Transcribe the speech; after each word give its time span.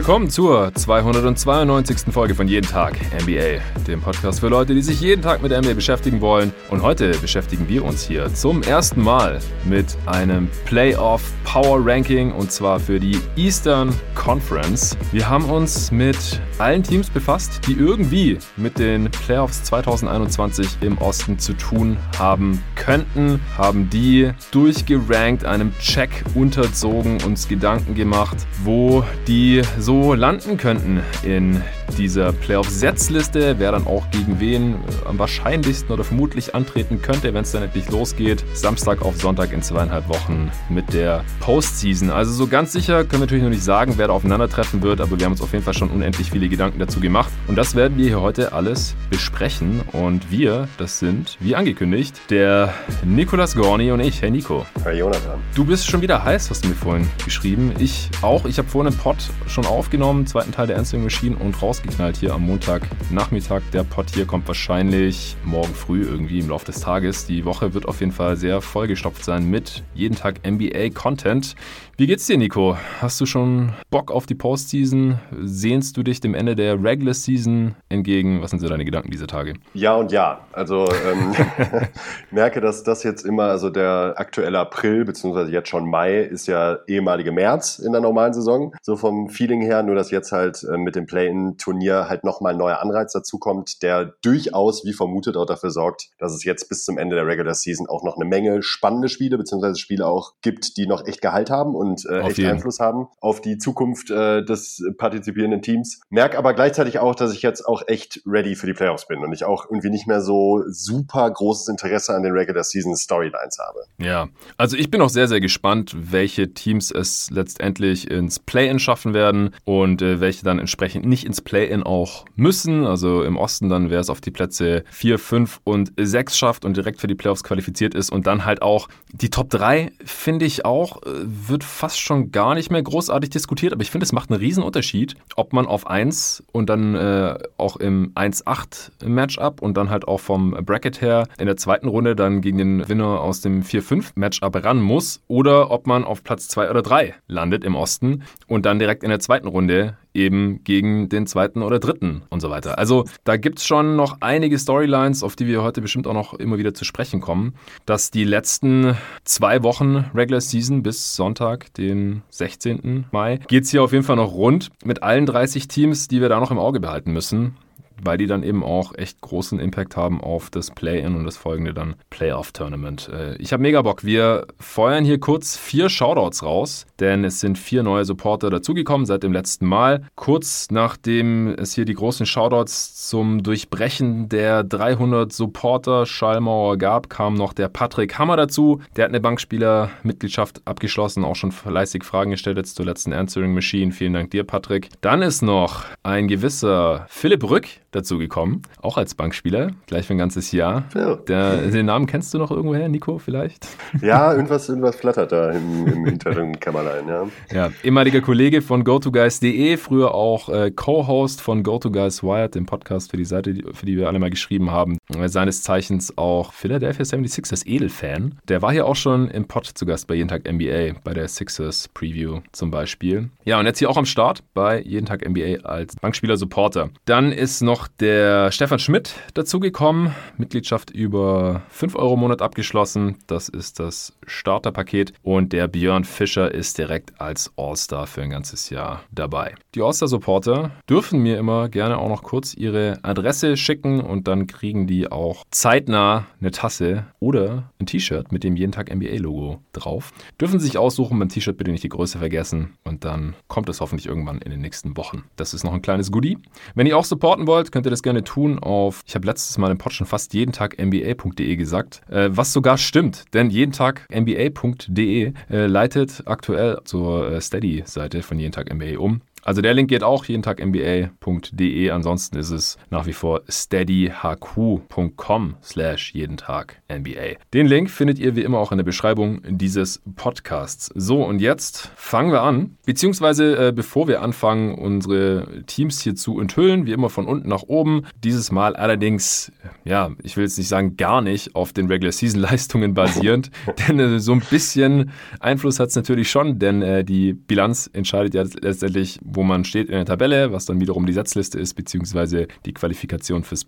Willkommen 0.00 0.30
zur 0.30 0.74
292. 0.74 2.10
Folge 2.10 2.34
von 2.34 2.48
Jeden 2.48 2.66
Tag 2.66 2.96
NBA, 3.22 3.60
dem 3.86 4.00
Podcast 4.00 4.40
für 4.40 4.48
Leute, 4.48 4.74
die 4.74 4.80
sich 4.80 4.98
jeden 5.02 5.20
Tag 5.20 5.42
mit 5.42 5.52
NBA 5.52 5.74
beschäftigen 5.74 6.22
wollen. 6.22 6.54
Und 6.70 6.80
heute 6.80 7.10
beschäftigen 7.18 7.68
wir 7.68 7.84
uns 7.84 8.04
hier 8.04 8.32
zum 8.32 8.62
ersten 8.62 9.02
Mal 9.02 9.40
mit 9.66 9.98
einem 10.06 10.48
Playoff 10.64 11.30
Power 11.44 11.84
Ranking 11.84 12.32
und 12.32 12.50
zwar 12.50 12.80
für 12.80 12.98
die 12.98 13.18
Eastern 13.36 13.94
Conference. 14.14 14.96
Wir 15.12 15.28
haben 15.28 15.44
uns 15.44 15.92
mit 15.92 16.16
allen 16.56 16.82
Teams 16.82 17.10
befasst, 17.10 17.60
die 17.66 17.74
irgendwie 17.74 18.38
mit 18.56 18.78
den 18.78 19.10
Playoffs 19.10 19.64
2021 19.64 20.78
im 20.80 20.96
Osten 20.96 21.38
zu 21.38 21.52
tun 21.52 21.98
haben 22.18 22.62
könnten, 22.74 23.40
haben 23.58 23.90
die 23.90 24.30
durchgerankt, 24.50 25.44
einem 25.44 25.76
Check 25.78 26.24
unterzogen, 26.34 27.22
uns 27.24 27.48
Gedanken 27.48 27.94
gemacht, 27.94 28.36
wo 28.64 29.04
die 29.26 29.60
so 29.78 29.89
landen 29.90 30.56
könnten 30.56 31.00
in 31.22 31.62
dieser 31.98 32.32
Playoff-Setzliste, 32.32 33.56
wer 33.58 33.72
dann 33.72 33.86
auch 33.86 34.10
gegen 34.10 34.40
wen 34.40 34.76
am 35.04 35.18
wahrscheinlichsten 35.18 35.92
oder 35.92 36.04
vermutlich 36.04 36.54
antreten 36.54 37.02
könnte, 37.02 37.34
wenn 37.34 37.42
es 37.42 37.52
dann 37.52 37.62
endlich 37.62 37.90
losgeht. 37.90 38.44
Samstag 38.54 39.02
auf 39.02 39.20
Sonntag 39.20 39.52
in 39.52 39.62
zweieinhalb 39.62 40.08
Wochen 40.08 40.50
mit 40.68 40.92
der 40.92 41.24
Postseason. 41.40 42.10
Also 42.10 42.32
so 42.32 42.46
ganz 42.46 42.72
sicher 42.72 43.04
können 43.04 43.12
wir 43.12 43.20
natürlich 43.20 43.42
noch 43.42 43.50
nicht 43.50 43.64
sagen, 43.64 43.94
wer 43.96 44.08
da 44.08 44.12
aufeinandertreffen 44.14 44.82
wird, 44.82 45.00
aber 45.00 45.18
wir 45.18 45.24
haben 45.24 45.32
uns 45.32 45.42
auf 45.42 45.52
jeden 45.52 45.64
Fall 45.64 45.74
schon 45.74 45.90
unendlich 45.90 46.30
viele 46.30 46.48
Gedanken 46.48 46.78
dazu 46.78 47.00
gemacht. 47.00 47.30
Und 47.48 47.56
das 47.56 47.74
werden 47.74 47.98
wir 47.98 48.06
hier 48.06 48.20
heute 48.20 48.52
alles 48.52 48.94
besprechen. 49.10 49.80
Und 49.92 50.30
wir, 50.30 50.68
das 50.78 50.98
sind, 50.98 51.36
wie 51.40 51.56
angekündigt, 51.56 52.20
der 52.30 52.72
Nikolas 53.04 53.56
Gorni 53.56 53.90
und 53.90 54.00
ich. 54.00 54.22
Hey 54.22 54.30
Nico. 54.30 54.64
Hi 54.84 54.96
Jonathan. 54.96 55.38
Du 55.54 55.64
bist 55.64 55.86
schon 55.86 56.00
wieder 56.00 56.24
heiß, 56.24 56.50
hast 56.50 56.64
du 56.64 56.68
mir 56.68 56.74
vorhin 56.74 57.08
geschrieben. 57.24 57.72
Ich 57.78 58.08
auch. 58.22 58.44
Ich 58.46 58.58
habe 58.58 58.68
vorhin 58.68 58.92
einen 58.92 59.00
Pod 59.00 59.16
schon 59.46 59.66
aufgenommen, 59.80 60.26
zweiten 60.26 60.52
Teil 60.52 60.66
der 60.66 60.76
Answering 60.76 61.04
Machine 61.04 61.36
und 61.36 61.62
rausgeknallt 61.62 62.18
hier 62.18 62.34
am 62.34 62.42
Montagnachmittag. 62.42 63.62
Der 63.72 63.82
Pod 63.82 64.10
hier 64.12 64.26
kommt 64.26 64.46
wahrscheinlich 64.46 65.36
morgen 65.42 65.74
früh 65.74 66.02
irgendwie 66.02 66.40
im 66.40 66.50
Laufe 66.50 66.66
des 66.66 66.80
Tages. 66.80 67.24
Die 67.24 67.46
Woche 67.46 67.72
wird 67.72 67.88
auf 67.88 68.00
jeden 68.00 68.12
Fall 68.12 68.36
sehr 68.36 68.60
vollgestopft 68.60 69.24
sein 69.24 69.48
mit 69.48 69.82
jeden 69.94 70.16
Tag 70.16 70.46
NBA-Content. 70.46 71.56
Wie 72.00 72.06
geht's 72.06 72.26
dir, 72.26 72.38
Nico? 72.38 72.78
Hast 73.02 73.20
du 73.20 73.26
schon 73.26 73.74
Bock 73.90 74.10
auf 74.10 74.24
die 74.24 74.34
Postseason? 74.34 75.20
Sehnst 75.42 75.98
du 75.98 76.02
dich 76.02 76.18
dem 76.18 76.32
Ende 76.32 76.56
der 76.56 76.82
Regular 76.82 77.12
Season 77.12 77.74
entgegen? 77.90 78.40
Was 78.40 78.48
sind 78.48 78.60
so 78.60 78.68
deine 78.68 78.86
Gedanken 78.86 79.10
diese 79.10 79.26
Tage? 79.26 79.52
Ja 79.74 79.96
und 79.96 80.10
ja. 80.10 80.46
Also 80.50 80.88
ähm, 81.06 81.34
merke, 82.30 82.62
dass 82.62 82.84
das 82.84 83.02
jetzt 83.02 83.26
immer, 83.26 83.50
also 83.50 83.68
der 83.68 84.14
aktuelle 84.16 84.60
April, 84.60 85.04
beziehungsweise 85.04 85.50
jetzt 85.50 85.68
schon 85.68 85.90
Mai, 85.90 86.20
ist 86.20 86.46
ja 86.46 86.78
ehemalige 86.86 87.32
März 87.32 87.78
in 87.78 87.92
der 87.92 88.00
normalen 88.00 88.32
Saison. 88.32 88.72
So 88.80 88.96
vom 88.96 89.28
Feeling 89.28 89.60
her, 89.60 89.82
nur 89.82 89.94
dass 89.94 90.10
jetzt 90.10 90.32
halt 90.32 90.64
äh, 90.64 90.78
mit 90.78 90.96
dem 90.96 91.04
Play-In-Turnier 91.04 92.08
halt 92.08 92.24
nochmal 92.24 92.54
ein 92.54 92.58
neuer 92.58 92.80
Anreiz 92.80 93.12
dazukommt, 93.12 93.82
der 93.82 94.14
durchaus, 94.22 94.86
wie 94.86 94.94
vermutet, 94.94 95.36
auch 95.36 95.44
dafür 95.44 95.70
sorgt, 95.70 96.08
dass 96.18 96.32
es 96.32 96.44
jetzt 96.44 96.70
bis 96.70 96.82
zum 96.82 96.96
Ende 96.96 97.16
der 97.16 97.26
Regular 97.26 97.52
Season 97.52 97.86
auch 97.86 98.04
noch 98.04 98.16
eine 98.16 98.24
Menge 98.24 98.62
spannende 98.62 99.10
Spiele, 99.10 99.36
beziehungsweise 99.36 99.78
Spiele 99.78 100.06
auch 100.06 100.32
gibt, 100.40 100.78
die 100.78 100.86
noch 100.86 101.06
echt 101.06 101.20
Gehalt 101.20 101.50
haben 101.50 101.74
und 101.74 101.89
und 101.90 102.06
äh, 102.06 102.20
echt 102.20 102.38
jeden. 102.38 102.50
Einfluss 102.50 102.80
haben 102.80 103.08
auf 103.20 103.40
die 103.40 103.58
Zukunft 103.58 104.10
äh, 104.10 104.44
des 104.44 104.82
partizipierenden 104.98 105.62
Teams. 105.62 106.00
Merk 106.10 106.36
aber 106.36 106.54
gleichzeitig 106.54 106.98
auch, 106.98 107.14
dass 107.14 107.32
ich 107.32 107.42
jetzt 107.42 107.66
auch 107.66 107.82
echt 107.86 108.22
ready 108.26 108.54
für 108.54 108.66
die 108.66 108.72
Playoffs 108.72 109.06
bin 109.06 109.20
und 109.20 109.32
ich 109.32 109.44
auch 109.44 109.66
irgendwie 109.66 109.90
nicht 109.90 110.06
mehr 110.06 110.20
so 110.20 110.62
super 110.68 111.30
großes 111.30 111.68
Interesse 111.68 112.14
an 112.14 112.22
den 112.22 112.32
Regular 112.32 112.64
Season 112.64 112.96
Storylines 112.96 113.58
habe. 113.58 113.80
Ja, 113.98 114.28
also 114.56 114.76
ich 114.76 114.90
bin 114.90 115.00
auch 115.00 115.08
sehr, 115.08 115.28
sehr 115.28 115.40
gespannt, 115.40 115.94
welche 115.94 116.52
Teams 116.54 116.90
es 116.90 117.30
letztendlich 117.30 118.10
ins 118.10 118.38
Play-In 118.38 118.78
schaffen 118.78 119.14
werden 119.14 119.50
und 119.64 120.02
äh, 120.02 120.20
welche 120.20 120.44
dann 120.44 120.58
entsprechend 120.58 121.04
nicht 121.06 121.24
ins 121.24 121.40
Play-In 121.40 121.82
auch 121.82 122.24
müssen. 122.36 122.86
Also 122.86 123.22
im 123.22 123.36
Osten 123.36 123.68
dann, 123.68 123.90
wer 123.90 124.00
es 124.00 124.10
auf 124.10 124.20
die 124.20 124.30
Plätze 124.30 124.84
4, 124.90 125.18
5 125.18 125.60
und 125.64 125.92
6 125.98 126.36
schafft 126.36 126.64
und 126.64 126.76
direkt 126.76 127.00
für 127.00 127.06
die 127.06 127.14
Playoffs 127.14 127.44
qualifiziert 127.44 127.94
ist 127.94 128.10
und 128.10 128.26
dann 128.26 128.44
halt 128.44 128.62
auch 128.62 128.88
die 129.12 129.30
Top 129.30 129.50
3, 129.50 129.92
finde 130.04 130.44
ich 130.46 130.64
auch, 130.64 131.02
äh, 131.02 131.08
wird 131.24 131.64
fast 131.80 131.98
schon 131.98 132.30
gar 132.30 132.54
nicht 132.54 132.70
mehr 132.70 132.82
großartig 132.82 133.30
diskutiert, 133.30 133.72
aber 133.72 133.80
ich 133.80 133.90
finde, 133.90 134.04
es 134.04 134.12
macht 134.12 134.30
einen 134.30 134.38
riesen 134.38 134.62
Unterschied, 134.62 135.14
ob 135.34 135.54
man 135.54 135.64
auf 135.64 135.86
1 135.86 136.44
und 136.52 136.68
dann 136.68 136.94
äh, 136.94 137.38
auch 137.56 137.76
im 137.76 138.12
1-8 138.14 139.06
Matchup 139.06 139.62
und 139.62 139.78
dann 139.78 139.88
halt 139.88 140.06
auch 140.06 140.20
vom 140.20 140.50
Bracket 140.50 141.00
her 141.00 141.26
in 141.38 141.46
der 141.46 141.56
zweiten 141.56 141.88
Runde 141.88 142.14
dann 142.14 142.42
gegen 142.42 142.58
den 142.58 142.86
Winner 142.86 143.20
aus 143.22 143.40
dem 143.40 143.62
4-5 143.62 144.10
Matchup 144.14 144.62
ran 144.62 144.82
muss 144.82 145.22
oder 145.26 145.70
ob 145.70 145.86
man 145.86 146.04
auf 146.04 146.22
Platz 146.22 146.48
2 146.48 146.68
oder 146.68 146.82
3 146.82 147.14
landet 147.28 147.64
im 147.64 147.74
Osten 147.74 148.24
und 148.46 148.66
dann 148.66 148.78
direkt 148.78 149.02
in 149.02 149.08
der 149.08 149.20
zweiten 149.20 149.48
Runde 149.48 149.96
eben 150.14 150.62
gegen 150.64 151.08
den 151.08 151.26
zweiten 151.26 151.62
oder 151.62 151.78
dritten 151.78 152.22
und 152.30 152.40
so 152.40 152.50
weiter. 152.50 152.78
Also 152.78 153.04
da 153.24 153.36
gibt 153.36 153.58
es 153.58 153.66
schon 153.66 153.96
noch 153.96 154.18
einige 154.20 154.58
Storylines, 154.58 155.22
auf 155.22 155.36
die 155.36 155.46
wir 155.46 155.62
heute 155.62 155.80
bestimmt 155.80 156.06
auch 156.06 156.14
noch 156.14 156.34
immer 156.34 156.58
wieder 156.58 156.74
zu 156.74 156.84
sprechen 156.84 157.20
kommen, 157.20 157.54
dass 157.86 158.10
die 158.10 158.24
letzten 158.24 158.96
zwei 159.24 159.62
Wochen 159.62 160.04
Regular 160.14 160.40
Season 160.40 160.82
bis 160.82 161.14
Sonntag, 161.16 161.72
den 161.74 162.22
16. 162.30 163.06
Mai, 163.12 163.38
geht 163.48 163.64
es 163.64 163.70
hier 163.70 163.82
auf 163.82 163.92
jeden 163.92 164.04
Fall 164.04 164.16
noch 164.16 164.32
rund 164.32 164.70
mit 164.84 165.02
allen 165.02 165.26
30 165.26 165.68
Teams, 165.68 166.08
die 166.08 166.20
wir 166.20 166.28
da 166.28 166.40
noch 166.40 166.50
im 166.50 166.58
Auge 166.58 166.80
behalten 166.80 167.12
müssen 167.12 167.56
weil 168.02 168.18
die 168.18 168.26
dann 168.26 168.42
eben 168.42 168.62
auch 168.62 168.94
echt 168.96 169.20
großen 169.20 169.58
Impact 169.58 169.96
haben 169.96 170.20
auf 170.20 170.50
das 170.50 170.70
Play-In 170.70 171.16
und 171.16 171.24
das 171.24 171.36
folgende 171.36 171.74
dann 171.74 171.94
Playoff-Tournament. 172.10 173.08
Äh, 173.12 173.36
ich 173.36 173.52
habe 173.52 173.62
mega 173.62 173.82
Bock. 173.82 174.04
Wir 174.04 174.46
feuern 174.58 175.04
hier 175.04 175.20
kurz 175.20 175.56
vier 175.56 175.88
Shoutouts 175.88 176.42
raus, 176.42 176.86
denn 176.98 177.24
es 177.24 177.40
sind 177.40 177.58
vier 177.58 177.82
neue 177.82 178.04
Supporter 178.04 178.50
dazugekommen 178.50 179.06
seit 179.06 179.22
dem 179.22 179.32
letzten 179.32 179.66
Mal. 179.66 180.02
Kurz 180.16 180.68
nachdem 180.70 181.54
es 181.54 181.74
hier 181.74 181.84
die 181.84 181.94
großen 181.94 182.26
Shoutouts 182.26 183.08
zum 183.08 183.42
Durchbrechen 183.42 184.28
der 184.28 184.64
300 184.64 185.32
Supporter 185.32 186.06
Schallmauer 186.06 186.78
gab, 186.78 187.10
kam 187.10 187.34
noch 187.34 187.52
der 187.52 187.68
Patrick 187.68 188.18
Hammer 188.18 188.36
dazu. 188.36 188.80
Der 188.96 189.04
hat 189.04 189.10
eine 189.10 189.20
Bankspieler-Mitgliedschaft 189.20 190.62
abgeschlossen, 190.64 191.24
auch 191.24 191.36
schon 191.36 191.52
fleißig 191.52 192.04
Fragen 192.04 192.30
gestellt 192.30 192.56
jetzt 192.56 192.76
zur 192.76 192.86
letzten 192.86 193.12
Answering 193.12 193.54
Machine. 193.54 193.92
Vielen 193.92 194.12
Dank 194.12 194.30
dir, 194.30 194.44
Patrick. 194.44 194.88
Dann 195.00 195.22
ist 195.22 195.42
noch 195.42 195.84
ein 196.02 196.28
gewisser 196.28 197.06
Philipp 197.08 197.48
Rück 197.48 197.68
dazu 197.90 198.18
gekommen, 198.18 198.62
auch 198.80 198.96
als 198.96 199.14
Bankspieler, 199.14 199.72
gleich 199.86 200.06
für 200.06 200.14
ein 200.14 200.18
ganzes 200.18 200.52
Jahr. 200.52 200.84
Ja. 200.94 201.16
Der, 201.16 201.68
den 201.68 201.86
Namen 201.86 202.06
kennst 202.06 202.32
du 202.34 202.38
noch 202.38 202.50
irgendwoher, 202.50 202.88
Nico, 202.88 203.18
vielleicht? 203.18 203.66
Ja, 204.00 204.32
irgendwas, 204.32 204.68
irgendwas 204.68 204.96
flattert 204.96 205.32
da 205.32 205.50
im, 205.50 205.86
im 205.86 206.04
hinteren 206.04 206.58
Kämmerlein, 206.58 207.08
ja. 207.08 207.26
Ja, 207.52 207.70
ehemaliger 207.82 208.20
Kollege 208.20 208.62
von 208.62 208.84
GoToGuys.de, 208.84 209.76
früher 209.76 210.14
auch 210.14 210.48
äh, 210.48 210.70
Co-Host 210.70 211.40
von 211.40 211.62
GoToGuys 211.62 212.22
Wired, 212.22 212.54
dem 212.54 212.66
Podcast 212.66 213.10
für 213.10 213.16
die 213.16 213.24
Seite, 213.24 213.54
für 213.72 213.86
die 213.86 213.96
wir 213.96 214.08
alle 214.08 214.18
mal 214.18 214.30
geschrieben 214.30 214.70
haben. 214.70 214.98
Äh, 215.16 215.28
seines 215.28 215.62
Zeichens 215.62 216.16
auch 216.16 216.52
Philadelphia 216.52 217.04
76ers 217.04 217.66
Edelfan. 217.66 218.38
Der 218.48 218.62
war 218.62 218.72
hier 218.72 218.86
auch 218.86 218.96
schon 218.96 219.28
im 219.28 219.46
Pod 219.46 219.66
zu 219.66 219.86
Gast 219.86 220.06
bei 220.06 220.14
Jeden 220.14 220.28
Tag 220.28 220.50
NBA, 220.50 221.00
bei 221.04 221.14
der 221.14 221.28
Sixers 221.28 221.88
Preview 221.88 222.40
zum 222.52 222.70
Beispiel. 222.70 223.30
Ja, 223.44 223.58
und 223.58 223.66
jetzt 223.66 223.78
hier 223.78 223.90
auch 223.90 223.96
am 223.96 224.06
Start 224.06 224.42
bei 224.54 224.80
Jeden 224.80 225.06
Tag 225.06 225.28
NBA 225.28 225.64
als 225.64 225.96
Bankspieler-Supporter. 225.96 226.90
Dann 227.04 227.32
ist 227.32 227.60
noch 227.62 227.79
der 227.88 228.52
Stefan 228.52 228.78
Schmidt 228.78 229.14
dazugekommen, 229.34 230.14
Mitgliedschaft 230.36 230.90
über 230.90 231.62
5 231.68 231.96
Euro 231.96 232.14
im 232.14 232.20
Monat 232.20 232.42
abgeschlossen. 232.42 233.16
Das 233.26 233.48
ist 233.48 233.78
das 233.78 234.16
Starterpaket. 234.26 235.12
Und 235.22 235.52
der 235.52 235.68
Björn 235.68 236.04
Fischer 236.04 236.52
ist 236.52 236.78
direkt 236.78 237.20
als 237.20 237.52
All-Star 237.56 238.06
für 238.06 238.22
ein 238.22 238.30
ganzes 238.30 238.70
Jahr 238.70 239.02
dabei. 239.12 239.54
Die 239.74 239.82
All-Star-Supporter 239.82 240.72
dürfen 240.88 241.20
mir 241.20 241.38
immer 241.38 241.68
gerne 241.68 241.98
auch 241.98 242.08
noch 242.08 242.22
kurz 242.22 242.54
ihre 242.54 242.98
Adresse 243.02 243.56
schicken 243.56 244.00
und 244.00 244.28
dann 244.28 244.46
kriegen 244.46 244.86
die 244.86 245.10
auch 245.10 245.44
zeitnah 245.50 246.26
eine 246.40 246.50
Tasse 246.50 247.06
oder 247.18 247.70
ein 247.78 247.86
T-Shirt 247.86 248.32
mit 248.32 248.44
dem 248.44 248.56
jeden 248.56 248.72
Tag 248.72 248.94
NBA-Logo 248.94 249.60
drauf. 249.72 250.12
Dürfen 250.40 250.60
sich 250.60 250.78
aussuchen, 250.78 251.18
beim 251.18 251.28
T-Shirt 251.28 251.56
bitte 251.56 251.70
nicht 251.70 251.84
die 251.84 251.88
Größe 251.88 252.18
vergessen 252.18 252.74
und 252.84 253.04
dann 253.04 253.34
kommt 253.48 253.68
es 253.68 253.80
hoffentlich 253.80 254.06
irgendwann 254.06 254.38
in 254.38 254.50
den 254.50 254.60
nächsten 254.60 254.96
Wochen. 254.96 255.24
Das 255.36 255.54
ist 255.54 255.64
noch 255.64 255.72
ein 255.72 255.82
kleines 255.82 256.10
Goodie. 256.10 256.38
Wenn 256.74 256.86
ihr 256.86 256.96
auch 256.96 257.04
supporten 257.04 257.46
wollt, 257.46 257.69
könnt 257.70 257.86
ihr 257.86 257.90
das 257.90 258.02
gerne 258.02 258.24
tun 258.24 258.58
auf, 258.58 259.02
ich 259.06 259.14
habe 259.14 259.26
letztes 259.26 259.58
Mal 259.58 259.70
im 259.70 259.78
Pod 259.78 259.92
schon 259.92 260.06
fast 260.06 260.34
jeden 260.34 260.52
Tag 260.52 260.76
NBA.de 260.78 261.56
gesagt, 261.56 262.02
äh, 262.08 262.28
was 262.30 262.52
sogar 262.52 262.78
stimmt, 262.78 263.24
denn 263.34 263.50
jeden 263.50 263.72
Tag 263.72 264.06
NBA.de 264.12 265.32
äh, 265.50 265.66
leitet 265.66 266.22
aktuell 266.26 266.78
zur 266.84 267.32
äh, 267.32 267.40
Steady-Seite 267.40 268.22
von 268.22 268.38
jeden 268.38 268.52
Tag 268.52 268.72
NBA 268.72 268.98
um. 268.98 269.22
Also 269.42 269.62
der 269.62 269.74
Link 269.74 269.88
geht 269.88 270.02
auch 270.02 270.24
jeden 270.24 270.42
Tag 270.42 270.64
NBA.de. 270.64 271.90
Ansonsten 271.90 272.38
ist 272.38 272.50
es 272.50 272.78
nach 272.90 273.06
wie 273.06 273.12
vor 273.12 273.42
steadyhq.com 273.48 275.56
slash 275.62 276.14
jeden 276.14 276.36
Tag 276.36 276.82
NBA. 276.88 277.36
Den 277.54 277.66
Link 277.66 277.90
findet 277.90 278.18
ihr 278.18 278.36
wie 278.36 278.42
immer 278.42 278.58
auch 278.58 278.72
in 278.72 278.78
der 278.78 278.84
Beschreibung 278.84 279.40
dieses 279.48 280.02
Podcasts. 280.16 280.90
So, 280.94 281.24
und 281.24 281.40
jetzt 281.40 281.90
fangen 281.96 282.32
wir 282.32 282.42
an. 282.42 282.76
Beziehungsweise 282.86 283.68
äh, 283.68 283.72
bevor 283.72 284.08
wir 284.08 284.22
anfangen, 284.22 284.74
unsere 284.74 285.64
Teams 285.66 286.00
hier 286.00 286.14
zu 286.14 286.40
enthüllen, 286.40 286.86
wie 286.86 286.92
immer 286.92 287.10
von 287.10 287.26
unten 287.26 287.48
nach 287.48 287.62
oben. 287.62 288.06
Dieses 288.22 288.52
Mal 288.52 288.76
allerdings, 288.76 289.52
ja, 289.84 290.10
ich 290.22 290.36
will 290.36 290.44
jetzt 290.44 290.58
nicht 290.58 290.68
sagen 290.68 290.96
gar 290.96 291.22
nicht 291.22 291.54
auf 291.54 291.72
den 291.72 291.86
Regular 291.86 292.12
Season 292.12 292.40
Leistungen 292.40 292.94
basierend, 292.94 293.50
denn 293.88 293.98
äh, 293.98 294.20
so 294.20 294.32
ein 294.32 294.42
bisschen 294.50 295.12
Einfluss 295.38 295.80
hat 295.80 295.90
es 295.90 295.96
natürlich 295.96 296.30
schon, 296.30 296.58
denn 296.58 296.82
äh, 296.82 297.04
die 297.04 297.32
Bilanz 297.32 297.88
entscheidet 297.92 298.34
ja 298.34 298.44
letztendlich, 298.60 299.18
wo 299.32 299.42
man 299.42 299.64
steht 299.64 299.88
in 299.88 299.94
der 299.94 300.04
Tabelle, 300.04 300.52
was 300.52 300.66
dann 300.66 300.80
wiederum 300.80 301.06
die 301.06 301.12
Setzliste 301.12 301.58
ist, 301.58 301.74
beziehungsweise 301.74 302.48
die 302.66 302.74
Qualifikation 302.74 303.44
fürs 303.44 303.64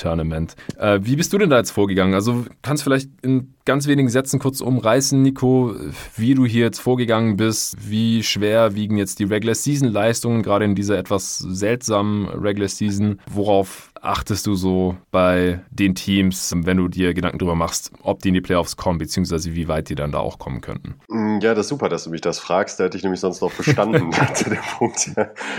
Play-in-Tournament. 0.00 0.56
Äh, 0.78 1.00
wie 1.02 1.16
bist 1.16 1.32
du 1.32 1.38
denn 1.38 1.50
da 1.50 1.58
jetzt 1.58 1.70
vorgegangen? 1.70 2.14
Also 2.14 2.44
kannst 2.62 2.82
du 2.82 2.84
vielleicht 2.84 3.10
in 3.22 3.54
ganz 3.64 3.86
wenigen 3.86 4.08
Sätzen 4.08 4.40
kurz 4.40 4.60
umreißen, 4.60 5.22
Nico, 5.22 5.74
wie 6.16 6.34
du 6.34 6.44
hier 6.44 6.64
jetzt 6.64 6.80
vorgegangen 6.80 7.36
bist, 7.36 7.76
wie 7.88 8.22
schwer 8.22 8.74
wiegen 8.74 8.96
jetzt 8.96 9.18
die 9.18 9.24
Regular 9.24 9.54
Season 9.54 9.88
Leistungen, 9.88 10.42
gerade 10.42 10.64
in 10.64 10.74
dieser 10.74 10.98
etwas 10.98 11.38
seltsamen 11.38 12.28
Regular 12.28 12.68
Season, 12.68 13.20
worauf 13.32 13.90
achtest 14.02 14.46
du 14.46 14.54
so 14.54 14.96
bei 15.10 15.60
den 15.70 15.94
Teams, 15.94 16.54
wenn 16.56 16.78
du 16.78 16.88
dir 16.88 17.14
Gedanken 17.14 17.38
darüber 17.38 17.54
machst, 17.54 17.92
ob 18.02 18.20
die 18.22 18.28
in 18.28 18.34
die 18.34 18.40
Playoffs 18.40 18.76
kommen, 18.76 18.98
beziehungsweise 18.98 19.54
wie 19.54 19.68
weit 19.68 19.88
die 19.88 19.94
dann 19.94 20.12
da 20.12 20.18
auch 20.18 20.38
kommen 20.38 20.60
könnten? 20.60 20.94
Mm, 21.08 21.38
ja, 21.40 21.54
das 21.54 21.66
ist 21.66 21.68
super, 21.68 21.88
dass 21.88 22.04
du 22.04 22.10
mich 22.10 22.20
das 22.20 22.38
fragst. 22.38 22.80
Da 22.80 22.84
hätte 22.84 22.96
ich 22.96 23.02
nämlich 23.02 23.20
sonst 23.20 23.40
noch 23.42 23.52
bestanden, 23.52 24.10
zu 24.34 24.50
dem 24.50 24.58
Punkt 24.78 25.10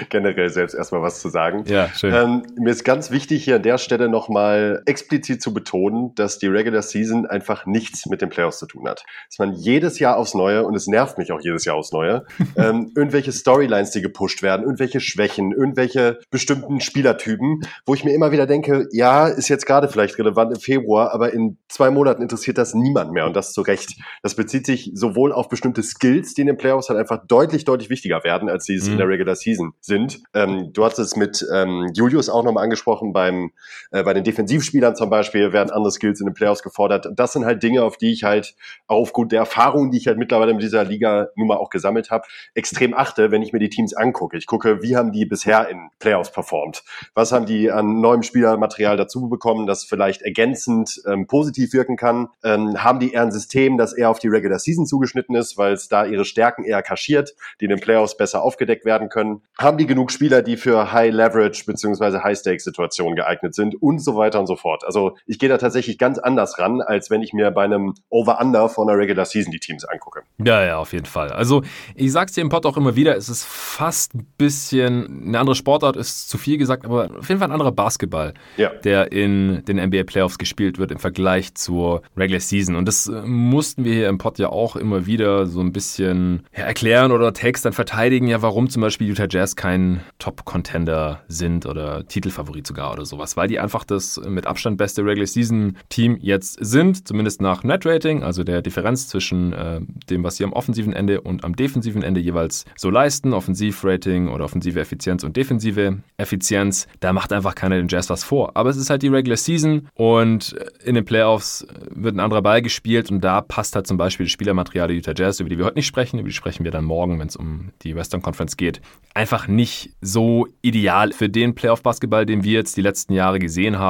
generell 0.10 0.50
selbst 0.50 0.74
erstmal 0.74 1.02
was 1.02 1.22
zu 1.22 1.30
sagen. 1.30 1.64
Ja, 1.68 1.90
schön. 1.90 2.14
Ähm, 2.14 2.44
mir 2.60 2.72
ist 2.72 2.84
ganz 2.84 3.12
wichtig, 3.12 3.44
hier 3.44 3.58
an 3.58 3.64
der 3.64 3.78
Stelle 3.78 4.10
nochmal 4.32 4.82
explizit 4.86 5.42
zu 5.42 5.54
betonen, 5.54 6.16
dass 6.16 6.40
die 6.40 6.48
Regular 6.48 6.82
Season 6.82 7.26
einfach 7.26 7.66
nichts 7.66 8.06
mit 8.06 8.22
den 8.22 8.30
Playoffs 8.30 8.60
zu 8.60 8.66
tun 8.66 8.88
hat. 8.88 9.04
Dass 9.30 9.40
man 9.40 9.54
jedes 9.54 10.00
Jahr 10.00 10.18
aufs 10.18 10.34
Neue, 10.34 10.66
und 10.66 10.74
es 10.76 10.88
nervt 10.88 11.18
mich 11.18 11.34
auch 11.34 11.42
jedes 11.42 11.66
Jahr 11.66 11.76
aufs 11.76 11.92
Neue, 11.92 12.24
ähm, 12.56 12.92
irgendwelche 12.96 13.34
Storylines, 13.34 13.92
die 13.92 14.02
gepusht 14.02 14.42
werden, 14.42 14.64
irgendwelche 14.64 15.02
Schwächen, 15.02 15.52
irgendwelche 15.52 16.20
bestimmten 16.30 16.80
Spielertypen, 16.80 17.62
wo 17.86 17.94
ich 17.94 18.06
mir 18.06 18.14
immer 18.14 18.32
wieder 18.32 18.48
denke, 18.48 18.88
ja, 18.94 19.28
ist 19.28 19.50
jetzt 19.50 19.66
gerade 19.66 19.90
vielleicht 19.90 20.18
relevant 20.18 20.56
im 20.56 20.62
Februar, 20.62 21.14
aber 21.14 21.34
in 21.34 21.58
zwei 21.68 21.92
Monaten 21.92 22.22
interessiert 22.22 22.58
das 22.58 22.74
niemand 22.74 23.12
mehr 23.12 23.26
und 23.26 23.36
das 23.36 23.52
zu 23.52 23.62
Recht. 23.62 23.96
Das 24.24 24.36
bezieht 24.36 24.66
sich 24.66 24.92
sowohl 24.94 25.34
auf 25.34 25.50
bestimmte 25.50 25.84
Skills, 25.84 26.34
die 26.34 26.42
in 26.42 26.48
den 26.48 26.58
Playoffs 26.58 26.88
halt 26.88 27.00
einfach 27.00 27.26
deutlich, 27.28 27.66
deutlich 27.66 27.90
wichtiger 27.90 28.24
werden, 28.24 28.50
als 28.50 28.66
sie 28.66 28.76
es 28.76 28.86
mhm. 28.86 28.94
in 28.94 28.98
der 29.00 29.08
Regular 29.10 29.36
Season 29.36 29.74
sind. 29.82 30.22
Ähm, 30.34 30.72
du 30.72 30.86
hast 30.86 31.00
es 31.00 31.18
mit 31.18 31.46
ähm, 31.54 31.90
Julius 31.94 32.30
auch 32.30 32.44
nochmal 32.44 32.64
angesprochen, 32.64 33.12
beim, 33.12 33.52
äh, 33.92 34.04
bei 34.04 34.14
den 34.14 34.21
Defensivspielern 34.24 34.96
zum 34.96 35.10
Beispiel 35.10 35.54
werden 35.54 35.72
andere 35.72 35.92
Skills 35.92 36.20
in 36.20 36.28
den 36.28 36.34
Playoffs 36.34 36.64
gefordert. 36.64 37.08
Das 37.16 37.34
sind 37.34 37.46
halt 37.46 37.64
Dinge, 37.64 37.84
auf 37.84 37.98
die 37.98 38.12
ich 38.12 38.24
halt 38.24 38.56
aufgrund 38.88 39.32
der 39.32 39.40
Erfahrung, 39.40 39.92
die 39.92 39.98
ich 39.98 40.08
halt 40.08 40.18
mittlerweile 40.18 40.54
mit 40.54 40.64
dieser 40.64 40.84
Liga 40.84 41.28
nun 41.36 41.48
mal 41.48 41.58
auch 41.58 41.70
gesammelt 41.70 42.12
habe, 42.12 42.26
extrem 42.54 42.94
achte, 42.94 43.32
wenn 43.32 43.42
ich 43.42 43.54
mir 43.54 43.60
die 43.60 43.70
Teams 43.70 43.94
angucke. 43.94 44.38
Ich 44.38 44.46
gucke, 44.46 44.82
wie 44.82 44.96
haben 44.96 45.12
die 45.12 45.26
bisher 45.26 45.70
in 45.70 45.90
Playoffs 46.00 46.32
performt? 46.32 46.84
Was 47.14 47.32
haben 47.32 47.46
die 47.46 47.72
an 47.72 48.02
neuem 48.02 48.24
Spielermaterial 48.24 48.98
dazu 48.98 49.30
bekommen, 49.30 49.68
das 49.68 49.84
vielleicht 49.84 50.22
ergänzend 50.22 51.02
ähm, 51.08 51.28
positiv 51.28 51.74
wirken 51.74 51.98
kann? 51.98 52.30
Ähm, 52.44 52.84
haben 52.84 53.00
die 53.00 53.14
eher 53.14 53.24
ein 53.24 53.32
System, 53.32 53.78
das 53.78 53.94
eher 53.94 54.10
auf 54.10 54.20
die 54.20 54.28
Regular 54.28 54.60
Season 54.60 54.86
zugeschnitten 54.86 55.36
ist, 55.36 55.58
weil 55.58 55.74
es 55.74 55.88
da 55.88 56.06
ihre 56.06 56.26
Stärken 56.26 56.64
eher 56.64 56.82
kaschiert, 56.82 57.36
die 57.60 57.66
in 57.66 57.70
den 57.70 57.80
Playoffs 57.80 58.18
besser 58.18 58.42
aufgedeckt 58.42 58.86
werden 58.86 59.10
können? 59.10 59.42
Haben 59.58 59.78
die 59.78 59.88
genug 59.88 60.12
Spieler, 60.12 60.42
die 60.42 60.58
für 60.58 60.92
High 60.92 61.14
Leverage 61.14 61.66
beziehungsweise 61.66 62.24
High 62.24 62.38
Stake 62.38 62.60
Situationen 62.60 63.16
geeignet 63.16 63.56
sind 63.56 63.82
und 63.82 64.00
so 64.00 64.11
weiter 64.16 64.40
und 64.40 64.48
so 64.48 64.56
fort? 64.56 64.84
Also 64.86 65.18
ich 65.26 65.40
gehe 65.40 65.50
da 65.50 65.58
tatsächlich 65.58 65.98
ganz 65.98 66.18
anders 66.18 66.60
ran, 66.60 66.82
als 66.82 67.10
wenn 67.10 67.22
ich 67.22 67.34
mir 67.34 67.52
bei 67.52 67.64
einem 67.64 67.94
Over-Under 68.10 68.70
von 68.70 68.90
einer 68.90 68.98
Regular 68.98 69.26
Season 69.26 69.52
die 69.52 69.60
Teams 69.60 69.86
angucke. 69.86 70.22
Ja, 70.44 70.64
ja, 70.64 70.78
auf 70.78 70.94
jeden 70.94 71.06
Fall. 71.06 71.30
Also 71.30 71.64
ich 71.96 72.12
sag's 72.12 72.34
dir 72.34 72.42
im 72.42 72.50
Pod 72.50 72.66
auch 72.66 72.78
immer 72.78 72.96
wieder, 72.96 73.16
es 73.16 73.30
ist 73.30 73.46
fast 73.46 74.16
ein 74.16 74.28
bisschen 74.38 75.28
eine 75.28 75.40
andere 75.40 75.56
Sportart, 75.56 75.96
ist 75.96 76.30
zu 76.30 76.38
viel 76.38 76.58
gesagt, 76.58 76.86
aber 76.86 77.10
auf 77.20 77.30
jeden 77.30 77.40
Fall 77.40 77.50
ein 77.50 77.54
anderer 77.54 77.72
Basketball. 77.72 78.34
Ja. 78.58 78.70
der 78.84 79.12
in 79.12 79.64
den 79.66 79.78
NBA 79.78 80.04
Playoffs 80.04 80.38
gespielt 80.38 80.78
wird 80.78 80.92
im 80.92 81.00
Vergleich 81.00 81.56
zur 81.56 82.02
Regular 82.18 82.40
Season. 82.40 82.76
Und 82.76 82.88
das 82.88 83.08
äh, 83.08 83.22
mussten 83.22 83.84
wir 83.84 83.94
hier 83.94 84.10
im 84.10 84.18
Pod 84.18 84.40
ja 84.40 84.50
auch 84.50 84.76
immer 84.76 85.06
wieder 85.06 85.46
so 85.46 85.62
ein 85.62 85.72
bisschen 85.72 86.44
erklären 86.52 87.12
oder 87.12 87.34
Text 87.34 87.66
dann 87.66 87.74
verteidigen, 87.74 88.28
ja, 88.28 88.42
warum 88.42 88.70
zum 88.70 88.82
Beispiel 88.82 89.08
Utah 89.08 89.28
Jazz 89.30 89.56
kein 89.56 90.02
Top-Contender 90.20 91.22
sind 91.28 91.66
oder 91.66 92.06
Titelfavorit 92.06 92.68
sogar 92.68 92.92
oder 92.94 93.06
sowas, 93.06 93.38
weil 93.38 93.48
die 93.48 93.60
einfach 93.60 93.84
das 93.84 94.01
mit 94.28 94.48
Abstand 94.48 94.78
beste 94.78 95.04
Regular 95.04 95.28
Season 95.28 95.78
Team 95.90 96.18
jetzt 96.22 96.58
sind, 96.64 97.08
zumindest 97.08 97.42
nach 97.42 97.64
Net 97.64 97.86
Rating, 97.86 98.24
also 98.24 98.44
der 98.44 98.62
Differenz 98.62 99.08
zwischen 99.08 99.54
äh, 99.54 99.82
dem, 100.10 100.24
was 100.24 100.38
sie 100.38 100.44
am 100.44 100.54
offensiven 100.54 100.94
Ende 100.94 101.22
und 101.22 101.44
am 101.44 101.56
defensiven 101.56 102.04
Ende 102.04 102.20
jeweils 102.20 102.66
so 102.76 102.90
leisten, 102.90 103.34
Offensivrating 103.34 104.28
oder 104.28 104.46
offensive 104.46 104.80
Effizienz 104.80 105.24
und 105.24 105.38
defensive 105.38 106.00
Effizienz. 106.18 106.88
Da 107.00 107.14
macht 107.14 107.34
einfach 107.34 107.56
keiner 107.56 107.78
den 107.78 107.88
Jazz 107.88 108.10
was 108.10 108.24
vor. 108.24 108.52
Aber 108.56 108.70
es 108.70 108.78
ist 108.78 108.90
halt 108.90 109.02
die 109.02 109.08
Regular 109.08 109.38
Season 109.38 109.88
und 109.94 110.56
in 110.84 110.96
den 110.96 111.06
Playoffs 111.06 111.66
wird 111.90 112.16
ein 112.16 112.20
anderer 112.20 112.42
Ball 112.42 112.62
gespielt 112.62 113.12
und 113.12 113.22
da 113.22 113.42
passt 113.42 113.76
halt 113.76 113.88
zum 113.88 113.98
Beispiel 113.98 114.26
das 114.26 114.32
Spielermaterial 114.32 114.88
der 114.88 114.98
Utah 114.98 115.14
Jazz, 115.16 115.40
über 115.40 115.50
die 115.50 115.58
wir 115.58 115.66
heute 115.66 115.76
nicht 115.76 115.88
sprechen, 115.88 116.20
über 116.20 116.30
die 116.30 116.34
sprechen 116.34 116.64
wir 116.64 116.72
dann 116.72 116.86
morgen, 116.86 117.20
wenn 117.20 117.28
es 117.28 117.36
um 117.36 117.72
die 117.84 117.96
Western 117.96 118.22
Conference 118.22 118.58
geht, 118.58 118.82
einfach 119.14 119.48
nicht 119.48 119.92
so 120.02 120.48
ideal 120.62 121.12
für 121.12 121.30
den 121.30 121.56
Playoff-Basketball, 121.56 122.26
den 122.26 122.44
wir 122.44 122.54
jetzt 122.54 122.78
die 122.78 122.82
letzten 122.82 123.14
Jahre 123.14 123.40
gesehen 123.40 123.78
haben. 123.78 123.81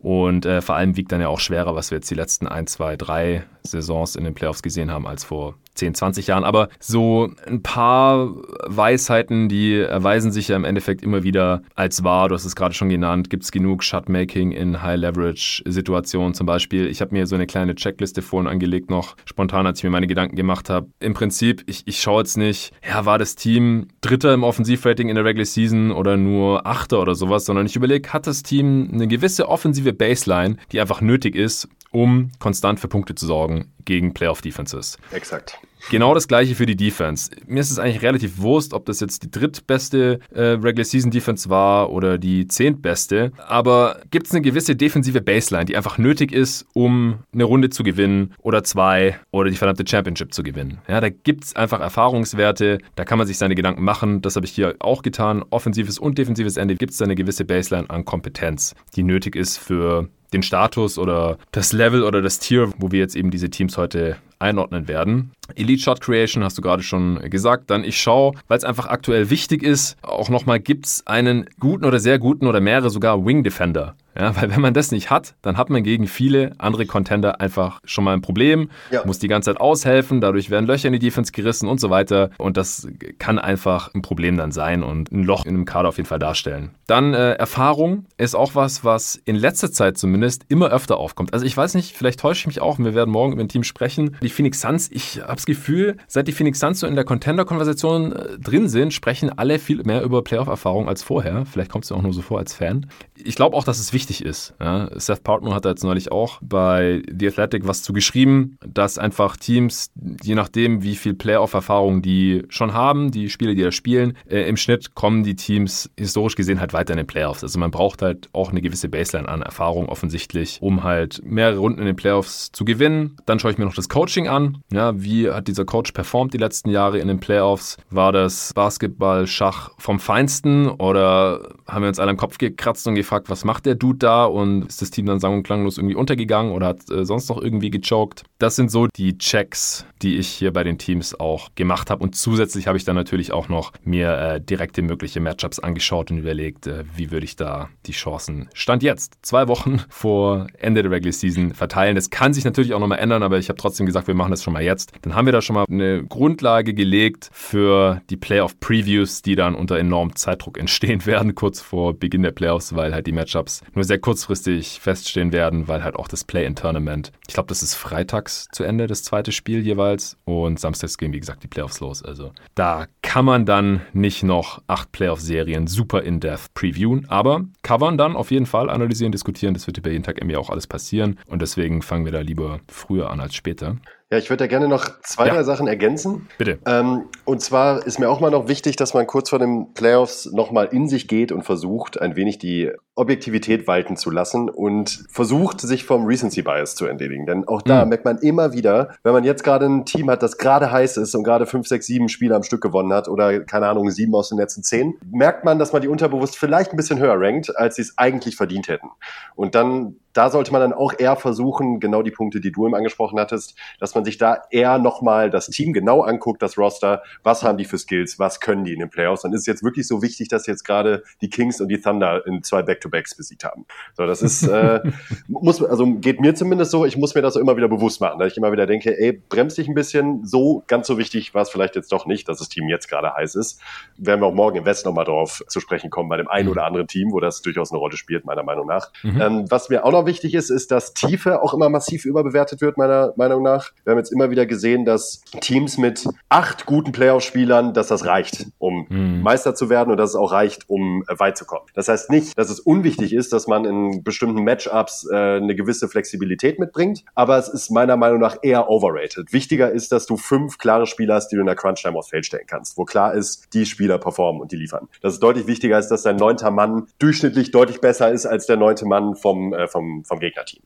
Und 0.00 0.46
äh, 0.46 0.60
vor 0.60 0.76
allem 0.76 0.96
wiegt 0.96 1.12
dann 1.12 1.20
ja 1.20 1.28
auch 1.28 1.40
schwerer, 1.40 1.74
was 1.74 1.90
wir 1.90 1.98
jetzt 1.98 2.10
die 2.10 2.14
letzten 2.14 2.46
ein, 2.46 2.66
zwei, 2.66 2.96
drei 2.96 3.44
Saisons 3.70 4.16
in 4.16 4.24
den 4.24 4.34
Playoffs 4.34 4.62
gesehen 4.62 4.90
haben, 4.90 5.06
als 5.06 5.24
vor 5.24 5.54
10, 5.78 5.94
20 5.94 6.26
Jahren. 6.26 6.44
Aber 6.44 6.68
so 6.80 7.30
ein 7.46 7.62
paar 7.62 8.34
Weisheiten, 8.66 9.48
die 9.48 9.74
erweisen 9.74 10.32
sich 10.32 10.48
ja 10.48 10.56
im 10.56 10.64
Endeffekt 10.64 11.02
immer 11.02 11.22
wieder 11.22 11.62
als 11.74 12.04
wahr. 12.04 12.28
Du 12.28 12.34
hast 12.34 12.44
es 12.44 12.56
gerade 12.56 12.74
schon 12.74 12.88
genannt. 12.88 13.30
Gibt 13.30 13.44
es 13.44 13.52
genug 13.52 13.82
Shotmaking 13.84 14.50
in 14.50 14.82
High-Leverage-Situationen 14.82 16.34
zum 16.34 16.46
Beispiel? 16.46 16.86
Ich 16.88 17.00
habe 17.00 17.14
mir 17.14 17.26
so 17.26 17.36
eine 17.36 17.46
kleine 17.46 17.74
Checkliste 17.74 18.22
vorhin 18.22 18.48
angelegt, 18.48 18.90
noch 18.90 19.16
spontan, 19.24 19.66
als 19.66 19.78
ich 19.78 19.84
mir 19.84 19.90
meine 19.90 20.06
Gedanken 20.06 20.36
gemacht 20.36 20.68
habe. 20.68 20.88
Im 21.00 21.14
Prinzip, 21.14 21.62
ich, 21.66 21.82
ich 21.86 22.00
schaue 22.00 22.22
jetzt 22.22 22.36
nicht, 22.36 22.72
ja, 22.86 23.04
war 23.04 23.18
das 23.18 23.36
Team 23.36 23.88
Dritter 24.00 24.34
im 24.34 24.42
Offensivrating 24.42 25.08
in 25.08 25.14
der 25.14 25.24
Regular 25.24 25.46
Season 25.46 25.92
oder 25.92 26.16
nur 26.16 26.66
Achter 26.66 27.00
oder 27.00 27.14
sowas, 27.14 27.44
sondern 27.44 27.66
ich 27.66 27.76
überlege, 27.76 28.12
hat 28.12 28.26
das 28.26 28.42
Team 28.42 28.90
eine 28.92 29.06
gewisse 29.06 29.48
offensive 29.48 29.92
Baseline, 29.92 30.56
die 30.72 30.80
einfach 30.80 31.00
nötig 31.00 31.36
ist, 31.36 31.68
um 31.90 32.30
konstant 32.38 32.80
für 32.80 32.88
Punkte 32.88 33.14
zu 33.14 33.26
sorgen 33.26 33.72
gegen 33.84 34.12
Playoff-Defenses. 34.12 34.98
Exakt. 35.12 35.58
Genau 35.90 36.12
das 36.12 36.28
gleiche 36.28 36.54
für 36.54 36.66
die 36.66 36.76
Defense. 36.76 37.30
Mir 37.46 37.60
ist 37.60 37.70
es 37.70 37.78
eigentlich 37.78 38.02
relativ 38.02 38.38
wurscht, 38.38 38.74
ob 38.74 38.84
das 38.84 39.00
jetzt 39.00 39.22
die 39.22 39.30
drittbeste 39.30 40.18
äh, 40.34 40.40
Regular 40.40 40.84
Season 40.84 41.10
Defense 41.10 41.48
war 41.48 41.90
oder 41.90 42.18
die 42.18 42.46
zehntbeste. 42.46 43.32
Aber 43.38 44.00
gibt 44.10 44.26
es 44.26 44.32
eine 44.32 44.42
gewisse 44.42 44.76
defensive 44.76 45.20
Baseline, 45.20 45.64
die 45.64 45.76
einfach 45.76 45.96
nötig 45.96 46.32
ist, 46.32 46.66
um 46.74 47.20
eine 47.32 47.44
Runde 47.44 47.70
zu 47.70 47.82
gewinnen 47.84 48.34
oder 48.42 48.64
zwei 48.64 49.18
oder 49.30 49.50
die 49.50 49.56
verdammte 49.56 49.84
Championship 49.88 50.34
zu 50.34 50.42
gewinnen? 50.42 50.78
Ja, 50.88 51.00
da 51.00 51.08
gibt 51.08 51.44
es 51.44 51.56
einfach 51.56 51.80
Erfahrungswerte, 51.80 52.78
da 52.96 53.04
kann 53.04 53.18
man 53.18 53.26
sich 53.26 53.38
seine 53.38 53.54
Gedanken 53.54 53.84
machen. 53.84 54.20
Das 54.20 54.36
habe 54.36 54.44
ich 54.44 54.52
hier 54.52 54.74
auch 54.80 55.02
getan. 55.02 55.44
Offensives 55.50 55.98
und 55.98 56.18
defensives 56.18 56.56
Ende 56.56 56.74
gibt 56.74 56.92
es 56.92 56.98
da 56.98 57.04
eine 57.04 57.14
gewisse 57.14 57.44
Baseline 57.44 57.88
an 57.88 58.04
Kompetenz, 58.04 58.74
die 58.96 59.02
nötig 59.04 59.36
ist 59.36 59.56
für 59.56 60.08
den 60.32 60.42
Status 60.42 60.98
oder 60.98 61.38
das 61.52 61.72
Level 61.72 62.02
oder 62.02 62.22
das 62.22 62.38
Tier, 62.38 62.72
wo 62.78 62.90
wir 62.90 62.98
jetzt 62.98 63.16
eben 63.16 63.30
diese 63.30 63.50
Teams 63.50 63.76
heute 63.76 64.16
einordnen 64.38 64.88
werden. 64.88 65.32
Elite 65.56 65.82
Shot 65.82 66.00
Creation 66.00 66.44
hast 66.44 66.58
du 66.58 66.62
gerade 66.62 66.82
schon 66.82 67.18
gesagt. 67.30 67.70
Dann 67.70 67.84
ich 67.84 68.00
schaue, 68.00 68.32
weil 68.48 68.58
es 68.58 68.64
einfach 68.64 68.86
aktuell 68.86 69.30
wichtig 69.30 69.62
ist, 69.62 69.96
auch 70.02 70.28
nochmal, 70.28 70.60
gibt 70.60 70.86
es 70.86 71.06
einen 71.06 71.46
guten 71.60 71.84
oder 71.84 72.00
sehr 72.00 72.18
guten 72.18 72.46
oder 72.46 72.60
mehrere 72.60 72.90
sogar 72.90 73.24
Wing 73.24 73.42
Defender. 73.42 73.94
Ja, 74.18 74.34
weil 74.34 74.50
wenn 74.50 74.60
man 74.60 74.74
das 74.74 74.90
nicht 74.90 75.10
hat, 75.10 75.34
dann 75.42 75.56
hat 75.56 75.70
man 75.70 75.84
gegen 75.84 76.08
viele 76.08 76.52
andere 76.58 76.86
Contender 76.86 77.40
einfach 77.40 77.80
schon 77.84 78.02
mal 78.02 78.14
ein 78.14 78.20
Problem, 78.20 78.68
ja. 78.90 79.04
muss 79.06 79.20
die 79.20 79.28
ganze 79.28 79.50
Zeit 79.50 79.60
aushelfen, 79.60 80.20
dadurch 80.20 80.50
werden 80.50 80.66
Löcher 80.66 80.88
in 80.88 80.92
die 80.92 80.98
Defense 80.98 81.30
gerissen 81.30 81.68
und 81.68 81.78
so 81.78 81.88
weiter. 81.88 82.30
Und 82.36 82.56
das 82.56 82.88
kann 83.20 83.38
einfach 83.38 83.94
ein 83.94 84.02
Problem 84.02 84.36
dann 84.36 84.50
sein 84.50 84.82
und 84.82 85.12
ein 85.12 85.22
Loch 85.22 85.44
in 85.44 85.54
einem 85.54 85.64
Kader 85.64 85.90
auf 85.90 85.98
jeden 85.98 86.08
Fall 86.08 86.18
darstellen. 86.18 86.70
Dann 86.88 87.14
äh, 87.14 87.34
Erfahrung 87.34 88.06
ist 88.16 88.34
auch 88.34 88.56
was, 88.56 88.82
was 88.82 89.20
in 89.24 89.36
letzter 89.36 89.70
Zeit 89.70 89.98
zumindest 89.98 90.44
immer 90.48 90.70
öfter 90.70 90.96
aufkommt. 90.96 91.32
Also 91.32 91.46
ich 91.46 91.56
weiß 91.56 91.74
nicht, 91.74 91.96
vielleicht 91.96 92.18
täusche 92.18 92.40
ich 92.40 92.46
mich 92.48 92.60
auch, 92.60 92.80
wir 92.80 92.94
werden 92.94 93.10
morgen 93.10 93.34
über 93.34 93.42
ein 93.42 93.48
Team 93.48 93.62
sprechen. 93.62 94.16
Die 94.20 94.30
Phoenix 94.30 94.60
Suns, 94.60 94.90
ich 94.90 95.20
habe 95.22 95.37
das 95.38 95.46
Gefühl, 95.46 95.96
seit 96.06 96.28
die 96.28 96.32
Phoenix 96.32 96.60
Suns 96.60 96.80
so 96.80 96.86
in 96.86 96.94
der 96.94 97.04
Contender-Konversation 97.04 98.12
äh, 98.12 98.38
drin 98.38 98.68
sind, 98.68 98.92
sprechen 98.92 99.30
alle 99.36 99.58
viel 99.58 99.82
mehr 99.84 100.02
über 100.02 100.22
Playoff-Erfahrung 100.22 100.88
als 100.88 101.02
vorher. 101.02 101.46
Vielleicht 101.46 101.70
kommt 101.70 101.84
es 101.84 101.90
mir 101.90 101.96
auch 101.96 102.02
nur 102.02 102.12
so 102.12 102.22
vor 102.22 102.38
als 102.38 102.54
Fan. 102.54 102.86
Ich 103.16 103.36
glaube 103.36 103.56
auch, 103.56 103.64
dass 103.64 103.78
es 103.78 103.92
wichtig 103.92 104.24
ist. 104.24 104.54
Ja, 104.60 104.90
Seth 104.98 105.22
Partner 105.22 105.54
hat 105.54 105.64
da 105.64 105.70
jetzt 105.70 105.84
neulich 105.84 106.12
auch 106.12 106.38
bei 106.42 107.02
The 107.16 107.28
Athletic 107.28 107.66
was 107.66 107.82
zu 107.82 107.92
geschrieben, 107.92 108.58
dass 108.66 108.98
einfach 108.98 109.36
Teams, 109.36 109.90
je 110.22 110.34
nachdem, 110.34 110.82
wie 110.82 110.96
viel 110.96 111.14
Playoff-Erfahrung 111.14 112.02
die 112.02 112.42
schon 112.48 112.72
haben, 112.72 113.10
die 113.10 113.30
Spiele, 113.30 113.54
die 113.54 113.62
da 113.62 113.72
spielen, 113.72 114.16
äh, 114.28 114.48
im 114.48 114.56
Schnitt 114.56 114.94
kommen 114.94 115.22
die 115.22 115.36
Teams 115.36 115.90
historisch 115.96 116.36
gesehen 116.36 116.60
halt 116.60 116.72
weiter 116.72 116.92
in 116.92 116.98
den 116.98 117.06
Playoffs. 117.06 117.42
Also 117.42 117.58
man 117.58 117.70
braucht 117.70 118.02
halt 118.02 118.28
auch 118.32 118.50
eine 118.50 118.60
gewisse 118.60 118.88
Baseline 118.88 119.28
an 119.28 119.42
Erfahrung 119.42 119.88
offensichtlich, 119.88 120.58
um 120.60 120.82
halt 120.82 121.20
mehrere 121.24 121.58
Runden 121.58 121.80
in 121.80 121.86
den 121.86 121.96
Playoffs 121.96 122.50
zu 122.52 122.64
gewinnen. 122.64 123.16
Dann 123.26 123.38
schaue 123.38 123.52
ich 123.52 123.58
mir 123.58 123.64
noch 123.64 123.74
das 123.74 123.88
Coaching 123.88 124.28
an. 124.28 124.58
Ja, 124.72 125.00
wie 125.00 125.27
hat 125.34 125.48
dieser 125.48 125.64
Coach 125.64 125.92
performt 125.92 126.34
die 126.34 126.38
letzten 126.38 126.70
Jahre 126.70 126.98
in 126.98 127.08
den 127.08 127.20
Playoffs? 127.20 127.76
War 127.90 128.12
das 128.12 128.52
Basketball, 128.54 129.26
Schach 129.26 129.70
vom 129.78 130.00
Feinsten 130.00 130.68
oder 130.68 131.48
haben 131.66 131.82
wir 131.82 131.88
uns 131.88 131.98
alle 131.98 132.10
im 132.10 132.16
Kopf 132.16 132.38
gekratzt 132.38 132.86
und 132.86 132.94
gefragt, 132.94 133.30
was 133.30 133.44
macht 133.44 133.66
der 133.66 133.74
Dude 133.74 133.98
da 133.98 134.24
und 134.24 134.66
ist 134.66 134.82
das 134.82 134.90
Team 134.90 135.06
dann 135.06 135.20
sang- 135.20 135.34
und 135.34 135.42
klanglos 135.42 135.78
irgendwie 135.78 135.94
untergegangen 135.94 136.52
oder 136.52 136.68
hat 136.68 136.90
äh, 136.90 137.04
sonst 137.04 137.28
noch 137.28 137.40
irgendwie 137.40 137.70
gechoked? 137.70 138.24
Das 138.38 138.56
sind 138.56 138.70
so 138.70 138.86
die 138.86 139.18
Checks, 139.18 139.86
die 140.02 140.16
ich 140.16 140.28
hier 140.28 140.52
bei 140.52 140.64
den 140.64 140.78
Teams 140.78 141.18
auch 141.18 141.48
gemacht 141.54 141.90
habe 141.90 142.02
und 142.02 142.14
zusätzlich 142.14 142.66
habe 142.66 142.78
ich 142.78 142.84
dann 142.84 142.96
natürlich 142.96 143.32
auch 143.32 143.48
noch 143.48 143.72
mir 143.82 144.16
äh, 144.16 144.40
direkte 144.40 144.82
mögliche 144.82 145.20
Matchups 145.20 145.58
angeschaut 145.58 146.10
und 146.10 146.18
überlegt, 146.18 146.66
äh, 146.66 146.84
wie 146.94 147.10
würde 147.10 147.24
ich 147.24 147.36
da 147.36 147.68
die 147.86 147.92
Chancen 147.92 148.48
Stand 148.54 148.82
jetzt, 148.82 149.18
zwei 149.22 149.48
Wochen 149.48 149.80
vor 149.88 150.46
Ende 150.58 150.82
der 150.82 150.90
Regular 150.90 151.12
Season 151.12 151.54
verteilen. 151.54 151.94
Das 151.94 152.10
kann 152.10 152.32
sich 152.32 152.44
natürlich 152.44 152.74
auch 152.74 152.80
nochmal 152.80 152.98
ändern, 152.98 153.22
aber 153.22 153.38
ich 153.38 153.48
habe 153.48 153.58
trotzdem 153.58 153.86
gesagt, 153.86 154.06
wir 154.06 154.14
machen 154.14 154.30
das 154.30 154.42
schon 154.42 154.52
mal 154.52 154.62
jetzt. 154.62 154.92
Dann 155.02 155.14
haben 155.18 155.26
wir 155.26 155.32
da 155.32 155.42
schon 155.42 155.54
mal 155.54 155.64
eine 155.68 156.04
Grundlage 156.04 156.74
gelegt 156.74 157.28
für 157.32 158.00
die 158.08 158.16
Playoff-Previews, 158.16 159.20
die 159.22 159.34
dann 159.34 159.56
unter 159.56 159.76
enormem 159.76 160.14
Zeitdruck 160.14 160.56
entstehen 160.60 161.04
werden, 161.06 161.34
kurz 161.34 161.60
vor 161.60 161.92
Beginn 161.94 162.22
der 162.22 162.30
Playoffs, 162.30 162.76
weil 162.76 162.94
halt 162.94 163.08
die 163.08 163.12
Matchups 163.12 163.62
nur 163.74 163.82
sehr 163.82 163.98
kurzfristig 163.98 164.78
feststehen 164.78 165.32
werden, 165.32 165.66
weil 165.66 165.82
halt 165.82 165.96
auch 165.96 166.06
das 166.06 166.22
Play-in-Tournament, 166.22 167.10
ich 167.26 167.34
glaube, 167.34 167.48
das 167.48 167.64
ist 167.64 167.74
freitags 167.74 168.46
zu 168.52 168.62
Ende, 168.62 168.86
das 168.86 169.02
zweite 169.02 169.32
Spiel 169.32 169.58
jeweils 169.66 170.16
und 170.24 170.60
samstags 170.60 170.96
gehen, 170.98 171.12
wie 171.12 171.18
gesagt, 171.18 171.42
die 171.42 171.48
Playoffs 171.48 171.80
los. 171.80 172.04
Also 172.04 172.30
da 172.54 172.86
kann 173.02 173.24
man 173.24 173.44
dann 173.44 173.80
nicht 173.92 174.22
noch 174.22 174.62
acht 174.68 174.92
Playoff-Serien 174.92 175.66
super 175.66 176.04
in-depth 176.04 176.54
previewen, 176.54 177.06
aber 177.08 177.44
covern 177.62 177.98
dann 177.98 178.14
auf 178.14 178.30
jeden 178.30 178.46
Fall, 178.46 178.70
analysieren, 178.70 179.10
diskutieren. 179.10 179.54
Das 179.54 179.66
wird 179.66 179.82
bei 179.82 179.90
jeden 179.90 180.04
Tag 180.04 180.22
NBA 180.22 180.38
auch 180.38 180.50
alles 180.50 180.68
passieren 180.68 181.18
und 181.26 181.42
deswegen 181.42 181.82
fangen 181.82 182.04
wir 182.04 182.12
da 182.12 182.20
lieber 182.20 182.60
früher 182.68 183.10
an 183.10 183.18
als 183.18 183.34
später. 183.34 183.78
Ja, 184.10 184.16
ich 184.16 184.30
würde 184.30 184.44
da 184.44 184.46
gerne 184.46 184.68
noch 184.68 185.00
zwei, 185.02 185.26
ja. 185.26 185.34
drei 185.34 185.42
Sachen 185.42 185.66
ergänzen. 185.66 186.28
Bitte. 186.38 186.58
Ähm, 186.66 187.04
und 187.26 187.42
zwar 187.42 187.86
ist 187.86 187.98
mir 187.98 188.08
auch 188.08 188.20
mal 188.20 188.30
noch 188.30 188.48
wichtig, 188.48 188.76
dass 188.76 188.94
man 188.94 189.06
kurz 189.06 189.28
vor 189.28 189.38
den 189.38 189.74
Playoffs 189.74 190.26
nochmal 190.32 190.68
in 190.72 190.88
sich 190.88 191.08
geht 191.08 191.30
und 191.30 191.42
versucht, 191.42 192.00
ein 192.00 192.16
wenig 192.16 192.38
die 192.38 192.70
Objektivität 192.98 193.66
walten 193.66 193.96
zu 193.96 194.10
lassen 194.10 194.50
und 194.50 195.04
versucht, 195.08 195.60
sich 195.60 195.84
vom 195.84 196.04
Recency 196.04 196.42
Bias 196.42 196.74
zu 196.74 196.86
entledigen. 196.86 197.26
Denn 197.26 197.46
auch 197.46 197.62
da 197.62 197.84
mhm. 197.84 197.90
merkt 197.90 198.04
man 198.04 198.18
immer 198.18 198.52
wieder, 198.52 198.90
wenn 199.04 199.12
man 199.12 199.24
jetzt 199.24 199.44
gerade 199.44 199.66
ein 199.66 199.84
Team 199.84 200.10
hat, 200.10 200.22
das 200.22 200.36
gerade 200.36 200.72
heiß 200.72 200.96
ist 200.96 201.14
und 201.14 201.22
gerade 201.22 201.46
fünf, 201.46 201.68
sechs, 201.68 201.86
sieben 201.86 202.08
Spiele 202.08 202.34
am 202.34 202.42
Stück 202.42 202.60
gewonnen 202.60 202.92
hat 202.92 203.08
oder 203.08 203.40
keine 203.40 203.68
Ahnung, 203.68 203.90
sieben 203.90 204.14
aus 204.14 204.30
den 204.30 204.38
letzten 204.38 204.62
zehn, 204.62 204.98
merkt 205.10 205.44
man, 205.44 205.58
dass 205.58 205.72
man 205.72 205.80
die 205.80 205.88
unterbewusst 205.88 206.36
vielleicht 206.36 206.72
ein 206.72 206.76
bisschen 206.76 206.98
höher 206.98 207.14
rankt, 207.16 207.56
als 207.56 207.76
sie 207.76 207.82
es 207.82 207.96
eigentlich 207.96 208.36
verdient 208.36 208.68
hätten. 208.68 208.88
Und 209.36 209.54
dann 209.54 209.96
da 210.18 210.30
sollte 210.30 210.50
man 210.50 210.60
dann 210.60 210.72
auch 210.72 210.92
eher 210.98 211.14
versuchen, 211.14 211.78
genau 211.78 212.02
die 212.02 212.10
Punkte, 212.10 212.40
die 212.40 212.50
du 212.50 212.66
eben 212.66 212.74
angesprochen 212.74 213.20
hattest, 213.20 213.54
dass 213.78 213.94
man 213.94 214.04
sich 214.04 214.18
da 214.18 214.42
eher 214.50 214.78
nochmal 214.78 215.30
das 215.30 215.46
Team 215.46 215.72
genau 215.72 216.00
anguckt, 216.00 216.42
das 216.42 216.58
Roster, 216.58 217.04
was 217.22 217.44
haben 217.44 217.56
die 217.56 217.64
für 217.64 217.78
Skills, 217.78 218.18
was 218.18 218.40
können 218.40 218.64
die 218.64 218.72
in 218.72 218.80
den 218.80 218.90
Playoffs. 218.90 219.22
Dann 219.22 219.32
ist 219.32 219.42
es 219.42 219.46
jetzt 219.46 219.62
wirklich 219.62 219.86
so 219.86 220.02
wichtig, 220.02 220.26
dass 220.26 220.48
jetzt 220.48 220.64
gerade 220.64 221.04
die 221.20 221.30
Kings 221.30 221.60
und 221.60 221.68
die 221.68 221.80
Thunder 221.80 222.26
in 222.26 222.42
zwei 222.42 222.62
Back-to-Backs 222.88 223.14
besiegt 223.14 223.44
haben. 223.44 223.66
So, 223.96 224.06
das 224.06 224.22
ist, 224.22 224.46
äh, 224.46 224.80
muss, 225.28 225.62
also 225.62 225.86
geht 225.94 226.20
mir 226.20 226.34
zumindest 226.34 226.70
so, 226.70 226.84
ich 226.84 226.96
muss 226.96 227.14
mir 227.14 227.22
das 227.22 227.36
auch 227.36 227.40
immer 227.40 227.56
wieder 227.56 227.68
bewusst 227.68 228.00
machen, 228.00 228.18
dass 228.18 228.32
ich 228.32 228.38
immer 228.38 228.52
wieder 228.52 228.66
denke, 228.66 228.98
ey, 228.98 229.12
bremst 229.12 229.58
dich 229.58 229.68
ein 229.68 229.74
bisschen, 229.74 230.24
so 230.24 230.62
ganz 230.66 230.86
so 230.86 230.98
wichtig 230.98 231.34
war 231.34 231.42
es 231.42 231.50
vielleicht 231.50 231.76
jetzt 231.76 231.92
doch 231.92 232.06
nicht, 232.06 232.28
dass 232.28 232.38
das 232.38 232.48
Team 232.48 232.68
jetzt 232.68 232.88
gerade 232.88 233.14
heiß 233.14 233.34
ist. 233.34 233.60
Werden 233.96 234.20
wir 234.20 234.26
auch 234.26 234.34
morgen 234.34 234.56
im 234.58 234.64
West 234.64 234.86
nochmal 234.86 235.04
drauf 235.04 235.42
zu 235.48 235.60
sprechen 235.60 235.90
kommen, 235.90 236.08
bei 236.08 236.16
dem 236.16 236.28
einen 236.28 236.46
mhm. 236.46 236.52
oder 236.52 236.64
anderen 236.64 236.86
Team, 236.86 237.12
wo 237.12 237.20
das 237.20 237.42
durchaus 237.42 237.70
eine 237.70 237.78
Rolle 237.78 237.96
spielt, 237.96 238.24
meiner 238.24 238.42
Meinung 238.42 238.66
nach. 238.66 238.90
Mhm. 239.02 239.20
Ähm, 239.20 239.44
was 239.50 239.68
mir 239.68 239.84
auch 239.84 239.92
noch 239.92 240.06
wichtig 240.06 240.34
ist, 240.34 240.50
ist, 240.50 240.70
dass 240.70 240.94
Tiefe 240.94 241.42
auch 241.42 241.54
immer 241.54 241.68
massiv 241.68 242.04
überbewertet 242.04 242.60
wird, 242.60 242.76
meiner 242.76 243.12
Meinung 243.16 243.42
nach. 243.42 243.72
Wir 243.84 243.92
haben 243.92 243.98
jetzt 243.98 244.12
immer 244.12 244.30
wieder 244.30 244.46
gesehen, 244.46 244.84
dass 244.84 245.22
Teams 245.40 245.78
mit 245.78 246.06
acht 246.28 246.66
guten 246.66 246.92
Playoff-Spielern, 246.92 247.74
dass 247.74 247.88
das 247.88 248.04
reicht, 248.04 248.46
um 248.58 248.86
mhm. 248.88 249.22
Meister 249.22 249.54
zu 249.54 249.68
werden 249.70 249.90
und 249.90 249.96
dass 249.96 250.10
es 250.10 250.16
auch 250.16 250.32
reicht, 250.32 250.68
um 250.68 251.04
äh, 251.08 251.18
weit 251.18 251.36
zu 251.36 251.44
kommen. 251.44 251.66
Das 251.74 251.88
heißt 251.88 252.10
nicht, 252.10 252.38
dass 252.38 252.50
es 252.50 252.60
unwichtig 252.78 253.12
ist, 253.12 253.32
dass 253.32 253.46
man 253.46 253.64
in 253.64 254.02
bestimmten 254.02 254.44
Matchups 254.44 255.06
äh, 255.10 255.16
eine 255.36 255.54
gewisse 255.54 255.88
Flexibilität 255.88 256.58
mitbringt, 256.58 257.04
aber 257.14 257.36
es 257.36 257.48
ist 257.48 257.70
meiner 257.70 257.96
Meinung 257.96 258.20
nach 258.20 258.38
eher 258.42 258.70
overrated. 258.70 259.32
Wichtiger 259.32 259.70
ist, 259.70 259.92
dass 259.92 260.06
du 260.06 260.16
fünf 260.16 260.58
klare 260.58 260.86
Spieler 260.86 261.16
hast, 261.16 261.28
die 261.28 261.36
du 261.36 261.40
in 261.40 261.46
der 261.46 261.56
Crunch-Time 261.56 261.98
aufs 261.98 262.08
Feld 262.08 262.26
stellen 262.26 262.46
kannst, 262.46 262.78
wo 262.78 262.84
klar 262.84 263.12
ist, 263.12 263.48
die 263.52 263.66
Spieler 263.66 263.98
performen 263.98 264.40
und 264.40 264.52
die 264.52 264.56
liefern. 264.56 264.88
Das 265.02 265.14
ist 265.14 265.20
deutlich 265.22 265.46
wichtiger, 265.46 265.76
als 265.76 265.88
dass 265.88 266.02
dein 266.02 266.16
neunter 266.16 266.50
Mann 266.50 266.86
durchschnittlich 266.98 267.50
deutlich 267.50 267.80
besser 267.80 268.10
ist 268.10 268.24
als 268.24 268.46
der 268.46 268.56
neunte 268.56 268.86
Mann 268.86 269.14
vom, 269.14 269.52
äh, 269.52 269.68
vom, 269.68 270.04
vom 270.04 270.18
Gegner. 270.18 270.38
Gegnerteam. 270.38 270.62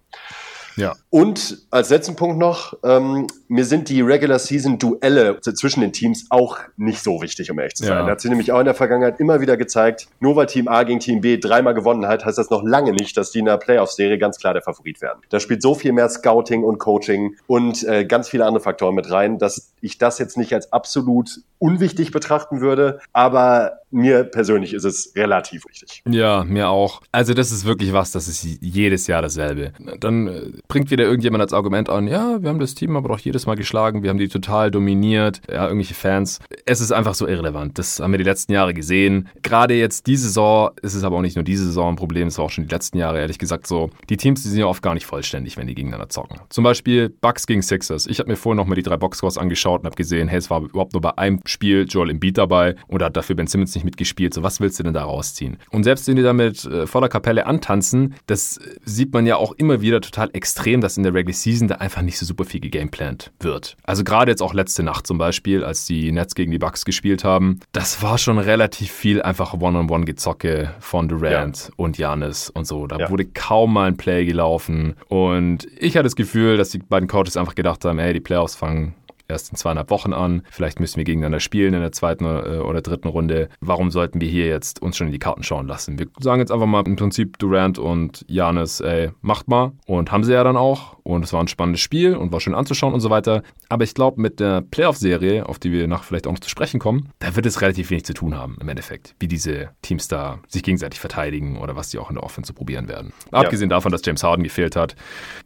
Ja. 0.76 0.94
Und 1.10 1.58
als 1.70 1.90
letzten 1.90 2.16
Punkt 2.16 2.38
noch, 2.38 2.74
ähm, 2.84 3.26
mir 3.48 3.64
sind 3.64 3.88
die 3.88 4.00
Regular 4.00 4.38
Season 4.38 4.78
Duelle 4.78 5.40
zwischen 5.40 5.80
den 5.80 5.92
Teams 5.92 6.26
auch 6.30 6.58
nicht 6.76 7.02
so 7.02 7.20
wichtig, 7.20 7.50
um 7.50 7.58
ehrlich 7.58 7.74
zu 7.74 7.84
sein. 7.84 7.98
Ja. 7.98 8.04
Da 8.04 8.12
hat 8.12 8.20
sich 8.20 8.30
nämlich 8.30 8.52
auch 8.52 8.60
in 8.60 8.64
der 8.64 8.74
Vergangenheit 8.74 9.20
immer 9.20 9.40
wieder 9.40 9.56
gezeigt, 9.56 10.08
nur 10.20 10.36
weil 10.36 10.46
Team 10.46 10.68
A 10.68 10.82
gegen 10.84 11.00
Team 11.00 11.20
B 11.20 11.38
dreimal 11.38 11.74
gewonnen 11.74 12.06
hat, 12.06 12.24
heißt 12.24 12.38
das 12.38 12.50
noch 12.50 12.62
lange 12.62 12.92
nicht, 12.92 13.16
dass 13.16 13.30
die 13.30 13.40
in 13.40 13.46
der 13.46 13.58
Playoff-Serie 13.58 14.18
ganz 14.18 14.38
klar 14.38 14.54
der 14.54 14.62
Favorit 14.62 15.00
werden. 15.02 15.20
Da 15.28 15.40
spielt 15.40 15.62
so 15.62 15.74
viel 15.74 15.92
mehr 15.92 16.08
Scouting 16.08 16.64
und 16.64 16.78
Coaching 16.78 17.36
und 17.46 17.84
äh, 17.84 18.04
ganz 18.04 18.28
viele 18.28 18.46
andere 18.46 18.62
Faktoren 18.62 18.94
mit 18.94 19.10
rein, 19.10 19.38
dass 19.38 19.72
ich 19.80 19.98
das 19.98 20.18
jetzt 20.18 20.36
nicht 20.36 20.54
als 20.54 20.72
absolut 20.72 21.40
unwichtig 21.58 22.10
betrachten 22.10 22.60
würde, 22.60 23.00
aber 23.12 23.78
mir 23.92 24.24
persönlich 24.24 24.74
ist 24.74 24.84
es 24.84 25.12
relativ 25.14 25.64
wichtig. 25.68 26.02
Ja, 26.08 26.44
mir 26.44 26.68
auch. 26.68 27.02
Also 27.12 27.34
das 27.34 27.52
ist 27.52 27.64
wirklich 27.64 27.92
was, 27.92 28.10
das 28.10 28.26
ist 28.26 28.42
jedes 28.60 29.06
Jahr 29.06 29.22
dasselbe. 29.22 29.72
Dann 30.00 30.26
äh, 30.26 30.50
bringt 30.72 30.90
wieder 30.90 31.04
irgendjemand 31.04 31.42
als 31.42 31.52
Argument 31.52 31.90
an, 31.90 32.08
ja, 32.08 32.42
wir 32.42 32.48
haben 32.48 32.58
das 32.58 32.74
Team 32.74 32.96
aber 32.96 33.10
doch 33.10 33.18
jedes 33.18 33.44
Mal 33.44 33.56
geschlagen, 33.56 34.02
wir 34.02 34.08
haben 34.08 34.16
die 34.16 34.28
total 34.28 34.70
dominiert, 34.70 35.42
ja, 35.46 35.66
irgendwelche 35.66 35.92
Fans. 35.92 36.38
Es 36.64 36.80
ist 36.80 36.92
einfach 36.92 37.12
so 37.12 37.28
irrelevant. 37.28 37.78
Das 37.78 38.00
haben 38.00 38.12
wir 38.12 38.18
die 38.18 38.24
letzten 38.24 38.52
Jahre 38.52 38.72
gesehen. 38.72 39.28
Gerade 39.42 39.74
jetzt 39.74 40.06
diese 40.06 40.28
Saison 40.28 40.70
ist 40.80 40.94
es 40.94 41.04
aber 41.04 41.16
auch 41.16 41.20
nicht 41.20 41.36
nur 41.36 41.44
diese 41.44 41.66
Saison 41.66 41.90
ein 41.90 41.96
Problem, 41.96 42.28
es 42.28 42.38
war 42.38 42.46
auch 42.46 42.50
schon 42.50 42.66
die 42.66 42.74
letzten 42.74 42.96
Jahre, 42.96 43.20
ehrlich 43.20 43.38
gesagt, 43.38 43.66
so. 43.66 43.90
Die 44.08 44.16
Teams, 44.16 44.42
die 44.42 44.48
sind 44.48 44.60
ja 44.60 44.66
oft 44.66 44.82
gar 44.82 44.94
nicht 44.94 45.04
vollständig, 45.04 45.58
wenn 45.58 45.66
die 45.66 45.74
gegeneinander 45.74 46.08
zocken. 46.08 46.38
Zum 46.48 46.64
Beispiel 46.64 47.10
Bucks 47.10 47.46
gegen 47.46 47.60
Sixers. 47.60 48.06
Ich 48.06 48.18
habe 48.18 48.30
mir 48.30 48.36
vorhin 48.36 48.56
nochmal 48.56 48.76
die 48.76 48.82
drei 48.82 48.96
Boxscores 48.96 49.36
angeschaut 49.36 49.80
und 49.82 49.86
habe 49.86 49.96
gesehen, 49.96 50.28
hey, 50.28 50.38
es 50.38 50.48
war 50.48 50.62
überhaupt 50.62 50.94
nur 50.94 51.02
bei 51.02 51.18
einem 51.18 51.40
Spiel 51.44 51.84
Joel 51.86 52.08
Embiid 52.08 52.38
dabei 52.38 52.76
und 52.88 53.02
hat 53.02 53.14
dafür 53.14 53.36
Ben 53.36 53.46
Simmons 53.46 53.74
nicht 53.74 53.82
nicht 53.82 53.84
mitgespielt. 53.84 54.34
So, 54.34 54.42
was 54.42 54.60
willst 54.60 54.78
du 54.78 54.82
denn 54.82 54.94
da 54.94 55.04
rausziehen? 55.04 55.58
Und 55.70 55.84
selbst 55.84 56.08
wenn 56.08 56.16
die 56.16 56.22
damit 56.22 56.64
äh, 56.64 56.86
voller 56.86 57.08
Kapelle 57.08 57.46
antanzen, 57.46 58.14
das 58.26 58.58
sieht 58.84 59.12
man 59.12 59.26
ja 59.26 59.36
auch 59.36 59.52
immer 59.52 59.80
wieder 59.80 60.00
total 60.00 60.30
extrem, 60.32 60.61
dass 60.80 60.96
in 60.96 61.02
der 61.02 61.14
Regular 61.14 61.34
Season 61.34 61.68
da 61.68 61.76
einfach 61.76 62.02
nicht 62.02 62.18
so 62.18 62.26
super 62.26 62.44
viel 62.44 62.60
gegameplant 62.60 63.32
wird. 63.40 63.76
Also 63.84 64.04
gerade 64.04 64.30
jetzt 64.30 64.42
auch 64.42 64.54
letzte 64.54 64.82
Nacht 64.82 65.06
zum 65.06 65.18
Beispiel, 65.18 65.64
als 65.64 65.86
die 65.86 66.12
Nets 66.12 66.34
gegen 66.34 66.50
die 66.50 66.58
Bucks 66.58 66.84
gespielt 66.84 67.24
haben, 67.24 67.60
das 67.72 68.02
war 68.02 68.18
schon 68.18 68.38
relativ 68.38 68.90
viel 68.90 69.22
einfach 69.22 69.54
One-on-One-Gezocke 69.54 70.74
von 70.80 71.08
Durant 71.08 71.68
ja. 71.68 71.74
und 71.76 71.98
Janis 71.98 72.50
und 72.50 72.66
so. 72.66 72.86
Da 72.86 72.98
ja. 72.98 73.10
wurde 73.10 73.24
kaum 73.24 73.74
mal 73.74 73.88
ein 73.88 73.96
Play 73.96 74.24
gelaufen. 74.24 74.94
Und 75.08 75.66
ich 75.78 75.96
hatte 75.96 76.04
das 76.04 76.16
Gefühl, 76.16 76.56
dass 76.56 76.70
die 76.70 76.78
beiden 76.78 77.08
Coaches 77.08 77.36
einfach 77.36 77.54
gedacht 77.54 77.84
haben, 77.84 77.98
hey, 77.98 78.12
die 78.12 78.20
Playoffs 78.20 78.54
fangen 78.54 78.94
erst 79.32 79.50
in 79.50 79.56
zweieinhalb 79.56 79.90
Wochen 79.90 80.12
an. 80.12 80.42
Vielleicht 80.50 80.80
müssen 80.80 80.96
wir 80.96 81.04
gegeneinander 81.04 81.40
spielen 81.40 81.74
in 81.74 81.80
der 81.80 81.92
zweiten 81.92 82.24
äh, 82.24 82.58
oder 82.58 82.80
dritten 82.82 83.08
Runde. 83.08 83.48
Warum 83.60 83.90
sollten 83.90 84.20
wir 84.20 84.28
hier 84.28 84.46
jetzt 84.46 84.80
uns 84.80 84.96
schon 84.96 85.08
in 85.08 85.12
die 85.12 85.18
Karten 85.18 85.42
schauen 85.42 85.66
lassen? 85.66 85.98
Wir 85.98 86.06
sagen 86.20 86.40
jetzt 86.40 86.52
einfach 86.52 86.66
mal 86.66 86.86
im 86.86 86.96
Prinzip 86.96 87.38
Durant 87.38 87.78
und 87.78 88.24
Janis, 88.28 88.80
ey, 88.80 89.10
macht 89.20 89.48
mal. 89.48 89.72
Und 89.86 90.12
haben 90.12 90.24
sie 90.24 90.32
ja 90.32 90.44
dann 90.44 90.56
auch. 90.56 90.96
Und 91.02 91.24
es 91.24 91.32
war 91.32 91.42
ein 91.42 91.48
spannendes 91.48 91.80
Spiel 91.80 92.14
und 92.14 92.32
war 92.32 92.40
schön 92.40 92.54
anzuschauen 92.54 92.94
und 92.94 93.00
so 93.00 93.10
weiter. 93.10 93.42
Aber 93.68 93.84
ich 93.84 93.94
glaube, 93.94 94.20
mit 94.20 94.38
der 94.38 94.60
Playoff-Serie, 94.60 95.48
auf 95.48 95.58
die 95.58 95.72
wir 95.72 95.88
nach 95.88 96.04
vielleicht 96.04 96.26
auch 96.26 96.32
noch 96.32 96.40
zu 96.40 96.48
sprechen 96.48 96.78
kommen, 96.78 97.08
da 97.18 97.34
wird 97.34 97.46
es 97.46 97.60
relativ 97.60 97.90
wenig 97.90 98.04
zu 98.04 98.14
tun 98.14 98.36
haben 98.36 98.56
im 98.60 98.68
Endeffekt. 98.68 99.14
Wie 99.18 99.28
diese 99.28 99.70
Teams 99.82 100.08
da 100.08 100.38
sich 100.46 100.62
gegenseitig 100.62 101.00
verteidigen 101.00 101.58
oder 101.58 101.74
was 101.74 101.90
die 101.90 101.98
auch 101.98 102.10
in 102.10 102.16
der 102.16 102.24
Offense 102.24 102.52
probieren 102.52 102.88
werden. 102.88 103.12
Ja. 103.32 103.40
Abgesehen 103.40 103.68
davon, 103.68 103.90
dass 103.90 104.02
James 104.04 104.22
Harden 104.22 104.44
gefehlt 104.44 104.76
hat. 104.76 104.94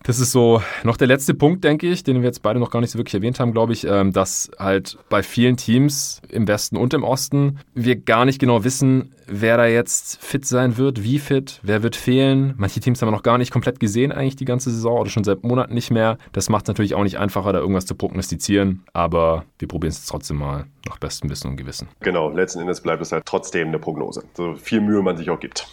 Das 0.02 0.18
ist 0.18 0.32
so 0.32 0.62
noch 0.84 0.96
der 0.96 1.06
letzte 1.06 1.34
Punkt, 1.34 1.64
denke 1.64 1.88
ich, 1.88 2.04
den 2.04 2.16
wir 2.16 2.24
jetzt 2.24 2.42
beide 2.42 2.60
noch 2.60 2.70
gar 2.70 2.80
nicht 2.80 2.90
so 2.90 2.98
wirklich 2.98 3.14
erwähnt 3.14 3.40
haben, 3.40 3.52
glaube 3.52 3.72
ich 3.72 3.86
ähm, 3.86 4.12
dass 4.12 4.50
halt 4.58 4.98
bei 5.08 5.22
vielen 5.22 5.56
Teams 5.56 6.20
im 6.28 6.48
Westen 6.48 6.76
und 6.76 6.94
im 6.94 7.04
Osten 7.04 7.58
wir 7.74 7.96
gar 7.96 8.24
nicht 8.24 8.38
genau 8.38 8.64
wissen, 8.64 9.14
wer 9.26 9.56
da 9.56 9.66
jetzt 9.66 10.22
fit 10.22 10.46
sein 10.46 10.76
wird, 10.76 11.02
wie 11.02 11.18
fit, 11.18 11.60
wer 11.62 11.82
wird 11.82 11.96
fehlen. 11.96 12.54
Manche 12.56 12.80
Teams 12.80 13.00
haben 13.00 13.08
wir 13.08 13.12
noch 13.12 13.22
gar 13.22 13.38
nicht 13.38 13.52
komplett 13.52 13.80
gesehen, 13.80 14.12
eigentlich 14.12 14.36
die 14.36 14.44
ganze 14.44 14.70
Saison 14.70 15.00
oder 15.00 15.10
schon 15.10 15.24
seit 15.24 15.44
Monaten 15.44 15.74
nicht 15.74 15.90
mehr. 15.90 16.18
Das 16.32 16.48
macht 16.48 16.64
es 16.64 16.68
natürlich 16.68 16.94
auch 16.94 17.02
nicht 17.02 17.18
einfacher, 17.18 17.52
da 17.52 17.58
irgendwas 17.58 17.86
zu 17.86 17.94
prognostizieren, 17.94 18.84
aber 18.92 19.44
wir 19.58 19.68
probieren 19.68 19.90
es 19.90 20.06
trotzdem 20.06 20.38
mal 20.38 20.66
nach 20.86 20.98
bestem 20.98 21.30
Wissen 21.30 21.50
und 21.50 21.56
Gewissen. 21.56 21.88
Genau, 22.00 22.30
letzten 22.30 22.60
Endes 22.60 22.80
bleibt 22.80 23.02
es 23.02 23.12
halt 23.12 23.26
trotzdem 23.26 23.68
eine 23.68 23.78
Prognose. 23.78 24.24
So 24.34 24.54
viel 24.54 24.80
Mühe 24.80 25.02
man 25.02 25.16
sich 25.16 25.30
auch 25.30 25.40
gibt. 25.40 25.66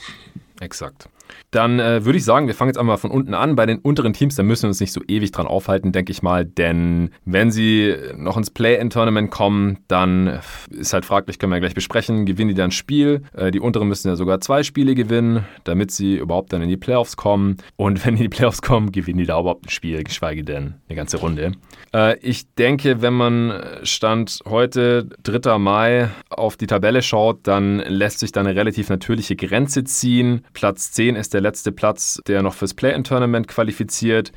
Exakt. 0.59 1.09
Dann 1.53 1.79
äh, 1.79 2.03
würde 2.03 2.17
ich 2.17 2.25
sagen, 2.25 2.47
wir 2.47 2.55
fangen 2.55 2.69
jetzt 2.69 2.79
einmal 2.79 2.97
von 2.97 3.11
unten 3.11 3.35
an. 3.35 3.55
Bei 3.55 3.67
den 3.67 3.77
unteren 3.77 4.13
Teams, 4.13 4.35
da 4.35 4.41
müssen 4.41 4.63
wir 4.63 4.69
uns 4.69 4.79
nicht 4.79 4.91
so 4.91 5.01
ewig 5.07 5.31
dran 5.31 5.45
aufhalten, 5.45 5.91
denke 5.91 6.11
ich 6.11 6.23
mal. 6.23 6.45
Denn 6.45 7.11
wenn 7.25 7.51
sie 7.51 7.93
noch 8.17 8.37
ins 8.37 8.49
Play-In-Tournament 8.49 9.29
kommen, 9.29 9.77
dann 9.87 10.39
ist 10.71 10.93
halt 10.93 11.05
fraglich, 11.05 11.37
können 11.37 11.51
wir 11.51 11.57
ja 11.57 11.61
gleich 11.61 11.75
besprechen, 11.75 12.25
gewinnen 12.25 12.49
die 12.49 12.55
dann 12.55 12.69
ein 12.69 12.71
Spiel. 12.71 13.21
Äh, 13.33 13.51
die 13.51 13.59
unteren 13.59 13.87
müssen 13.87 14.07
ja 14.07 14.15
sogar 14.15 14.41
zwei 14.41 14.63
Spiele 14.63 14.95
gewinnen, 14.95 15.45
damit 15.63 15.91
sie 15.91 16.17
überhaupt 16.17 16.53
dann 16.53 16.63
in 16.63 16.69
die 16.69 16.77
Playoffs 16.77 17.17
kommen. 17.17 17.57
Und 17.75 18.03
wenn 18.03 18.15
die 18.15 18.23
in 18.23 18.31
die 18.31 18.35
Playoffs 18.35 18.61
kommen, 18.63 18.91
gewinnen 18.91 19.19
die 19.19 19.25
da 19.25 19.39
überhaupt 19.39 19.67
ein 19.67 19.69
Spiel, 19.69 20.03
geschweige 20.03 20.43
denn 20.43 20.75
eine 20.89 20.95
ganze 20.95 21.17
Runde. 21.17 21.51
Äh, 21.93 22.17
ich 22.19 22.51
denke, 22.55 23.03
wenn 23.03 23.13
man 23.13 23.61
Stand 23.83 24.39
heute, 24.49 25.07
3. 25.21 25.59
Mai, 25.59 26.09
auf 26.29 26.57
die 26.57 26.67
Tabelle 26.67 27.03
schaut, 27.03 27.41
dann 27.43 27.77
lässt 27.79 28.19
sich 28.19 28.31
da 28.31 28.39
eine 28.39 28.55
relativ 28.55 28.89
natürliche 28.89 29.35
Grenze 29.35 29.83
ziehen. 29.83 30.45
Platz 30.53 30.91
10 30.93 31.15
ist 31.15 31.33
der 31.33 31.41
letzte 31.43 31.71
Platz, 31.71 32.19
der 32.27 32.41
noch 32.41 32.55
fürs 32.55 32.73
Play-In-Tournament 32.73 33.47
qualifiziert. 33.47 34.31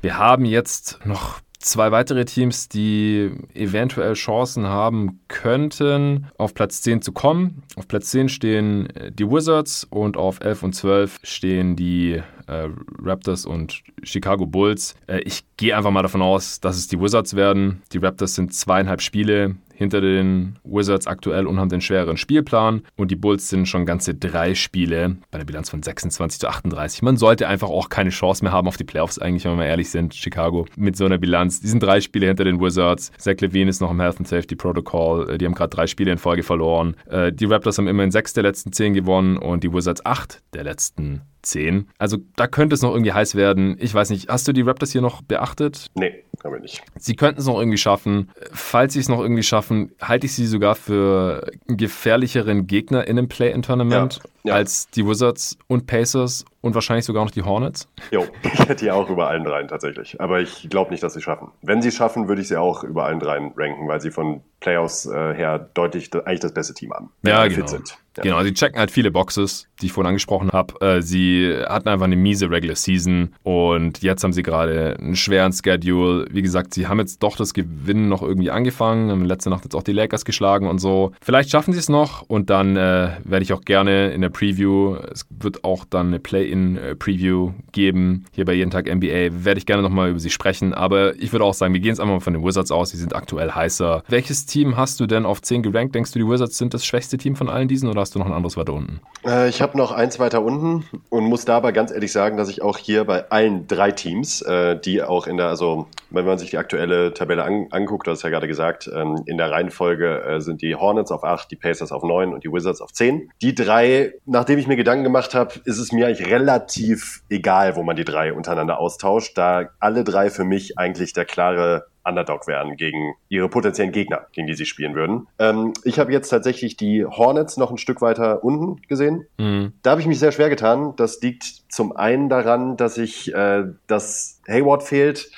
Wir 0.00 0.16
haben 0.16 0.44
jetzt 0.46 0.98
noch 1.04 1.40
zwei 1.62 1.92
weitere 1.92 2.24
Teams, 2.24 2.68
die 2.68 3.30
eventuell 3.54 4.14
Chancen 4.14 4.66
haben 4.66 5.20
könnten, 5.28 6.26
auf 6.36 6.54
Platz 6.54 6.82
10 6.82 7.02
zu 7.02 7.12
kommen. 7.12 7.62
Auf 7.76 7.88
Platz 7.88 8.10
10 8.10 8.28
stehen 8.28 8.88
die 9.12 9.28
Wizards 9.28 9.86
und 9.90 10.16
auf 10.16 10.40
11 10.40 10.62
und 10.62 10.74
12 10.74 11.20
stehen 11.22 11.76
die 11.76 12.20
äh, 12.46 12.68
Raptors 13.02 13.46
und 13.46 13.82
Chicago 14.02 14.46
Bulls. 14.46 14.94
Äh, 15.06 15.20
ich 15.20 15.44
gehe 15.56 15.76
einfach 15.76 15.90
mal 15.90 16.02
davon 16.02 16.22
aus, 16.22 16.60
dass 16.60 16.76
es 16.76 16.88
die 16.88 17.00
Wizards 17.00 17.34
werden. 17.34 17.82
Die 17.92 17.98
Raptors 17.98 18.34
sind 18.34 18.54
zweieinhalb 18.54 19.00
Spiele 19.00 19.56
hinter 19.82 20.00
den 20.00 20.58
Wizards 20.64 21.06
aktuell 21.06 21.46
und 21.46 21.60
haben 21.60 21.68
den 21.68 21.80
schwereren 21.80 22.16
Spielplan. 22.16 22.82
Und 22.96 23.10
die 23.10 23.16
Bulls 23.16 23.48
sind 23.48 23.66
schon 23.66 23.86
ganze 23.86 24.14
drei 24.14 24.54
Spiele 24.54 25.16
bei 25.30 25.38
der 25.38 25.44
Bilanz 25.44 25.70
von 25.70 25.82
26 25.82 26.40
zu 26.40 26.48
38. 26.48 27.02
Man 27.02 27.16
sollte 27.16 27.48
einfach 27.48 27.68
auch 27.68 27.88
keine 27.88 28.10
Chance 28.10 28.44
mehr 28.44 28.52
haben 28.52 28.68
auf 28.68 28.76
die 28.76 28.84
Playoffs, 28.84 29.18
eigentlich, 29.18 29.44
wenn 29.44 29.58
wir 29.58 29.66
ehrlich 29.66 29.90
sind. 29.90 30.14
Chicago 30.14 30.66
mit 30.76 30.96
so 30.96 31.04
einer 31.04 31.18
Bilanz. 31.18 31.60
Die 31.60 31.68
sind 31.68 31.82
drei 31.82 32.00
Spiele 32.00 32.26
hinter 32.26 32.44
den 32.44 32.60
Wizards. 32.60 33.12
Zach 33.18 33.40
Levine 33.40 33.70
ist 33.70 33.80
noch 33.80 33.90
im 33.90 34.00
Health 34.00 34.18
and 34.18 34.28
Safety 34.28 34.56
Protocol. 34.56 35.30
Äh, 35.30 35.38
die 35.38 35.46
haben 35.46 35.54
gerade 35.54 35.70
drei 35.70 35.86
Spiele 35.86 36.12
in 36.12 36.18
Folge 36.18 36.42
verloren. 36.42 36.96
Äh, 37.08 37.32
die 37.32 37.44
Raptors 37.44 37.78
haben 37.78 37.88
immerhin 37.88 38.10
sechs 38.10 38.32
der 38.32 38.44
letzten 38.44 38.72
zehn 38.72 38.94
gewonnen 38.94 39.36
und 39.36 39.64
die 39.64 39.72
Wizards 39.72 40.04
acht 40.06 40.42
der 40.54 40.64
letzten 40.64 41.22
10. 41.42 41.88
Also 41.98 42.18
da 42.36 42.46
könnte 42.46 42.74
es 42.74 42.82
noch 42.82 42.92
irgendwie 42.92 43.12
heiß 43.12 43.34
werden. 43.34 43.76
Ich 43.80 43.92
weiß 43.92 44.10
nicht, 44.10 44.28
hast 44.28 44.46
du 44.48 44.52
die 44.52 44.62
Raptors 44.62 44.92
hier 44.92 45.00
noch 45.00 45.22
beachtet? 45.22 45.86
Nee, 45.94 46.24
haben 46.42 46.52
wir 46.52 46.60
nicht. 46.60 46.82
Sie 46.96 47.14
könnten 47.14 47.40
es 47.40 47.46
noch 47.46 47.58
irgendwie 47.58 47.78
schaffen. 47.78 48.30
Falls 48.52 48.94
sie 48.94 49.00
es 49.00 49.08
noch 49.08 49.20
irgendwie 49.20 49.42
schaffen, 49.42 49.92
halte 50.00 50.26
ich 50.26 50.34
sie 50.34 50.46
sogar 50.46 50.74
für 50.74 51.50
einen 51.68 51.76
gefährlicheren 51.76 52.66
Gegner 52.66 53.06
in 53.06 53.18
einem 53.18 53.28
Play-In-Tournament 53.28 54.20
ja, 54.22 54.30
ja. 54.44 54.54
als 54.54 54.88
die 54.90 55.06
Wizards 55.06 55.56
und 55.68 55.86
Pacers 55.86 56.44
und 56.60 56.74
wahrscheinlich 56.74 57.04
sogar 57.04 57.24
noch 57.24 57.30
die 57.30 57.42
Hornets. 57.42 57.88
Jo, 58.10 58.24
ich 58.42 58.58
hätte 58.60 58.76
die 58.76 58.90
auch 58.90 59.10
über 59.10 59.28
allen 59.28 59.44
dreien 59.44 59.68
tatsächlich. 59.68 60.20
Aber 60.20 60.40
ich 60.40 60.68
glaube 60.70 60.90
nicht, 60.90 61.02
dass 61.02 61.12
sie 61.12 61.18
es 61.18 61.24
schaffen. 61.24 61.48
Wenn 61.60 61.82
sie 61.82 61.88
es 61.88 61.96
schaffen, 61.96 62.28
würde 62.28 62.40
ich 62.40 62.48
sie 62.48 62.56
auch 62.56 62.84
über 62.84 63.04
allen 63.04 63.20
dreien 63.20 63.52
ranken, 63.56 63.88
weil 63.88 64.00
sie 64.00 64.10
von 64.10 64.42
Playoffs 64.60 65.06
äh, 65.06 65.34
her 65.34 65.58
deutlich 65.74 66.14
eigentlich 66.14 66.40
das 66.40 66.54
beste 66.54 66.72
Team 66.72 66.92
haben. 66.92 67.10
Ja, 67.24 67.46
genau. 67.48 67.66
sind. 67.66 67.98
Ja. 68.16 68.22
Genau, 68.22 68.42
sie 68.42 68.52
checken 68.52 68.78
halt 68.78 68.90
viele 68.90 69.10
Boxes, 69.10 69.68
die 69.80 69.86
ich 69.86 69.92
vorhin 69.92 70.08
angesprochen 70.08 70.50
habe. 70.52 70.74
Äh, 70.80 71.02
sie 71.02 71.52
hatten 71.66 71.88
einfach 71.88 72.04
eine 72.04 72.14
miese 72.14 72.50
Regular 72.50 72.76
Season 72.76 73.34
und 73.42 74.02
jetzt 74.02 74.22
haben 74.22 74.34
sie 74.34 74.42
gerade 74.42 74.96
einen 75.00 75.16
schweren 75.16 75.52
Schedule. 75.52 76.26
Wie 76.30 76.42
gesagt, 76.42 76.74
sie 76.74 76.86
haben 76.86 76.98
jetzt 76.98 77.22
doch 77.22 77.36
das 77.36 77.54
Gewinnen 77.54 78.08
noch 78.08 78.22
irgendwie 78.22 78.50
angefangen, 78.50 79.10
haben 79.10 79.24
letzte 79.24 79.50
Nacht 79.50 79.64
jetzt 79.64 79.74
auch 79.74 79.82
die 79.82 79.92
Lakers 79.92 80.24
geschlagen 80.24 80.68
und 80.68 80.78
so. 80.78 81.12
Vielleicht 81.22 81.50
schaffen 81.50 81.72
sie 81.72 81.78
es 81.78 81.88
noch 81.88 82.22
und 82.22 82.50
dann 82.50 82.76
äh, 82.76 83.12
werde 83.24 83.42
ich 83.42 83.52
auch 83.54 83.62
gerne 83.62 84.12
in 84.12 84.20
der 84.20 84.28
Preview, 84.32 84.96
es 85.12 85.26
wird 85.30 85.64
auch 85.64 85.84
dann 85.84 86.08
eine 86.08 86.18
Play-in-Preview 86.18 87.52
geben, 87.72 88.24
hier 88.32 88.44
bei 88.44 88.54
Jeden 88.54 88.70
Tag 88.70 88.86
NBA, 88.92 89.44
werde 89.44 89.58
ich 89.58 89.66
gerne 89.66 89.82
nochmal 89.82 90.10
über 90.10 90.18
sie 90.20 90.30
sprechen. 90.30 90.74
Aber 90.74 91.14
ich 91.16 91.32
würde 91.32 91.44
auch 91.44 91.54
sagen, 91.54 91.74
wir 91.74 91.80
gehen 91.80 91.90
jetzt 91.90 92.00
einfach 92.00 92.14
mal 92.14 92.20
von 92.20 92.32
den 92.32 92.44
Wizards 92.44 92.70
aus, 92.70 92.90
sie 92.90 92.96
sind 92.96 93.14
aktuell 93.14 93.52
heißer. 93.52 94.02
Welches 94.08 94.46
Team 94.46 94.76
hast 94.76 95.00
du 95.00 95.06
denn 95.06 95.26
auf 95.26 95.42
10 95.42 95.62
gerankt? 95.62 95.94
Denkst 95.94 96.12
du, 96.12 96.18
die 96.18 96.26
Wizards 96.26 96.58
sind 96.58 96.74
das 96.74 96.84
schwächste 96.84 97.18
Team 97.18 97.36
von 97.36 97.48
allen 97.48 97.68
diesen 97.68 97.88
oder 97.88 98.00
hast 98.00 98.14
du 98.14 98.18
noch 98.18 98.26
ein 98.26 98.32
anderes 98.32 98.56
weiter 98.56 98.72
unten? 98.72 99.00
Äh, 99.24 99.48
ich 99.48 99.62
habe 99.62 99.76
noch 99.76 99.92
eins 99.92 100.18
weiter 100.18 100.42
unten 100.42 100.84
und 101.10 101.24
muss 101.24 101.44
dabei 101.44 101.72
ganz 101.72 101.92
ehrlich 101.92 102.12
sagen, 102.12 102.36
dass 102.36 102.48
ich 102.48 102.62
auch 102.62 102.78
hier 102.78 103.04
bei 103.04 103.30
allen 103.30 103.66
drei 103.66 103.92
Teams, 103.92 104.42
äh, 104.42 104.78
die 104.78 105.02
auch 105.02 105.26
in 105.26 105.36
der, 105.36 105.48
also 105.48 105.86
wenn 106.10 106.24
man 106.24 106.38
sich 106.38 106.50
die 106.50 106.58
aktuelle 106.58 107.14
Tabelle 107.14 107.44
an, 107.44 107.66
anguckt, 107.70 108.06
du 108.06 108.10
hast 108.10 108.22
ja 108.22 108.30
gerade 108.30 108.48
gesagt, 108.48 108.90
ähm, 108.94 109.22
in 109.26 109.38
der 109.38 109.50
Reihenfolge 109.50 110.22
äh, 110.22 110.40
sind 110.40 110.62
die 110.62 110.74
Hornets 110.74 111.10
auf 111.10 111.24
8, 111.24 111.50
die 111.50 111.56
Pacers 111.56 111.92
auf 111.92 112.02
9 112.02 112.32
und 112.32 112.44
die 112.44 112.52
Wizards 112.52 112.80
auf 112.80 112.92
10. 112.92 113.30
Die 113.40 113.54
drei, 113.54 114.14
nachdem 114.24 114.58
ich 114.58 114.66
mir 114.66 114.76
Gedanken 114.76 115.04
gemacht 115.04 115.34
habe, 115.34 115.54
ist 115.64 115.78
es 115.78 115.92
mir 115.92 116.06
eigentlich 116.06 116.28
relativ 116.28 117.22
egal, 117.28 117.76
wo 117.76 117.82
man 117.82 117.96
die 117.96 118.04
drei 118.04 118.32
untereinander 118.32 118.78
austauscht, 118.78 119.36
da 119.36 119.70
alle 119.80 120.04
drei 120.04 120.30
für 120.30 120.44
mich 120.44 120.78
eigentlich 120.78 121.12
der 121.12 121.24
klare 121.24 121.86
Underdog 122.04 122.48
wären 122.48 122.76
gegen 122.76 123.14
ihre 123.28 123.48
potenziellen 123.48 123.92
Gegner, 123.92 124.26
gegen 124.32 124.46
die 124.46 124.54
sie 124.54 124.66
spielen 124.66 124.94
würden. 124.94 125.28
Ähm, 125.38 125.72
ich 125.84 125.98
habe 125.98 126.12
jetzt 126.12 126.28
tatsächlich 126.28 126.76
die 126.76 127.04
Hornets 127.04 127.56
noch 127.56 127.70
ein 127.70 127.78
Stück 127.78 128.00
weiter 128.00 128.42
unten 128.42 128.82
gesehen. 128.88 129.26
Mhm. 129.38 129.72
Da 129.82 129.92
habe 129.92 130.00
ich 130.00 130.06
mich 130.06 130.18
sehr 130.18 130.32
schwer 130.32 130.48
getan. 130.50 130.94
Das 130.96 131.20
liegt 131.20 131.44
zum 131.68 131.96
einen 131.96 132.28
daran, 132.28 132.76
dass 132.76 132.98
ich, 132.98 133.32
äh, 133.32 133.64
dass 133.86 134.40
Hayward 134.48 134.82
fehlt 134.82 135.30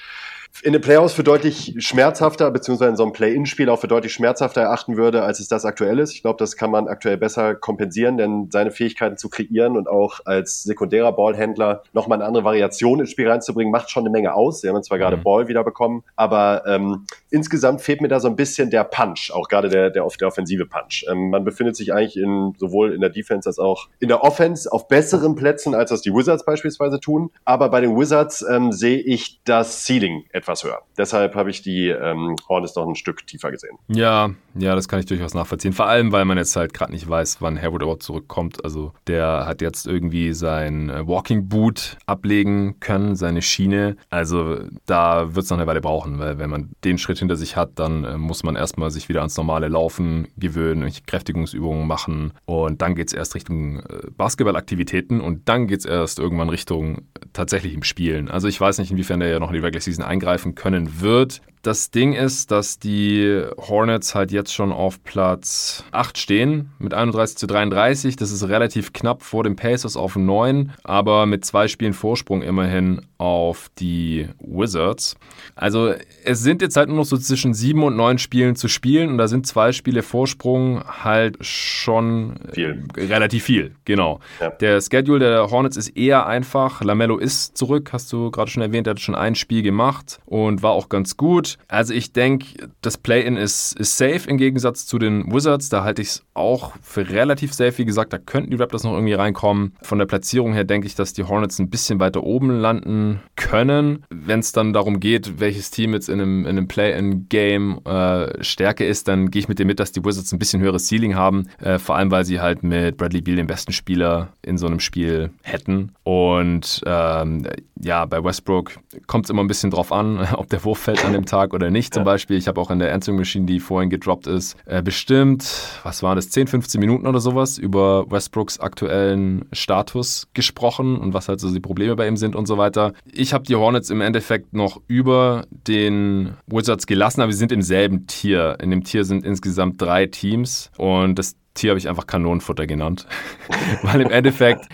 in 0.62 0.72
den 0.72 0.80
Playoffs 0.80 1.14
für 1.14 1.24
deutlich 1.24 1.74
schmerzhafter, 1.78 2.50
beziehungsweise 2.50 2.90
in 2.90 2.96
so 2.96 3.02
einem 3.02 3.12
Play-In-Spiel 3.12 3.68
auch 3.68 3.80
für 3.80 3.88
deutlich 3.88 4.12
schmerzhafter 4.14 4.62
erachten 4.62 4.96
würde, 4.96 5.22
als 5.22 5.40
es 5.40 5.48
das 5.48 5.66
aktuell 5.66 5.98
ist. 5.98 6.12
Ich 6.14 6.22
glaube, 6.22 6.38
das 6.38 6.56
kann 6.56 6.70
man 6.70 6.88
aktuell 6.88 7.18
besser 7.18 7.54
kompensieren, 7.54 8.16
denn 8.16 8.48
seine 8.50 8.70
Fähigkeiten 8.70 9.18
zu 9.18 9.28
kreieren 9.28 9.76
und 9.76 9.88
auch 9.88 10.20
als 10.24 10.62
sekundärer 10.62 11.12
Ballhändler 11.12 11.82
nochmal 11.92 12.18
eine 12.18 12.26
andere 12.26 12.44
Variation 12.44 13.00
ins 13.00 13.10
Spiel 13.10 13.28
reinzubringen, 13.28 13.70
macht 13.70 13.90
schon 13.90 14.04
eine 14.04 14.10
Menge 14.10 14.34
aus. 14.34 14.62
Sie 14.62 14.68
haben 14.68 14.82
zwar 14.82 14.98
gerade 14.98 15.18
mhm. 15.18 15.22
Ball 15.22 15.48
wieder 15.48 15.64
bekommen, 15.64 16.02
aber 16.16 16.62
ähm, 16.66 17.04
insgesamt 17.30 17.82
fehlt 17.82 18.00
mir 18.00 18.08
da 18.08 18.20
so 18.20 18.28
ein 18.28 18.36
bisschen 18.36 18.70
der 18.70 18.84
Punch, 18.84 19.32
auch 19.32 19.48
gerade 19.48 19.68
der, 19.68 19.90
der, 19.90 20.06
der 20.06 20.26
offensive 20.26 20.64
Punch. 20.64 21.04
Ähm, 21.10 21.28
man 21.28 21.44
befindet 21.44 21.76
sich 21.76 21.92
eigentlich 21.92 22.16
in, 22.16 22.54
sowohl 22.58 22.94
in 22.94 23.02
der 23.02 23.10
Defense 23.10 23.48
als 23.48 23.58
auch 23.58 23.88
in 24.00 24.08
der 24.08 24.22
Offense 24.22 24.72
auf 24.72 24.88
besseren 24.88 25.34
Plätzen, 25.34 25.74
als 25.74 25.90
das 25.90 26.00
die 26.00 26.14
Wizards 26.14 26.44
beispielsweise 26.44 27.00
tun. 27.00 27.30
Aber 27.44 27.68
bei 27.68 27.82
den 27.82 27.98
Wizards 27.98 28.42
ähm, 28.48 28.72
sehe 28.72 28.98
ich 28.98 29.40
das 29.44 29.84
Ceiling 29.84 30.24
etwas 30.32 30.43
etwas 30.44 30.62
höher. 30.64 30.82
Deshalb 30.96 31.34
habe 31.34 31.50
ich 31.50 31.62
die 31.62 31.88
ähm, 31.88 32.36
Hornets 32.48 32.76
noch 32.76 32.86
ein 32.86 32.94
Stück 32.94 33.26
tiefer 33.26 33.50
gesehen. 33.50 33.78
Ja, 33.88 34.30
ja, 34.56 34.74
das 34.74 34.88
kann 34.88 35.00
ich 35.00 35.06
durchaus 35.06 35.34
nachvollziehen. 35.34 35.72
Vor 35.72 35.86
allem, 35.86 36.12
weil 36.12 36.24
man 36.24 36.38
jetzt 36.38 36.54
halt 36.56 36.74
gerade 36.74 36.92
nicht 36.92 37.08
weiß, 37.08 37.40
wann 37.40 37.60
Harewood 37.60 37.82
überhaupt 37.82 38.02
zurückkommt. 38.02 38.64
Also 38.64 38.92
der 39.06 39.46
hat 39.46 39.60
jetzt 39.60 39.86
irgendwie 39.86 40.32
sein 40.32 40.90
äh, 40.90 41.06
Walking 41.06 41.48
Boot 41.48 41.96
ablegen 42.06 42.78
können, 42.80 43.16
seine 43.16 43.42
Schiene. 43.42 43.96
Also 44.10 44.60
da 44.86 45.34
wird 45.34 45.44
es 45.44 45.50
noch 45.50 45.58
eine 45.58 45.66
Weile 45.66 45.80
brauchen, 45.80 46.18
weil 46.18 46.38
wenn 46.38 46.50
man 46.50 46.70
den 46.84 46.98
Schritt 46.98 47.18
hinter 47.18 47.36
sich 47.36 47.56
hat, 47.56 47.72
dann 47.78 48.04
äh, 48.04 48.16
muss 48.16 48.44
man 48.44 48.56
erstmal 48.56 48.90
sich 48.90 49.08
wieder 49.08 49.20
ans 49.20 49.36
normale 49.36 49.68
Laufen 49.68 50.28
gewöhnen, 50.36 50.90
Kräftigungsübungen 51.06 51.86
machen 51.86 52.32
und 52.44 52.82
dann 52.82 52.94
geht 52.94 53.08
es 53.08 53.12
erst 53.12 53.34
Richtung 53.34 53.80
äh, 53.80 54.10
Basketballaktivitäten 54.16 55.20
und 55.20 55.48
dann 55.48 55.66
geht 55.66 55.80
es 55.80 55.84
erst 55.84 56.18
irgendwann 56.18 56.48
Richtung 56.48 57.02
tatsächlich 57.32 57.74
im 57.74 57.82
Spielen. 57.82 58.28
Also 58.28 58.48
ich 58.48 58.60
weiß 58.60 58.78
nicht, 58.78 58.90
inwiefern 58.90 59.20
der 59.20 59.30
ja 59.30 59.40
noch 59.40 59.48
in 59.48 59.54
die 59.54 59.60
Regular 59.60 59.80
Season 59.80 60.04
eingreifen 60.04 60.54
können 60.54 61.00
wird. 61.00 61.40
Das 61.64 61.90
Ding 61.90 62.12
ist, 62.12 62.50
dass 62.50 62.78
die 62.78 63.42
Hornets 63.56 64.14
halt 64.14 64.30
jetzt 64.32 64.52
schon 64.52 64.70
auf 64.70 65.02
Platz 65.02 65.82
8 65.92 66.18
stehen 66.18 66.72
mit 66.78 66.92
31 66.92 67.38
zu 67.38 67.46
33. 67.46 68.16
Das 68.16 68.30
ist 68.30 68.46
relativ 68.46 68.92
knapp 68.92 69.22
vor 69.22 69.44
den 69.44 69.56
Pacers 69.56 69.96
auf 69.96 70.14
9, 70.14 70.74
aber 70.82 71.24
mit 71.24 71.46
zwei 71.46 71.66
Spielen 71.66 71.94
Vorsprung 71.94 72.42
immerhin 72.42 73.00
auf 73.24 73.70
die 73.78 74.28
Wizards. 74.38 75.16
Also 75.56 75.94
es 76.24 76.42
sind 76.42 76.60
jetzt 76.60 76.76
halt 76.76 76.88
nur 76.88 76.98
noch 76.98 77.06
so 77.06 77.16
zwischen 77.16 77.54
7 77.54 77.82
und 77.82 77.96
9 77.96 78.18
Spielen 78.18 78.54
zu 78.54 78.68
spielen 78.68 79.08
und 79.08 79.16
da 79.16 79.28
sind 79.28 79.46
zwei 79.46 79.72
Spiele 79.72 80.02
Vorsprung 80.02 80.84
halt 81.02 81.38
schon 81.40 82.34
viel. 82.52 82.84
relativ 82.94 83.44
viel. 83.44 83.76
Genau. 83.86 84.20
Ja. 84.42 84.50
Der 84.50 84.78
Schedule 84.82 85.20
der 85.20 85.50
Hornets 85.50 85.78
ist 85.78 85.96
eher 85.96 86.26
einfach. 86.26 86.82
Lamello 86.82 87.16
ist 87.16 87.56
zurück, 87.56 87.94
hast 87.94 88.12
du 88.12 88.30
gerade 88.30 88.50
schon 88.50 88.62
erwähnt, 88.62 88.86
er 88.86 88.90
hat 88.90 89.00
schon 89.00 89.14
ein 89.14 89.36
Spiel 89.36 89.62
gemacht 89.62 90.20
und 90.26 90.62
war 90.62 90.72
auch 90.72 90.90
ganz 90.90 91.16
gut. 91.16 91.56
Also 91.68 91.94
ich 91.94 92.12
denke, 92.12 92.68
das 92.82 92.98
Play-In 92.98 93.38
ist, 93.38 93.78
ist 93.78 93.96
safe 93.96 94.28
im 94.28 94.36
Gegensatz 94.36 94.84
zu 94.84 94.98
den 94.98 95.32
Wizards. 95.32 95.70
Da 95.70 95.82
halte 95.82 96.02
ich 96.02 96.08
es 96.08 96.24
auch 96.34 96.74
für 96.82 97.08
relativ 97.08 97.54
safe. 97.54 97.78
Wie 97.78 97.86
gesagt, 97.86 98.12
da 98.12 98.18
könnten 98.18 98.50
die 98.50 98.58
Raptors 98.58 98.84
noch 98.84 98.92
irgendwie 98.92 99.14
reinkommen. 99.14 99.72
Von 99.80 99.98
der 99.98 100.06
Platzierung 100.06 100.52
her 100.52 100.64
denke 100.64 100.86
ich, 100.86 100.94
dass 100.94 101.14
die 101.14 101.24
Hornets 101.24 101.58
ein 101.58 101.70
bisschen 101.70 102.00
weiter 102.00 102.22
oben 102.22 102.50
landen 102.50 103.13
können. 103.36 104.04
Wenn 104.10 104.40
es 104.40 104.52
dann 104.52 104.72
darum 104.72 105.00
geht, 105.00 105.40
welches 105.40 105.70
Team 105.70 105.92
jetzt 105.92 106.08
in 106.08 106.20
einem, 106.20 106.40
in 106.40 106.56
einem 106.56 106.68
Play-in-Game 106.68 107.80
äh, 107.84 108.42
stärker 108.42 108.86
ist, 108.86 109.08
dann 109.08 109.30
gehe 109.30 109.40
ich 109.40 109.48
mit 109.48 109.58
dir 109.58 109.66
mit, 109.66 109.80
dass 109.80 109.92
die 109.92 110.04
Wizards 110.04 110.32
ein 110.32 110.38
bisschen 110.38 110.62
höheres 110.62 110.88
Ceiling 110.88 111.14
haben. 111.14 111.48
Äh, 111.60 111.78
vor 111.78 111.96
allem, 111.96 112.10
weil 112.10 112.24
sie 112.24 112.40
halt 112.40 112.62
mit 112.62 112.96
Bradley 112.96 113.20
Beal 113.20 113.36
den 113.36 113.46
besten 113.46 113.72
Spieler 113.72 114.32
in 114.42 114.58
so 114.58 114.66
einem 114.66 114.80
Spiel 114.80 115.30
hätten. 115.42 115.92
Und 116.02 116.82
ähm, 116.86 117.46
ja, 117.80 118.04
bei 118.06 118.22
Westbrook 118.22 118.72
kommt 119.06 119.26
es 119.26 119.30
immer 119.30 119.42
ein 119.42 119.46
bisschen 119.46 119.70
drauf 119.70 119.92
an, 119.92 120.26
ob 120.34 120.48
der 120.48 120.64
Wurf 120.64 120.78
fällt 120.78 121.04
an 121.04 121.12
dem 121.12 121.26
Tag 121.26 121.52
oder 121.52 121.70
nicht. 121.70 121.94
Zum 121.94 122.00
ja. 122.00 122.04
Beispiel, 122.04 122.36
ich 122.36 122.48
habe 122.48 122.60
auch 122.60 122.70
in 122.70 122.78
der 122.78 122.92
Answering 122.94 123.18
Machine, 123.18 123.46
die 123.46 123.60
vorhin 123.60 123.90
gedroppt 123.90 124.26
ist, 124.26 124.56
äh, 124.66 124.82
bestimmt, 124.82 125.44
was 125.82 126.02
waren 126.02 126.16
das, 126.16 126.30
10, 126.30 126.46
15 126.46 126.80
Minuten 126.80 127.06
oder 127.06 127.20
sowas 127.20 127.58
über 127.58 128.10
Westbrooks 128.10 128.60
aktuellen 128.60 129.46
Status 129.52 130.28
gesprochen 130.32 130.96
und 130.96 131.14
was 131.14 131.28
halt 131.28 131.40
so 131.40 131.52
die 131.52 131.60
Probleme 131.60 131.96
bei 131.96 132.08
ihm 132.08 132.16
sind 132.16 132.34
und 132.34 132.46
so 132.46 132.56
weiter. 132.58 132.93
Ich 133.12 133.32
habe 133.32 133.44
die 133.44 133.56
Hornets 133.56 133.90
im 133.90 134.00
Endeffekt 134.00 134.52
noch 134.52 134.80
über 134.86 135.46
den 135.50 136.36
Wizards 136.46 136.86
gelassen, 136.86 137.20
aber 137.20 137.32
sie 137.32 137.38
sind 137.38 137.52
im 137.52 137.62
selben 137.62 138.06
Tier. 138.06 138.58
In 138.60 138.70
dem 138.70 138.84
Tier 138.84 139.04
sind 139.04 139.24
insgesamt 139.24 139.80
drei 139.80 140.06
Teams 140.06 140.70
und 140.76 141.18
das 141.18 141.36
Tier 141.54 141.70
habe 141.70 141.78
ich 141.78 141.88
einfach 141.88 142.06
Kanonenfutter 142.06 142.66
genannt. 142.66 143.06
Weil 143.82 144.00
im 144.00 144.10
Endeffekt, 144.10 144.66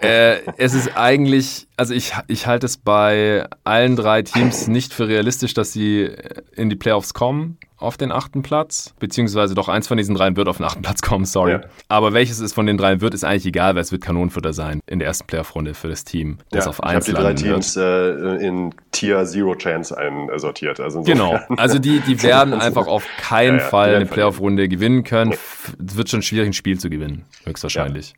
äh, 0.00 0.38
es 0.56 0.74
ist 0.74 0.96
eigentlich, 0.96 1.68
also 1.80 1.94
ich, 1.94 2.12
ich 2.28 2.46
halte 2.46 2.66
es 2.66 2.76
bei 2.76 3.46
allen 3.64 3.96
drei 3.96 4.20
Teams 4.20 4.68
nicht 4.68 4.92
für 4.92 5.08
realistisch, 5.08 5.54
dass 5.54 5.72
sie 5.72 6.10
in 6.54 6.68
die 6.68 6.76
Playoffs 6.76 7.14
kommen 7.14 7.56
auf 7.80 7.96
den 7.96 8.12
achten 8.12 8.42
Platz, 8.42 8.94
beziehungsweise 8.98 9.54
doch 9.54 9.68
eins 9.68 9.88
von 9.88 9.96
diesen 9.96 10.14
dreien 10.14 10.36
wird 10.36 10.48
auf 10.48 10.58
den 10.58 10.66
achten 10.66 10.82
Platz 10.82 11.00
kommen, 11.00 11.24
sorry. 11.24 11.52
Ja. 11.52 11.60
Aber 11.88 12.12
welches 12.12 12.38
es 12.38 12.52
von 12.52 12.66
den 12.66 12.76
dreien 12.76 13.00
wird, 13.00 13.14
ist 13.14 13.24
eigentlich 13.24 13.46
egal, 13.46 13.74
weil 13.74 13.82
es 13.82 13.90
wird 13.90 14.02
Kanonenfutter 14.02 14.52
sein 14.52 14.80
in 14.86 14.98
der 14.98 15.08
ersten 15.08 15.26
Playoff-Runde 15.26 15.72
für 15.72 15.88
das 15.88 16.04
Team, 16.04 16.38
das 16.50 16.66
ja, 16.66 16.70
auf 16.70 16.82
eins 16.82 17.08
Ich 17.08 17.14
habe 17.14 17.34
die 17.34 17.42
drei 17.42 17.50
Teams 17.50 17.76
äh, 17.76 18.46
in 18.46 18.74
Tier 18.92 19.24
Zero 19.24 19.54
Chance 19.54 19.96
einsortiert. 19.96 20.78
Also 20.78 21.02
genau, 21.02 21.40
also 21.56 21.78
die, 21.78 22.00
die 22.00 22.22
werden 22.22 22.52
einfach 22.52 22.86
auf 22.86 23.06
keinen 23.18 23.58
ja, 23.58 23.64
Fall 23.64 23.94
eine 23.94 24.06
Playoff-Runde 24.06 24.68
gewinnen 24.68 25.02
können. 25.02 25.32
Es 25.32 25.96
wird 25.96 26.10
schon 26.10 26.20
schwierig, 26.20 26.48
ein 26.48 26.52
Spiel 26.52 26.78
zu 26.78 26.90
gewinnen, 26.90 27.24
höchstwahrscheinlich. 27.44 28.14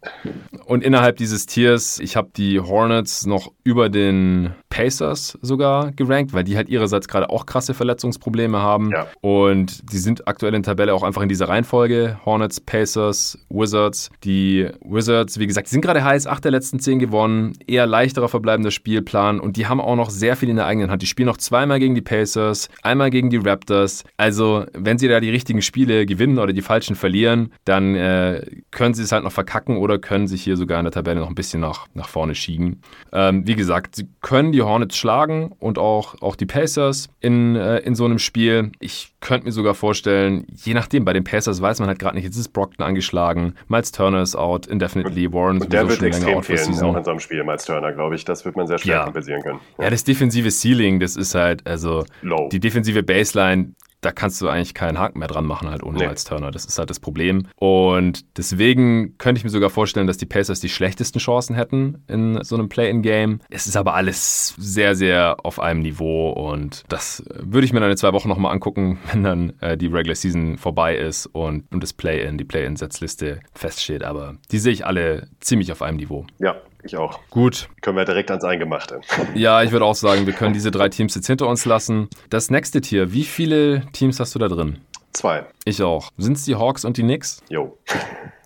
Und 0.66 0.82
innerhalb 0.82 1.16
dieses 1.16 1.46
Tiers, 1.46 2.00
ich 2.00 2.16
habe 2.16 2.30
die 2.36 2.58
Hornets 2.58 3.26
noch 3.26 3.51
über 3.64 3.88
den 3.88 4.50
Pacers 4.70 5.38
sogar 5.42 5.92
gerankt, 5.92 6.32
weil 6.32 6.44
die 6.44 6.56
halt 6.56 6.68
ihrerseits 6.68 7.06
gerade 7.06 7.30
auch 7.30 7.46
krasse 7.46 7.74
Verletzungsprobleme 7.74 8.58
haben. 8.58 8.90
Ja. 8.90 9.06
Und 9.20 9.92
die 9.92 9.98
sind 9.98 10.26
aktuell 10.26 10.54
in 10.54 10.62
der 10.62 10.72
Tabelle 10.72 10.94
auch 10.94 11.02
einfach 11.02 11.22
in 11.22 11.28
dieser 11.28 11.48
Reihenfolge. 11.48 12.18
Hornets, 12.24 12.60
Pacers, 12.60 13.38
Wizards. 13.50 14.10
Die 14.24 14.68
Wizards, 14.82 15.38
wie 15.38 15.46
gesagt, 15.46 15.68
die 15.68 15.72
sind 15.72 15.82
gerade 15.82 16.02
heiß, 16.02 16.26
acht 16.26 16.44
der 16.44 16.50
letzten 16.50 16.80
zehn 16.80 16.98
gewonnen. 16.98 17.52
Eher 17.66 17.86
leichterer 17.86 18.28
verbleibender 18.28 18.70
Spielplan. 18.70 19.38
Und 19.40 19.56
die 19.56 19.66
haben 19.66 19.80
auch 19.80 19.96
noch 19.96 20.10
sehr 20.10 20.36
viel 20.36 20.48
in 20.48 20.56
der 20.56 20.66
eigenen 20.66 20.90
Hand. 20.90 21.02
Die 21.02 21.06
spielen 21.06 21.26
noch 21.26 21.36
zweimal 21.36 21.78
gegen 21.78 21.94
die 21.94 22.02
Pacers, 22.02 22.68
einmal 22.82 23.10
gegen 23.10 23.30
die 23.30 23.36
Raptors. 23.36 24.04
Also, 24.16 24.64
wenn 24.72 24.98
sie 24.98 25.08
da 25.08 25.20
die 25.20 25.30
richtigen 25.30 25.62
Spiele 25.62 26.06
gewinnen 26.06 26.38
oder 26.38 26.52
die 26.52 26.62
falschen 26.62 26.96
verlieren, 26.96 27.52
dann 27.64 27.94
äh, 27.94 28.44
können 28.70 28.94
sie 28.94 29.02
es 29.02 29.12
halt 29.12 29.24
noch 29.24 29.32
verkacken 29.32 29.76
oder 29.76 29.98
können 29.98 30.26
sich 30.26 30.42
hier 30.42 30.56
sogar 30.56 30.80
in 30.80 30.84
der 30.84 30.92
Tabelle 30.92 31.20
noch 31.20 31.28
ein 31.28 31.34
bisschen 31.34 31.60
nach, 31.60 31.86
nach 31.94 32.08
vorne 32.08 32.34
schieben. 32.34 32.80
Ähm, 33.12 33.41
wie 33.46 33.54
gesagt, 33.54 33.96
sie 33.96 34.08
können 34.20 34.52
die 34.52 34.62
Hornets 34.62 34.96
schlagen 34.96 35.52
und 35.58 35.78
auch, 35.78 36.20
auch 36.20 36.36
die 36.36 36.46
Pacers 36.46 37.08
in, 37.20 37.56
äh, 37.56 37.78
in 37.78 37.94
so 37.94 38.04
einem 38.04 38.18
Spiel. 38.18 38.72
Ich 38.80 39.12
könnte 39.20 39.46
mir 39.46 39.52
sogar 39.52 39.74
vorstellen, 39.74 40.46
je 40.54 40.74
nachdem, 40.74 41.04
bei 41.04 41.12
den 41.12 41.24
Pacers 41.24 41.60
weiß 41.60 41.80
man 41.80 41.88
halt 41.88 41.98
gerade 41.98 42.16
nicht, 42.16 42.24
jetzt 42.24 42.36
ist 42.36 42.48
Brockton 42.48 42.84
angeschlagen, 42.84 43.54
Miles 43.68 43.92
Turner 43.92 44.22
ist 44.22 44.36
out, 44.36 44.66
indefinitely, 44.66 45.32
Warren 45.32 45.60
und 45.60 45.72
der 45.72 45.88
wird 45.88 46.02
extrem 46.02 46.42
fehlen, 46.42 46.60
auch 46.82 46.96
in 46.96 47.04
so 47.04 47.10
einem 47.10 47.20
Spiel, 47.20 47.42
Miles 47.44 47.64
Turner, 47.64 47.92
glaube 47.92 48.14
ich. 48.14 48.24
Das 48.24 48.44
wird 48.44 48.56
man 48.56 48.66
sehr 48.66 48.78
schwer 48.78 48.96
ja. 48.96 49.04
kompensieren 49.04 49.42
können. 49.42 49.60
Ja. 49.78 49.84
ja, 49.84 49.90
das 49.90 50.04
defensive 50.04 50.50
Ceiling, 50.50 51.00
das 51.00 51.16
ist 51.16 51.34
halt, 51.34 51.66
also 51.66 52.04
Low. 52.22 52.48
die 52.50 52.60
defensive 52.60 53.02
Baseline, 53.02 53.74
da 54.02 54.10
kannst 54.10 54.42
du 54.42 54.48
eigentlich 54.48 54.74
keinen 54.74 54.98
Haken 54.98 55.20
mehr 55.20 55.28
dran 55.28 55.46
machen, 55.46 55.70
halt 55.70 55.82
ohne 55.82 55.98
nee. 55.98 56.06
Miles 56.06 56.24
Turner. 56.24 56.50
Das 56.50 56.64
ist 56.64 56.78
halt 56.78 56.90
das 56.90 57.00
Problem. 57.00 57.46
Und 57.56 58.36
deswegen 58.36 59.16
könnte 59.16 59.38
ich 59.38 59.44
mir 59.44 59.50
sogar 59.50 59.70
vorstellen, 59.70 60.08
dass 60.08 60.18
die 60.18 60.26
Pacers 60.26 60.60
die 60.60 60.68
schlechtesten 60.68 61.20
Chancen 61.20 61.54
hätten 61.54 62.02
in 62.08 62.42
so 62.42 62.56
einem 62.56 62.68
Play-in-Game. 62.68 63.40
Es 63.48 63.66
ist 63.66 63.76
aber 63.76 63.94
alles 63.94 64.54
sehr, 64.58 64.96
sehr 64.96 65.36
auf 65.44 65.60
einem 65.60 65.80
Niveau 65.80 66.30
und 66.30 66.82
das 66.88 67.22
würde 67.38 67.64
ich 67.64 67.72
mir 67.72 67.80
dann 67.80 67.90
in 67.92 67.96
zwei 67.96 68.12
Wochen 68.12 68.28
nochmal 68.28 68.52
angucken, 68.52 68.98
wenn 69.12 69.22
dann 69.22 69.52
äh, 69.60 69.76
die 69.76 69.86
Regular 69.86 70.16
Season 70.16 70.58
vorbei 70.58 70.96
ist 70.96 71.26
und, 71.26 71.70
und 71.72 71.82
das 71.82 71.92
Play-in, 71.92 72.38
die 72.38 72.44
Play-in-Setzliste 72.44 73.40
feststeht. 73.54 74.02
Aber 74.02 74.34
die 74.50 74.58
sehe 74.58 74.72
ich 74.72 74.84
alle 74.84 75.28
ziemlich 75.38 75.70
auf 75.70 75.80
einem 75.80 75.98
Niveau. 75.98 76.26
Ja, 76.38 76.56
ich 76.84 76.96
auch. 76.96 77.20
Gut. 77.30 77.68
Können 77.80 77.96
wir 77.96 78.04
direkt 78.04 78.30
ans 78.30 78.44
Eingemachte. 78.44 79.00
Ja, 79.34 79.62
ich 79.62 79.72
würde 79.72 79.84
auch 79.84 79.94
sagen, 79.94 80.26
wir 80.26 80.32
können 80.32 80.52
diese 80.54 80.70
drei 80.70 80.88
Teams 80.88 81.14
jetzt 81.14 81.26
hinter 81.26 81.48
uns 81.48 81.64
lassen. 81.64 82.08
Das 82.30 82.50
nächste 82.50 82.80
Tier, 82.80 83.12
wie 83.12 83.24
viele 83.24 83.82
Teams 83.92 84.20
hast 84.20 84.34
du 84.34 84.38
da 84.38 84.48
drin? 84.48 84.78
Zwei. 85.12 85.44
Ich 85.64 85.82
auch. 85.82 86.10
Sind 86.16 86.36
es 86.36 86.44
die 86.44 86.56
Hawks 86.56 86.84
und 86.84 86.96
die 86.96 87.02
Knicks? 87.02 87.40
Jo. 87.48 87.78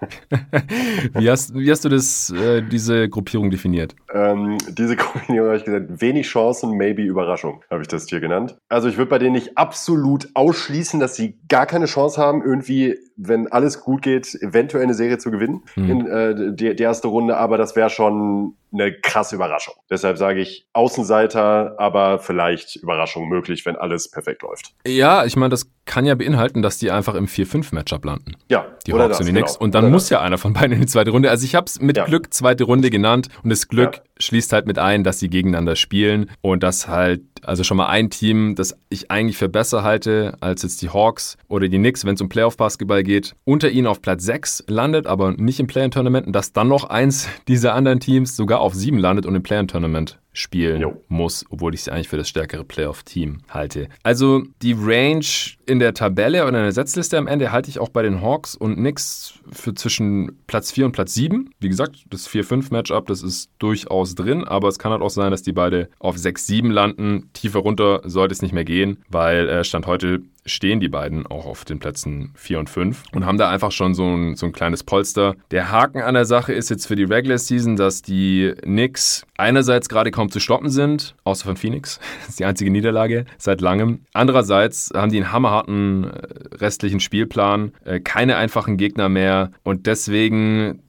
wie, 1.15 1.31
hast, 1.31 1.55
wie 1.55 1.71
hast 1.71 1.85
du 1.85 1.89
das, 1.89 2.31
äh, 2.31 2.63
diese 2.63 3.09
Gruppierung 3.09 3.51
definiert? 3.51 3.95
Ähm, 4.13 4.59
diese 4.69 4.97
Gruppierung 4.97 5.49
habe 5.49 5.57
ich 5.57 5.65
gesagt, 5.65 6.01
wenig 6.03 6.27
Chancen, 6.27 6.77
maybe 6.77 7.03
Überraschung, 7.03 7.63
habe 7.71 7.83
ich 7.83 7.89
das 7.89 8.07
hier 8.07 8.21
genannt. 8.21 8.59
Also 8.69 8.89
ich 8.89 8.99
würde 8.99 9.09
bei 9.09 9.19
denen 9.19 9.33
nicht 9.33 9.57
absolut 9.57 10.29
ausschließen, 10.35 11.01
dass 11.01 11.17
sie 11.17 11.39
gar 11.49 11.65
keine 11.67 11.87
Chance 11.87 12.21
haben, 12.21 12.43
irgendwie, 12.43 12.99
wenn 13.17 13.51
alles 13.51 13.81
gut 13.81 14.03
geht, 14.03 14.35
eventuell 14.43 14.83
eine 14.83 14.95
Serie 14.95 15.17
zu 15.17 15.31
gewinnen 15.31 15.63
mhm. 15.75 15.91
in 15.91 16.07
äh, 16.07 16.55
die, 16.55 16.77
die 16.77 16.83
erste 16.83 17.09
Runde, 17.09 17.37
aber 17.39 17.57
das 17.57 17.77
wäre 17.77 17.89
schon 17.89 18.55
eine 18.73 18.93
krasse 18.93 19.37
Überraschung. 19.37 19.75
Deshalb 19.91 20.19
sage 20.19 20.41
ich 20.41 20.67
Außenseiter, 20.73 21.77
aber 21.79 22.19
vielleicht 22.19 22.77
Überraschung 22.77 23.29
möglich, 23.29 23.65
wenn 23.65 23.77
alles 23.77 24.11
perfekt 24.11 24.43
läuft. 24.43 24.75
Ja, 24.87 25.25
ich 25.25 25.37
meine, 25.37 25.51
das 25.51 25.71
kann 25.87 26.05
ja 26.05 26.15
beinhalten, 26.15 26.63
dass 26.63 26.79
die 26.79 26.91
einfach 26.91 27.06
im 27.15 27.27
4-5-Matchup 27.27 28.05
landen. 28.05 28.33
Ja, 28.49 28.67
die 28.87 28.93
Hawks 28.93 29.09
das, 29.09 29.21
und 29.21 29.27
die 29.27 29.33
Knicks. 29.33 29.55
Genau. 29.55 29.65
Und 29.65 29.75
dann 29.75 29.85
oder 29.85 29.93
muss 29.93 30.05
das. 30.05 30.11
ja 30.11 30.21
einer 30.21 30.39
von 30.39 30.53
beiden 30.53 30.73
in 30.73 30.81
die 30.81 30.87
zweite 30.87 31.11
Runde. 31.11 31.31
Also 31.31 31.45
ich 31.45 31.55
habe 31.55 31.67
es 31.67 31.81
mit 31.81 31.97
ja. 31.97 32.05
Glück 32.05 32.33
zweite 32.33 32.65
Runde 32.65 32.91
genannt 32.91 33.29
und 33.43 33.51
das 33.51 33.69
Glück 33.69 33.97
ja. 33.97 34.03
Schließt 34.19 34.53
halt 34.53 34.67
mit 34.67 34.79
ein, 34.79 35.05
dass 35.05 35.19
sie 35.19 35.29
gegeneinander 35.29 35.77
spielen 35.77 36.31
und 36.41 36.63
dass 36.63 36.89
halt 36.89 37.23
also 37.43 37.63
schon 37.65 37.77
mal 37.77 37.87
ein 37.87 38.11
Team, 38.11 38.55
das 38.55 38.77
ich 38.89 39.11
eigentlich 39.11 39.37
für 39.37 39.49
besser 39.49 39.83
halte 39.83 40.37
als 40.41 40.63
jetzt 40.63 40.83
die 40.83 40.91
Hawks 40.91 41.37
oder 41.49 41.69
die 41.69 41.79
Knicks, 41.79 42.05
wenn 42.05 42.15
es 42.15 42.21
um 42.21 42.29
Playoff-Basketball 42.29 43.03
geht, 43.03 43.35
unter 43.45 43.71
ihnen 43.71 43.87
auf 43.87 44.03
Platz 44.03 44.25
6 44.25 44.65
landet, 44.69 45.07
aber 45.07 45.33
nicht 45.33 45.61
im 45.61 45.67
Play-In-Tournament 45.67 46.27
und 46.27 46.33
dass 46.33 46.53
dann 46.53 46.69
noch 46.69 46.85
eins 46.85 47.29
dieser 47.49 47.75
anderen 47.75 48.01
Teams 48.01 48.37
sogar 48.37 48.61
auf 48.61 48.75
7 48.75 48.99
landet 48.99 49.27
und 49.27 49.35
im 49.35 49.43
Play-In-Tournament 49.43 50.19
spielen 50.33 50.81
jo. 50.81 51.03
muss, 51.09 51.45
obwohl 51.49 51.75
ich 51.75 51.83
sie 51.83 51.91
eigentlich 51.91 52.09
für 52.09 52.19
das 52.19 52.29
stärkere 52.29 52.65
Playoff-Team 52.65 53.39
halte. 53.49 53.89
Also 54.03 54.43
die 54.61 54.77
Range 54.79 55.25
in 55.67 55.79
der 55.79 55.95
Tabelle 55.95 56.43
oder 56.43 56.59
in 56.59 56.65
der 56.65 56.73
Setzliste 56.73 57.17
am 57.17 57.27
Ende 57.27 57.53
halte 57.53 57.71
ich 57.71 57.79
auch 57.79 57.89
bei 57.89 58.03
den 58.03 58.21
Hawks 58.21 58.55
und 58.55 58.77
Knicks 58.77 59.35
für 59.53 59.75
zwischen 59.75 60.39
Platz 60.47 60.73
4 60.73 60.87
und 60.87 60.93
Platz 60.93 61.15
7. 61.15 61.51
Wie 61.61 61.69
gesagt, 61.69 62.05
das 62.11 62.29
4-5-Matchup, 62.29 63.07
das 63.07 63.23
ist 63.23 63.51
durchaus 63.59 64.15
drin, 64.15 64.45
aber 64.45 64.69
es 64.69 64.79
kann 64.79 64.93
halt 64.93 65.03
auch 65.03 65.11
sein, 65.11 65.31
dass 65.31 65.43
die 65.43 65.53
beide 65.53 65.89
auf 65.99 66.17
6-7 66.17 66.71
landen. 66.71 67.31
Tiefer 67.33 67.61
runter 67.61 68.03
sollte 68.05 68.33
es 68.33 68.43
nicht 68.43 68.53
mehr 68.53 68.65
gehen, 68.65 68.99
weil 69.09 69.49
äh, 69.49 69.65
Stand 69.65 69.87
heute 69.87 70.23
stehen 70.47 70.81
die 70.81 70.89
beiden 70.89 71.27
auch 71.27 71.47
auf 71.47 71.65
den 71.65 71.79
Plätzen 71.79 72.33
4 72.37 72.61
und 72.61 72.71
5 72.71 73.03
und 73.13 73.27
haben 73.27 73.39
da 73.39 73.51
einfach 73.51 73.73
schon 73.73 73.95
so 73.95 74.05
ein, 74.05 74.37
so 74.37 74.47
ein 74.47 74.53
kleines 74.53 74.83
Polster. 74.83 75.35
Der 75.51 75.71
Haken 75.71 76.01
an 76.01 76.15
der 76.15 76.25
Sache 76.25 76.53
ist 76.53 76.71
jetzt 76.71 76.87
für 76.87 76.97
die 76.97 77.05
Regular 77.05 77.39
Season, 77.39 77.77
dass 77.77 78.03
die 78.03 78.55
Knicks 78.63 79.27
einerseits 79.37 79.89
gerade 79.89 80.11
kaum 80.11 80.31
zu 80.31 80.41
stoppen 80.41 80.71
sind, 80.71 81.15
außer 81.25 81.45
von 81.45 81.57
Phoenix. 81.57 82.01
Das 82.27 82.31
ist 82.31 82.41
die 82.41 82.45
einzige 82.45 82.71
Niederlage 82.71 83.25
seit 83.39 83.61
langem. 83.61 84.01
Andererseits 84.13 84.91
haben 84.95 85.13
die 85.13 85.19
einen 85.19 85.33
hammerharten 85.33 86.05
äh, 86.05 86.57
restlichen 86.57 86.99
Spielplan, 86.99 87.73
äh, 87.85 88.01
keine 88.01 88.37
einfachen 88.37 88.77
Gegner 88.77 89.09
mehr 89.09 89.51
und 89.63 89.87
deswegen, 89.87 90.83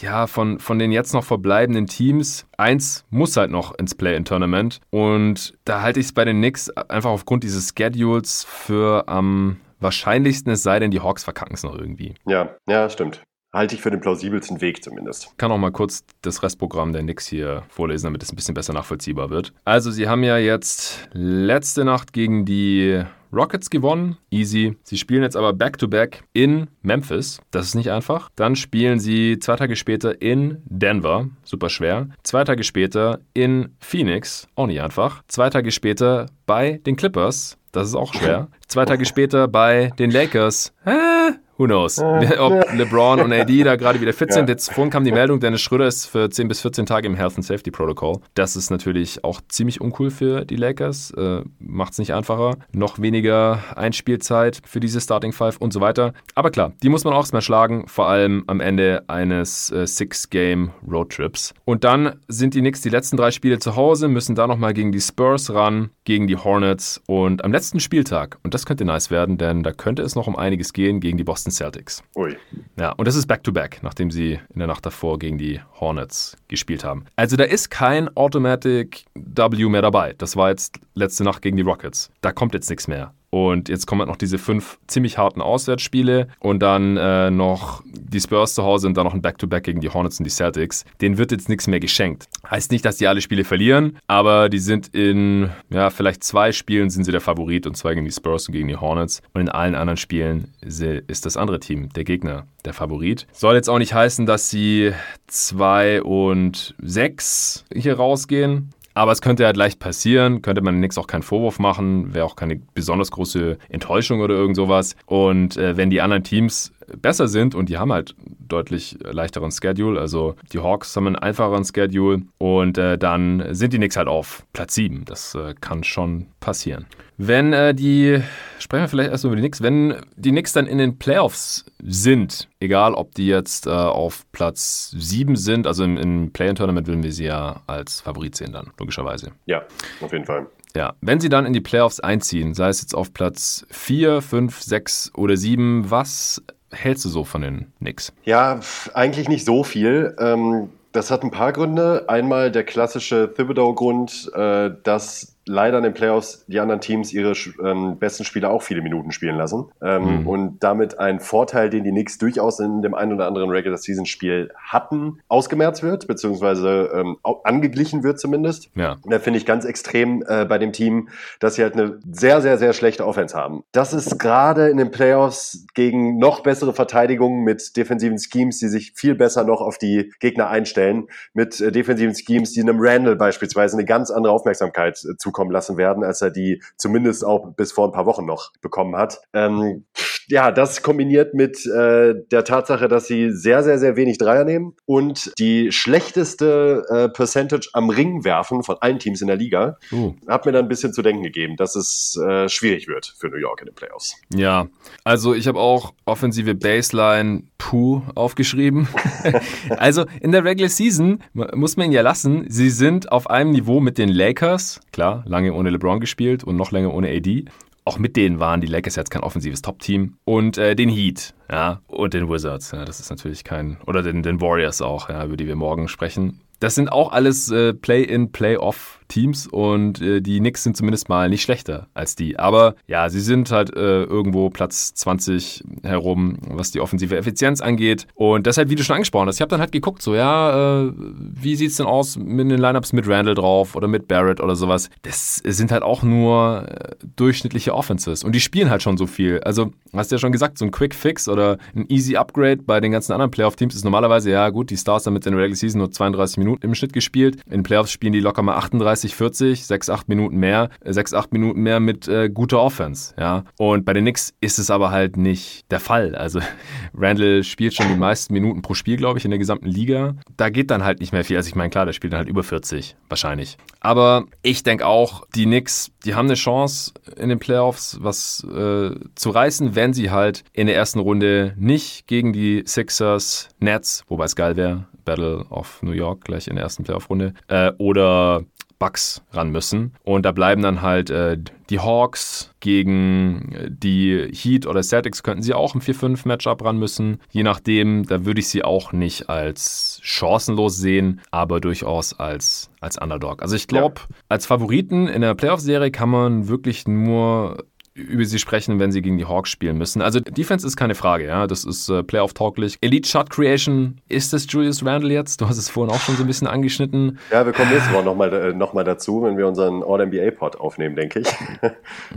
ja, 0.00 0.26
von, 0.26 0.58
von 0.58 0.78
den 0.78 0.92
jetzt 0.92 1.14
noch 1.14 1.24
verbleibenden 1.24 1.86
Teams, 1.86 2.46
eins 2.56 3.04
muss 3.10 3.36
halt 3.36 3.50
noch 3.50 3.74
ins 3.78 3.94
Play-in-Tournament 3.94 4.80
und 4.90 5.54
da 5.64 5.82
halte 5.82 6.00
ich 6.00 6.06
es 6.06 6.12
bei 6.12 6.24
den 6.24 6.38
Knicks 6.38 6.68
einfach 6.70 7.10
aufgrund 7.10 7.44
dieses 7.44 7.72
Schedules 7.76 8.44
für 8.48 9.01
am 9.08 9.58
wahrscheinlichsten, 9.80 10.52
es 10.52 10.62
sei 10.62 10.78
denn, 10.78 10.90
die 10.90 11.00
Hawks 11.00 11.24
verkacken 11.24 11.54
es 11.54 11.62
noch 11.62 11.76
irgendwie. 11.76 12.14
Ja, 12.26 12.56
ja, 12.68 12.88
stimmt. 12.88 13.22
Halte 13.52 13.74
ich 13.74 13.82
für 13.82 13.90
den 13.90 14.00
plausibelsten 14.00 14.62
Weg 14.62 14.82
zumindest. 14.82 15.28
Ich 15.30 15.36
kann 15.36 15.52
auch 15.52 15.58
mal 15.58 15.72
kurz 15.72 16.04
das 16.22 16.42
Restprogramm 16.42 16.94
der 16.94 17.02
Knicks 17.02 17.26
hier 17.26 17.64
vorlesen, 17.68 18.06
damit 18.06 18.22
es 18.22 18.32
ein 18.32 18.36
bisschen 18.36 18.54
besser 18.54 18.72
nachvollziehbar 18.72 19.28
wird. 19.28 19.52
Also, 19.66 19.90
sie 19.90 20.08
haben 20.08 20.24
ja 20.24 20.38
jetzt 20.38 21.10
letzte 21.12 21.84
Nacht 21.84 22.14
gegen 22.14 22.46
die 22.46 23.04
Rockets 23.32 23.70
gewonnen, 23.70 24.18
easy. 24.30 24.76
Sie 24.84 24.98
spielen 24.98 25.22
jetzt 25.22 25.36
aber 25.36 25.52
back-to-back 25.54 26.16
-back 26.16 26.24
in 26.34 26.68
Memphis. 26.82 27.40
Das 27.50 27.66
ist 27.66 27.74
nicht 27.74 27.90
einfach. 27.90 28.28
Dann 28.36 28.56
spielen 28.56 29.00
sie 29.00 29.38
zwei 29.38 29.56
Tage 29.56 29.76
später 29.76 30.20
in 30.20 30.62
Denver, 30.66 31.28
super 31.42 31.70
schwer. 31.70 32.08
Zwei 32.22 32.44
Tage 32.44 32.62
später 32.62 33.20
in 33.32 33.74
Phoenix, 33.80 34.48
auch 34.54 34.66
nicht 34.66 34.82
einfach. 34.82 35.22
Zwei 35.28 35.48
Tage 35.48 35.72
später 35.72 36.26
bei 36.46 36.78
den 36.84 36.96
Clippers, 36.96 37.56
das 37.72 37.88
ist 37.88 37.94
auch 37.94 38.14
schwer. 38.14 38.48
Zwei 38.68 38.84
Tage 38.84 39.04
später 39.04 39.48
bei 39.48 39.90
den 39.98 40.10
Lakers. 40.10 40.72
Hä? 40.84 41.32
Who 41.58 41.66
knows? 41.66 41.98
Ob 41.98 42.72
LeBron 42.72 43.20
und 43.20 43.32
AD 43.32 43.62
da 43.64 43.76
gerade 43.76 44.00
wieder 44.00 44.12
fit 44.12 44.30
ja. 44.30 44.36
sind. 44.36 44.48
Jetzt 44.48 44.72
vorhin 44.72 44.90
kam 44.90 45.04
die 45.04 45.12
Meldung, 45.12 45.38
Dennis 45.38 45.60
Schröder 45.60 45.86
ist 45.86 46.06
für 46.06 46.30
10 46.30 46.48
bis 46.48 46.62
14 46.62 46.86
Tage 46.86 47.06
im 47.06 47.14
Health 47.14 47.36
and 47.36 47.44
Safety 47.44 47.70
Protocol. 47.70 48.20
Das 48.34 48.56
ist 48.56 48.70
natürlich 48.70 49.22
auch 49.22 49.40
ziemlich 49.48 49.80
uncool 49.80 50.10
für 50.10 50.44
die 50.44 50.56
Lakers. 50.56 51.10
Äh, 51.12 51.42
Macht 51.58 51.92
es 51.92 51.98
nicht 51.98 52.14
einfacher. 52.14 52.56
Noch 52.72 53.00
weniger 53.00 53.58
Einspielzeit 53.76 54.60
für 54.64 54.80
diese 54.80 55.00
Starting 55.00 55.32
Five 55.32 55.58
und 55.58 55.72
so 55.72 55.80
weiter. 55.80 56.14
Aber 56.34 56.50
klar, 56.50 56.72
die 56.82 56.88
muss 56.88 57.04
man 57.04 57.12
auch 57.12 57.18
erstmal 57.18 57.42
schlagen, 57.42 57.86
vor 57.86 58.08
allem 58.08 58.44
am 58.46 58.60
Ende 58.60 59.04
eines 59.08 59.70
äh, 59.70 59.86
Six-Game 59.86 60.70
Roadtrips. 60.90 61.54
Und 61.64 61.84
dann 61.84 62.16
sind 62.28 62.54
die 62.54 62.60
Knicks 62.60 62.80
die 62.80 62.88
letzten 62.88 63.16
drei 63.16 63.30
Spiele 63.30 63.58
zu 63.58 63.76
Hause, 63.76 64.08
müssen 64.08 64.34
da 64.34 64.46
nochmal 64.46 64.72
gegen 64.72 64.90
die 64.90 65.00
Spurs 65.00 65.52
ran, 65.52 65.90
gegen 66.04 66.26
die 66.26 66.36
Hornets 66.36 67.00
und 67.06 67.44
am 67.44 67.52
letzten 67.52 67.78
Spieltag, 67.78 68.38
und 68.42 68.54
das 68.54 68.66
könnte 68.66 68.84
nice 68.84 69.10
werden, 69.10 69.38
denn 69.38 69.62
da 69.62 69.72
könnte 69.72 70.02
es 70.02 70.14
noch 70.14 70.26
um 70.26 70.36
einiges 70.36 70.72
gehen, 70.72 71.00
gegen 71.00 71.18
die 71.18 71.24
Boston 71.24 71.41
Celtics. 71.50 72.02
Ui. 72.16 72.36
Ja, 72.78 72.90
und 72.92 73.08
das 73.08 73.16
ist 73.16 73.26
Back-to-Back, 73.26 73.76
-back, 73.76 73.78
nachdem 73.82 74.10
sie 74.10 74.40
in 74.52 74.58
der 74.58 74.68
Nacht 74.68 74.86
davor 74.86 75.18
gegen 75.18 75.38
die 75.38 75.60
Hornets 75.80 76.36
gespielt 76.48 76.84
haben. 76.84 77.04
Also 77.16 77.36
da 77.36 77.44
ist 77.44 77.70
kein 77.70 78.14
Automatic 78.16 79.04
W 79.14 79.68
mehr 79.68 79.82
dabei. 79.82 80.14
Das 80.16 80.36
war 80.36 80.50
jetzt 80.50 80.78
letzte 80.94 81.24
Nacht 81.24 81.42
gegen 81.42 81.56
die 81.56 81.62
Rockets. 81.62 82.10
Da 82.20 82.32
kommt 82.32 82.54
jetzt 82.54 82.70
nichts 82.70 82.88
mehr. 82.88 83.12
Und 83.34 83.70
jetzt 83.70 83.86
kommen 83.86 84.02
halt 84.02 84.10
noch 84.10 84.16
diese 84.16 84.36
fünf 84.36 84.78
ziemlich 84.86 85.16
harten 85.16 85.40
Auswärtsspiele 85.40 86.28
und 86.38 86.60
dann 86.60 86.98
äh, 86.98 87.30
noch 87.30 87.82
die 87.86 88.20
Spurs 88.20 88.54
zu 88.54 88.62
Hause 88.62 88.86
und 88.86 88.94
dann 88.94 89.04
noch 89.04 89.14
ein 89.14 89.22
Back-to-Back 89.22 89.62
-Back 89.62 89.64
gegen 89.64 89.80
die 89.80 89.88
Hornets 89.88 90.20
und 90.20 90.24
die 90.24 90.30
Celtics. 90.30 90.84
Denen 91.00 91.16
wird 91.16 91.32
jetzt 91.32 91.48
nichts 91.48 91.66
mehr 91.66 91.80
geschenkt. 91.80 92.28
Heißt 92.50 92.70
nicht, 92.70 92.84
dass 92.84 92.98
die 92.98 93.06
alle 93.06 93.22
Spiele 93.22 93.44
verlieren, 93.44 93.98
aber 94.06 94.50
die 94.50 94.58
sind 94.58 94.88
in, 94.88 95.48
ja, 95.70 95.88
vielleicht 95.88 96.22
zwei 96.24 96.52
Spielen 96.52 96.90
sind 96.90 97.04
sie 97.04 97.10
der 97.10 97.22
Favorit 97.22 97.66
und 97.66 97.74
zwei 97.74 97.94
gegen 97.94 98.04
die 98.04 98.12
Spurs 98.12 98.48
und 98.48 98.52
gegen 98.52 98.68
die 98.68 98.76
Hornets. 98.76 99.22
Und 99.32 99.40
in 99.40 99.48
allen 99.48 99.76
anderen 99.76 99.96
Spielen 99.96 100.52
ist 100.60 101.24
das 101.24 101.38
andere 101.38 101.58
Team, 101.58 101.88
der 101.88 102.04
Gegner, 102.04 102.46
der 102.66 102.74
Favorit. 102.74 103.26
Soll 103.32 103.54
jetzt 103.54 103.70
auch 103.70 103.78
nicht 103.78 103.94
heißen, 103.94 104.26
dass 104.26 104.50
sie 104.50 104.92
zwei 105.26 106.02
und 106.02 106.74
sechs 106.82 107.64
hier 107.74 107.96
rausgehen. 107.96 108.74
Aber 108.94 109.12
es 109.12 109.22
könnte 109.22 109.46
halt 109.46 109.56
leicht 109.56 109.78
passieren, 109.78 110.42
könnte 110.42 110.62
man 110.62 110.80
nix 110.80 110.98
auch 110.98 111.06
keinen 111.06 111.22
Vorwurf 111.22 111.58
machen, 111.58 112.14
wäre 112.14 112.26
auch 112.26 112.36
keine 112.36 112.60
besonders 112.74 113.10
große 113.10 113.58
Enttäuschung 113.68 114.20
oder 114.20 114.34
irgend 114.34 114.56
sowas. 114.56 114.96
Und 115.06 115.56
äh, 115.56 115.76
wenn 115.76 115.90
die 115.90 116.00
anderen 116.00 116.24
Teams 116.24 116.72
besser 117.00 117.28
sind 117.28 117.54
und 117.54 117.68
die 117.68 117.78
haben 117.78 117.92
halt 117.92 118.14
deutlich 118.48 118.98
leichteren 119.02 119.50
Schedule, 119.50 120.00
also 120.00 120.34
die 120.52 120.58
Hawks 120.58 120.94
haben 120.96 121.06
einen 121.06 121.16
einfacheren 121.16 121.64
Schedule 121.64 122.22
und 122.38 122.78
äh, 122.78 122.98
dann 122.98 123.54
sind 123.54 123.72
die 123.72 123.78
Knicks 123.78 123.96
halt 123.96 124.08
auf 124.08 124.44
Platz 124.52 124.74
7. 124.74 125.04
Das 125.04 125.34
äh, 125.34 125.54
kann 125.60 125.84
schon 125.84 126.26
passieren. 126.40 126.86
Wenn 127.18 127.52
äh, 127.52 127.74
die, 127.74 128.20
sprechen 128.58 128.82
wir 128.82 128.88
vielleicht 128.88 129.10
erst 129.10 129.24
über 129.24 129.36
die 129.36 129.42
Knicks, 129.42 129.62
wenn 129.62 129.96
die 130.16 130.30
Knicks 130.30 130.52
dann 130.52 130.66
in 130.66 130.78
den 130.78 130.98
Playoffs 130.98 131.64
sind, 131.82 132.48
egal 132.58 132.94
ob 132.94 133.14
die 133.14 133.26
jetzt 133.26 133.66
äh, 133.66 133.70
auf 133.70 134.24
Platz 134.32 134.94
7 134.96 135.36
sind, 135.36 135.66
also 135.66 135.84
im, 135.84 135.96
im 135.96 136.32
Play-In-Tournament 136.32 136.86
würden 136.86 137.02
wir 137.02 137.12
sie 137.12 137.26
ja 137.26 137.62
als 137.66 138.00
Favorit 138.00 138.34
sehen 138.34 138.52
dann, 138.52 138.70
logischerweise. 138.78 139.32
Ja, 139.46 139.62
auf 140.00 140.12
jeden 140.12 140.24
Fall. 140.24 140.46
Ja, 140.74 140.94
wenn 141.00 141.20
sie 141.20 141.28
dann 141.28 141.44
in 141.44 141.52
die 141.52 141.60
Playoffs 141.60 142.00
einziehen, 142.00 142.54
sei 142.54 142.68
es 142.68 142.80
jetzt 142.80 142.94
auf 142.94 143.12
Platz 143.12 143.66
4, 143.70 144.22
5, 144.22 144.62
6 144.62 145.12
oder 145.14 145.36
7, 145.36 145.90
was 145.90 146.42
hältst 146.72 147.04
du 147.04 147.08
so 147.08 147.24
von 147.24 147.42
den 147.42 147.72
Knicks? 147.78 148.12
Ja, 148.24 148.60
eigentlich 148.94 149.28
nicht 149.28 149.44
so 149.44 149.64
viel. 149.64 150.16
Ähm, 150.18 150.70
das 150.92 151.10
hat 151.10 151.22
ein 151.22 151.30
paar 151.30 151.52
Gründe. 151.52 152.04
Einmal 152.08 152.50
der 152.50 152.64
klassische 152.64 153.32
Thibodeau-Grund, 153.34 154.30
äh, 154.34 154.70
dass 154.82 155.31
leider 155.46 155.78
in 155.78 155.84
den 155.84 155.94
Playoffs 155.94 156.44
die 156.46 156.60
anderen 156.60 156.80
Teams 156.80 157.12
ihre 157.12 157.32
ähm, 157.64 157.98
besten 157.98 158.24
Spieler 158.24 158.50
auch 158.50 158.62
viele 158.62 158.82
Minuten 158.82 159.12
spielen 159.12 159.36
lassen. 159.36 159.66
Ähm, 159.82 160.20
mhm. 160.20 160.26
Und 160.26 160.58
damit 160.60 160.98
ein 160.98 161.20
Vorteil, 161.20 161.70
den 161.70 161.84
die 161.84 161.90
Knicks 161.90 162.18
durchaus 162.18 162.60
in 162.60 162.82
dem 162.82 162.94
einen 162.94 163.12
oder 163.12 163.26
anderen 163.26 163.50
Regular 163.50 163.78
Season 163.78 164.06
Spiel 164.06 164.50
hatten, 164.56 165.18
ausgemerzt 165.28 165.82
wird, 165.82 166.06
beziehungsweise 166.06 166.90
ähm, 166.94 167.16
angeglichen 167.44 168.02
wird 168.02 168.20
zumindest. 168.20 168.70
Ja. 168.74 168.98
Und 169.02 169.12
da 169.12 169.18
finde 169.18 169.38
ich 169.38 169.46
ganz 169.46 169.64
extrem 169.64 170.22
äh, 170.26 170.44
bei 170.44 170.58
dem 170.58 170.72
Team, 170.72 171.08
dass 171.40 171.56
sie 171.56 171.62
halt 171.62 171.74
eine 171.74 171.98
sehr, 172.10 172.40
sehr, 172.40 172.58
sehr 172.58 172.72
schlechte 172.72 173.06
Offense 173.06 173.36
haben. 173.36 173.64
Das 173.72 173.92
ist 173.92 174.18
gerade 174.18 174.68
in 174.68 174.76
den 174.76 174.90
Playoffs 174.90 175.66
gegen 175.74 176.18
noch 176.18 176.40
bessere 176.40 176.72
Verteidigungen 176.72 177.42
mit 177.42 177.76
defensiven 177.76 178.18
Schemes, 178.18 178.58
die 178.58 178.68
sich 178.68 178.92
viel 178.94 179.14
besser 179.14 179.44
noch 179.44 179.60
auf 179.60 179.78
die 179.78 180.12
Gegner 180.20 180.48
einstellen, 180.48 181.08
mit 181.34 181.60
äh, 181.60 181.72
defensiven 181.72 182.14
Schemes, 182.14 182.52
die 182.52 182.60
einem 182.60 182.78
Randall 182.78 183.16
beispielsweise 183.16 183.76
eine 183.76 183.84
ganz 183.84 184.10
andere 184.10 184.32
Aufmerksamkeit 184.32 185.02
äh, 185.04 185.16
zu 185.16 185.31
zukommen 185.32 185.50
lassen 185.50 185.76
werden, 185.76 186.04
als 186.04 186.20
er 186.20 186.30
die 186.30 186.62
zumindest 186.76 187.24
auch 187.24 187.54
bis 187.54 187.72
vor 187.72 187.88
ein 187.88 187.92
paar 187.92 188.06
Wochen 188.06 188.26
noch 188.26 188.52
bekommen 188.60 188.96
hat. 188.96 189.20
Ähm, 189.32 189.84
ja, 190.28 190.50
das 190.50 190.82
kombiniert 190.82 191.34
mit 191.34 191.66
äh, 191.66 192.14
der 192.30 192.44
Tatsache, 192.44 192.88
dass 192.88 193.06
sie 193.06 193.30
sehr, 193.30 193.62
sehr, 193.62 193.78
sehr 193.78 193.96
wenig 193.96 194.18
Dreier 194.18 194.44
nehmen 194.44 194.74
und 194.84 195.32
die 195.38 195.72
schlechteste 195.72 196.84
äh, 196.88 197.08
Percentage 197.08 197.68
am 197.72 197.90
Ring 197.90 198.24
werfen 198.24 198.62
von 198.62 198.76
allen 198.80 198.98
Teams 198.98 199.20
in 199.20 199.26
der 199.26 199.36
Liga, 199.36 199.78
uh. 199.90 200.14
hat 200.28 200.46
mir 200.46 200.52
dann 200.52 200.66
ein 200.66 200.68
bisschen 200.68 200.92
zu 200.92 201.02
denken 201.02 201.22
gegeben, 201.22 201.56
dass 201.56 201.76
es 201.76 202.16
äh, 202.16 202.48
schwierig 202.48 202.88
wird 202.88 203.14
für 203.18 203.28
New 203.28 203.36
York 203.36 203.60
in 203.60 203.66
den 203.66 203.74
Playoffs. 203.74 204.16
Ja, 204.34 204.68
also 205.04 205.34
ich 205.34 205.48
habe 205.48 205.58
auch 205.58 205.92
offensive 206.04 206.54
Baseline 206.54 207.44
Puh 207.58 208.02
aufgeschrieben. 208.14 208.88
also 209.70 210.04
in 210.20 210.32
der 210.32 210.44
Regular 210.44 210.68
Season 210.68 211.22
muss 211.32 211.76
man 211.76 211.86
ihn 211.86 211.92
ja 211.92 212.02
lassen, 212.02 212.46
sie 212.48 212.70
sind 212.70 213.10
auf 213.10 213.30
einem 213.30 213.50
Niveau 213.50 213.80
mit 213.80 213.98
den 213.98 214.08
Lakers, 214.08 214.80
klar, 214.92 215.21
lange 215.24 215.52
ohne 215.52 215.70
LeBron 215.70 216.00
gespielt 216.00 216.44
und 216.44 216.56
noch 216.56 216.70
länger 216.70 216.94
ohne 216.94 217.08
AD 217.08 217.44
auch 217.84 217.98
mit 217.98 218.16
denen 218.16 218.38
waren 218.38 218.60
die 218.60 218.66
Lakers 218.66 218.96
jetzt 218.96 219.10
kein 219.10 219.22
offensives 219.22 219.62
Top-Team. 219.62 220.14
Und 220.24 220.58
äh, 220.58 220.76
den 220.76 220.88
Heat, 220.88 221.34
ja, 221.50 221.80
und 221.88 222.14
den 222.14 222.28
Wizards. 222.28 222.70
Ja, 222.70 222.84
das 222.84 223.00
ist 223.00 223.10
natürlich 223.10 223.44
kein. 223.44 223.78
Oder 223.86 224.02
den, 224.02 224.22
den 224.22 224.40
Warriors 224.40 224.80
auch, 224.80 225.08
ja, 225.08 225.24
über 225.24 225.36
die 225.36 225.46
wir 225.46 225.56
morgen 225.56 225.88
sprechen. 225.88 226.40
Das 226.60 226.76
sind 226.76 226.92
auch 226.92 227.10
alles 227.10 227.50
äh, 227.50 227.74
Play-in, 227.74 228.30
Play-off 228.30 229.00
Teams 229.12 229.46
und 229.46 230.00
äh, 230.00 230.22
die 230.22 230.38
Knicks 230.38 230.62
sind 230.64 230.74
zumindest 230.74 231.10
mal 231.10 231.28
nicht 231.28 231.42
schlechter 231.42 231.88
als 231.92 232.16
die. 232.16 232.38
Aber 232.38 232.76
ja, 232.86 233.10
sie 233.10 233.20
sind 233.20 233.50
halt 233.50 233.76
äh, 233.76 234.04
irgendwo 234.04 234.48
Platz 234.48 234.94
20 234.94 235.62
herum, 235.82 236.38
was 236.48 236.70
die 236.70 236.80
offensive 236.80 237.16
Effizienz 237.16 237.60
angeht. 237.60 238.06
Und 238.14 238.46
deshalb, 238.46 238.70
wie 238.70 238.74
du 238.74 238.82
schon 238.82 238.94
angesprochen 238.94 239.28
hast, 239.28 239.36
ich 239.36 239.42
habe 239.42 239.50
dann 239.50 239.60
halt 239.60 239.72
geguckt, 239.72 240.00
so 240.00 240.14
ja, 240.14 240.84
äh, 240.86 240.92
wie 240.96 241.56
sieht's 241.56 241.76
denn 241.76 241.86
aus 241.86 242.16
mit 242.16 242.50
den 242.50 242.58
Lineups 242.58 242.94
mit 242.94 243.06
Randall 243.06 243.34
drauf 243.34 243.76
oder 243.76 243.86
mit 243.86 244.08
Barrett 244.08 244.40
oder 244.40 244.56
sowas. 244.56 244.88
Das 245.02 245.36
sind 245.36 245.72
halt 245.72 245.82
auch 245.82 246.02
nur 246.02 246.66
äh, 246.68 246.94
durchschnittliche 247.16 247.74
Offenses 247.74 248.24
und 248.24 248.34
die 248.34 248.40
spielen 248.40 248.70
halt 248.70 248.82
schon 248.82 248.96
so 248.96 249.06
viel. 249.06 249.40
Also, 249.40 249.72
hast 249.92 250.10
du 250.10 250.14
ja 250.14 250.20
schon 250.20 250.32
gesagt, 250.32 250.56
so 250.56 250.64
ein 250.64 250.70
Quick 250.70 250.94
Fix 250.94 251.28
oder 251.28 251.58
ein 251.76 251.84
Easy 251.90 252.16
Upgrade 252.16 252.62
bei 252.62 252.80
den 252.80 252.92
ganzen 252.92 253.12
anderen 253.12 253.30
Playoff-Teams 253.30 253.74
ist 253.74 253.84
normalerweise, 253.84 254.30
ja 254.30 254.48
gut, 254.48 254.70
die 254.70 254.78
Stars 254.78 255.04
haben 255.04 255.12
mit 255.12 255.26
in 255.26 255.32
der 255.32 255.42
Regular 255.42 255.56
Season 255.56 255.80
nur 255.80 255.90
32 255.90 256.38
Minuten 256.38 256.64
im 256.64 256.74
Schnitt 256.74 256.94
gespielt. 256.94 257.38
In 257.50 257.62
Playoffs 257.62 257.92
spielen 257.92 258.14
die 258.14 258.20
locker 258.20 258.42
mal 258.42 258.56
38 258.56 259.01
30, 259.02 259.16
40, 259.16 259.66
6, 259.66 259.90
8 259.90 260.08
Minuten 260.08 260.36
mehr, 260.36 260.70
6, 260.84 261.14
8 261.14 261.32
Minuten 261.32 261.60
mehr 261.60 261.80
mit 261.80 262.06
äh, 262.06 262.30
guter 262.30 262.60
Offense, 262.60 263.14
ja. 263.18 263.44
Und 263.58 263.84
bei 263.84 263.92
den 263.92 264.04
Knicks 264.04 264.32
ist 264.40 264.58
es 264.58 264.70
aber 264.70 264.90
halt 264.90 265.16
nicht 265.16 265.70
der 265.70 265.80
Fall. 265.80 266.14
Also 266.14 266.40
Randall 266.94 267.42
spielt 267.42 267.74
schon 267.74 267.88
die 267.88 267.96
meisten 267.96 268.32
Minuten 268.32 268.62
pro 268.62 268.74
Spiel, 268.74 268.96
glaube 268.96 269.18
ich, 269.18 269.24
in 269.24 269.30
der 269.30 269.38
gesamten 269.38 269.66
Liga. 269.66 270.14
Da 270.36 270.50
geht 270.50 270.70
dann 270.70 270.84
halt 270.84 271.00
nicht 271.00 271.12
mehr 271.12 271.24
viel. 271.24 271.36
Also 271.36 271.48
ich 271.48 271.54
meine, 271.54 271.70
klar, 271.70 271.84
der 271.84 271.92
spielt 271.92 272.12
dann 272.12 272.18
halt 272.18 272.28
über 272.28 272.44
40, 272.44 272.96
wahrscheinlich. 273.08 273.56
Aber 273.80 274.26
ich 274.42 274.62
denke 274.62 274.86
auch, 274.86 275.26
die 275.34 275.44
Knicks, 275.44 275.90
die 276.04 276.14
haben 276.14 276.26
eine 276.26 276.34
Chance 276.34 276.92
in 277.16 277.28
den 277.28 277.38
Playoffs, 277.38 277.98
was 278.00 278.44
äh, 278.44 278.90
zu 279.14 279.30
reißen, 279.30 279.74
wenn 279.74 279.92
sie 279.92 280.10
halt 280.10 280.44
in 280.52 280.68
der 280.68 280.76
ersten 280.76 281.00
Runde 281.00 281.54
nicht 281.56 282.06
gegen 282.06 282.32
die 282.32 282.62
Sixers, 282.66 283.48
Nets, 283.58 284.04
wobei 284.08 284.24
es 284.24 284.36
geil 284.36 284.56
wäre, 284.56 284.86
Battle 285.04 285.44
of 285.50 285.82
New 285.82 285.92
York 285.92 286.24
gleich 286.24 286.48
in 286.48 286.54
der 286.54 286.64
ersten 286.64 286.84
Playoff-Runde, 286.84 287.34
äh, 287.48 287.72
oder 287.78 288.44
Bucks 288.82 289.22
ran 289.30 289.50
müssen. 289.50 289.94
Und 290.02 290.26
da 290.26 290.32
bleiben 290.32 290.60
dann 290.60 290.82
halt 290.82 291.08
äh, 291.08 291.38
die 291.70 291.78
Hawks 291.78 292.52
gegen 292.58 293.52
äh, 293.52 293.70
die 293.70 294.28
Heat 294.34 294.66
oder 294.66 294.82
Celtics 294.82 295.22
könnten 295.22 295.44
sie 295.44 295.54
auch 295.54 295.76
im 295.76 295.80
4-5-Matchup 295.80 296.64
ran 296.64 296.78
müssen. 296.78 297.20
Je 297.30 297.44
nachdem, 297.44 298.04
da 298.04 298.24
würde 298.24 298.40
ich 298.40 298.48
sie 298.48 298.64
auch 298.64 298.92
nicht 298.92 299.28
als 299.28 300.00
chancenlos 300.02 300.78
sehen, 300.78 301.20
aber 301.30 301.60
durchaus 301.60 302.18
als, 302.18 302.72
als 302.80 302.98
Underdog. 302.98 303.40
Also 303.40 303.54
ich 303.54 303.68
glaube, 303.68 304.00
ja. 304.00 304.16
als 304.28 304.46
Favoriten 304.46 305.06
in 305.06 305.22
der 305.22 305.36
Playoff-Serie 305.36 305.92
kann 305.92 306.08
man 306.08 306.48
wirklich 306.48 306.88
nur 306.88 307.64
über 307.94 308.24
sie 308.24 308.38
sprechen, 308.38 308.78
wenn 308.78 308.90
sie 308.90 309.02
gegen 309.02 309.18
die 309.18 309.26
Hawks 309.26 309.50
spielen 309.50 309.76
müssen. 309.76 310.00
Also 310.00 310.18
Defense 310.20 310.66
ist 310.66 310.76
keine 310.76 310.94
Frage, 310.94 311.26
ja, 311.26 311.46
das 311.46 311.64
ist 311.64 311.88
äh, 311.90 312.02
Playoff-tauglich. 312.02 312.78
Elite 312.80 313.08
Shot 313.08 313.30
Creation, 313.30 314.00
ist 314.08 314.32
das 314.32 314.46
Julius 314.50 314.84
Randle 314.84 315.12
jetzt? 315.12 315.40
Du 315.40 315.48
hast 315.48 315.58
es 315.58 315.68
vorhin 315.68 315.94
auch 315.94 316.00
schon 316.00 316.16
so 316.16 316.24
ein 316.24 316.26
bisschen 316.26 316.46
angeschnitten. 316.46 317.18
Ja, 317.30 317.44
wir 317.44 317.52
kommen 317.52 317.70
nächste 317.70 317.92
Woche 317.92 318.04
nochmal 318.04 318.32
äh, 318.32 318.52
noch 318.54 318.72
mal 318.72 318.84
dazu, 318.84 319.22
wenn 319.22 319.36
wir 319.36 319.46
unseren 319.46 319.82
All-NBA-Pod 319.82 320.58
aufnehmen, 320.58 320.96
denke 320.96 321.20
ich, 321.20 321.28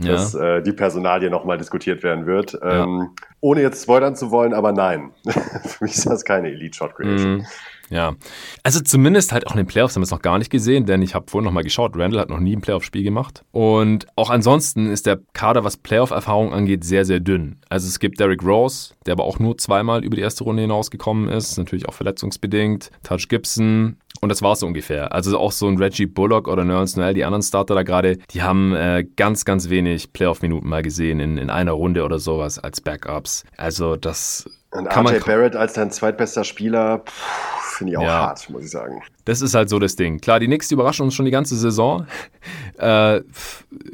dass 0.00 0.32
ja. 0.32 0.56
äh, 0.56 0.62
die 0.62 0.72
Personalie 0.72 1.28
nochmal 1.28 1.58
diskutiert 1.58 2.02
werden 2.02 2.26
wird. 2.26 2.58
Ähm, 2.62 2.98
ja. 3.00 3.10
Ohne 3.40 3.60
jetzt 3.60 3.82
spoilern 3.82 4.16
zu 4.16 4.30
wollen, 4.30 4.54
aber 4.54 4.72
nein, 4.72 5.10
für 5.26 5.84
mich 5.84 5.94
ist 5.94 6.06
das 6.06 6.24
keine 6.24 6.48
Elite 6.48 6.76
Shot 6.76 6.94
Creation. 6.94 7.38
Mm. 7.38 7.46
Ja, 7.90 8.14
also 8.62 8.80
zumindest 8.80 9.32
halt 9.32 9.46
auch 9.46 9.52
in 9.52 9.58
den 9.58 9.66
Playoffs 9.66 9.94
haben 9.94 10.02
wir 10.02 10.06
es 10.06 10.10
noch 10.10 10.22
gar 10.22 10.38
nicht 10.38 10.50
gesehen, 10.50 10.86
denn 10.86 11.02
ich 11.02 11.14
habe 11.14 11.30
vorhin 11.30 11.44
noch 11.44 11.52
mal 11.52 11.62
geschaut, 11.62 11.96
Randall 11.96 12.20
hat 12.20 12.30
noch 12.30 12.40
nie 12.40 12.56
ein 12.56 12.60
Playoff-Spiel 12.60 13.04
gemacht. 13.04 13.44
Und 13.52 14.06
auch 14.16 14.30
ansonsten 14.30 14.86
ist 14.86 15.06
der 15.06 15.20
Kader, 15.32 15.64
was 15.64 15.76
Playoff-Erfahrung 15.76 16.52
angeht, 16.52 16.84
sehr, 16.84 17.04
sehr 17.04 17.20
dünn. 17.20 17.60
Also 17.68 17.86
es 17.86 17.98
gibt 17.98 18.18
Derrick 18.18 18.42
Rose, 18.42 18.94
der 19.06 19.12
aber 19.12 19.24
auch 19.24 19.38
nur 19.38 19.56
zweimal 19.58 20.04
über 20.04 20.16
die 20.16 20.22
erste 20.22 20.44
Runde 20.44 20.62
hinausgekommen 20.62 21.28
ist, 21.28 21.56
natürlich 21.58 21.88
auch 21.88 21.94
verletzungsbedingt. 21.94 22.90
Touch 23.02 23.28
Gibson, 23.28 23.96
und 24.20 24.28
das 24.28 24.42
war 24.42 24.52
es 24.52 24.60
so 24.60 24.66
ungefähr. 24.66 25.12
Also 25.12 25.38
auch 25.38 25.52
so 25.52 25.68
ein 25.68 25.78
Reggie 25.78 26.06
Bullock 26.06 26.48
oder 26.48 26.64
Nerns 26.64 26.96
Noel, 26.96 27.14
die 27.14 27.24
anderen 27.24 27.42
Starter 27.42 27.74
da 27.74 27.82
gerade, 27.82 28.18
die 28.30 28.42
haben 28.42 28.74
äh, 28.74 29.04
ganz, 29.16 29.44
ganz 29.44 29.68
wenig 29.68 30.12
Playoff-Minuten 30.12 30.68
mal 30.68 30.82
gesehen 30.82 31.20
in, 31.20 31.38
in 31.38 31.50
einer 31.50 31.72
Runde 31.72 32.04
oder 32.04 32.18
sowas 32.18 32.58
als 32.58 32.80
Backups. 32.80 33.44
Also 33.56 33.96
das. 33.96 34.50
Und 34.70 34.86
RJ 34.86 35.20
Barrett 35.24 35.56
als 35.56 35.74
dein 35.74 35.90
zweitbester 35.90 36.44
Spieler, 36.44 37.02
finde 37.76 37.92
ich 37.92 37.98
auch 37.98 38.02
ja. 38.02 38.26
hart, 38.26 38.50
muss 38.50 38.64
ich 38.64 38.70
sagen. 38.70 39.02
Das 39.26 39.42
ist 39.42 39.54
halt 39.54 39.68
so 39.68 39.78
das 39.78 39.96
Ding. 39.96 40.20
Klar, 40.20 40.40
die 40.40 40.46
Knicks 40.46 40.70
überraschen 40.70 41.04
uns 41.04 41.14
schon 41.14 41.24
die 41.24 41.30
ganze 41.30 41.56
Saison. 41.56 42.06
Äh, 42.78 43.22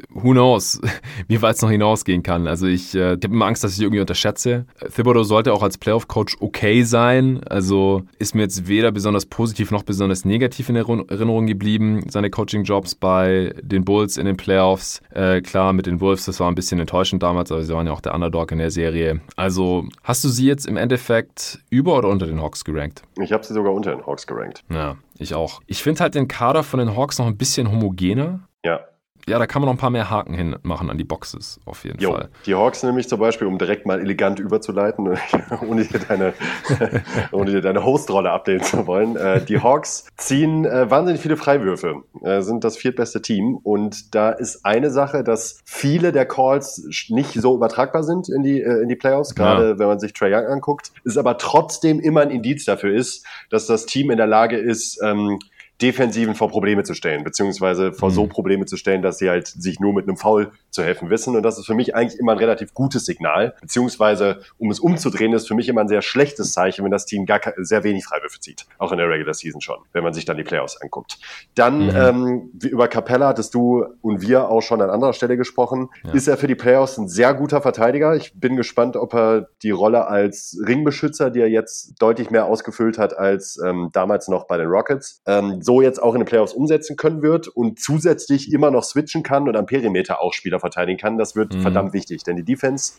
who 0.09 0.31
knows, 0.31 0.81
wie 1.29 1.41
weit 1.41 1.55
es 1.55 1.61
noch 1.61 1.69
hinausgehen 1.69 2.21
kann. 2.21 2.47
Also 2.47 2.67
ich, 2.67 2.93
äh, 2.93 3.13
ich 3.13 3.23
habe 3.23 3.33
immer 3.33 3.45
Angst, 3.45 3.63
dass 3.63 3.75
ich 3.75 3.81
irgendwie 3.81 4.01
unterschätze. 4.01 4.65
Thibodeau 4.93 5.23
sollte 5.23 5.53
auch 5.53 5.63
als 5.63 5.77
Playoff-Coach 5.77 6.35
okay 6.41 6.83
sein. 6.83 7.41
Also 7.45 8.03
ist 8.19 8.35
mir 8.35 8.41
jetzt 8.41 8.67
weder 8.67 8.91
besonders 8.91 9.25
positiv 9.25 9.71
noch 9.71 9.83
besonders 9.83 10.25
negativ 10.25 10.67
in 10.67 10.75
Erinnerung 10.75 11.47
geblieben. 11.47 12.03
Seine 12.09 12.29
Coaching-Jobs 12.29 12.95
bei 12.95 13.55
den 13.61 13.85
Bulls 13.85 14.17
in 14.17 14.25
den 14.25 14.35
Playoffs. 14.35 15.01
Äh, 15.11 15.39
klar, 15.39 15.71
mit 15.71 15.85
den 15.85 16.01
Wolves, 16.01 16.25
das 16.25 16.41
war 16.41 16.51
ein 16.51 16.55
bisschen 16.55 16.81
enttäuschend 16.81 17.23
damals, 17.23 17.53
aber 17.53 17.63
sie 17.63 17.73
waren 17.73 17.87
ja 17.87 17.93
auch 17.93 18.01
der 18.01 18.13
Underdog 18.13 18.51
in 18.51 18.57
der 18.57 18.69
Serie. 18.69 19.21
Also 19.37 19.87
hast 20.03 20.25
du 20.25 20.27
sie 20.27 20.45
jetzt 20.45 20.62
im 20.65 20.77
Endeffekt 20.77 21.59
über 21.69 21.97
oder 21.97 22.09
unter 22.09 22.25
den 22.25 22.41
Hawks 22.41 22.63
gerankt? 22.63 23.03
Ich 23.21 23.31
habe 23.31 23.43
sie 23.43 23.53
sogar 23.53 23.73
unter 23.73 23.91
den 23.91 24.05
Hawks 24.05 24.27
gerankt. 24.27 24.63
Ja, 24.69 24.97
ich 25.17 25.33
auch. 25.33 25.61
Ich 25.67 25.83
finde 25.83 26.01
halt 26.01 26.15
den 26.15 26.27
Kader 26.27 26.63
von 26.63 26.79
den 26.79 26.95
Hawks 26.95 27.19
noch 27.19 27.27
ein 27.27 27.37
bisschen 27.37 27.71
homogener. 27.71 28.47
Ja 28.65 28.81
ja, 29.27 29.39
da 29.39 29.47
kann 29.47 29.61
man 29.61 29.67
noch 29.67 29.75
ein 29.75 29.79
paar 29.79 29.89
mehr 29.89 30.09
Haken 30.09 30.33
hinmachen 30.33 30.89
an 30.89 30.97
die 30.97 31.03
Boxes, 31.03 31.59
auf 31.65 31.85
jeden 31.85 31.99
jo, 31.99 32.11
Fall. 32.11 32.29
Die 32.45 32.55
Hawks 32.55 32.83
nämlich 32.83 33.07
zum 33.07 33.19
Beispiel, 33.19 33.47
um 33.47 33.57
direkt 33.57 33.85
mal 33.85 33.99
elegant 33.99 34.39
überzuleiten, 34.39 35.17
ohne 35.67 35.85
dir 35.85 35.99
deine, 35.99 36.33
ohne 37.31 37.51
dir 37.51 37.61
deine 37.61 37.85
Host-Rolle 37.85 38.31
ablehnen 38.31 38.63
zu 38.63 38.85
wollen. 38.85 39.15
Äh, 39.15 39.45
die 39.45 39.59
Hawks 39.59 40.07
ziehen 40.17 40.65
äh, 40.65 40.89
wahnsinnig 40.89 41.21
viele 41.21 41.37
Freiwürfe, 41.37 42.03
äh, 42.21 42.41
sind 42.41 42.63
das 42.63 42.75
viertbeste 42.75 43.21
Team. 43.21 43.57
Und 43.63 44.13
da 44.13 44.31
ist 44.31 44.65
eine 44.65 44.89
Sache, 44.89 45.23
dass 45.23 45.61
viele 45.63 46.11
der 46.11 46.25
Calls 46.25 47.07
nicht 47.09 47.33
so 47.33 47.55
übertragbar 47.55 48.03
sind 48.03 48.27
in 48.27 48.43
die, 48.43 48.59
in 48.59 48.89
die 48.89 48.95
Playoffs, 48.95 49.35
gerade 49.35 49.69
ja. 49.69 49.79
wenn 49.79 49.87
man 49.87 49.99
sich 49.99 50.13
Trey 50.13 50.33
Young 50.33 50.47
anguckt, 50.47 50.91
ist 51.05 51.17
aber 51.17 51.37
trotzdem 51.37 51.99
immer 51.99 52.21
ein 52.21 52.29
Indiz 52.29 52.65
dafür 52.65 52.93
ist, 52.93 53.25
dass 53.49 53.67
das 53.67 53.85
Team 53.85 54.11
in 54.11 54.17
der 54.17 54.27
Lage 54.27 54.57
ist, 54.57 54.99
ähm, 55.01 55.39
Defensiven 55.83 56.33
vor 56.33 56.49
Probleme 56.49 56.83
zu 56.83 56.93
stellen, 56.93 57.25
beziehungsweise 57.25 57.91
vor 57.91 58.09
mhm. 58.09 58.13
so 58.13 58.27
Probleme 58.27 58.65
zu 58.65 58.77
stellen, 58.77 59.01
dass 59.01 59.17
sie 59.17 59.29
halt 59.29 59.47
sich 59.47 59.81
nur 59.81 59.93
mit 59.93 60.07
einem 60.07 60.15
Foul 60.15 60.53
zu 60.69 60.81
helfen 60.81 61.09
wissen. 61.09 61.35
Und 61.35 61.43
das 61.43 61.59
ist 61.59 61.65
für 61.65 61.73
mich 61.73 61.93
eigentlich 61.93 62.19
immer 62.19 62.31
ein 62.31 62.37
relativ 62.37 62.73
gutes 62.73 63.05
Signal, 63.05 63.53
beziehungsweise 63.59 64.39
um 64.57 64.71
es 64.71 64.79
umzudrehen, 64.79 65.33
ist 65.33 65.45
für 65.47 65.55
mich 65.55 65.67
immer 65.67 65.81
ein 65.81 65.89
sehr 65.89 66.01
schlechtes 66.01 66.53
Zeichen, 66.53 66.85
wenn 66.85 66.91
das 66.91 67.05
Team 67.05 67.25
gar 67.25 67.41
sehr 67.57 67.83
wenig 67.83 68.05
Freiwürfe 68.05 68.39
zieht, 68.39 68.65
auch 68.77 68.93
in 68.93 68.97
der 68.97 69.09
Regular 69.09 69.33
Season 69.33 69.59
schon, 69.59 69.77
wenn 69.91 70.03
man 70.03 70.13
sich 70.13 70.23
dann 70.23 70.37
die 70.37 70.43
Playoffs 70.43 70.77
anguckt. 70.81 71.19
Dann 71.53 71.87
mhm. 71.87 71.95
ähm, 71.95 72.51
über 72.61 72.87
Capella 72.87 73.27
hattest 73.27 73.53
du 73.53 73.85
und 74.01 74.21
wir 74.21 74.47
auch 74.49 74.61
schon 74.61 74.81
an 74.81 74.89
anderer 74.89 75.11
Stelle 75.11 75.35
gesprochen. 75.35 75.89
Ja. 76.05 76.13
Ist 76.13 76.29
er 76.29 76.37
für 76.37 76.47
die 76.47 76.55
Playoffs 76.55 76.97
ein 76.97 77.09
sehr 77.09 77.33
guter 77.33 77.61
Verteidiger? 77.61 78.15
Ich 78.15 78.33
bin 78.39 78.55
gespannt, 78.55 78.95
ob 78.95 79.13
er 79.13 79.49
die 79.61 79.71
Rolle 79.71 80.07
als 80.07 80.57
Ringbeschützer, 80.65 81.29
die 81.29 81.41
er 81.41 81.49
jetzt 81.49 82.01
deutlich 82.01 82.29
mehr 82.29 82.45
ausgefüllt 82.45 82.97
hat 82.97 83.17
als 83.17 83.59
ähm, 83.65 83.89
damals 83.91 84.29
noch 84.29 84.47
bei 84.47 84.55
den 84.55 84.67
Rockets, 84.67 85.21
ähm, 85.25 85.61
so 85.61 85.72
jetzt 85.81 86.01
auch 86.01 86.13
in 86.13 86.21
den 86.21 86.25
Playoffs 86.25 86.53
umsetzen 86.53 86.95
können 86.95 87.21
wird 87.21 87.47
und 87.47 87.79
zusätzlich 87.79 88.51
immer 88.51 88.71
noch 88.71 88.83
switchen 88.83 89.23
kann 89.23 89.47
und 89.47 89.55
am 89.55 89.65
Perimeter 89.65 90.21
auch 90.21 90.33
Spieler 90.33 90.59
verteidigen 90.59 90.99
kann. 90.99 91.17
Das 91.17 91.35
wird 91.35 91.53
mhm. 91.53 91.61
verdammt 91.61 91.93
wichtig, 91.93 92.23
denn 92.23 92.35
die 92.35 92.43
Defense 92.43 92.93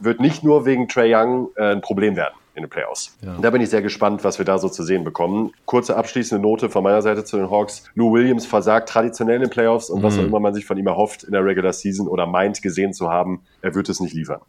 wird 0.00 0.20
nicht 0.20 0.44
nur 0.44 0.66
wegen 0.66 0.88
Trey 0.88 1.14
Young 1.14 1.50
äh, 1.56 1.72
ein 1.72 1.80
Problem 1.80 2.16
werden 2.16 2.34
in 2.56 2.62
den 2.62 2.70
Playoffs. 2.70 3.16
Ja. 3.20 3.36
Da 3.40 3.50
bin 3.50 3.60
ich 3.60 3.68
sehr 3.68 3.82
gespannt, 3.82 4.24
was 4.24 4.38
wir 4.38 4.46
da 4.46 4.58
so 4.58 4.70
zu 4.70 4.82
sehen 4.82 5.04
bekommen. 5.04 5.52
Kurze 5.66 5.94
abschließende 5.94 6.40
Note 6.40 6.70
von 6.70 6.82
meiner 6.82 7.02
Seite 7.02 7.22
zu 7.22 7.36
den 7.36 7.50
Hawks. 7.50 7.84
Lou 7.94 8.12
Williams 8.12 8.46
versagt 8.46 8.88
traditionell 8.88 9.36
in 9.36 9.42
den 9.42 9.50
Playoffs 9.50 9.90
und 9.90 10.00
mhm. 10.00 10.02
was 10.04 10.18
auch 10.18 10.22
immer 10.22 10.40
man 10.40 10.54
sich 10.54 10.64
von 10.64 10.78
ihm 10.78 10.86
erhofft 10.86 11.22
in 11.22 11.32
der 11.32 11.44
Regular 11.44 11.74
Season 11.74 12.08
oder 12.08 12.26
meint 12.26 12.62
gesehen 12.62 12.94
zu 12.94 13.10
haben, 13.10 13.42
er 13.60 13.74
wird 13.74 13.90
es 13.90 14.00
nicht 14.00 14.14
liefern. 14.14 14.40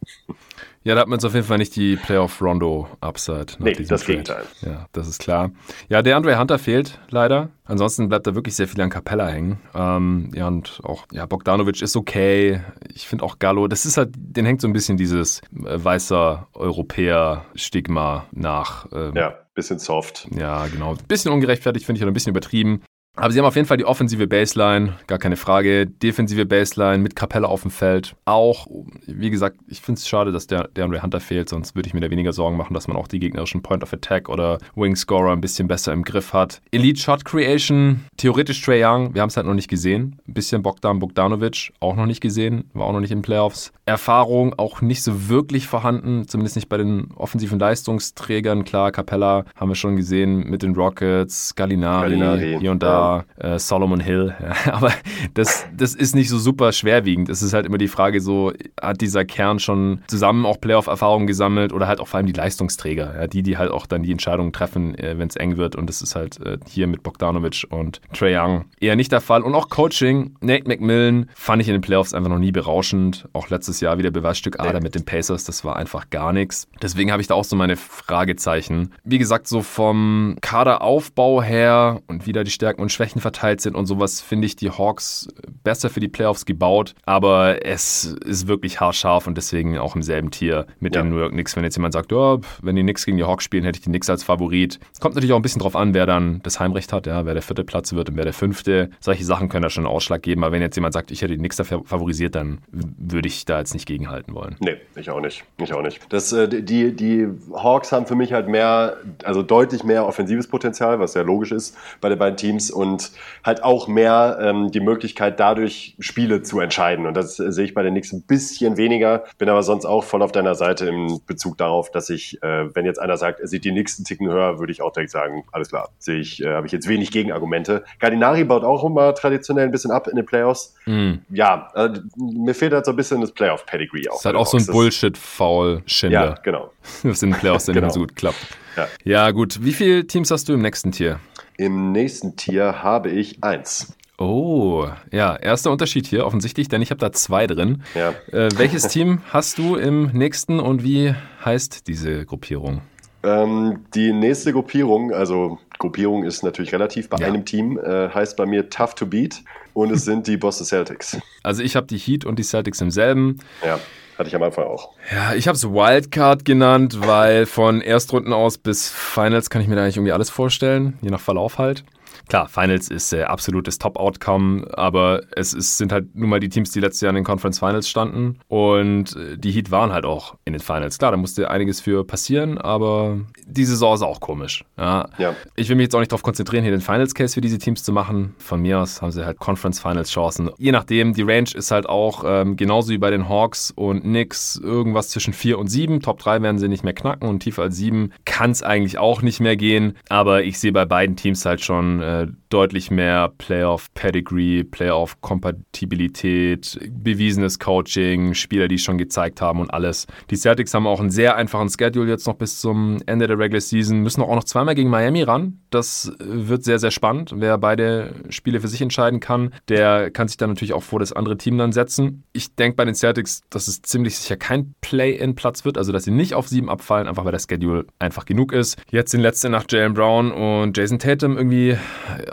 Ja, 0.87 0.95
da 0.95 1.01
hat 1.01 1.09
man 1.09 1.17
jetzt 1.17 1.25
auf 1.25 1.33
jeden 1.33 1.45
Fall 1.45 1.57
nicht 1.57 1.75
die 1.75 1.97
Playoff-Rondo-Upside. 1.97 3.55
Nee, 3.59 3.73
das 3.73 3.87
Trade. 3.87 4.05
Gegenteil. 4.05 4.43
Ja, 4.61 4.85
das 4.93 5.09
ist 5.09 5.19
klar. 5.19 5.51
Ja, 5.89 6.01
der 6.01 6.15
Andre 6.15 6.39
Hunter 6.39 6.57
fehlt 6.57 7.01
leider. 7.09 7.49
Ansonsten 7.65 8.07
bleibt 8.07 8.25
da 8.25 8.35
wirklich 8.35 8.55
sehr 8.55 8.69
viel 8.69 8.79
an 8.79 8.89
Capella 8.89 9.27
hängen. 9.27 9.59
Ähm, 9.75 10.31
ja, 10.33 10.47
und 10.47 10.79
auch, 10.85 11.05
ja, 11.11 11.25
Bogdanovic 11.25 11.81
ist 11.81 11.97
okay. 11.97 12.61
Ich 12.95 13.05
finde 13.05 13.25
auch 13.25 13.37
Gallo, 13.37 13.67
das 13.67 13.85
ist 13.85 13.97
halt, 13.97 14.11
den 14.15 14.45
hängt 14.45 14.61
so 14.61 14.67
ein 14.69 14.71
bisschen 14.71 14.95
dieses 14.95 15.41
äh, 15.65 15.83
weißer 15.83 16.47
Europäer-Stigma 16.53 18.27
nach. 18.31 18.87
Ähm, 18.93 19.11
ja, 19.13 19.35
bisschen 19.55 19.79
soft. 19.79 20.29
Ja, 20.33 20.67
genau. 20.67 20.95
Bisschen 21.09 21.33
ungerechtfertigt, 21.33 21.85
finde 21.85 21.97
ich, 21.97 22.03
oder 22.03 22.11
ein 22.11 22.13
bisschen 22.13 22.29
übertrieben. 22.29 22.81
Aber 23.19 23.31
sie 23.31 23.39
haben 23.39 23.47
auf 23.47 23.55
jeden 23.55 23.67
Fall 23.67 23.77
die 23.77 23.85
offensive 23.85 24.27
Baseline, 24.27 24.93
gar 25.07 25.17
keine 25.17 25.37
Frage. 25.37 25.87
Defensive 25.87 26.45
Baseline 26.45 26.99
mit 26.99 27.15
Capella 27.15 27.47
auf 27.47 27.63
dem 27.63 27.71
Feld. 27.71 28.15
Auch, 28.25 28.67
wie 29.07 29.31
gesagt, 29.31 29.57
ich 29.67 29.81
finde 29.81 29.97
es 29.97 30.07
schade, 30.07 30.31
dass 30.31 30.45
der, 30.45 30.67
der 30.67 30.85
Andre 30.85 31.01
Hunter 31.01 31.19
fehlt, 31.19 31.49
sonst 31.49 31.75
würde 31.75 31.87
ich 31.87 31.95
mir 31.95 32.01
da 32.01 32.11
weniger 32.11 32.31
Sorgen 32.31 32.57
machen, 32.57 32.75
dass 32.75 32.87
man 32.87 32.95
auch 32.95 33.07
die 33.07 33.19
gegnerischen 33.19 33.63
Point 33.63 33.81
of 33.81 33.91
Attack 33.91 34.29
oder 34.29 34.59
Wing 34.75 34.95
Scorer 34.95 35.31
ein 35.31 35.41
bisschen 35.41 35.67
besser 35.67 35.93
im 35.93 36.03
Griff 36.03 36.31
hat. 36.31 36.61
Elite 36.71 36.99
Shot 36.99 37.25
Creation, 37.25 38.01
theoretisch 38.17 38.61
Trey 38.61 38.85
Young, 38.85 39.15
wir 39.15 39.23
haben 39.23 39.29
es 39.29 39.37
halt 39.37 39.47
noch 39.47 39.55
nicht 39.55 39.67
gesehen. 39.67 40.21
Ein 40.27 40.35
bisschen 40.35 40.61
Bogdan 40.61 40.99
Bogdanovic, 40.99 41.73
auch 41.79 41.95
noch 41.95 42.05
nicht 42.05 42.21
gesehen, 42.21 42.69
war 42.73 42.85
auch 42.85 42.93
noch 42.93 42.99
nicht 42.99 43.11
in 43.11 43.23
Playoffs. 43.23 43.73
Erfahrung 43.87 44.53
auch 44.57 44.81
nicht 44.81 45.01
so 45.01 45.27
wirklich 45.27 45.65
vorhanden, 45.65 46.27
zumindest 46.27 46.55
nicht 46.55 46.69
bei 46.69 46.77
den 46.77 47.09
offensiven 47.15 47.57
Leistungsträgern. 47.57 48.63
Klar, 48.63 48.91
Capella 48.91 49.45
haben 49.55 49.69
wir 49.69 49.75
schon 49.75 49.95
gesehen 49.95 50.47
mit 50.49 50.61
den 50.61 50.75
Rockets, 50.75 51.55
Gallinari, 51.55 52.11
Gallinari 52.11 52.57
hier 52.59 52.71
und 52.71 52.83
da. 52.83 53.06
Äh, 53.37 53.59
Solomon 53.59 53.99
Hill. 53.99 54.35
Ja, 54.47 54.73
aber 54.73 54.93
das, 55.33 55.65
das 55.75 55.93
ist 55.93 56.15
nicht 56.15 56.29
so 56.29 56.37
super 56.37 56.71
schwerwiegend. 56.71 57.27
Es 57.27 57.41
ist 57.41 57.53
halt 57.53 57.65
immer 57.65 57.77
die 57.77 57.87
Frage, 57.87 58.21
so 58.21 58.53
hat 58.81 59.01
dieser 59.01 59.25
Kern 59.25 59.59
schon 59.59 59.99
zusammen 60.07 60.45
auch 60.45 60.59
Playoff-Erfahrungen 60.61 61.27
gesammelt 61.27 61.73
oder 61.73 61.87
halt 61.87 61.99
auch 61.99 62.07
vor 62.07 62.17
allem 62.17 62.27
die 62.27 62.33
Leistungsträger, 62.33 63.13
ja, 63.19 63.27
die, 63.27 63.43
die 63.43 63.57
halt 63.57 63.71
auch 63.71 63.85
dann 63.85 64.03
die 64.03 64.11
Entscheidungen 64.11 64.53
treffen, 64.53 64.97
äh, 64.97 65.17
wenn 65.17 65.27
es 65.27 65.35
eng 65.35 65.57
wird. 65.57 65.75
Und 65.75 65.87
das 65.89 66.01
ist 66.01 66.15
halt 66.15 66.39
äh, 66.41 66.57
hier 66.67 66.87
mit 66.87 67.03
Bogdanovic 67.03 67.65
und 67.69 68.01
Trey 68.13 68.37
Young 68.37 68.65
eher 68.79 68.95
nicht 68.95 69.11
der 69.11 69.21
Fall. 69.21 69.41
Und 69.41 69.53
auch 69.55 69.69
Coaching, 69.69 70.35
Nate 70.39 70.67
McMillan 70.67 71.29
fand 71.35 71.61
ich 71.61 71.67
in 71.67 71.73
den 71.73 71.81
Playoffs 71.81 72.13
einfach 72.13 72.29
noch 72.29 72.39
nie 72.39 72.51
berauschend. 72.51 73.27
Auch 73.33 73.49
letztes 73.49 73.79
Jahr 73.81 73.97
wieder 73.97 74.11
Beweisstück 74.11 74.59
Ader 74.59 74.81
mit 74.81 74.95
den 74.95 75.05
Pacers, 75.05 75.43
das 75.43 75.63
war 75.63 75.75
einfach 75.75 76.09
gar 76.09 76.33
nichts. 76.33 76.67
Deswegen 76.81 77.11
habe 77.11 77.21
ich 77.21 77.27
da 77.27 77.35
auch 77.35 77.43
so 77.43 77.55
meine 77.55 77.75
Fragezeichen. 77.75 78.93
Wie 79.03 79.17
gesagt, 79.17 79.47
so 79.47 79.61
vom 79.61 80.37
Kaderaufbau 80.41 81.41
her 81.41 82.01
und 82.07 82.25
wieder 82.25 82.43
die 82.43 82.51
Stärken 82.51 82.81
und 82.81 82.91
Schwächen 82.97 83.21
verteilt 83.21 83.61
sind 83.61 83.75
und 83.75 83.85
sowas, 83.85 84.21
finde 84.21 84.47
ich 84.47 84.55
die 84.55 84.71
Hawks 84.71 85.27
besser 85.63 85.91
für 85.91 85.99
die 85.99 86.07
Playoffs 86.07 86.45
gebaut. 86.45 86.95
Aber 87.05 87.63
es 87.63 88.05
ist 88.05 88.47
wirklich 88.47 88.79
haarscharf 88.79 89.27
und 89.27 89.37
deswegen 89.37 89.77
auch 89.77 89.95
im 89.95 90.01
selben 90.01 90.31
Tier 90.31 90.65
mit 90.79 90.95
ja. 90.95 91.03
den 91.03 91.11
New 91.11 91.19
York 91.19 91.31
Knicks. 91.31 91.55
Wenn 91.55 91.63
jetzt 91.63 91.75
jemand 91.75 91.93
sagt, 91.93 92.11
oh, 92.11 92.41
wenn 92.63 92.75
die 92.75 92.81
Knicks 92.81 93.05
gegen 93.05 93.17
die 93.17 93.23
Hawks 93.23 93.43
spielen, 93.43 93.63
hätte 93.65 93.77
ich 93.77 93.83
die 93.83 93.89
Knicks 93.89 94.09
als 94.09 94.23
Favorit. 94.23 94.79
Es 94.91 94.99
kommt 94.99 95.13
natürlich 95.13 95.31
auch 95.33 95.37
ein 95.37 95.43
bisschen 95.43 95.61
drauf 95.61 95.75
an, 95.75 95.93
wer 95.93 96.07
dann 96.07 96.41
das 96.41 96.59
Heimrecht 96.59 96.91
hat, 96.91 97.05
ja, 97.05 97.23
wer 97.25 97.35
der 97.35 97.43
vierte 97.43 97.63
Platz 97.63 97.93
wird 97.93 98.09
und 98.09 98.17
wer 98.17 98.23
der 98.23 98.33
fünfte. 98.33 98.89
Solche 98.99 99.23
Sachen 99.25 99.47
können 99.47 99.61
da 99.61 99.69
schon 99.69 99.85
einen 99.85 99.93
Ausschlag 99.93 100.23
geben. 100.23 100.43
Aber 100.43 100.51
wenn 100.51 100.63
jetzt 100.63 100.75
jemand 100.75 100.93
sagt, 100.93 101.11
ich 101.11 101.21
hätte 101.21 101.33
die 101.33 101.39
Knicks 101.39 101.57
da 101.57 101.65
favorisiert, 101.65 102.33
dann 102.33 102.61
würde 102.71 103.27
ich 103.27 103.45
da 103.45 103.59
jetzt 103.59 103.75
nicht 103.75 103.85
gegenhalten 103.85 104.33
wollen. 104.33 104.55
Nee, 104.59 104.77
ich 104.95 105.11
auch 105.11 105.21
nicht. 105.21 105.43
Ich 105.59 105.71
auch 105.71 105.83
nicht. 105.83 106.01
Das, 106.09 106.33
äh, 106.33 106.47
die, 106.47 106.95
die 106.95 107.27
Hawks 107.53 107.91
haben 107.91 108.07
für 108.07 108.15
mich 108.15 108.33
halt 108.33 108.47
mehr, 108.47 108.97
also 109.23 109.43
deutlich 109.43 109.83
mehr 109.83 110.07
offensives 110.07 110.47
Potenzial, 110.47 110.99
was 110.99 111.13
ja 111.13 111.21
logisch 111.21 111.51
ist 111.51 111.77
bei 112.01 112.09
den 112.09 112.17
beiden 112.17 112.37
Teams. 112.37 112.71
Und 112.77 113.11
halt 113.43 113.63
auch 113.63 113.87
mehr 113.87 114.37
ähm, 114.41 114.71
die 114.71 114.79
Möglichkeit, 114.79 115.39
dadurch 115.39 115.95
Spiele 115.99 116.43
zu 116.43 116.59
entscheiden. 116.59 117.05
Und 117.05 117.15
das 117.15 117.39
äh, 117.39 117.51
sehe 117.51 117.65
ich 117.65 117.73
bei 117.73 117.83
den 117.83 117.93
Knicks 117.93 118.13
ein 118.13 118.21
bisschen 118.21 118.77
weniger. 118.77 119.23
Bin 119.37 119.49
aber 119.49 119.63
sonst 119.63 119.85
auch 119.85 120.03
voll 120.03 120.21
auf 120.21 120.31
deiner 120.31 120.55
Seite 120.55 120.87
im 120.87 121.19
Bezug 121.25 121.57
darauf, 121.57 121.91
dass 121.91 122.09
ich, 122.09 122.41
äh, 122.43 122.73
wenn 122.75 122.85
jetzt 122.85 122.99
einer 122.99 123.17
sagt, 123.17 123.39
er 123.39 123.47
sieht 123.47 123.65
die 123.65 123.71
einen 123.71 123.85
Ticken 123.85 124.29
höher, 124.29 124.59
würde 124.59 124.71
ich 124.71 124.81
auch 124.81 124.91
direkt 124.91 125.11
sagen, 125.11 125.43
alles 125.51 125.69
klar, 125.69 125.89
sehe 125.97 126.19
ich, 126.19 126.43
äh, 126.43 126.53
habe 126.53 126.67
ich 126.67 126.71
jetzt 126.71 126.87
wenig 126.87 127.11
Gegenargumente. 127.11 127.83
Gardinari 127.99 128.43
baut 128.43 128.63
auch 128.63 128.83
immer 128.83 129.13
traditionell 129.15 129.65
ein 129.65 129.71
bisschen 129.71 129.91
ab 129.91 130.07
in 130.07 130.15
den 130.15 130.25
Playoffs. 130.25 130.75
Mm. 130.85 131.13
Ja, 131.29 131.71
äh, 131.75 131.89
mir 132.15 132.53
fehlt 132.53 132.73
halt 132.73 132.85
so 132.85 132.91
ein 132.91 132.97
bisschen 132.97 133.21
das 133.21 133.31
Playoff-Pedigree 133.31 134.09
auch. 134.09 134.19
Ist 134.19 134.25
halt 134.25 134.35
auch 134.35 134.47
so 134.47 134.57
ein 134.57 134.65
Bullshit-Foul-Schinder. 134.65 136.25
Ja, 136.25 136.35
genau. 136.43 136.71
Was 137.03 137.23
in 137.23 137.31
den 137.31 137.39
Playoffs 137.39 137.65
dann 137.65 137.75
genau. 137.75 137.89
so 137.89 138.01
gut 138.01 138.15
klappt. 138.15 138.37
Ja. 138.75 138.87
ja, 139.03 139.31
gut. 139.31 139.63
Wie 139.63 139.73
viele 139.73 140.05
Teams 140.05 140.29
hast 140.29 140.49
du 140.49 140.53
im 140.53 140.61
nächsten 140.61 140.91
Tier? 140.91 141.19
Im 141.57 141.91
nächsten 141.91 142.35
Tier 142.35 142.83
habe 142.83 143.09
ich 143.09 143.43
eins. 143.43 143.97
Oh, 144.19 144.87
ja, 145.11 145.35
erster 145.35 145.71
Unterschied 145.71 146.05
hier 146.05 146.25
offensichtlich, 146.25 146.69
denn 146.69 146.81
ich 146.83 146.91
habe 146.91 146.99
da 146.99 147.11
zwei 147.11 147.47
drin. 147.47 147.83
Ja. 147.95 148.09
Äh, 148.31 148.49
welches 148.57 148.87
Team 148.87 149.21
hast 149.31 149.57
du 149.57 149.75
im 149.75 150.11
nächsten 150.13 150.59
und 150.59 150.83
wie 150.83 151.15
heißt 151.43 151.87
diese 151.87 152.25
Gruppierung? 152.25 152.81
Ähm, 153.23 153.85
die 153.95 154.13
nächste 154.13 154.53
Gruppierung, 154.53 155.11
also 155.11 155.57
Gruppierung 155.79 156.23
ist 156.23 156.43
natürlich 156.43 156.71
relativ 156.73 157.09
bei 157.09 157.17
ja. 157.17 157.27
einem 157.27 157.45
Team, 157.45 157.79
äh, 157.79 158.09
heißt 158.09 158.37
bei 158.37 158.45
mir 158.45 158.69
Tough 158.69 158.93
to 158.93 159.07
Beat 159.07 159.43
und 159.73 159.91
es 159.91 160.05
sind 160.05 160.27
die 160.27 160.37
Boston 160.37 160.65
Celtics. 160.65 161.17
Also 161.43 161.63
ich 161.63 161.75
habe 161.75 161.87
die 161.87 161.97
Heat 161.97 162.25
und 162.25 162.37
die 162.37 162.43
Celtics 162.43 162.81
im 162.81 162.91
selben. 162.91 163.37
Ja. 163.63 163.79
Hatte 164.17 164.29
ich 164.29 164.35
am 164.35 164.43
Anfang 164.43 164.65
auch. 164.65 164.89
Ja, 165.13 165.35
ich 165.35 165.47
habe 165.47 165.55
es 165.55 165.63
Wildcard 165.63 166.43
genannt, 166.43 166.97
weil 167.01 167.45
von 167.45 167.81
Erstrunden 167.81 168.33
aus 168.33 168.57
bis 168.57 168.89
Finals 168.89 169.49
kann 169.49 169.61
ich 169.61 169.67
mir 169.67 169.75
da 169.75 169.83
eigentlich 169.83 169.97
irgendwie 169.97 170.11
alles 170.11 170.31
vorstellen, 170.31 170.97
je 171.01 171.11
nach 171.11 171.19
Verlauf 171.19 171.59
halt. 171.59 171.83
Klar, 172.27 172.47
Finals 172.49 172.89
ist 172.89 173.13
äh, 173.13 173.23
absolutes 173.23 173.77
Top-Outcome, 173.77 174.67
aber 174.77 175.21
es 175.35 175.53
ist, 175.53 175.77
sind 175.77 175.91
halt 175.91 176.15
nun 176.15 176.29
mal 176.29 176.39
die 176.39 176.49
Teams, 176.49 176.71
die 176.71 176.79
letztes 176.79 177.01
Jahr 177.01 177.09
in 177.09 177.15
den 177.15 177.23
Conference 177.23 177.59
Finals 177.59 177.89
standen 177.89 178.39
und 178.47 179.15
äh, 179.15 179.37
die 179.37 179.51
Heat 179.51 179.71
waren 179.71 179.93
halt 179.93 180.05
auch 180.05 180.35
in 180.45 180.53
den 180.53 180.61
Finals. 180.61 180.97
Klar, 180.97 181.11
da 181.11 181.17
musste 181.17 181.49
einiges 181.49 181.81
für 181.81 182.05
passieren, 182.05 182.57
aber 182.57 183.19
die 183.45 183.65
Saison 183.65 183.95
ist 183.95 184.01
auch 184.01 184.19
komisch. 184.19 184.65
Ja. 184.77 185.07
ja. 185.17 185.33
Ich 185.55 185.69
will 185.69 185.75
mich 185.75 185.85
jetzt 185.85 185.95
auch 185.95 185.99
nicht 185.99 186.11
darauf 186.11 186.23
konzentrieren, 186.23 186.63
hier 186.63 186.71
den 186.71 186.81
Finals-Case 186.81 187.33
für 187.33 187.41
diese 187.41 187.57
Teams 187.57 187.83
zu 187.83 187.91
machen. 187.91 188.35
Von 188.39 188.61
mir 188.61 188.79
aus 188.79 189.01
haben 189.01 189.11
sie 189.11 189.25
halt 189.25 189.39
Conference 189.39 189.79
Finals-Chancen. 189.79 190.49
Je 190.57 190.71
nachdem, 190.71 191.13
die 191.13 191.21
Range 191.21 191.49
ist 191.53 191.71
halt 191.71 191.87
auch 191.87 192.23
ähm, 192.25 192.57
genauso 192.57 192.91
wie 192.91 192.97
bei 192.97 193.09
den 193.09 193.29
Hawks 193.29 193.71
und 193.71 194.01
Knicks 194.01 194.59
irgendwas 194.61 195.09
zwischen 195.09 195.33
4 195.33 195.57
und 195.59 195.67
7. 195.67 196.01
Top 196.01 196.19
3 196.19 196.41
werden 196.41 196.59
sie 196.59 196.67
nicht 196.67 196.83
mehr 196.83 196.93
knacken 196.93 197.27
und 197.27 197.39
tiefer 197.39 197.63
als 197.63 197.77
7 197.77 198.11
kann 198.25 198.51
es 198.51 198.63
eigentlich 198.63 198.97
auch 198.97 199.21
nicht 199.21 199.39
mehr 199.39 199.55
gehen. 199.55 199.97
Aber 200.09 200.43
ich 200.43 200.59
sehe 200.59 200.71
bei 200.71 200.85
beiden 200.85 201.15
Teams 201.15 201.45
halt 201.45 201.61
schon 201.61 202.01
äh, 202.01 202.16
deutlich 202.49 202.91
mehr 202.91 203.31
Playoff-Pedigree, 203.37 204.63
Playoff-Kompatibilität, 204.63 206.79
bewiesenes 206.91 207.59
Coaching, 207.59 208.33
Spieler, 208.33 208.67
die 208.67 208.77
schon 208.77 208.97
gezeigt 208.97 209.41
haben 209.41 209.59
und 209.59 209.71
alles. 209.71 210.07
Die 210.29 210.35
Celtics 210.35 210.73
haben 210.73 210.87
auch 210.87 210.99
einen 210.99 211.11
sehr 211.11 211.35
einfachen 211.35 211.69
Schedule 211.69 212.09
jetzt 212.09 212.27
noch 212.27 212.35
bis 212.35 212.59
zum 212.59 212.97
Ende 213.05 213.27
der 213.27 213.37
Regular 213.37 213.61
Season, 213.61 213.99
müssen 213.99 214.23
auch 214.23 214.35
noch 214.35 214.45
zweimal 214.45 214.75
gegen 214.75 214.89
Miami 214.89 215.23
ran. 215.23 215.59
Das 215.69 216.11
wird 216.19 216.63
sehr, 216.63 216.79
sehr 216.79 216.91
spannend. 216.91 217.33
Wer 217.35 217.57
beide 217.57 218.15
Spiele 218.29 218.61
für 218.61 218.67
sich 218.67 218.81
entscheiden 218.81 219.19
kann, 219.19 219.53
der 219.67 220.11
kann 220.11 220.27
sich 220.27 220.37
dann 220.37 220.49
natürlich 220.49 220.73
auch 220.73 220.83
vor 220.83 220.99
das 220.99 221.13
andere 221.13 221.37
Team 221.37 221.57
dann 221.57 221.71
setzen. 221.71 222.23
Ich 222.33 222.55
denke 222.55 222.77
bei 222.77 222.85
den 222.85 222.95
Celtics, 222.95 223.41
dass 223.49 223.67
es 223.67 223.81
ziemlich 223.81 224.17
sicher 224.17 224.37
kein 224.37 224.73
Play-in-Platz 224.81 225.65
wird, 225.65 225.77
also 225.77 225.91
dass 225.91 226.05
sie 226.05 226.11
nicht 226.11 226.33
auf 226.33 226.47
sieben 226.47 226.69
abfallen, 226.69 227.07
einfach 227.07 227.25
weil 227.25 227.33
der 227.33 227.39
Schedule 227.39 227.85
einfach 227.99 228.25
genug 228.25 228.53
ist. 228.53 228.81
Jetzt 228.89 229.13
in 229.13 229.21
letzter 229.21 229.49
Nacht 229.49 229.71
Jalen 229.71 229.93
Brown 229.93 230.31
und 230.31 230.77
Jason 230.77 230.99
Tatum 230.99 231.37
irgendwie 231.37 231.77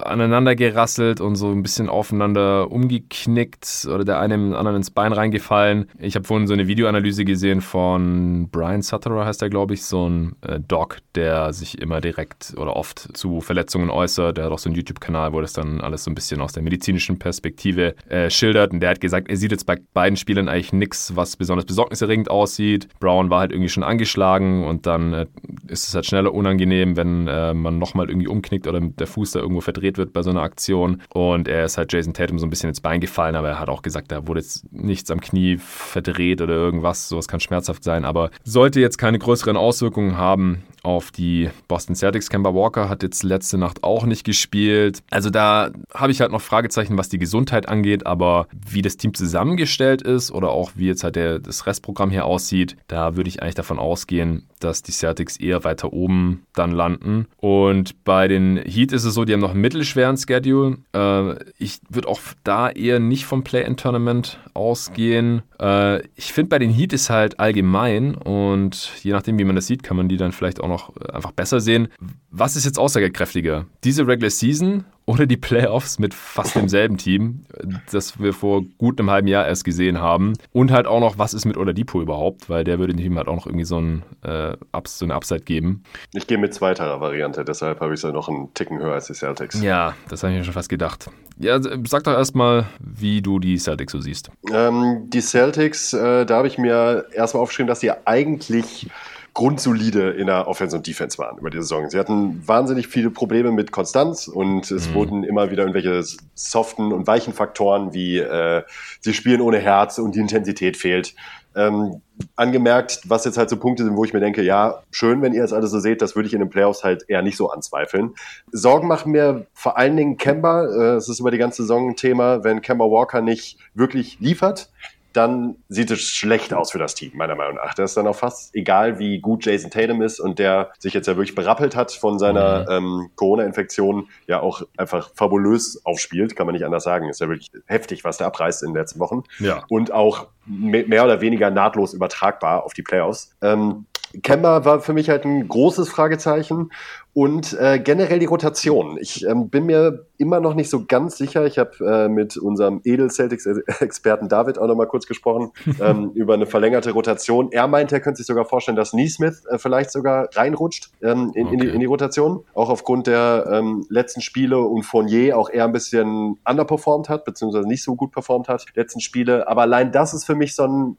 aneinander 0.02 0.54
gerasselt 0.54 1.20
und 1.20 1.36
so 1.36 1.50
ein 1.50 1.62
bisschen 1.62 1.88
aufeinander 1.88 2.70
umgeknickt 2.70 3.88
oder 3.92 4.04
der 4.04 4.20
eine 4.20 4.34
dem 4.34 4.54
anderen 4.54 4.76
ins 4.76 4.90
Bein 4.90 5.12
reingefallen. 5.12 5.86
Ich 5.98 6.14
habe 6.14 6.26
vorhin 6.26 6.46
so 6.46 6.54
eine 6.54 6.66
Videoanalyse 6.66 7.24
gesehen 7.24 7.60
von 7.60 8.48
Brian 8.50 8.82
Sutterer, 8.82 9.24
heißt 9.24 9.42
er, 9.42 9.50
glaube 9.50 9.74
ich, 9.74 9.84
so 9.84 10.08
ein 10.08 10.36
äh, 10.42 10.60
Doc, 10.60 10.98
der 11.14 11.52
sich 11.52 11.80
immer 11.80 12.00
direkt 12.00 12.54
oder 12.56 12.76
oft 12.76 13.16
zu 13.16 13.40
Verletzungen 13.40 13.90
äußert. 13.90 14.36
Der 14.36 14.44
hat 14.44 14.52
auch 14.52 14.58
so 14.58 14.68
einen 14.68 14.76
YouTube-Kanal, 14.76 15.32
wo 15.32 15.40
das 15.40 15.52
dann 15.52 15.80
alles 15.80 16.04
so 16.04 16.10
ein 16.10 16.14
bisschen 16.14 16.40
aus 16.40 16.52
der 16.52 16.62
medizinischen 16.62 17.18
Perspektive 17.18 17.94
äh, 18.08 18.30
schildert. 18.30 18.72
Und 18.72 18.80
der 18.80 18.90
hat 18.90 19.00
gesagt, 19.00 19.28
er 19.28 19.36
sieht 19.36 19.52
jetzt 19.52 19.66
bei 19.66 19.76
beiden 19.94 20.16
Spielern 20.16 20.48
eigentlich 20.48 20.72
nichts, 20.72 21.16
was 21.16 21.36
besonders 21.36 21.64
besorgniserregend 21.66 22.30
aussieht. 22.30 22.88
Brown 23.00 23.30
war 23.30 23.40
halt 23.40 23.52
irgendwie 23.52 23.68
schon 23.68 23.82
angeschlagen 23.82 24.64
und 24.64 24.86
dann 24.86 25.12
äh, 25.12 25.26
ist 25.68 25.88
es 25.88 25.94
halt 25.94 26.06
schneller 26.06 26.34
unangenehm, 26.34 26.96
wenn 26.96 27.28
äh, 27.28 27.54
man 27.54 27.78
nochmal 27.78 28.08
irgendwie 28.08 28.28
umknickt 28.28 28.66
oder 28.66 28.80
der 28.80 29.06
Fuß 29.06 29.32
da 29.32 29.40
irgendwo 29.40 29.60
verdreht 29.64 29.98
wird 29.98 30.12
bei 30.12 30.22
so 30.22 30.30
einer 30.30 30.42
Aktion. 30.42 31.02
Und 31.12 31.48
er 31.48 31.64
ist 31.64 31.78
halt 31.78 31.92
Jason 31.92 32.14
Tatum 32.14 32.38
so 32.38 32.46
ein 32.46 32.50
bisschen 32.50 32.68
ins 32.68 32.80
Bein 32.80 33.00
gefallen, 33.00 33.36
aber 33.36 33.48
er 33.48 33.60
hat 33.60 33.68
auch 33.68 33.82
gesagt, 33.82 34.12
da 34.12 34.26
wurde 34.26 34.40
jetzt 34.40 34.70
nichts 34.72 35.10
am 35.10 35.20
Knie 35.20 35.56
verdreht 35.58 36.40
oder 36.40 36.54
irgendwas. 36.54 37.08
Sowas 37.08 37.28
kann 37.28 37.40
schmerzhaft 37.40 37.82
sein, 37.82 38.04
aber 38.04 38.30
sollte 38.44 38.80
jetzt 38.80 38.98
keine 38.98 39.18
größeren 39.18 39.56
Auswirkungen 39.56 40.16
haben 40.16 40.62
auf 40.84 41.10
die 41.10 41.48
Boston 41.66 41.96
Celtics. 41.96 42.28
Kemba 42.28 42.54
Walker 42.54 42.88
hat 42.88 43.02
jetzt 43.02 43.22
letzte 43.22 43.58
Nacht 43.58 43.82
auch 43.82 44.04
nicht 44.04 44.24
gespielt. 44.24 45.02
Also 45.10 45.30
da 45.30 45.70
habe 45.94 46.12
ich 46.12 46.20
halt 46.20 46.30
noch 46.30 46.42
Fragezeichen, 46.42 46.98
was 46.98 47.08
die 47.08 47.18
Gesundheit 47.18 47.68
angeht, 47.68 48.06
aber 48.06 48.46
wie 48.52 48.82
das 48.82 48.96
Team 48.96 49.14
zusammengestellt 49.14 50.02
ist 50.02 50.30
oder 50.30 50.50
auch 50.50 50.72
wie 50.74 50.86
jetzt 50.86 51.02
halt 51.02 51.16
der, 51.16 51.38
das 51.38 51.66
Restprogramm 51.66 52.10
hier 52.10 52.26
aussieht, 52.26 52.76
da 52.86 53.16
würde 53.16 53.28
ich 53.28 53.42
eigentlich 53.42 53.54
davon 53.54 53.78
ausgehen, 53.78 54.46
dass 54.60 54.82
die 54.82 54.92
Celtics 54.92 55.38
eher 55.38 55.64
weiter 55.64 55.92
oben 55.92 56.46
dann 56.54 56.70
landen. 56.70 57.26
Und 57.38 58.04
bei 58.04 58.28
den 58.28 58.58
Heat 58.58 58.92
ist 58.92 59.04
es 59.04 59.14
so, 59.14 59.24
die 59.24 59.32
haben 59.32 59.40
noch 59.44 59.52
einen 59.52 59.60
mittelschweren 59.60 60.16
Schedule. 60.16 60.78
Äh, 60.92 61.36
ich 61.58 61.80
würde 61.88 62.08
auch 62.08 62.20
da 62.42 62.70
eher 62.70 62.98
nicht 62.98 63.26
vom 63.26 63.44
Play-in-Tournament 63.44 64.38
ausgehen. 64.54 65.42
Äh, 65.60 66.00
ich 66.16 66.32
finde, 66.32 66.48
bei 66.48 66.58
den 66.58 66.70
Heat 66.70 66.92
ist 66.92 67.10
halt 67.10 67.38
allgemein 67.38 68.14
und 68.14 68.90
je 69.02 69.12
nachdem, 69.12 69.38
wie 69.38 69.44
man 69.44 69.56
das 69.56 69.66
sieht, 69.66 69.82
kann 69.82 69.96
man 69.96 70.08
die 70.08 70.16
dann 70.16 70.32
vielleicht 70.32 70.60
auch 70.60 70.68
noch 70.68 70.96
einfach 70.96 71.32
besser 71.32 71.60
sehen. 71.60 71.88
Was 72.30 72.56
ist 72.56 72.64
jetzt 72.64 72.78
aussagekräftiger? 72.78 73.66
Diese 73.84 74.06
Regular 74.06 74.30
Season 74.30 74.84
oder 75.06 75.26
die 75.26 75.36
Playoffs 75.36 75.98
mit 75.98 76.14
fast 76.14 76.54
demselben 76.54 76.96
Team, 76.96 77.44
das 77.90 78.18
wir 78.18 78.32
vor 78.32 78.62
gut 78.78 78.98
einem 78.98 79.10
halben 79.10 79.28
Jahr 79.28 79.46
erst 79.46 79.64
gesehen 79.64 80.00
haben. 80.00 80.32
Und 80.52 80.70
halt 80.70 80.86
auch 80.86 81.00
noch, 81.00 81.18
was 81.18 81.34
ist 81.34 81.44
mit 81.44 81.56
Oladipo 81.56 82.00
überhaupt, 82.00 82.48
weil 82.48 82.64
der 82.64 82.78
würde 82.78 82.94
dem 82.94 83.02
Team 83.02 83.16
halt 83.18 83.28
auch 83.28 83.36
noch 83.36 83.46
irgendwie 83.46 83.66
so, 83.66 83.78
ein, 83.78 84.02
äh, 84.22 84.56
so 84.86 85.04
eine 85.04 85.14
Upside 85.14 85.42
geben. 85.42 85.82
Ich 86.12 86.26
gehe 86.26 86.38
mit 86.38 86.54
zweiterer 86.54 87.00
Variante, 87.00 87.44
deshalb 87.44 87.80
habe 87.80 87.92
ich 87.92 87.98
es 87.98 88.02
ja 88.02 88.12
noch 88.12 88.28
einen 88.28 88.52
Ticken 88.54 88.78
höher 88.78 88.94
als 88.94 89.06
die 89.06 89.14
Celtics. 89.14 89.60
Ja, 89.62 89.94
das 90.08 90.22
habe 90.22 90.32
ich 90.32 90.38
mir 90.38 90.44
schon 90.44 90.54
fast 90.54 90.68
gedacht. 90.68 91.10
Ja, 91.38 91.60
sag 91.60 92.04
doch 92.04 92.12
erstmal, 92.12 92.66
wie 92.78 93.20
du 93.20 93.40
die 93.40 93.58
Celtics 93.58 93.92
so 93.92 94.00
siehst. 94.00 94.30
Ähm, 94.52 95.10
die 95.10 95.20
Celtics, 95.20 95.92
äh, 95.92 96.24
da 96.24 96.36
habe 96.36 96.46
ich 96.46 96.58
mir 96.58 97.06
erstmal 97.12 97.42
aufgeschrieben, 97.42 97.68
dass 97.68 97.80
sie 97.80 97.90
eigentlich 98.06 98.88
grundsolide 99.34 100.10
in 100.10 100.28
der 100.28 100.46
Offense 100.46 100.76
und 100.76 100.86
Defense 100.86 101.18
waren 101.18 101.38
über 101.38 101.50
die 101.50 101.58
Saison. 101.58 101.90
Sie 101.90 101.98
hatten 101.98 102.46
wahnsinnig 102.46 102.86
viele 102.86 103.10
Probleme 103.10 103.50
mit 103.50 103.72
Konstanz 103.72 104.28
und 104.28 104.70
es 104.70 104.88
mhm. 104.88 104.94
wurden 104.94 105.24
immer 105.24 105.50
wieder 105.50 105.64
irgendwelche 105.64 106.02
soften 106.34 106.92
und 106.92 107.08
weichen 107.08 107.34
Faktoren 107.34 107.92
wie 107.92 108.18
äh, 108.18 108.62
sie 109.00 109.12
spielen 109.12 109.40
ohne 109.40 109.58
Herz 109.58 109.98
und 109.98 110.14
die 110.14 110.20
Intensität 110.20 110.76
fehlt. 110.76 111.14
Ähm, 111.56 112.00
angemerkt, 112.36 113.00
was 113.04 113.24
jetzt 113.24 113.38
halt 113.38 113.48
so 113.48 113.56
Punkte 113.56 113.84
sind, 113.84 113.96
wo 113.96 114.04
ich 114.04 114.12
mir 114.12 114.20
denke, 114.20 114.42
ja, 114.42 114.82
schön, 114.90 115.22
wenn 115.22 115.32
ihr 115.32 115.42
das 115.42 115.52
alles 115.52 115.70
so 115.70 115.78
seht, 115.78 116.02
das 116.02 116.16
würde 116.16 116.26
ich 116.26 116.34
in 116.34 116.40
den 116.40 116.50
Playoffs 116.50 116.82
halt 116.82 117.04
eher 117.08 117.22
nicht 117.22 117.36
so 117.36 117.50
anzweifeln. 117.50 118.14
Sorgen 118.50 118.88
machen 118.88 119.12
mir 119.12 119.46
vor 119.52 119.76
allen 119.78 119.96
Dingen 119.96 120.16
Kemba, 120.16 120.64
äh, 120.64 120.96
es 120.96 121.08
ist 121.08 121.20
über 121.20 121.30
die 121.30 121.38
ganze 121.38 121.62
Saison 121.62 121.90
ein 121.90 121.96
Thema, 121.96 122.42
wenn 122.42 122.60
Kemba 122.60 122.84
Walker 122.84 123.20
nicht 123.20 123.58
wirklich 123.74 124.18
liefert, 124.20 124.70
dann 125.14 125.56
sieht 125.68 125.90
es 125.90 126.02
schlecht 126.02 126.52
aus 126.52 126.72
für 126.72 126.78
das 126.78 126.94
Team, 126.94 127.12
meiner 127.14 127.36
Meinung 127.36 127.56
nach. 127.56 127.74
Das 127.74 127.92
ist 127.92 127.96
dann 127.96 128.06
auch 128.06 128.16
fast 128.16 128.54
egal, 128.54 128.98
wie 128.98 129.20
gut 129.20 129.46
Jason 129.46 129.70
Tatum 129.70 130.02
ist 130.02 130.20
und 130.20 130.38
der 130.38 130.72
sich 130.78 130.92
jetzt 130.92 131.06
ja 131.06 131.16
wirklich 131.16 131.34
berappelt 131.34 131.76
hat 131.76 131.92
von 131.92 132.18
seiner 132.18 132.62
mhm. 132.62 132.86
ähm, 132.86 133.10
Corona-Infektion, 133.14 134.08
ja 134.26 134.40
auch 134.40 134.62
einfach 134.76 135.10
fabulös 135.14 135.80
aufspielt, 135.84 136.34
kann 136.36 136.46
man 136.46 136.54
nicht 136.54 136.64
anders 136.64 136.84
sagen. 136.84 137.08
Ist 137.08 137.20
ja 137.20 137.28
wirklich 137.28 137.50
heftig, 137.66 138.04
was 138.04 138.18
der 138.18 138.26
abreißt 138.26 138.64
in 138.64 138.70
den 138.70 138.76
letzten 138.76 138.98
Wochen. 138.98 139.22
Ja. 139.38 139.64
Und 139.68 139.92
auch 139.92 140.26
mehr 140.46 141.04
oder 141.04 141.20
weniger 141.20 141.50
nahtlos 141.50 141.94
übertragbar 141.94 142.64
auf 142.64 142.74
die 142.74 142.82
Playoffs. 142.82 143.34
Ähm, 143.40 143.86
Kemba 144.22 144.64
war 144.64 144.80
für 144.80 144.92
mich 144.92 145.08
halt 145.08 145.24
ein 145.24 145.48
großes 145.48 145.88
Fragezeichen 145.88 146.70
und 147.14 147.56
äh, 147.60 147.78
generell 147.78 148.18
die 148.18 148.26
Rotation. 148.26 148.98
Ich 149.00 149.24
ähm, 149.24 149.48
bin 149.48 149.66
mir 149.66 150.06
immer 150.18 150.40
noch 150.40 150.54
nicht 150.54 150.68
so 150.68 150.84
ganz 150.84 151.16
sicher. 151.16 151.46
Ich 151.46 151.58
habe 151.58 151.70
äh, 151.80 152.08
mit 152.08 152.36
unserem 152.36 152.80
Edel-Celtics-Experten 152.84 154.28
David 154.28 154.58
auch 154.58 154.66
noch 154.66 154.74
mal 154.74 154.86
kurz 154.86 155.06
gesprochen 155.06 155.52
ähm, 155.80 156.10
über 156.14 156.34
eine 156.34 156.46
verlängerte 156.46 156.90
Rotation. 156.90 157.52
Er 157.52 157.68
meinte, 157.68 157.94
er 157.94 158.00
könnte 158.00 158.18
sich 158.18 158.26
sogar 158.26 158.44
vorstellen, 158.44 158.76
dass 158.76 158.92
Neesmith 158.92 159.44
äh, 159.48 159.58
vielleicht 159.58 159.92
sogar 159.92 160.28
reinrutscht 160.34 160.90
ähm, 161.02 161.30
in, 161.34 161.46
okay. 161.46 161.54
in, 161.54 161.60
die, 161.60 161.68
in 161.68 161.80
die 161.80 161.86
Rotation. 161.86 162.44
Auch 162.52 162.68
aufgrund 162.68 163.06
der 163.06 163.48
ähm, 163.50 163.86
letzten 163.88 164.20
Spiele 164.20 164.58
und 164.58 164.82
Fournier 164.82 165.38
auch 165.38 165.50
eher 165.50 165.64
ein 165.64 165.72
bisschen 165.72 166.38
underperformed 166.44 167.08
hat, 167.08 167.24
beziehungsweise 167.24 167.68
nicht 167.68 167.84
so 167.84 167.94
gut 167.94 168.10
performt 168.10 168.48
hat, 168.48 168.66
letzten 168.74 169.00
Spiele. 169.00 169.46
Aber 169.46 169.62
allein 169.62 169.92
das 169.92 170.14
ist 170.14 170.24
für 170.24 170.34
mich 170.34 170.56
so 170.56 170.64
ein 170.64 170.96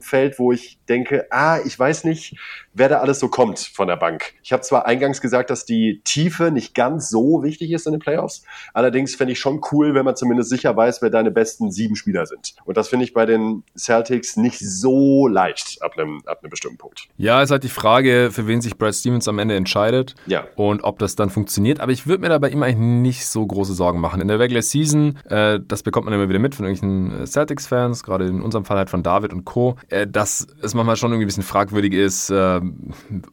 Feld, 0.00 0.38
wo 0.38 0.52
ich 0.52 0.78
denke, 0.88 1.26
ah, 1.30 1.60
ich 1.64 1.78
weiß 1.78 2.04
nicht, 2.04 2.36
wer 2.76 2.88
da 2.90 2.98
alles 2.98 3.18
so 3.18 3.28
kommt 3.28 3.58
von 3.58 3.88
der 3.88 3.96
Bank. 3.96 4.34
Ich 4.42 4.52
habe 4.52 4.62
zwar 4.62 4.86
eingangs 4.86 5.20
gesagt, 5.20 5.50
dass 5.50 5.64
die 5.64 6.02
Tiefe 6.04 6.50
nicht 6.50 6.74
ganz 6.74 7.08
so 7.08 7.42
wichtig 7.42 7.72
ist 7.72 7.86
in 7.86 7.92
den 7.92 8.00
Playoffs, 8.00 8.44
allerdings 8.74 9.14
fände 9.14 9.32
ich 9.32 9.40
schon 9.40 9.60
cool, 9.72 9.94
wenn 9.94 10.04
man 10.04 10.14
zumindest 10.14 10.50
sicher 10.50 10.76
weiß, 10.76 11.00
wer 11.00 11.10
deine 11.10 11.30
besten 11.30 11.70
sieben 11.70 11.96
Spieler 11.96 12.26
sind. 12.26 12.54
Und 12.64 12.76
das 12.76 12.88
finde 12.88 13.04
ich 13.04 13.14
bei 13.14 13.24
den 13.24 13.64
Celtics 13.76 14.36
nicht 14.36 14.58
so 14.58 15.26
leicht 15.26 15.78
ab 15.80 15.92
einem, 15.96 16.22
ab 16.26 16.40
einem 16.42 16.50
bestimmten 16.50 16.76
Punkt. 16.76 17.08
Ja, 17.16 17.42
ist 17.42 17.50
halt 17.50 17.64
die 17.64 17.68
Frage, 17.68 18.30
für 18.30 18.46
wen 18.46 18.60
sich 18.60 18.76
Brad 18.76 18.94
Stevens 18.94 19.26
am 19.26 19.38
Ende 19.38 19.56
entscheidet 19.56 20.14
ja. 20.26 20.44
und 20.54 20.84
ob 20.84 20.98
das 20.98 21.16
dann 21.16 21.30
funktioniert. 21.30 21.80
Aber 21.80 21.92
ich 21.92 22.06
würde 22.06 22.20
mir 22.20 22.28
da 22.28 22.38
bei 22.38 22.50
ihm 22.50 22.62
eigentlich 22.62 22.76
nicht 22.76 23.26
so 23.26 23.46
große 23.46 23.72
Sorgen 23.72 24.00
machen. 24.00 24.20
In 24.20 24.28
der 24.28 24.38
Regular 24.38 24.62
Season, 24.62 25.18
äh, 25.30 25.60
das 25.66 25.82
bekommt 25.82 26.04
man 26.04 26.14
immer 26.14 26.28
wieder 26.28 26.38
mit 26.38 26.54
von 26.54 26.66
irgendwelchen 26.66 27.26
Celtics-Fans, 27.26 28.02
gerade 28.02 28.26
in 28.26 28.42
unserem 28.42 28.66
Fall 28.66 28.76
halt 28.76 28.90
von 28.90 29.02
David 29.02 29.32
und 29.32 29.46
Co., 29.46 29.76
äh, 29.88 30.06
dass 30.06 30.46
es 30.60 30.74
manchmal 30.74 30.96
schon 30.96 31.10
irgendwie 31.10 31.24
ein 31.24 31.28
bisschen 31.28 31.42
fragwürdig 31.42 31.94
ist, 31.94 32.30
äh, 32.30 32.60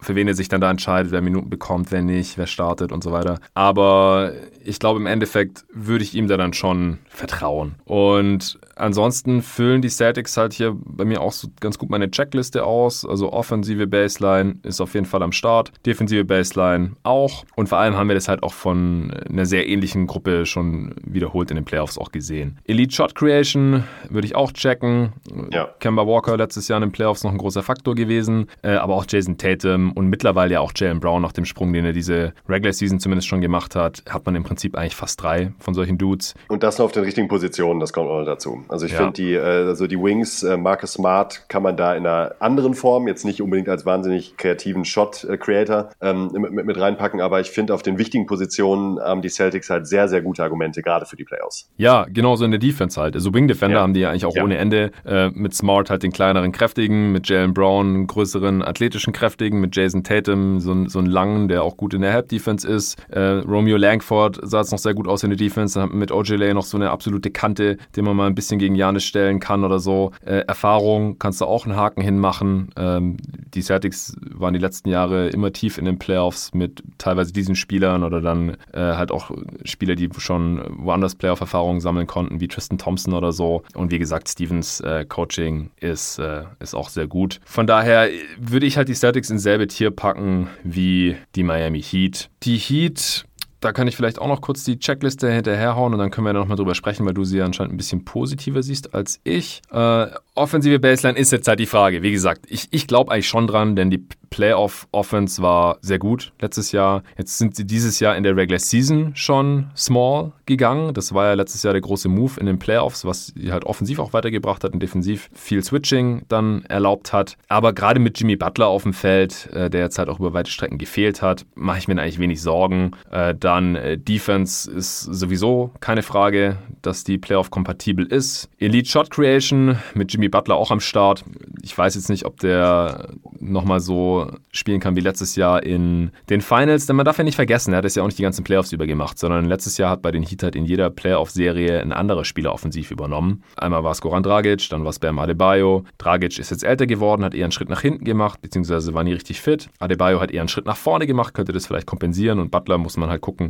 für 0.02 0.16
wen 0.16 0.28
er 0.28 0.34
sich 0.34 0.50
dann 0.50 0.62
da 0.62 0.70
entscheidet, 0.70 1.12
wer 1.12 1.22
Minuten 1.22 1.50
bekommt, 1.50 1.92
wer 1.92 2.02
nicht, 2.02 2.38
wer 2.38 2.48
startet 2.48 2.92
und 2.92 3.04
so 3.04 3.12
weiter. 3.12 3.40
Aber 3.54 4.34
ich 4.64 4.80
glaube, 4.80 5.00
im 5.00 5.06
Endeffekt 5.06 5.66
würde 5.74 6.04
ich 6.04 6.16
ihm 6.16 6.28
da 6.28 6.38
dann 6.38 6.54
schon 6.54 7.00
vertrauen. 7.08 7.76
Und 7.86 8.60
ansonsten 8.76 9.42
füllen 9.42 9.82
die 9.82 9.90
Celtics 9.90 10.38
halt 10.38 10.54
hier 10.54 10.76
bei 10.76 11.06
mir 11.06 11.22
auch 11.22 11.32
so 11.32 11.48
ganz 11.60 11.78
gut 11.78 11.90
meine 11.90 12.10
Checkliste 12.10 12.66
aus. 12.66 13.06
Also 13.06 13.32
offensive 13.32 13.88
Baseline 13.88 14.56
ist 14.64 14.82
auf 14.82 14.94
jeden 14.94 15.06
Fall 15.06 15.24
am 15.24 15.32
Start, 15.32 15.72
defensive 15.86 16.26
Baseline 16.26 16.92
auch. 17.04 17.46
Und 17.56 17.70
vor 17.70 17.78
allem 17.78 17.96
haben 17.96 18.08
wir 18.08 18.16
das 18.16 18.28
halt 18.28 18.44
auch 18.44 18.54
von 18.54 19.14
einer 19.30 19.46
sehr 19.46 19.68
ähnlichen 19.68 20.08
Gruppe 20.08 20.46
schon 20.46 20.96
wiederholt 21.06 21.52
in 21.52 21.56
den 21.56 21.66
Playoffs 21.66 21.98
auch 21.98 22.12
gesehen. 22.12 22.60
Elite 22.66 22.94
Shot 22.94 23.16
Creation 23.16 23.84
würde 24.10 24.28
ich 24.28 24.36
auch 24.36 24.52
checken. 24.52 25.14
Ja. 25.52 25.70
Kemba 25.80 26.06
Walker 26.06 26.38
letztes 26.38 26.68
Jahr 26.68 26.78
in 26.78 26.90
den 26.90 26.92
Playoffs 26.92 27.24
noch 27.24 27.32
ein 27.32 27.38
großer 27.38 27.64
Faktor 27.64 27.96
gewesen, 27.96 28.48
äh, 28.62 28.72
aber 28.72 28.96
auch 28.96 29.06
Jason 29.08 29.38
Tatum 29.38 29.92
und 29.94 30.08
mittlerweile 30.08 30.54
ja 30.54 30.60
auch 30.60 30.72
Jalen 30.76 31.00
Brown 31.00 31.22
nach 31.22 31.32
dem 31.32 31.46
Sprung, 31.46 31.74
den 31.74 31.86
er 31.86 31.94
diese 31.94 32.34
Regular 32.48 32.74
Season 32.74 33.00
zumindest 33.00 33.28
schon 33.28 33.42
gemacht 33.42 33.76
hat, 33.76 34.04
hat 34.10 34.26
man 34.26 34.36
im 34.36 34.44
Prinzip 34.44 34.76
eigentlich 34.76 34.96
fast 34.96 35.22
drei 35.22 35.54
von 35.60 35.74
solchen 35.74 35.98
Dudes. 35.98 36.34
Und 36.48 36.64
das 36.64 36.80
auf 36.80 36.92
den 36.92 37.04
richtigen 37.04 37.28
Positionen, 37.28 37.80
das 37.80 37.94
kommt 37.94 38.10
auch 38.10 38.20
noch 38.20 38.26
Also 38.68 38.86
ich 38.86 38.94
ja. 38.94 39.00
finde 39.00 39.14
die, 39.14 39.34
äh, 39.34 39.40
also 39.40 39.88
die 39.88 40.00
Wings, 40.00 40.44
äh, 40.44 40.58
Marcus 40.58 40.94
Smart 40.94 41.48
kann 41.50 41.64
man 41.64 41.78
da 41.78 41.96
in 41.96 42.06
einer 42.06 42.36
anderen 42.40 42.74
Form, 42.74 43.08
jetzt 43.08 43.26
nicht 43.26 43.42
unbedingt 43.42 43.70
als 43.70 43.86
wahnsinnig 43.86 44.38
kreativen 44.38 44.86
Shot-Creator 44.86 45.92
ähm, 46.02 46.30
mit, 46.34 46.66
mit, 46.66 46.80
reinpacken, 46.80 47.22
aber 47.22 47.40
ich 47.40 47.52
finde 47.52 47.74
auf 47.74 47.84
den 47.84 47.98
wichtigen 47.98 48.26
Positionen 48.26 49.00
haben 49.00 49.22
die 49.22 49.30
Celtics 49.30 49.70
halt 49.70 49.88
sehr, 49.88 50.08
sehr 50.08 50.22
gute 50.22 50.44
Argumente, 50.44 50.82
gerade 50.82 51.06
für 51.06 51.16
die 51.16 51.24
Playoffs. 51.24 51.70
Ja, 51.78 52.06
genauso 52.10 52.46
in 52.46 52.52
der 52.52 52.60
Defense 52.60 53.00
halt. 53.00 53.16
Also 53.16 53.34
Wing 53.34 53.48
Defender 53.48 53.78
ja. 53.78 53.82
haben 53.84 53.94
die 53.94 54.02
ja 54.02 54.10
eigentlich 54.10 54.26
auch 54.26 54.36
ja. 54.36 54.44
ohne 54.44 54.58
Ende. 54.58 54.92
Äh, 55.06 55.30
mit 55.30 55.54
Smart 55.54 55.90
halt 55.90 56.04
den 56.04 56.12
kleineren, 56.12 56.52
kräftigen, 56.52 57.12
mit 57.12 57.28
Jalen 57.28 57.54
Brown 57.54 58.08
größeren, 58.08 58.62
athletischen, 58.62 59.14
kräftigen, 59.14 59.60
mit 59.60 59.76
Jason 59.76 60.04
Tatum 60.04 60.60
so, 60.60 60.88
so 60.88 61.00
einen 61.00 61.08
langen, 61.08 61.48
der 61.48 61.64
auch 61.64 61.78
gut 61.78 61.94
in 61.94 62.02
der 62.02 62.12
Help-Defense 62.12 62.68
ist. 62.68 62.98
Äh, 63.10 63.20
Romeo 63.20 63.78
Langford 63.78 64.40
sah 64.44 64.62
es 64.62 64.72
noch 64.72 64.80
sehr 64.80 64.94
gut 64.94 65.08
aus 65.08 65.24
in 65.24 65.30
der 65.30 65.38
Defense. 65.38 65.80
Dann 65.80 65.90
hat 65.90 65.96
mit 65.96 66.12
OJ 66.12 66.54
noch 66.54 66.64
so 66.64 66.78
eine 66.78 66.92
absolute 66.92 67.32
Kante, 67.32 67.78
den 67.96 68.06
man 68.06 68.16
mal 68.16 68.28
ein 68.28 68.36
bisschen 68.36 68.53
gegen 68.60 68.76
Janis 68.76 69.04
stellen 69.04 69.40
kann 69.40 69.64
oder 69.64 69.80
so. 69.80 70.12
Äh, 70.26 70.46
Erfahrung 70.48 71.18
kannst 71.20 71.42
du 71.42 71.46
auch 71.46 71.66
einen 71.66 71.76
Haken 71.76 72.02
hinmachen. 72.02 72.70
Ähm, 72.78 73.18
die 73.54 73.62
Celtics 73.62 74.16
waren 74.22 74.54
die 74.54 74.60
letzten 74.60 74.90
Jahre 74.90 75.30
immer 75.30 75.52
tief 75.52 75.78
in 75.78 75.86
den 75.86 76.00
Playoffs 76.00 76.54
mit 76.54 76.84
teilweise 76.98 77.34
diesen 77.34 77.56
Spielern 77.56 78.04
oder 78.04 78.22
dann 78.22 78.58
äh, 78.72 78.80
halt 78.80 79.12
auch 79.12 79.32
Spieler, 79.64 79.96
die 79.96 80.10
schon 80.18 80.62
woanders 80.78 81.16
Playoff-Erfahrungen 81.16 81.82
sammeln 81.82 82.08
konnten, 82.08 82.40
wie 82.40 82.48
Tristan 82.48 82.78
Thompson 82.78 83.14
oder 83.14 83.32
so. 83.32 83.64
Und 83.76 83.92
wie 83.92 84.00
gesagt, 84.00 84.30
Stevens 84.30 84.80
äh, 84.82 85.06
Coaching 85.06 85.72
ist, 85.80 86.20
äh, 86.20 86.44
ist 86.60 86.74
auch 86.74 86.90
sehr 86.90 87.08
gut. 87.08 87.40
Von 87.46 87.68
daher 87.68 88.10
würde 88.40 88.66
ich 88.66 88.78
halt 88.78 88.90
die 88.90 88.96
Celtics 88.96 89.30
in 89.30 89.40
selbe 89.40 89.68
Tier 89.68 89.92
packen 89.92 90.50
wie 90.64 91.16
die 91.36 91.44
Miami 91.44 91.82
Heat. 91.82 92.30
Die 92.44 92.58
Heat 92.58 93.26
da 93.64 93.72
kann 93.72 93.88
ich 93.88 93.96
vielleicht 93.96 94.20
auch 94.20 94.28
noch 94.28 94.42
kurz 94.42 94.64
die 94.64 94.80
Checkliste 94.80 95.32
hinterherhauen 95.32 95.94
und 95.94 96.00
dann 96.00 96.12
können 96.12 96.26
wir 96.26 96.34
nochmal 96.34 96.58
drüber 96.58 96.76
sprechen, 96.76 97.06
weil 97.06 97.14
du 97.14 97.24
sie 97.24 97.38
ja 97.38 97.46
anscheinend 97.46 97.74
ein 97.74 97.78
bisschen 97.78 98.06
positiver 98.06 98.62
siehst 98.64 98.94
als 98.94 99.20
ich. 99.24 99.62
Äh, 99.72 100.08
offensive 100.36 100.80
Baseline 100.80 101.18
ist 101.18 101.32
jetzt 101.32 101.48
halt 101.48 101.60
die 101.60 101.66
Frage. 101.66 102.02
Wie 102.02 102.12
gesagt, 102.12 102.46
ich, 102.50 102.68
ich 102.72 102.88
glaube 102.88 103.12
eigentlich 103.12 103.28
schon 103.28 103.48
dran, 103.48 103.76
denn 103.76 103.90
die 103.90 104.06
Playoff-Offense 104.34 105.44
war 105.44 105.78
sehr 105.82 106.00
gut 106.00 106.34
letztes 106.42 106.72
Jahr. 106.72 107.04
Jetzt 107.20 107.38
sind 107.38 107.56
sie 107.56 107.68
dieses 107.68 108.00
Jahr 108.00 108.18
in 108.18 108.24
der 108.24 108.36
Regular 108.36 108.60
Season 108.60 109.16
schon 109.16 109.68
small 109.78 110.32
gegangen. 110.48 110.96
Das 110.96 111.14
war 111.14 111.26
ja 111.26 111.34
letztes 111.36 111.62
Jahr 111.62 111.74
der 111.74 111.82
große 111.82 112.10
Move 112.10 112.40
in 112.40 112.48
den 112.48 112.58
Playoffs, 112.58 113.06
was 113.06 113.28
sie 113.28 113.52
halt 113.52 113.66
offensiv 113.66 114.00
auch 114.00 114.12
weitergebracht 114.12 114.64
hat 114.64 114.74
und 114.74 114.80
defensiv 114.80 115.30
viel 115.34 115.64
Switching 115.64 116.24
dann 116.30 116.64
erlaubt 116.66 117.14
hat. 117.14 117.38
Aber 117.48 117.74
gerade 117.74 118.00
mit 118.00 118.20
Jimmy 118.20 118.36
Butler 118.36 118.68
auf 118.68 118.84
dem 118.84 118.94
Feld, 118.94 119.50
äh, 119.54 119.70
der 119.70 119.82
jetzt 119.82 120.00
halt 120.00 120.10
auch 120.10 120.20
über 120.20 120.34
weite 120.34 120.50
Strecken 120.50 120.80
gefehlt 120.80 121.22
hat, 121.22 121.46
mache 121.54 121.78
ich 121.78 121.88
mir 121.88 122.02
eigentlich 122.02 122.18
wenig 122.18 122.42
Sorgen. 122.42 122.94
Äh, 123.12 123.36
dann 123.54 123.76
äh, 123.76 123.98
Defense 123.98 124.70
ist 124.70 125.02
sowieso 125.02 125.72
keine 125.80 126.02
Frage, 126.02 126.58
dass 126.82 127.04
die 127.04 127.18
Playoff-kompatibel 127.20 128.06
ist. 128.06 128.50
Elite 128.58 128.90
Shot 128.90 129.12
Creation 129.12 129.78
mit 129.94 130.12
Jimmy 130.12 130.28
Butler 130.28 130.56
auch 130.56 130.72
am 130.72 130.80
Start. 130.80 131.24
Ich 131.62 131.78
weiß 131.78 131.94
jetzt 131.96 132.10
nicht, 132.10 132.26
ob 132.26 132.40
der 132.40 133.10
nochmal 133.40 133.80
so 133.80 134.32
spielen 134.52 134.80
kann 134.80 134.96
wie 134.96 135.02
letztes 135.02 135.36
Jahr 135.36 135.64
in 135.64 136.12
den 136.30 136.42
Finals, 136.42 136.88
denn 136.88 136.96
man 136.96 137.06
darf 137.06 137.18
ja 137.18 137.24
nicht 137.24 137.36
vergessen, 137.36 137.74
er 137.74 137.78
hat 137.78 137.86
es 137.86 137.96
ja 137.96 138.04
auch 138.04 138.08
nicht 138.08 138.18
die 138.18 138.24
ganzen 138.24 138.44
Playoffs 138.44 138.72
über 138.72 138.88
gemacht, 138.88 139.20
sondern 139.20 139.46
letztes 139.46 139.78
Jahr 139.78 139.92
hat 139.92 140.02
bei 140.02 140.12
den 140.12 140.24
Heat 140.24 140.44
halt 140.44 140.56
in 140.56 140.66
jeder 140.66 140.90
Playoff-Serie 140.90 141.82
ein 141.82 141.92
anderer 141.92 142.26
Spieler 142.26 142.54
offensiv 142.54 142.90
übernommen. 142.90 143.44
Einmal 143.56 143.84
war 143.84 143.92
es 143.92 144.02
Goran 144.02 144.24
Dragic, 144.24 144.68
dann 144.70 144.84
war 144.84 144.90
es 144.90 145.00
Bam 145.00 145.20
Adebayo. 145.20 145.84
Dragic 146.00 146.40
ist 146.40 146.50
jetzt 146.50 146.64
älter 146.64 146.88
geworden, 146.88 147.24
hat 147.24 147.36
eher 147.36 147.46
einen 147.46 147.52
Schritt 147.52 147.70
nach 147.70 147.82
hinten 147.82 148.04
gemacht, 148.04 148.42
beziehungsweise 148.42 148.94
war 148.94 149.04
nie 149.04 149.14
richtig 149.14 149.42
fit. 149.42 149.70
Adebayo 149.80 150.20
hat 150.20 150.32
eher 150.32 150.42
einen 150.42 150.50
Schritt 150.50 150.66
nach 150.66 150.78
vorne 150.78 151.06
gemacht, 151.06 151.34
könnte 151.34 151.52
das 151.52 151.68
vielleicht 151.68 151.88
kompensieren 151.88 152.40
und 152.40 152.50
Butler 152.50 152.78
muss 152.78 152.98
man 152.98 153.10
halt 153.10 153.22
gucken. 153.22 153.43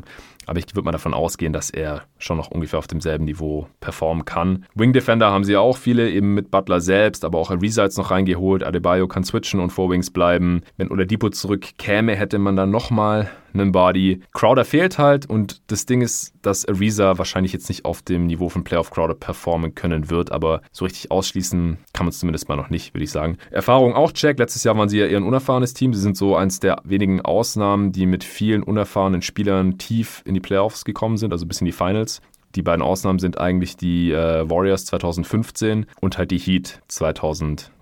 Aber 0.45 0.59
ich 0.59 0.65
würde 0.73 0.85
mal 0.85 0.91
davon 0.91 1.13
ausgehen, 1.13 1.53
dass 1.53 1.69
er 1.69 2.03
schon 2.17 2.37
noch 2.37 2.51
ungefähr 2.51 2.79
auf 2.79 2.87
demselben 2.87 3.25
Niveau 3.25 3.67
performen 3.79 4.25
kann. 4.25 4.65
Wing 4.75 4.91
Defender 4.91 5.31
haben 5.31 5.43
sie 5.43 5.55
auch 5.55 5.77
viele, 5.77 6.09
eben 6.09 6.33
mit 6.33 6.51
Butler 6.51 6.81
selbst, 6.81 7.23
aber 7.23 7.37
auch 7.37 7.49
Ariza 7.49 7.87
noch 7.97 8.11
reingeholt. 8.11 8.63
Adebayo 8.63 9.07
kann 9.07 9.23
switchen 9.23 9.59
und 9.59 9.71
vor 9.71 9.89
Wings 9.89 10.11
bleiben. 10.11 10.61
Wenn 10.77 10.91
Oladipo 10.91 11.29
zurückkäme, 11.29 12.15
hätte 12.15 12.39
man 12.39 12.55
dann 12.55 12.71
nochmal 12.71 13.29
einen 13.53 13.71
Body. 13.71 14.21
Crowder 14.33 14.65
fehlt 14.65 14.97
halt 14.97 15.29
und 15.29 15.61
das 15.71 15.85
Ding 15.85 16.01
ist, 16.01 16.33
dass 16.41 16.67
Ariza 16.67 17.17
wahrscheinlich 17.17 17.53
jetzt 17.53 17.69
nicht 17.69 17.85
auf 17.85 18.01
dem 18.01 18.25
Niveau 18.25 18.49
von 18.49 18.63
Playoff 18.63 18.91
Crowder 18.91 19.15
performen 19.15 19.75
können 19.75 20.09
wird, 20.09 20.31
aber 20.31 20.61
so 20.71 20.85
richtig 20.85 21.11
ausschließen 21.11 21.77
kann 21.93 22.05
man 22.05 22.09
es 22.09 22.19
zumindest 22.19 22.49
mal 22.49 22.55
noch 22.55 22.69
nicht, 22.69 22.93
würde 22.93 23.03
ich 23.03 23.11
sagen. 23.11 23.37
Erfahrung 23.51 23.93
auch 23.93 24.11
check. 24.11 24.39
Letztes 24.39 24.63
Jahr 24.63 24.77
waren 24.77 24.89
sie 24.89 24.99
ja 24.99 25.07
eher 25.07 25.17
ein 25.17 25.23
unerfahrenes 25.23 25.73
Team. 25.73 25.93
Sie 25.93 26.01
sind 26.01 26.17
so 26.17 26.35
eins 26.35 26.59
der 26.59 26.81
wenigen 26.83 27.21
Ausnahmen, 27.21 27.91
die 27.91 28.05
mit 28.05 28.23
vielen 28.23 28.63
unerfahrenen 28.63 29.21
Spielern 29.21 29.77
tief 29.77 30.21
in 30.25 30.33
die 30.33 30.39
Playoffs 30.39 30.85
gekommen 30.85 31.17
sind, 31.17 31.31
also 31.31 31.45
bis 31.45 31.61
in 31.61 31.65
die 31.65 31.71
Finals. 31.71 32.21
Die 32.55 32.61
beiden 32.61 32.83
Ausnahmen 32.83 33.19
sind 33.19 33.39
eigentlich 33.39 33.77
die 33.77 34.11
äh, 34.11 34.47
Warriors 34.49 34.85
2015 34.85 35.87
und 36.01 36.17
halt 36.17 36.31
die 36.31 36.37
Heat 36.37 36.81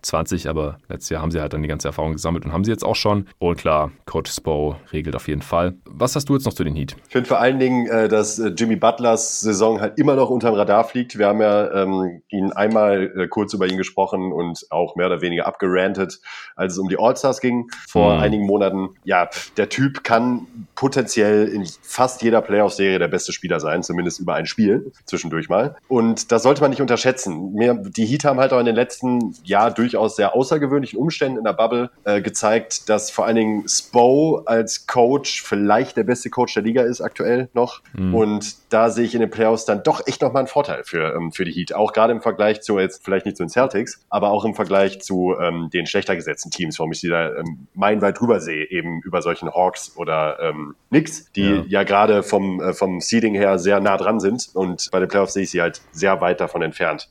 2020, 0.01 0.49
aber 0.49 0.77
letztes 0.89 1.09
Jahr 1.09 1.21
haben 1.21 1.31
sie 1.31 1.39
halt 1.39 1.53
dann 1.53 1.61
die 1.61 1.67
ganze 1.67 1.87
Erfahrung 1.87 2.13
gesammelt 2.13 2.45
und 2.45 2.53
haben 2.53 2.63
sie 2.63 2.71
jetzt 2.71 2.83
auch 2.83 2.95
schon. 2.95 3.27
Und 3.39 3.57
klar, 3.57 3.91
Coach 4.05 4.31
Spo 4.31 4.75
regelt 4.91 5.15
auf 5.15 5.27
jeden 5.27 5.41
Fall. 5.41 5.75
Was 5.85 6.15
hast 6.15 6.29
du 6.29 6.33
jetzt 6.33 6.45
noch 6.45 6.53
zu 6.53 6.63
den 6.63 6.75
Heat? 6.75 6.95
Ich 7.07 7.13
finde 7.13 7.27
vor 7.27 7.39
allen 7.39 7.59
Dingen, 7.59 7.87
äh, 7.87 8.07
dass 8.07 8.39
äh, 8.39 8.49
Jimmy 8.49 8.75
Butlers 8.75 9.41
Saison 9.41 9.79
halt 9.81 9.97
immer 9.97 10.15
noch 10.15 10.29
unterm 10.29 10.55
Radar 10.55 10.83
fliegt. 10.83 11.17
Wir 11.17 11.27
haben 11.27 11.41
ja 11.41 11.83
ähm, 11.83 12.21
ihn 12.29 12.51
einmal 12.51 13.11
äh, 13.15 13.27
kurz 13.27 13.53
über 13.53 13.67
ihn 13.67 13.77
gesprochen 13.77 14.31
und 14.31 14.65
auch 14.69 14.95
mehr 14.95 15.07
oder 15.07 15.21
weniger 15.21 15.45
abgerantet, 15.45 16.19
als 16.55 16.73
es 16.73 16.79
um 16.79 16.89
die 16.89 16.97
All-Stars 16.97 17.41
ging 17.41 17.69
vor 17.87 18.15
mhm. 18.15 18.21
einigen 18.21 18.45
Monaten. 18.45 18.89
Ja, 19.03 19.29
der 19.57 19.69
Typ 19.69 20.03
kann 20.03 20.47
potenziell 20.75 21.47
in 21.47 21.65
fast 21.81 22.21
jeder 22.21 22.41
Playoff-Serie 22.41 22.99
der 22.99 23.07
beste 23.07 23.31
Spieler 23.33 23.59
sein, 23.59 23.83
zumindest 23.83 24.19
über 24.19 24.35
ein 24.35 24.45
Spiel 24.45 24.91
zwischendurch 25.05 25.49
mal. 25.49 25.75
Und 25.87 26.31
das 26.31 26.43
sollte 26.43 26.61
man 26.61 26.71
nicht 26.71 26.81
unterschätzen. 26.81 27.53
Mir, 27.53 27.75
die 27.75 28.05
Heat 28.05 28.25
haben 28.25 28.39
halt 28.39 28.53
auch 28.53 28.59
in 28.59 28.65
den 28.65 28.75
letzten 28.75 29.35
Jahr 29.43 29.71
durchaus 29.91 30.15
sehr 30.15 30.35
außergewöhnlichen 30.35 30.97
Umständen 30.99 31.37
in 31.37 31.43
der 31.43 31.53
Bubble 31.53 31.89
äh, 32.03 32.21
gezeigt, 32.21 32.89
dass 32.89 33.11
vor 33.11 33.25
allen 33.25 33.35
Dingen 33.35 33.67
Spo 33.67 34.41
als 34.45 34.87
Coach 34.87 35.41
vielleicht 35.41 35.97
der 35.97 36.03
beste 36.03 36.29
Coach 36.29 36.53
der 36.53 36.63
Liga 36.63 36.83
ist 36.83 37.01
aktuell 37.01 37.49
noch. 37.53 37.81
Mhm. 37.93 38.15
Und 38.15 38.73
da 38.73 38.89
sehe 38.89 39.05
ich 39.05 39.13
in 39.13 39.21
den 39.21 39.29
Playoffs 39.29 39.65
dann 39.65 39.83
doch 39.83 40.07
echt 40.07 40.21
nochmal 40.21 40.41
einen 40.41 40.47
Vorteil 40.47 40.83
für, 40.83 41.13
ähm, 41.15 41.31
für 41.31 41.45
die 41.45 41.51
Heat. 41.51 41.73
Auch 41.73 41.93
gerade 41.93 42.13
im 42.13 42.21
Vergleich 42.21 42.61
zu, 42.61 42.79
jetzt 42.79 43.03
vielleicht 43.03 43.25
nicht 43.25 43.37
zu 43.37 43.43
den 43.43 43.49
Celtics, 43.49 44.03
aber 44.09 44.31
auch 44.31 44.45
im 44.45 44.53
Vergleich 44.53 45.01
zu 45.01 45.35
ähm, 45.39 45.69
den 45.73 45.85
schlechter 45.85 46.15
gesetzten 46.15 46.51
Teams, 46.51 46.79
warum 46.79 46.91
ich 46.91 46.99
sie 46.99 47.09
da 47.09 47.35
ähm, 47.35 47.67
meilenweit 47.73 48.19
drüber 48.19 48.39
sehe, 48.39 48.69
eben 48.69 49.01
über 49.03 49.21
solchen 49.21 49.51
Hawks 49.51 49.93
oder 49.95 50.39
ähm, 50.41 50.75
Knicks, 50.89 51.31
die 51.33 51.41
ja, 51.41 51.63
ja 51.67 51.83
gerade 51.83 52.23
vom, 52.23 52.61
äh, 52.61 52.73
vom 52.73 53.01
Seeding 53.01 53.35
her 53.35 53.59
sehr 53.59 53.79
nah 53.79 53.97
dran 53.97 54.19
sind 54.19 54.49
und 54.53 54.89
bei 54.91 54.99
den 54.99 55.09
Playoffs 55.09 55.33
sehe 55.33 55.43
ich 55.43 55.51
sie 55.51 55.61
halt 55.61 55.81
sehr 55.91 56.21
weit 56.21 56.39
davon 56.39 56.61
entfernt. 56.61 57.09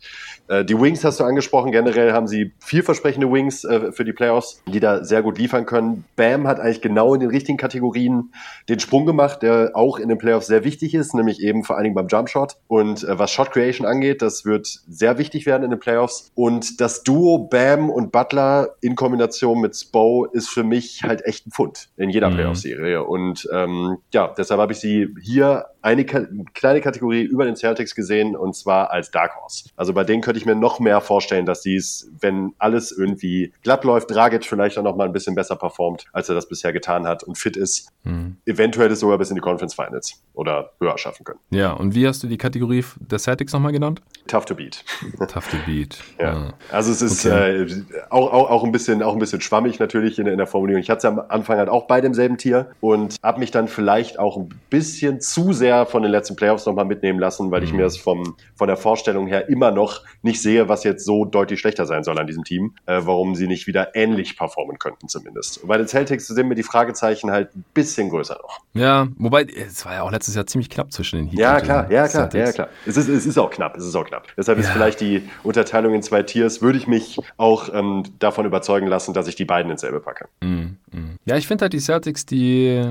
Äh, 0.50 0.64
die 0.64 0.78
Wings 0.78 1.04
hast 1.04 1.20
du 1.20 1.24
angesprochen. 1.24 1.70
Generell 1.70 2.12
haben 2.12 2.26
sie 2.26 2.52
vielversprechende 2.70 3.32
Wings 3.32 3.64
äh, 3.64 3.90
für 3.90 4.04
die 4.04 4.12
Playoffs, 4.12 4.62
die 4.72 4.78
da 4.78 5.02
sehr 5.02 5.22
gut 5.22 5.38
liefern 5.38 5.66
können. 5.66 6.04
Bam 6.14 6.46
hat 6.46 6.60
eigentlich 6.60 6.80
genau 6.80 7.14
in 7.14 7.20
den 7.20 7.30
richtigen 7.30 7.58
Kategorien 7.58 8.32
den 8.68 8.78
Sprung 8.78 9.06
gemacht, 9.06 9.42
der 9.42 9.72
auch 9.74 9.98
in 9.98 10.08
den 10.08 10.18
Playoffs 10.18 10.46
sehr 10.46 10.62
wichtig 10.62 10.94
ist, 10.94 11.12
nämlich 11.12 11.42
eben 11.42 11.64
vor 11.64 11.74
allen 11.74 11.82
Dingen 11.82 11.96
beim 11.96 12.06
Jumpshot. 12.06 12.58
Und 12.68 13.02
äh, 13.02 13.18
was 13.18 13.32
Shot 13.32 13.50
Creation 13.50 13.88
angeht, 13.88 14.22
das 14.22 14.44
wird 14.44 14.68
sehr 14.88 15.18
wichtig 15.18 15.46
werden 15.46 15.64
in 15.64 15.70
den 15.70 15.80
Playoffs. 15.80 16.30
Und 16.36 16.80
das 16.80 17.02
Duo 17.02 17.38
Bam 17.38 17.90
und 17.90 18.12
Butler 18.12 18.76
in 18.80 18.94
Kombination 18.94 19.60
mit 19.60 19.74
Spo 19.74 20.26
ist 20.26 20.48
für 20.48 20.62
mich 20.62 21.02
halt 21.02 21.24
echt 21.24 21.48
ein 21.48 21.50
Pfund 21.50 21.88
in 21.96 22.08
jeder 22.08 22.30
mhm. 22.30 22.34
Playoff-Serie. 22.34 23.02
Und 23.02 23.48
ähm, 23.52 23.98
ja, 24.12 24.32
deshalb 24.38 24.60
habe 24.60 24.74
ich 24.74 24.78
sie 24.78 25.08
hier 25.20 25.66
eine 25.82 26.04
kleine 26.04 26.80
Kategorie 26.80 27.22
über 27.22 27.44
den 27.44 27.56
Celtics 27.56 27.94
gesehen 27.94 28.36
und 28.36 28.54
zwar 28.54 28.90
als 28.90 29.10
Dark 29.10 29.36
Horse. 29.40 29.70
Also 29.76 29.92
bei 29.92 30.04
denen 30.04 30.22
könnte 30.22 30.38
ich 30.38 30.46
mir 30.46 30.54
noch 30.54 30.78
mehr 30.80 31.00
vorstellen, 31.00 31.46
dass 31.46 31.62
sie 31.62 31.76
es, 31.76 32.10
wenn 32.20 32.54
alles 32.58 32.92
irgendwie 32.92 33.52
glatt 33.62 33.84
läuft, 33.84 34.10
Dragic 34.10 34.44
vielleicht 34.44 34.78
auch 34.78 34.82
noch 34.82 34.96
mal 34.96 35.04
ein 35.04 35.12
bisschen 35.12 35.34
besser 35.34 35.56
performt, 35.56 36.04
als 36.12 36.28
er 36.28 36.34
das 36.34 36.48
bisher 36.48 36.72
getan 36.72 37.06
hat 37.06 37.22
und 37.22 37.38
fit 37.38 37.56
ist, 37.56 37.88
mhm. 38.04 38.36
eventuell 38.44 38.90
es 38.90 39.00
sogar 39.00 39.18
bis 39.18 39.30
in 39.30 39.36
die 39.36 39.40
Conference 39.40 39.74
Finals 39.74 40.22
oder 40.34 40.72
höher 40.80 40.98
schaffen 40.98 41.24
können. 41.24 41.40
Ja, 41.50 41.72
und 41.72 41.94
wie 41.94 42.06
hast 42.06 42.22
du 42.22 42.26
die 42.26 42.38
Kategorie 42.38 42.84
der 42.98 43.18
Celtics 43.18 43.52
nochmal 43.52 43.72
genannt? 43.72 44.02
Tough 44.26 44.44
to 44.44 44.54
beat. 44.54 44.84
Tough 45.28 45.48
to 45.48 45.56
beat. 45.66 45.98
ja. 46.18 46.24
ja. 46.24 46.54
Also 46.70 46.92
es 46.92 47.02
ist 47.02 47.26
okay. 47.26 47.62
äh, 47.62 47.84
auch, 48.10 48.32
auch, 48.32 48.50
auch, 48.50 48.64
ein 48.64 48.72
bisschen, 48.72 49.02
auch 49.02 49.14
ein 49.14 49.18
bisschen 49.18 49.40
schwammig 49.40 49.78
natürlich 49.78 50.18
in, 50.18 50.26
in 50.26 50.38
der 50.38 50.46
Formulierung. 50.46 50.82
Ich 50.82 50.90
hatte 50.90 50.98
es 50.98 51.04
am 51.04 51.20
Anfang 51.28 51.58
halt 51.58 51.68
auch 51.68 51.86
bei 51.86 52.00
demselben 52.00 52.36
Tier 52.36 52.70
und 52.80 53.16
habe 53.22 53.40
mich 53.40 53.50
dann 53.50 53.68
vielleicht 53.68 54.18
auch 54.18 54.36
ein 54.36 54.48
bisschen 54.68 55.20
zu 55.20 55.52
sehr 55.52 55.69
sehr 55.70 55.86
von 55.86 56.02
den 56.02 56.10
letzten 56.10 56.34
Playoffs 56.36 56.66
nochmal 56.66 56.84
mitnehmen 56.84 57.20
lassen, 57.20 57.50
weil 57.50 57.62
ich 57.62 57.72
mir 57.72 57.82
das 57.82 57.96
vom, 57.96 58.36
von 58.56 58.66
der 58.66 58.76
Vorstellung 58.76 59.26
her 59.26 59.48
immer 59.48 59.70
noch 59.70 60.02
nicht 60.22 60.42
sehe, 60.42 60.68
was 60.68 60.82
jetzt 60.84 61.04
so 61.04 61.24
deutlich 61.24 61.60
schlechter 61.60 61.86
sein 61.86 62.02
soll 62.02 62.18
an 62.18 62.26
diesem 62.26 62.44
Team, 62.44 62.74
äh, 62.86 63.00
warum 63.04 63.36
sie 63.36 63.46
nicht 63.46 63.66
wieder 63.66 63.94
ähnlich 63.94 64.36
performen 64.36 64.78
könnten 64.78 65.08
zumindest. 65.08 65.66
bei 65.66 65.76
den 65.76 65.86
Celtics 65.86 66.26
sind 66.26 66.48
mir 66.48 66.56
die 66.56 66.64
Fragezeichen 66.64 67.30
halt 67.30 67.54
ein 67.54 67.64
bisschen 67.72 68.10
größer 68.10 68.38
noch. 68.42 68.60
Ja, 68.74 69.08
wobei, 69.16 69.44
es 69.44 69.84
war 69.86 69.94
ja 69.94 70.02
auch 70.02 70.10
letztes 70.10 70.34
Jahr 70.34 70.46
ziemlich 70.46 70.70
knapp 70.70 70.92
zwischen 70.92 71.18
den 71.18 71.26
Heat 71.28 71.38
Ja, 71.38 71.60
klar, 71.60 71.90
ja, 71.90 72.08
klar, 72.08 72.34
ja, 72.34 72.52
klar. 72.52 72.68
Es 72.86 72.96
ist, 72.96 73.08
es 73.08 73.26
ist 73.26 73.38
auch 73.38 73.50
knapp, 73.50 73.76
es 73.76 73.84
ist 73.84 73.94
auch 73.94 74.06
knapp. 74.06 74.26
Deshalb 74.36 74.58
ja. 74.58 74.64
ist 74.64 74.70
vielleicht 74.70 75.00
die 75.00 75.22
Unterteilung 75.44 75.94
in 75.94 76.02
zwei 76.02 76.22
Tiers, 76.22 76.62
würde 76.62 76.78
ich 76.78 76.88
mich 76.88 77.18
auch 77.36 77.72
ähm, 77.72 78.02
davon 78.18 78.44
überzeugen 78.44 78.88
lassen, 78.88 79.14
dass 79.14 79.28
ich 79.28 79.36
die 79.36 79.44
beiden 79.44 79.70
ins 79.70 79.82
selbe 79.82 80.00
packe. 80.00 80.28
Mm, 80.40 80.76
mm. 80.90 81.18
Ja, 81.26 81.36
ich 81.36 81.46
finde 81.46 81.62
halt 81.62 81.72
die 81.72 81.80
Celtics, 81.80 82.26
die 82.26 82.82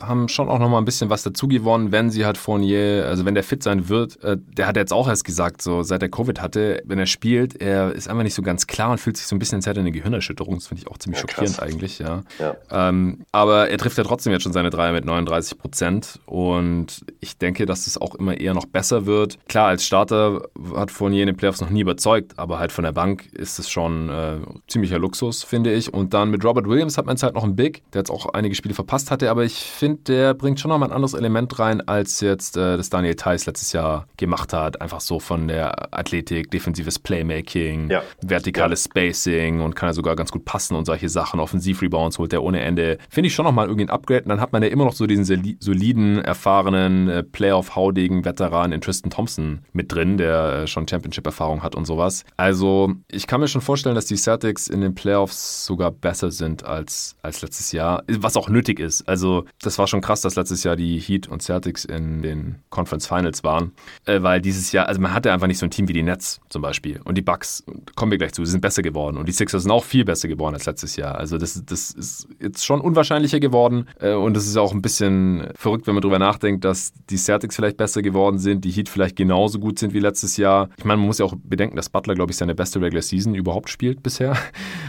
haben 0.00 0.28
schon 0.28 0.48
auch 0.48 0.58
noch 0.58 0.68
mal 0.68 0.78
ein 0.78 0.84
bisschen 0.84 1.10
was 1.10 1.22
dazu 1.22 1.48
gewonnen, 1.48 1.92
wenn 1.96 2.10
sie 2.10 2.26
halt 2.26 2.36
Fournier, 2.36 3.06
also 3.08 3.24
wenn 3.24 3.34
der 3.34 3.42
fit 3.42 3.62
sein 3.62 3.88
wird. 3.88 4.22
Äh, 4.22 4.36
der 4.38 4.66
hat 4.66 4.76
jetzt 4.76 4.92
auch 4.92 5.08
erst 5.08 5.24
gesagt, 5.24 5.62
so 5.62 5.82
seit 5.82 6.02
er 6.02 6.10
Covid 6.10 6.42
hatte, 6.42 6.82
wenn 6.84 6.98
er 6.98 7.06
spielt, 7.06 7.58
er 7.58 7.92
ist 7.92 8.06
einfach 8.06 8.22
nicht 8.22 8.34
so 8.34 8.42
ganz 8.42 8.66
klar 8.66 8.90
und 8.90 8.98
fühlt 8.98 9.16
sich 9.16 9.26
so 9.26 9.34
ein 9.34 9.38
bisschen, 9.38 9.56
als 9.56 9.66
hätte 9.66 9.80
eine 9.80 9.92
Gehirnerschütterung. 9.92 10.56
Das 10.56 10.66
finde 10.66 10.82
ich 10.82 10.88
auch 10.88 10.98
ziemlich 10.98 11.22
ja, 11.22 11.26
schockierend 11.28 11.62
eigentlich, 11.62 11.98
ja. 11.98 12.22
ja. 12.38 12.54
Ähm, 12.70 13.24
aber 13.32 13.70
er 13.70 13.78
trifft 13.78 13.96
ja 13.96 14.04
trotzdem 14.04 14.30
jetzt 14.34 14.42
schon 14.42 14.52
seine 14.52 14.68
Dreier 14.68 14.92
mit 14.92 15.06
39 15.06 15.56
Prozent 15.56 16.20
und 16.26 17.00
ich 17.20 17.38
denke, 17.38 17.64
dass 17.64 17.86
es 17.86 17.96
auch 17.96 18.14
immer 18.14 18.38
eher 18.38 18.52
noch 18.52 18.66
besser 18.66 19.06
wird. 19.06 19.38
Klar, 19.48 19.68
als 19.68 19.86
Starter 19.86 20.42
hat 20.74 20.90
Fournier 20.90 21.22
in 21.22 21.28
den 21.28 21.36
Playoffs 21.36 21.62
noch 21.62 21.70
nie 21.70 21.80
überzeugt, 21.80 22.38
aber 22.38 22.58
halt 22.58 22.72
von 22.72 22.84
der 22.84 22.92
Bank 22.92 23.32
ist 23.32 23.58
es 23.58 23.70
schon 23.70 24.10
äh, 24.10 24.36
ziemlicher 24.68 24.98
Luxus, 24.98 25.44
finde 25.44 25.72
ich. 25.72 25.94
Und 25.94 26.12
dann 26.12 26.30
mit 26.30 26.44
Robert 26.44 26.68
Williams 26.68 26.98
hat 26.98 27.06
man 27.06 27.16
es 27.16 27.22
halt 27.22 27.34
noch 27.34 27.44
ein 27.44 27.56
Big, 27.56 27.82
der 27.92 28.00
jetzt 28.00 28.10
auch 28.10 28.26
einige 28.34 28.54
Spiele 28.54 28.74
verpasst 28.74 29.10
hatte, 29.10 29.30
aber 29.30 29.42
ich 29.42 29.54
finde, 29.54 29.86
finde, 29.86 30.02
der 30.04 30.34
bringt 30.34 30.58
schon 30.58 30.70
nochmal 30.70 30.88
ein 30.88 30.94
anderes 30.94 31.14
Element 31.14 31.58
rein, 31.58 31.85
als 31.86 32.20
jetzt 32.20 32.56
äh, 32.56 32.76
das 32.76 32.90
Daniel 32.90 33.14
Theiss 33.14 33.46
letztes 33.46 33.72
Jahr 33.72 34.08
gemacht 34.16 34.52
hat. 34.52 34.80
Einfach 34.80 35.00
so 35.00 35.20
von 35.20 35.46
der 35.46 35.94
Athletik, 35.94 36.50
defensives 36.50 36.98
Playmaking, 36.98 37.90
ja. 37.90 38.02
vertikales 38.20 38.84
ja. 38.84 38.90
Spacing 38.90 39.60
und 39.60 39.76
kann 39.76 39.88
er 39.90 39.92
sogar 39.94 40.16
ganz 40.16 40.32
gut 40.32 40.44
passen 40.44 40.74
und 40.74 40.86
solche 40.86 41.08
Sachen. 41.08 41.38
Offensiv-Rebounds 41.40 42.18
holt 42.18 42.32
der 42.32 42.42
ohne 42.42 42.60
Ende. 42.60 42.98
Finde 43.08 43.28
ich 43.28 43.34
schon 43.34 43.44
nochmal 43.44 43.66
irgendwie 43.66 43.86
ein 43.86 43.90
Upgrade. 43.90 44.22
Und 44.22 44.30
dann 44.30 44.40
hat 44.40 44.52
man 44.52 44.62
ja 44.62 44.68
immer 44.68 44.84
noch 44.84 44.94
so 44.94 45.06
diesen 45.06 45.24
soliden, 45.60 46.18
erfahrenen, 46.18 47.08
äh, 47.08 47.22
Playoff-haudigen 47.22 48.24
Veteran 48.24 48.72
in 48.72 48.80
Tristan 48.80 49.10
Thompson 49.10 49.60
mit 49.72 49.92
drin, 49.92 50.18
der 50.18 50.62
äh, 50.62 50.66
schon 50.66 50.88
Championship-Erfahrung 50.88 51.62
hat 51.62 51.74
und 51.76 51.84
sowas. 51.84 52.24
Also 52.36 52.92
ich 53.10 53.26
kann 53.26 53.40
mir 53.40 53.48
schon 53.48 53.60
vorstellen, 53.60 53.94
dass 53.94 54.06
die 54.06 54.16
Celtics 54.16 54.66
in 54.66 54.80
den 54.80 54.94
Playoffs 54.94 55.64
sogar 55.64 55.92
besser 55.92 56.30
sind 56.30 56.64
als, 56.64 57.16
als 57.22 57.42
letztes 57.42 57.70
Jahr, 57.72 58.02
was 58.08 58.36
auch 58.36 58.48
nötig 58.48 58.80
ist. 58.80 59.08
Also 59.08 59.44
das 59.60 59.76
das 59.76 59.80
war 59.80 59.88
schon 59.88 60.00
krass, 60.00 60.22
dass 60.22 60.36
letztes 60.36 60.64
Jahr 60.64 60.74
die 60.74 60.98
Heat 60.98 61.28
und 61.28 61.42
Celtics 61.42 61.75
in 61.84 62.22
den 62.22 62.56
Conference 62.70 63.06
Finals 63.06 63.44
waren, 63.44 63.72
äh, 64.06 64.22
weil 64.22 64.40
dieses 64.40 64.72
Jahr, 64.72 64.86
also 64.86 65.00
man 65.00 65.12
hatte 65.12 65.32
einfach 65.32 65.46
nicht 65.46 65.58
so 65.58 65.66
ein 65.66 65.70
Team 65.70 65.88
wie 65.88 65.92
die 65.92 66.02
Nets 66.02 66.40
zum 66.48 66.62
Beispiel 66.62 67.00
und 67.04 67.16
die 67.16 67.22
Bucks, 67.22 67.64
kommen 67.94 68.10
wir 68.10 68.18
gleich 68.18 68.32
zu, 68.32 68.44
sie 68.44 68.52
sind 68.52 68.60
besser 68.60 68.82
geworden 68.82 69.16
und 69.16 69.28
die 69.28 69.32
Sixers 69.32 69.62
sind 69.62 69.72
auch 69.72 69.84
viel 69.84 70.04
besser 70.04 70.28
geworden 70.28 70.54
als 70.54 70.66
letztes 70.66 70.96
Jahr. 70.96 71.16
Also 71.16 71.38
das, 71.38 71.62
das 71.64 71.90
ist 71.90 72.28
jetzt 72.40 72.64
schon 72.64 72.80
unwahrscheinlicher 72.80 73.40
geworden 73.40 73.86
äh, 74.00 74.12
und 74.12 74.36
es 74.36 74.46
ist 74.46 74.56
auch 74.56 74.72
ein 74.72 74.82
bisschen 74.82 75.48
verrückt, 75.54 75.86
wenn 75.86 75.94
man 75.94 76.02
darüber 76.02 76.18
nachdenkt, 76.18 76.64
dass 76.64 76.92
die 77.10 77.16
Celtics 77.16 77.56
vielleicht 77.56 77.76
besser 77.76 78.02
geworden 78.02 78.38
sind, 78.38 78.64
die 78.64 78.70
Heat 78.70 78.88
vielleicht 78.88 79.16
genauso 79.16 79.58
gut 79.58 79.78
sind 79.78 79.92
wie 79.94 80.00
letztes 80.00 80.36
Jahr. 80.36 80.68
Ich 80.76 80.84
meine, 80.84 80.98
man 80.98 81.06
muss 81.06 81.18
ja 81.18 81.26
auch 81.26 81.34
bedenken, 81.36 81.76
dass 81.76 81.88
Butler, 81.88 82.14
glaube 82.14 82.32
ich, 82.32 82.36
seine 82.36 82.54
beste 82.54 82.80
Regular 82.80 83.02
Season 83.02 83.34
überhaupt 83.34 83.70
spielt 83.70 84.02
bisher. 84.02 84.36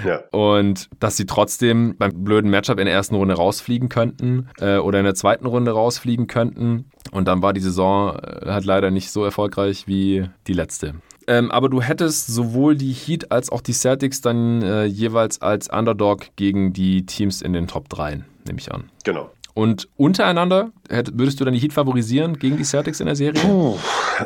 Ja. 0.06 0.20
Und 0.32 0.90
dass 1.00 1.18
sie 1.18 1.26
trotzdem 1.26 1.96
beim 1.98 2.24
blöden 2.24 2.52
Matchup 2.52 2.80
in 2.80 2.86
der 2.86 2.94
ersten 2.94 3.16
Runde 3.16 3.34
rausfliegen 3.34 3.90
könnten. 3.90 4.48
Äh, 4.60 4.78
oder 4.78 5.00
in 5.00 5.06
der 5.06 5.16
zweiten 5.16 5.46
Runde 5.46 5.72
rausfliegen 5.72 6.28
könnten. 6.28 6.77
Und 7.12 7.28
dann 7.28 7.42
war 7.42 7.54
die 7.54 7.62
Saison 7.62 8.16
äh, 8.16 8.50
halt 8.50 8.66
leider 8.66 8.92
nicht 8.92 9.12
so 9.12 9.24
erfolgreich 9.24 9.88
wie 9.88 10.30
die 10.48 10.54
letzte. 10.54 10.96
Ähm, 11.28 11.52
aber 11.52 11.70
du 11.70 11.82
hättest 11.82 12.28
sowohl 12.28 12.76
die 12.76 12.94
Heat 12.94 13.32
als 13.32 13.52
auch 13.52 13.62
die 13.62 13.74
Celtics 13.74 14.22
dann 14.22 14.62
äh, 14.62 14.86
jeweils 14.86 15.42
als 15.42 15.70
Underdog 15.70 16.28
gegen 16.38 16.72
die 16.72 17.06
Teams 17.06 17.42
in 17.42 17.54
den 17.54 17.68
Top 17.68 17.90
3, 17.90 18.24
nehme 18.46 18.60
ich 18.60 18.72
an. 18.72 18.90
Genau. 19.04 19.30
Und 19.54 19.90
untereinander, 19.98 20.72
würdest 20.88 21.40
du 21.40 21.46
dann 21.46 21.54
die 21.54 21.60
Heat 21.60 21.74
favorisieren 21.74 22.38
gegen 22.38 22.58
die 22.58 22.64
Celtics 22.64 23.00
in 23.00 23.08
der 23.08 23.16
Serie? 23.16 23.42
Puh, 23.42 23.76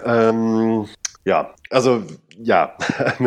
ähm, 0.06 0.86
ja, 1.26 1.51
also 1.69 2.03
ja, 2.43 2.76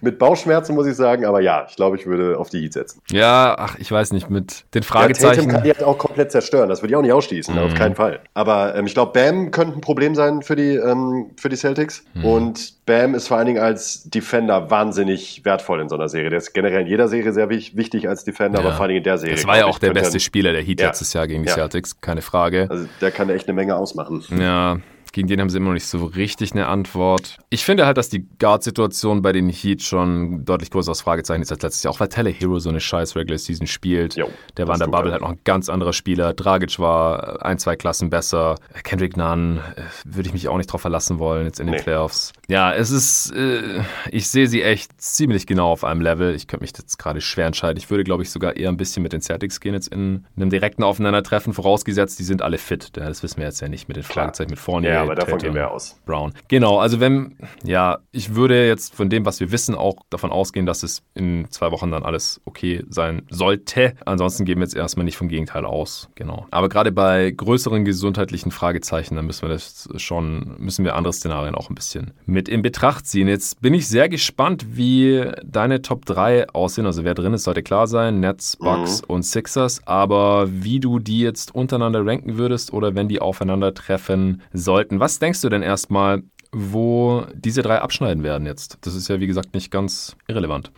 mit 0.00 0.18
Bauchschmerzen 0.18 0.74
muss 0.74 0.86
ich 0.86 0.94
sagen, 0.94 1.24
aber 1.24 1.40
ja, 1.40 1.66
ich 1.68 1.76
glaube, 1.76 1.96
ich 1.96 2.06
würde 2.06 2.38
auf 2.38 2.50
die 2.50 2.60
Heat 2.60 2.74
setzen. 2.74 3.00
Ja, 3.10 3.56
ach, 3.58 3.76
ich 3.78 3.90
weiß 3.90 4.12
nicht, 4.12 4.30
mit 4.30 4.64
den 4.74 4.82
Fragezeichen. 4.82 5.48
Ja, 5.48 5.54
kann 5.54 5.62
die 5.64 5.70
halt 5.70 5.82
auch 5.82 5.98
komplett 5.98 6.30
zerstören, 6.30 6.68
das 6.68 6.82
würde 6.82 6.92
ich 6.92 6.96
auch 6.96 7.02
nicht 7.02 7.12
ausschließen, 7.12 7.54
mhm. 7.54 7.60
auf 7.60 7.74
keinen 7.74 7.96
Fall. 7.96 8.20
Aber 8.34 8.74
ähm, 8.74 8.86
ich 8.86 8.94
glaube, 8.94 9.12
Bam 9.12 9.50
könnte 9.50 9.78
ein 9.78 9.80
Problem 9.80 10.14
sein 10.14 10.42
für 10.42 10.54
die, 10.54 10.76
ähm, 10.76 11.30
für 11.36 11.48
die 11.48 11.56
Celtics. 11.56 12.04
Mhm. 12.14 12.24
Und 12.24 12.86
Bam 12.86 13.14
ist 13.14 13.28
vor 13.28 13.36
allen 13.36 13.46
Dingen 13.46 13.62
als 13.62 14.04
Defender 14.04 14.70
wahnsinnig 14.70 15.44
wertvoll 15.44 15.80
in 15.80 15.88
so 15.88 15.96
einer 15.96 16.08
Serie. 16.08 16.30
Der 16.30 16.38
ist 16.38 16.52
generell 16.52 16.82
in 16.82 16.86
jeder 16.86 17.08
Serie 17.08 17.32
sehr 17.32 17.50
wichtig 17.50 18.08
als 18.08 18.24
Defender, 18.24 18.60
ja. 18.60 18.66
aber 18.66 18.74
vor 18.74 18.82
allen 18.82 18.90
Dingen 18.90 18.98
in 18.98 19.04
der 19.04 19.18
Serie. 19.18 19.36
Das 19.36 19.46
war 19.46 19.58
ja 19.58 19.66
auch 19.66 19.78
der 19.78 19.92
beste 19.92 20.20
Spieler 20.20 20.52
der 20.52 20.62
Heat 20.62 20.80
ja. 20.80 20.86
letztes 20.86 21.12
Jahr 21.12 21.26
gegen 21.26 21.42
die 21.42 21.50
Celtics, 21.50 22.00
keine 22.00 22.22
Frage. 22.22 22.66
Also 22.70 22.86
der 23.00 23.10
kann 23.10 23.28
echt 23.30 23.48
eine 23.48 23.54
Menge 23.54 23.76
ausmachen. 23.76 24.24
Ja, 24.38 24.78
gegen 25.18 25.26
den 25.26 25.40
haben 25.40 25.50
sie 25.50 25.56
immer 25.56 25.70
noch 25.70 25.74
nicht 25.74 25.86
so 25.86 26.04
richtig 26.04 26.52
eine 26.52 26.68
Antwort. 26.68 27.38
Ich 27.50 27.64
finde 27.64 27.86
halt, 27.86 27.96
dass 27.96 28.08
die 28.08 28.24
Guard-Situation 28.38 29.20
bei 29.20 29.32
den 29.32 29.48
Heat 29.48 29.82
schon 29.82 30.44
deutlich 30.44 30.70
größeres 30.70 31.00
Fragezeichen 31.00 31.42
ist 31.42 31.50
als 31.50 31.60
letztes 31.60 31.82
Jahr. 31.82 31.92
Auch 31.92 31.98
weil 31.98 32.08
Tele 32.08 32.30
Hero 32.30 32.60
so 32.60 32.68
eine 32.68 32.78
scheiß 32.78 33.16
Regular 33.16 33.36
Season 33.36 33.66
spielt. 33.66 34.14
Jo, 34.14 34.30
der 34.56 34.68
war 34.68 34.76
in 34.76 34.78
der 34.78 34.86
Bubble 34.86 35.10
halt 35.10 35.22
noch 35.22 35.30
ein 35.30 35.40
ganz 35.42 35.68
anderer 35.68 35.92
Spieler. 35.92 36.34
Dragic 36.34 36.78
war 36.78 37.44
ein, 37.44 37.58
zwei 37.58 37.74
Klassen 37.74 38.10
besser. 38.10 38.54
Kendrick 38.84 39.16
Nunn 39.16 39.58
äh, 39.74 39.82
würde 40.04 40.28
ich 40.28 40.32
mich 40.32 40.46
auch 40.46 40.56
nicht 40.56 40.72
drauf 40.72 40.82
verlassen 40.82 41.18
wollen 41.18 41.46
jetzt 41.46 41.58
in 41.58 41.66
den 41.66 41.74
nee. 41.74 41.82
Playoffs. 41.82 42.32
Ja, 42.46 42.72
es 42.72 42.92
ist, 42.92 43.32
äh, 43.32 43.82
ich 44.12 44.28
sehe 44.28 44.46
sie 44.46 44.62
echt 44.62 45.02
ziemlich 45.02 45.48
genau 45.48 45.72
auf 45.72 45.82
einem 45.82 46.00
Level. 46.00 46.32
Ich 46.36 46.46
könnte 46.46 46.62
mich 46.62 46.70
jetzt 46.78 46.96
gerade 46.96 47.20
schwer 47.20 47.46
entscheiden. 47.46 47.76
Ich 47.76 47.90
würde, 47.90 48.04
glaube 48.04 48.22
ich, 48.22 48.30
sogar 48.30 48.54
eher 48.54 48.68
ein 48.68 48.76
bisschen 48.76 49.02
mit 49.02 49.12
den 49.12 49.20
Celtics 49.20 49.58
gehen 49.58 49.74
jetzt 49.74 49.88
in 49.88 50.26
einem 50.36 50.50
direkten 50.50 50.84
Aufeinandertreffen, 50.84 51.54
vorausgesetzt, 51.54 52.20
die 52.20 52.24
sind 52.24 52.40
alle 52.40 52.58
fit. 52.58 52.96
Das 52.96 53.24
wissen 53.24 53.38
wir 53.38 53.46
jetzt 53.46 53.60
ja 53.60 53.66
nicht 53.66 53.88
mit 53.88 53.96
den 53.96 54.04
Fragezeichen 54.04 54.50
mit 54.50 54.60
vorne. 54.60 54.88
Ja, 54.88 55.07
aber 55.10 55.20
davon 55.20 55.38
gehen 55.38 55.54
wir 55.54 55.70
aus. 55.70 56.00
Brown. 56.06 56.32
Genau, 56.48 56.78
also 56.78 57.00
wenn, 57.00 57.36
ja, 57.64 57.98
ich 58.12 58.34
würde 58.34 58.66
jetzt 58.66 58.94
von 58.94 59.08
dem, 59.08 59.24
was 59.24 59.40
wir 59.40 59.52
wissen, 59.52 59.74
auch 59.74 59.96
davon 60.10 60.30
ausgehen, 60.30 60.66
dass 60.66 60.82
es 60.82 61.02
in 61.14 61.46
zwei 61.50 61.70
Wochen 61.70 61.90
dann 61.90 62.02
alles 62.02 62.40
okay 62.44 62.84
sein 62.88 63.22
sollte. 63.30 63.94
Ansonsten 64.04 64.44
gehen 64.44 64.58
wir 64.58 64.64
jetzt 64.64 64.76
erstmal 64.76 65.04
nicht 65.04 65.16
vom 65.16 65.28
Gegenteil 65.28 65.64
aus. 65.64 66.08
Genau. 66.14 66.46
Aber 66.50 66.68
gerade 66.68 66.92
bei 66.92 67.30
größeren 67.30 67.84
gesundheitlichen 67.84 68.50
Fragezeichen, 68.50 69.16
dann 69.16 69.26
müssen 69.26 69.42
wir 69.42 69.50
das 69.50 69.88
schon, 69.96 70.56
müssen 70.58 70.84
wir 70.84 70.96
andere 70.96 71.12
Szenarien 71.12 71.54
auch 71.54 71.70
ein 71.70 71.74
bisschen 71.74 72.12
mit 72.26 72.48
in 72.48 72.62
Betracht 72.62 73.06
ziehen. 73.06 73.28
Jetzt 73.28 73.60
bin 73.60 73.74
ich 73.74 73.88
sehr 73.88 74.08
gespannt, 74.08 74.76
wie 74.76 75.24
deine 75.44 75.82
Top 75.82 76.04
3 76.06 76.50
aussehen. 76.50 76.86
Also 76.86 77.04
wer 77.04 77.14
drin 77.14 77.32
ist, 77.32 77.44
sollte 77.44 77.62
klar 77.62 77.86
sein. 77.86 78.20
Nets, 78.20 78.56
Bucks 78.56 79.02
mhm. 79.02 79.14
und 79.14 79.22
Sixers. 79.22 79.80
Aber 79.86 80.48
wie 80.50 80.80
du 80.80 80.98
die 80.98 81.20
jetzt 81.20 81.54
untereinander 81.54 82.04
ranken 82.04 82.38
würdest 82.38 82.72
oder 82.72 82.94
wenn 82.94 83.08
die 83.08 83.20
aufeinandertreffen 83.20 84.42
sollten, 84.52 84.97
was 85.00 85.18
denkst 85.18 85.40
du 85.40 85.48
denn 85.48 85.62
erstmal, 85.62 86.22
wo 86.50 87.24
diese 87.34 87.62
drei 87.62 87.78
abschneiden 87.78 88.22
werden 88.22 88.46
jetzt. 88.46 88.78
Das 88.80 88.94
ist 88.94 89.08
ja, 89.08 89.20
wie 89.20 89.26
gesagt, 89.26 89.52
nicht 89.54 89.70
ganz 89.70 90.16
irrelevant. 90.28 90.70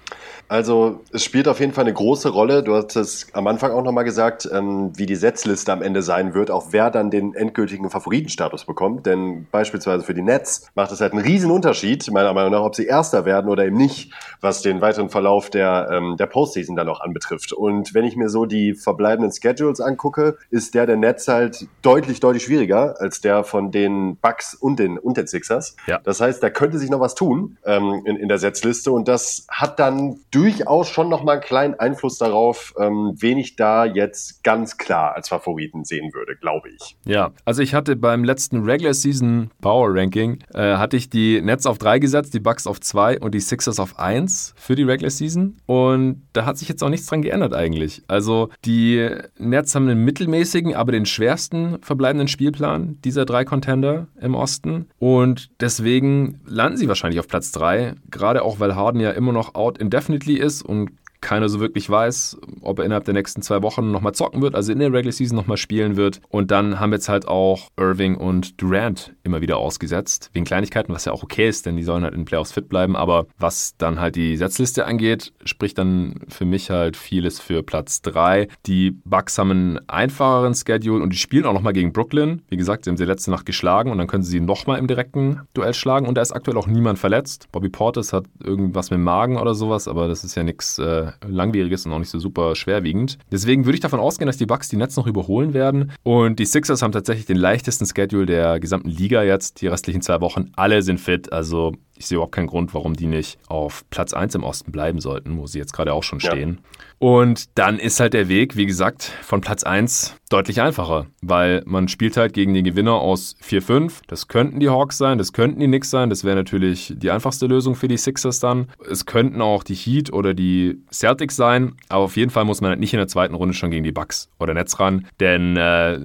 Also 0.49 1.01
es 1.13 1.23
spielt 1.23 1.47
auf 1.47 1.61
jeden 1.61 1.73
Fall 1.73 1.85
eine 1.85 1.95
große 1.95 2.29
Rolle. 2.31 2.65
Du 2.65 2.75
hast 2.75 2.97
es 2.97 3.29
am 3.35 3.47
Anfang 3.47 3.71
auch 3.71 3.85
nochmal 3.85 4.03
gesagt, 4.03 4.49
ähm, 4.53 4.91
wie 4.97 5.07
die 5.07 5.15
Setzliste 5.15 5.73
am 5.73 5.81
Ende 5.81 6.03
sein 6.03 6.35
wird, 6.35 6.51
auch 6.51 6.69
wer 6.73 6.91
dann 6.91 7.11
den 7.11 7.35
endgültigen 7.35 7.89
Favoritenstatus 7.89 8.65
bekommt. 8.65 9.07
Denn 9.07 9.47
beispielsweise 9.53 10.03
für 10.03 10.15
die 10.15 10.23
Nets 10.23 10.69
macht 10.75 10.91
es 10.91 11.01
halt 11.01 11.13
einen 11.13 11.23
riesen 11.23 11.53
Unterschied, 11.53 12.11
meiner 12.11 12.33
Meinung 12.33 12.51
nach, 12.51 12.63
ob 12.63 12.75
sie 12.75 12.87
Erster 12.87 13.25
werden 13.25 13.49
oder 13.49 13.65
eben 13.65 13.77
nicht, 13.77 14.13
was 14.41 14.63
den 14.63 14.81
weiteren 14.81 15.09
Verlauf 15.09 15.51
der, 15.51 15.89
ähm, 15.93 16.17
der 16.17 16.27
Postseason 16.27 16.75
dann 16.75 16.89
auch 16.89 17.01
anbetrifft. 17.01 17.53
Und 17.53 17.95
wenn 17.95 18.05
ich 18.05 18.17
mir 18.17 18.29
so 18.29 18.45
die 18.45 18.75
verbleibenden 18.75 19.33
Schedules 19.33 19.81
angucke, 19.81 20.37
ist 20.51 20.75
der 20.75 20.87
der 20.87 20.97
Nets 20.97 21.29
halt 21.29 21.69
deutlich, 21.83 22.19
deutlich 22.19 22.43
schwieriger 22.43 22.97
als 23.01 23.21
der 23.21 23.45
von 23.45 23.71
den 23.71 24.17
Bucks 24.17 24.55
und 24.55 24.81
den, 24.81 24.99
und 24.99 25.17
den 25.17 25.29
Sixers. 25.29 25.60
Steelers. 25.61 25.77
Ja. 25.87 26.01
Das 26.03 26.21
heißt, 26.21 26.43
da 26.43 26.51
könnte 26.51 26.79
sich 26.79 26.91
noch 26.91 27.01
was 27.01 27.15
tun 27.15 27.59
ähm, 27.65 28.03
in, 28.05 28.17
in 28.17 28.29
der 28.29 28.39
Setzliste 28.39 28.93
und 28.93 29.09
das 29.09 29.47
hat 29.51 29.79
dann 29.79 30.21
durchaus 30.31 30.89
schon 30.89 31.09
noch 31.09 31.23
mal 31.23 31.33
einen 31.33 31.41
kleinen 31.43 31.75
Einfluss 31.75 32.19
darauf, 32.19 32.75
ähm, 32.79 33.15
wen 33.19 33.39
ich 33.39 33.57
da 33.57 33.85
jetzt 33.85 34.43
ganz 34.43 34.77
klar 34.77 35.15
als 35.15 35.29
Favoriten 35.29 35.85
sehen 35.85 36.13
würde, 36.13 36.37
glaube 36.37 36.69
ich. 36.71 36.97
Ja, 37.05 37.31
also 37.45 37.63
ich 37.63 37.75
hatte 37.75 37.97
beim 37.97 38.25
letzten 38.25 38.65
Regular 38.65 38.95
Season 38.95 39.51
Power 39.61 39.95
Ranking 39.95 40.39
äh, 40.55 40.77
hatte 40.77 40.97
ich 40.97 41.11
die 41.11 41.41
Nets 41.41 41.67
auf 41.67 41.79
drei 41.79 41.99
gesetzt, 41.99 42.35
die 42.35 42.41
Bucks 42.41 42.67
auf 42.67 42.81
zwei 42.81 43.19
und 43.19 43.35
die 43.35 43.41
Sixers 43.41 43.81
auf 43.81 43.99
eins 43.99 44.55
für 44.57 44.75
die 44.75 44.83
Regular 44.83 45.11
Season 45.11 45.57
und 45.67 46.23
da 46.33 46.45
hat 46.45 46.59
sich 46.59 46.69
jetzt 46.69 46.83
auch 46.83 46.89
nichts 46.89 47.07
dran 47.07 47.23
geändert 47.23 47.55
eigentlich. 47.55 48.03
Also 48.09 48.51
die 48.65 49.09
Nets 49.39 49.75
haben 49.75 49.89
einen 49.89 50.05
mittelmäßigen, 50.05 50.75
aber 50.75 50.93
den 50.93 51.07
schwersten 51.07 51.79
verbleibenden 51.83 52.29
Spielplan 52.29 52.99
dieser 53.05 53.25
drei 53.25 53.45
Contender 53.45 54.07
im 54.21 54.35
Osten 54.35 54.87
und 54.99 55.50
deswegen 55.61 56.41
landen 56.47 56.79
sie 56.79 56.89
wahrscheinlich 56.89 57.21
auf 57.21 57.29
Platz 57.29 57.53
3, 57.53 57.95
gerade 58.11 58.43
auch 58.43 58.61
weil 58.61 58.75
Harden 58.75 59.01
ja 59.01 59.11
immer 59.11 59.33
noch 59.33 59.55
out 59.55 59.79
indefinitely 59.79 60.37
ist 60.37 60.63
und 60.63 60.91
keiner 61.21 61.49
so 61.49 61.61
wirklich 61.61 61.89
weiß, 61.89 62.39
ob 62.63 62.79
er 62.79 62.85
innerhalb 62.85 63.05
der 63.05 63.15
nächsten 63.15 63.43
zwei 63.43 63.63
Wochen 63.63 63.91
nochmal 63.91 64.15
zocken 64.15 64.43
wird, 64.43 64.55
also 64.55 64.73
in 64.73 64.79
der 64.79 64.93
Regular 64.93 65.13
Season 65.13 65.37
nochmal 65.37 65.57
spielen 65.57 65.97
wird. 65.97 66.21
Und 66.29 66.51
dann 66.51 66.81
haben 66.81 66.93
jetzt 66.93 67.09
halt 67.09 67.29
auch 67.29 67.69
Irving 67.77 68.17
und 68.17 68.61
Durant 68.61 69.15
immer 69.23 69.41
wieder 69.41 69.59
ausgesetzt, 69.59 70.31
wegen 70.33 70.45
Kleinigkeiten, 70.45 70.93
was 70.93 71.05
ja 71.05 71.13
auch 71.13 71.23
okay 71.23 71.49
ist, 71.49 71.67
denn 71.67 71.77
die 71.77 71.83
sollen 71.83 72.03
halt 72.03 72.15
in 72.15 72.21
den 72.21 72.27
Playoffs 72.27 72.53
fit 72.53 72.69
bleiben. 72.69 72.97
Aber 72.97 73.27
was 73.39 73.77
dann 73.77 74.01
halt 74.01 74.17
die 74.17 74.37
Setzliste 74.37 74.87
angeht, 74.87 75.33
spricht 75.45 75.79
dann 75.79 76.21
für 76.29 76.45
mich 76.45 76.71
halt 76.71 76.97
vieles 76.97 77.41
für 77.41 77.63
Platz 77.63 78.03
3. 78.03 78.49
Die 78.67 78.91
Bucks 78.91 79.39
haben 79.39 79.51
einen 79.51 79.89
einfacheren 79.89 80.55
Schedule 80.55 81.03
und 81.03 81.13
die 81.13 81.19
spielen 81.19 81.47
auch 81.47 81.53
nochmal 81.53 81.73
gegen 81.73 81.93
Brooklyn. 81.93 82.43
Wie 82.49 82.57
gesagt, 82.57 82.85
sie 82.85 82.91
haben 82.91 82.97
sie 82.97 83.05
letzte 83.05 83.31
Nacht 83.31 83.47
geschlagen 83.47 83.91
und 83.91 83.99
dann 83.99 84.07
können 84.07 84.23
sie 84.23 84.31
sie 84.31 84.41
nochmal 84.41 84.79
im 84.79 84.87
direkten 84.87 85.41
Duell 85.55 85.75
schlagen. 85.75 86.07
Und 86.07 86.15
da 86.15 86.23
ist 86.23 86.33
aktuell 86.33 86.57
auch 86.57 86.67
niemand 86.67 86.99
verletzt. 86.99 87.49
Bobby 87.53 87.69
Portis 87.69 88.13
hat 88.13 88.25
irgendwas 88.43 88.91
mit 88.91 88.99
dem 88.99 89.05
Magen 89.05 89.37
oder 89.37 89.55
sowas, 89.55 89.89
aber 89.89 90.09
das 90.09 90.25
ist 90.25 90.35
ja 90.35 90.43
nichts 90.43 90.79
äh, 90.79 91.10
Langwieriges 91.27 91.87
und 91.87 91.93
auch 91.93 91.99
nicht 91.99 92.11
so 92.11 92.19
super 92.19 92.55
schwerwiegend. 92.55 93.19
Deswegen 93.31 93.65
würde 93.65 93.75
ich 93.75 93.81
davon 93.81 94.01
ausgehen, 94.01 94.27
dass 94.27 94.37
die 94.37 94.47
Bucks 94.47 94.69
die 94.69 94.77
Nets 94.77 94.97
noch 94.97 95.07
überholen 95.07 95.55
werden. 95.55 95.93
Und 96.03 96.39
die 96.39 96.47
Sixers 96.47 96.83
haben 96.83 96.93
tatsächlich 96.93 97.27
den 97.27 97.37
leichtesten 97.37 97.87
Schedule 97.87 98.27
der 98.27 98.61
gesamten 98.61 98.89
Liga 98.89 99.23
jetzt, 99.23 99.61
die 99.61 99.67
restlichen 99.67 100.03
zwei 100.03 100.21
Wochen. 100.21 100.51
Alle 100.57 100.83
sind 100.83 101.01
fit, 101.01 101.33
also 101.33 101.73
ich 101.97 102.07
sehe 102.07 102.17
überhaupt 102.17 102.35
keinen 102.35 102.47
Grund, 102.47 102.73
warum 102.73 102.95
die 102.95 103.07
nicht 103.07 103.39
auf 103.49 103.85
Platz 103.91 104.15
1 104.15 104.35
im 104.35 104.43
Osten 104.43 104.73
bleiben 104.73 105.01
sollten, 105.01 105.37
wo 105.37 105.47
sie 105.47 105.59
jetzt 105.59 105.75
gerade 105.75 105.93
auch 105.93 106.03
schon 106.03 106.19
stehen. 106.19 106.61
Ja. 106.63 106.81
Und 107.01 107.59
dann 107.59 107.79
ist 107.79 107.99
halt 107.99 108.13
der 108.13 108.29
Weg, 108.29 108.57
wie 108.57 108.67
gesagt, 108.67 109.05
von 109.23 109.41
Platz 109.41 109.65
1 109.65 110.17
deutlich 110.29 110.61
einfacher, 110.61 111.07
weil 111.23 111.63
man 111.65 111.89
spielt 111.89 112.17
halt 112.19 112.35
gegen 112.35 112.53
den 112.53 112.63
Gewinner 112.63 112.95
aus 112.95 113.37
4-5. 113.43 114.03
Das 114.07 114.29
könnten 114.29 114.61
die 114.61 114.69
Hawks 114.69 114.99
sein, 114.99 115.17
das 115.17 115.33
könnten 115.33 115.61
die 115.61 115.67
Knicks 115.67 115.91
sein, 115.91 116.11
das 116.11 116.25
wäre 116.25 116.37
natürlich 116.37 116.93
die 116.95 117.11
einfachste 117.11 117.47
Lösung 117.47 117.75
für 117.75 117.89
die 117.89 117.97
Sixers 117.97 118.39
dann. 118.39 118.69
Es 118.89 119.07
könnten 119.07 119.41
auch 119.41 119.65
die 119.65 119.75
Heat 119.75 120.13
oder 120.13 120.35
die 120.35 120.79
Celtics 120.93 121.37
sein, 121.37 121.73
aber 121.89 122.05
auf 122.05 122.17
jeden 122.19 122.31
Fall 122.31 122.45
muss 122.45 122.61
man 122.61 122.69
halt 122.71 122.81
nicht 122.81 122.93
in 122.93 122.99
der 122.99 123.09
zweiten 123.09 123.35
Runde 123.35 123.55
schon 123.55 123.71
gegen 123.71 123.83
die 123.83 123.93
Bucks 123.93 124.29
oder 124.39 124.53
Nets 124.53 124.79
ran, 124.79 125.07
denn 125.19 125.57
äh, 125.57 125.99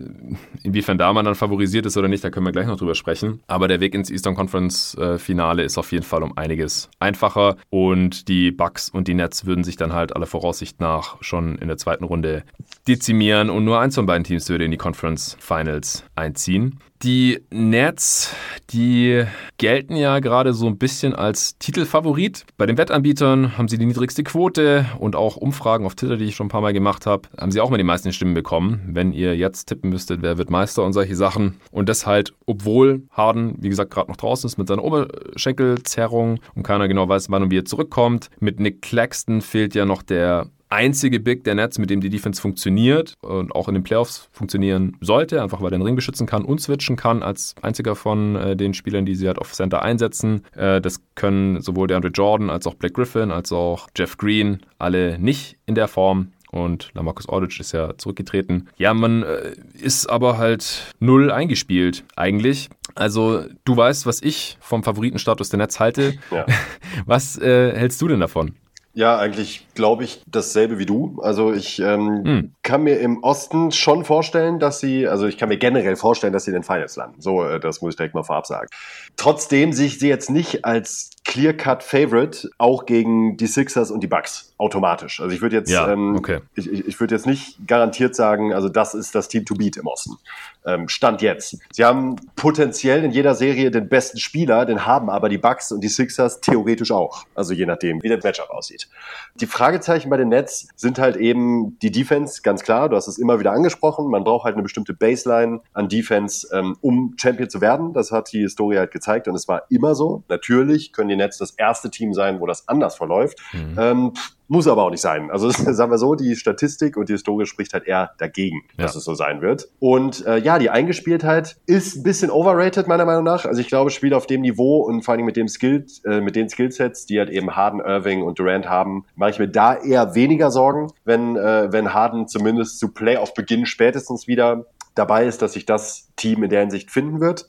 inwiefern 0.64 0.98
da 0.98 1.12
man 1.12 1.26
dann 1.26 1.36
favorisiert 1.36 1.86
ist 1.86 1.98
oder 1.98 2.08
nicht, 2.08 2.24
da 2.24 2.30
können 2.30 2.46
wir 2.46 2.54
gleich 2.54 2.68
noch 2.68 2.78
drüber 2.78 2.96
sprechen. 2.96 3.41
Aber 3.48 3.68
der 3.68 3.82
Weg 3.82 3.93
ins 3.93 4.10
Eastern 4.10 4.36
Conference 4.36 4.96
äh, 4.96 5.20
Finale 5.20 5.64
ist 5.64 5.78
auf 5.78 5.91
jeden 5.91 6.06
Fall 6.06 6.24
um 6.24 6.38
einiges 6.38 6.89
einfacher 7.00 7.58
und 7.70 8.30
die 8.30 8.52
Bucks 8.52 8.89
und 8.89 9.10
die 9.10 9.14
Nets 9.14 9.46
würden 9.46 9.66
sich 9.66 9.76
dann 9.76 9.91
halt 9.91 10.16
alle 10.16 10.26
Voraussicht 10.26 10.80
nach 10.86 11.17
schon 11.21 11.57
in 11.57 11.67
der 11.67 11.77
zweiten 11.77 12.03
Runde 12.03 12.43
dezimieren 12.88 13.49
und 13.49 13.65
nur 13.65 13.79
eins 13.79 13.95
von 13.95 14.05
beiden 14.05 14.23
Teams 14.23 14.47
würde 14.49 14.65
in 14.65 14.71
die 14.71 14.77
Conference 14.77 15.36
Finals 15.39 16.03
einziehen. 16.15 16.79
Die 17.03 17.41
Nets, 17.51 18.33
die 18.69 19.25
gelten 19.57 19.95
ja 19.95 20.19
gerade 20.19 20.53
so 20.53 20.65
ein 20.65 20.77
bisschen 20.77 21.13
als 21.13 21.57
Titelfavorit. 21.59 22.45
Bei 22.57 22.65
den 22.65 22.77
Wettanbietern 22.77 23.57
haben 23.57 23.67
sie 23.67 23.77
die 23.77 23.86
niedrigste 23.86 24.23
Quote 24.23 24.86
und 24.97 25.15
auch 25.15 25.36
Umfragen 25.36 25.86
auf 25.86 25.95
Twitter, 25.95 26.17
die 26.17 26.25
ich 26.25 26.36
schon 26.36 26.47
ein 26.47 26.49
paar 26.49 26.61
Mal 26.61 26.73
gemacht 26.73 27.05
habe, 27.05 27.27
haben 27.38 27.51
sie 27.51 27.59
auch 27.59 27.69
mal 27.69 27.77
die 27.77 27.83
meisten 27.83 28.13
Stimmen 28.13 28.33
bekommen. 28.33 28.81
Wenn 28.88 29.11
ihr 29.11 29.36
jetzt 29.36 29.65
tippen 29.65 29.89
müsstet, 29.89 30.21
wer 30.21 30.38
wird 30.38 30.49
Meister 30.49 30.83
und 30.83 30.93
solche 30.93 31.15
Sachen. 31.15 31.59
Und 31.69 31.89
das 31.89 32.07
halt, 32.07 32.33
obwohl 32.45 33.03
Harden, 33.11 33.55
wie 33.59 33.69
gesagt, 33.69 33.91
gerade 33.91 34.09
noch 34.09 34.17
draußen 34.17 34.47
ist 34.47 34.57
mit 34.57 34.67
seiner 34.67 34.83
Oberschenkelzerrung 34.83 36.39
und 36.55 36.63
keiner 36.63 36.88
genau 36.88 37.09
weiß, 37.09 37.29
wann 37.29 37.43
und 37.43 37.51
wie 37.51 37.59
er 37.59 37.65
zurückkommt. 37.65 38.29
Mit 38.39 38.59
Nick 38.59 38.81
Claxton 38.81 39.41
fehlt 39.41 39.75
ja 39.75 39.86
noch 39.86 40.01
der 40.01 40.47
einzige 40.70 41.20
Big 41.20 41.43
der 41.43 41.55
Nets, 41.55 41.78
mit 41.78 41.89
dem 41.89 42.01
die 42.01 42.09
Defense 42.09 42.41
funktioniert 42.41 43.13
und 43.22 43.53
auch 43.53 43.68
in 43.68 43.76
den 43.76 43.84
Playoffs 43.84 44.30
funktionieren 44.32 44.97
sollte, 45.01 45.41
einfach 45.41 45.61
weil 45.61 45.68
er 45.68 45.78
den 45.78 45.82
Ring 45.82 45.95
beschützen 45.95 46.28
kann 46.28 46.43
und 46.43 46.61
switchen 46.61 46.95
kann 46.95 47.24
als 47.24 47.55
einziger 47.61 47.95
von 47.95 48.36
äh, 48.36 48.55
den 48.55 48.74
Spielern, 48.74 49.05
die 49.05 49.16
sie 49.16 49.28
halt 49.28 49.39
auf 49.39 49.53
Center 49.53 49.82
einsetzen. 49.82 50.43
Äh, 50.55 50.82
das 50.82 51.01
können 51.16 51.61
sowohl 51.61 51.88
der 51.88 51.97
Andre 51.97 52.11
Jordan 52.11 52.49
als 52.49 52.68
auch 52.68 52.76
Blake 52.76 52.93
Griffin 52.93 53.32
als 53.32 53.51
auch 53.51 53.88
Jeff 53.95 54.18
Green 54.18 54.59
alle 54.78 55.20
nicht 55.20 55.57
in 55.66 55.76
der 55.76 55.88
Form 55.88 56.32
und 56.55 56.91
Lamarcus 56.93 57.28
Aldridge 57.28 57.57
ist 57.59 57.74
ja 57.74 57.97
zurückgetreten. 57.97 58.70
Ja, 58.78 58.93
man 58.93 59.24
äh, 59.24 59.55
ist 59.74 60.09
aber 60.09 60.38
halt 60.38 60.93
null 60.99 61.32
eingespielt 61.32 62.05
eigentlich. 62.16 62.70
Also 62.95 63.43
du 63.66 63.76
weißt, 63.76 64.05
was 64.05 64.22
ich 64.22 64.57
vom 64.61 64.84
Favoritenstatus 64.84 65.49
der 65.49 65.57
Nets 65.57 65.80
halte. 65.80 66.13
Ja. 66.32 66.45
Was 67.05 67.38
äh, 67.38 67.78
hältst 67.78 68.01
du 68.01 68.07
denn 68.07 68.22
davon? 68.22 68.55
Ja, 68.96 69.18
eigentlich 69.18 69.68
glaube 69.74 70.06
ich 70.06 70.24
dasselbe 70.26 70.80
wie 70.80 70.86
du. 70.86 71.20
Also 71.22 71.52
ich 71.52 71.80
ähm, 71.80 72.24
hm. 72.24 72.56
kann 72.64 72.84
mir 72.84 72.98
im 73.00 73.22
Osten 73.24 73.74
schon 73.74 74.06
vorstellen, 74.06 74.58
dass 74.58 74.80
sie, 74.80 75.06
also 75.06 75.28
ich 75.28 75.38
kann 75.38 75.50
mir 75.50 75.58
generell 75.58 75.98
vorstellen, 75.98 76.32
dass 76.32 76.46
sie 76.46 76.52
in 76.52 76.56
den 76.56 76.64
Finals 76.64 76.96
landen. 76.96 77.20
So, 77.22 77.43
äh, 77.43 77.60
das 77.60 77.82
muss 77.82 77.93
ich 77.93 77.98
direkt 77.98 78.16
mal 78.16 78.24
vorab 78.24 78.48
sagen. 78.48 78.70
Trotzdem 79.18 79.74
sehe 79.74 79.88
ich 79.88 80.00
sie 80.00 80.08
jetzt 80.08 80.30
nicht 80.30 80.64
als 80.64 81.10
Clear-Cut-Favorite, 81.26 82.49
auch 82.57 82.86
gegen 82.86 83.36
die 83.36 83.47
Sixers 83.47 83.91
und 83.91 84.01
die 84.01 84.07
Bucks, 84.07 84.53
automatisch. 84.57 85.19
Also 85.19 85.36
ich 85.36 85.41
würde 85.41 85.57
jetzt, 85.57 85.71
ja, 85.71 85.91
ähm, 85.91 86.15
okay. 86.15 86.39
ich, 86.55 86.71
ich, 86.71 86.88
ich 86.88 86.99
würde 86.99 87.15
jetzt 87.15 87.26
nicht 87.26 87.67
garantiert 87.67 88.15
sagen, 88.15 88.53
also 88.53 88.69
das 88.69 88.93
ist 88.93 89.15
das 89.15 89.28
Team 89.28 89.43
to 89.43 89.55
beat 89.55 89.76
im 89.76 89.88
Osten. 89.88 90.17
Ähm, 90.65 90.88
Stand 90.88 91.21
jetzt. 91.21 91.57
Sie 91.71 91.84
haben 91.84 92.15
potenziell 92.36 93.03
in 93.03 93.11
jeder 93.11 93.36
Serie 93.36 93.69
den 93.71 93.89
besten 93.89 94.19
Spieler, 94.19 94.65
den 94.65 94.86
haben 94.86 95.09
aber 95.09 95.28
die 95.30 95.38
Bucks 95.38 95.71
und 95.71 95.82
die 95.82 95.89
Sixers 95.89 96.41
theoretisch 96.41 96.91
auch. 96.91 97.26
Also 97.36 97.53
je 97.53 97.65
nachdem, 97.65 98.01
wie 98.01 98.07
der 98.07 98.19
Matchup 98.21 98.49
aussieht. 98.49 98.88
Die 99.36 99.45
Fragezeichen 99.45 100.09
bei 100.09 100.17
den 100.17 100.30
Nets 100.30 100.67
sind 100.76 100.99
halt 100.99 101.17
eben 101.17 101.78
die 101.80 101.91
Defense, 101.91 102.41
ganz 102.43 102.63
klar. 102.63 102.88
Du 102.88 102.95
hast 102.95 103.07
es 103.07 103.17
immer 103.17 103.39
wieder 103.39 103.51
angesprochen. 103.51 104.09
Man 104.09 104.23
braucht 104.23 104.45
halt 104.45 104.55
eine 104.55 104.63
bestimmte 104.63 104.93
Baseline 104.93 105.61
an 105.73 105.89
Defense, 105.89 106.47
ähm, 106.53 106.78
um 106.82 107.15
Champion 107.17 107.49
zu 107.49 107.61
werden. 107.61 107.93
Das 107.93 108.11
hat 108.11 108.32
die 108.32 108.41
Historie 108.41 108.78
halt 108.78 108.91
gezeigt 108.91 109.28
und 109.28 109.36
es 109.36 109.47
war 109.47 109.63
immer 109.69 109.95
so. 109.95 110.23
Natürlich 110.30 110.93
können 110.93 111.09
die 111.09 111.14
Nets 111.18 111.38
das 111.38 111.51
erste 111.51 111.89
Team 111.89 112.13
sein, 112.13 112.39
wo 112.39 112.45
das 112.45 112.68
anders 112.68 112.95
verläuft. 112.95 113.39
Mhm. 113.53 113.76
Ähm, 113.78 114.13
muss 114.47 114.68
aber 114.68 114.84
auch 114.84 114.91
nicht 114.91 115.01
sein. 115.01 115.32
Also 115.32 115.49
sagen 115.49 115.91
wir 115.91 115.97
so, 115.97 116.16
die 116.16 116.36
Statistik 116.36 116.97
und 116.97 117.09
die 117.09 117.13
Historie 117.13 117.45
spricht 117.45 117.74
halt 117.74 117.86
eher 117.86 118.11
dagegen, 118.18 118.63
ja. 118.78 118.84
dass 118.84 118.95
es 118.95 119.03
so 119.03 119.16
sein 119.16 119.41
wird. 119.41 119.70
Und 119.80 120.26
äh, 120.26 120.38
ja, 120.38 120.59
die 120.59 120.70
Eingespieltheit 120.70 121.57
ist 121.66 121.97
ein 121.97 122.03
bisschen 122.03 122.30
overrated 122.30 122.88
meiner 122.88 123.05
Meinung 123.05 123.24
nach. 123.24 123.45
Also 123.45 123.61
ich 123.61 123.68
glaube, 123.68 123.89
Spiele 123.89 124.16
auf 124.16 124.28
dem 124.28 124.41
Niveau 124.41 124.82
und 124.84 125.03
vor 125.03 125.13
allem 125.13 125.26
mit 125.26 125.36
dem 125.36 125.47
Skill, 125.47 125.86
äh, 126.05 126.22
mit 126.22 126.36
den 126.36 126.49
Skillsets, 126.49 127.05
die 127.05 127.20
halt 127.20 127.30
eben 127.30 127.55
Harden, 127.55 127.80
Irving 127.80 128.22
und 128.22 128.39
Durant 128.39 128.70
haben, 128.70 129.05
mache 129.16 129.32
ich 129.32 129.39
mir 129.39 129.47
da 129.47 129.76
eher 129.76 130.16
weniger 130.16 130.51
Sorgen, 130.51 130.91
wenn 131.03 131.36
äh, 131.36 131.72
wenn 131.72 131.93
Harden 131.93 132.28
zumindest 132.28 132.80
zu 132.80 132.93
Playoff-Beginn 132.93 133.66
spätestens 133.66 134.28
wieder 134.28 134.66
dabei 134.95 135.26
ist, 135.26 135.41
dass 135.41 135.53
sich 135.53 135.66
das 135.66 136.09
Team 136.16 136.43
in 136.43 136.49
der 136.49 136.61
Hinsicht 136.61 136.89
finden 136.89 137.20
wird. 137.20 137.47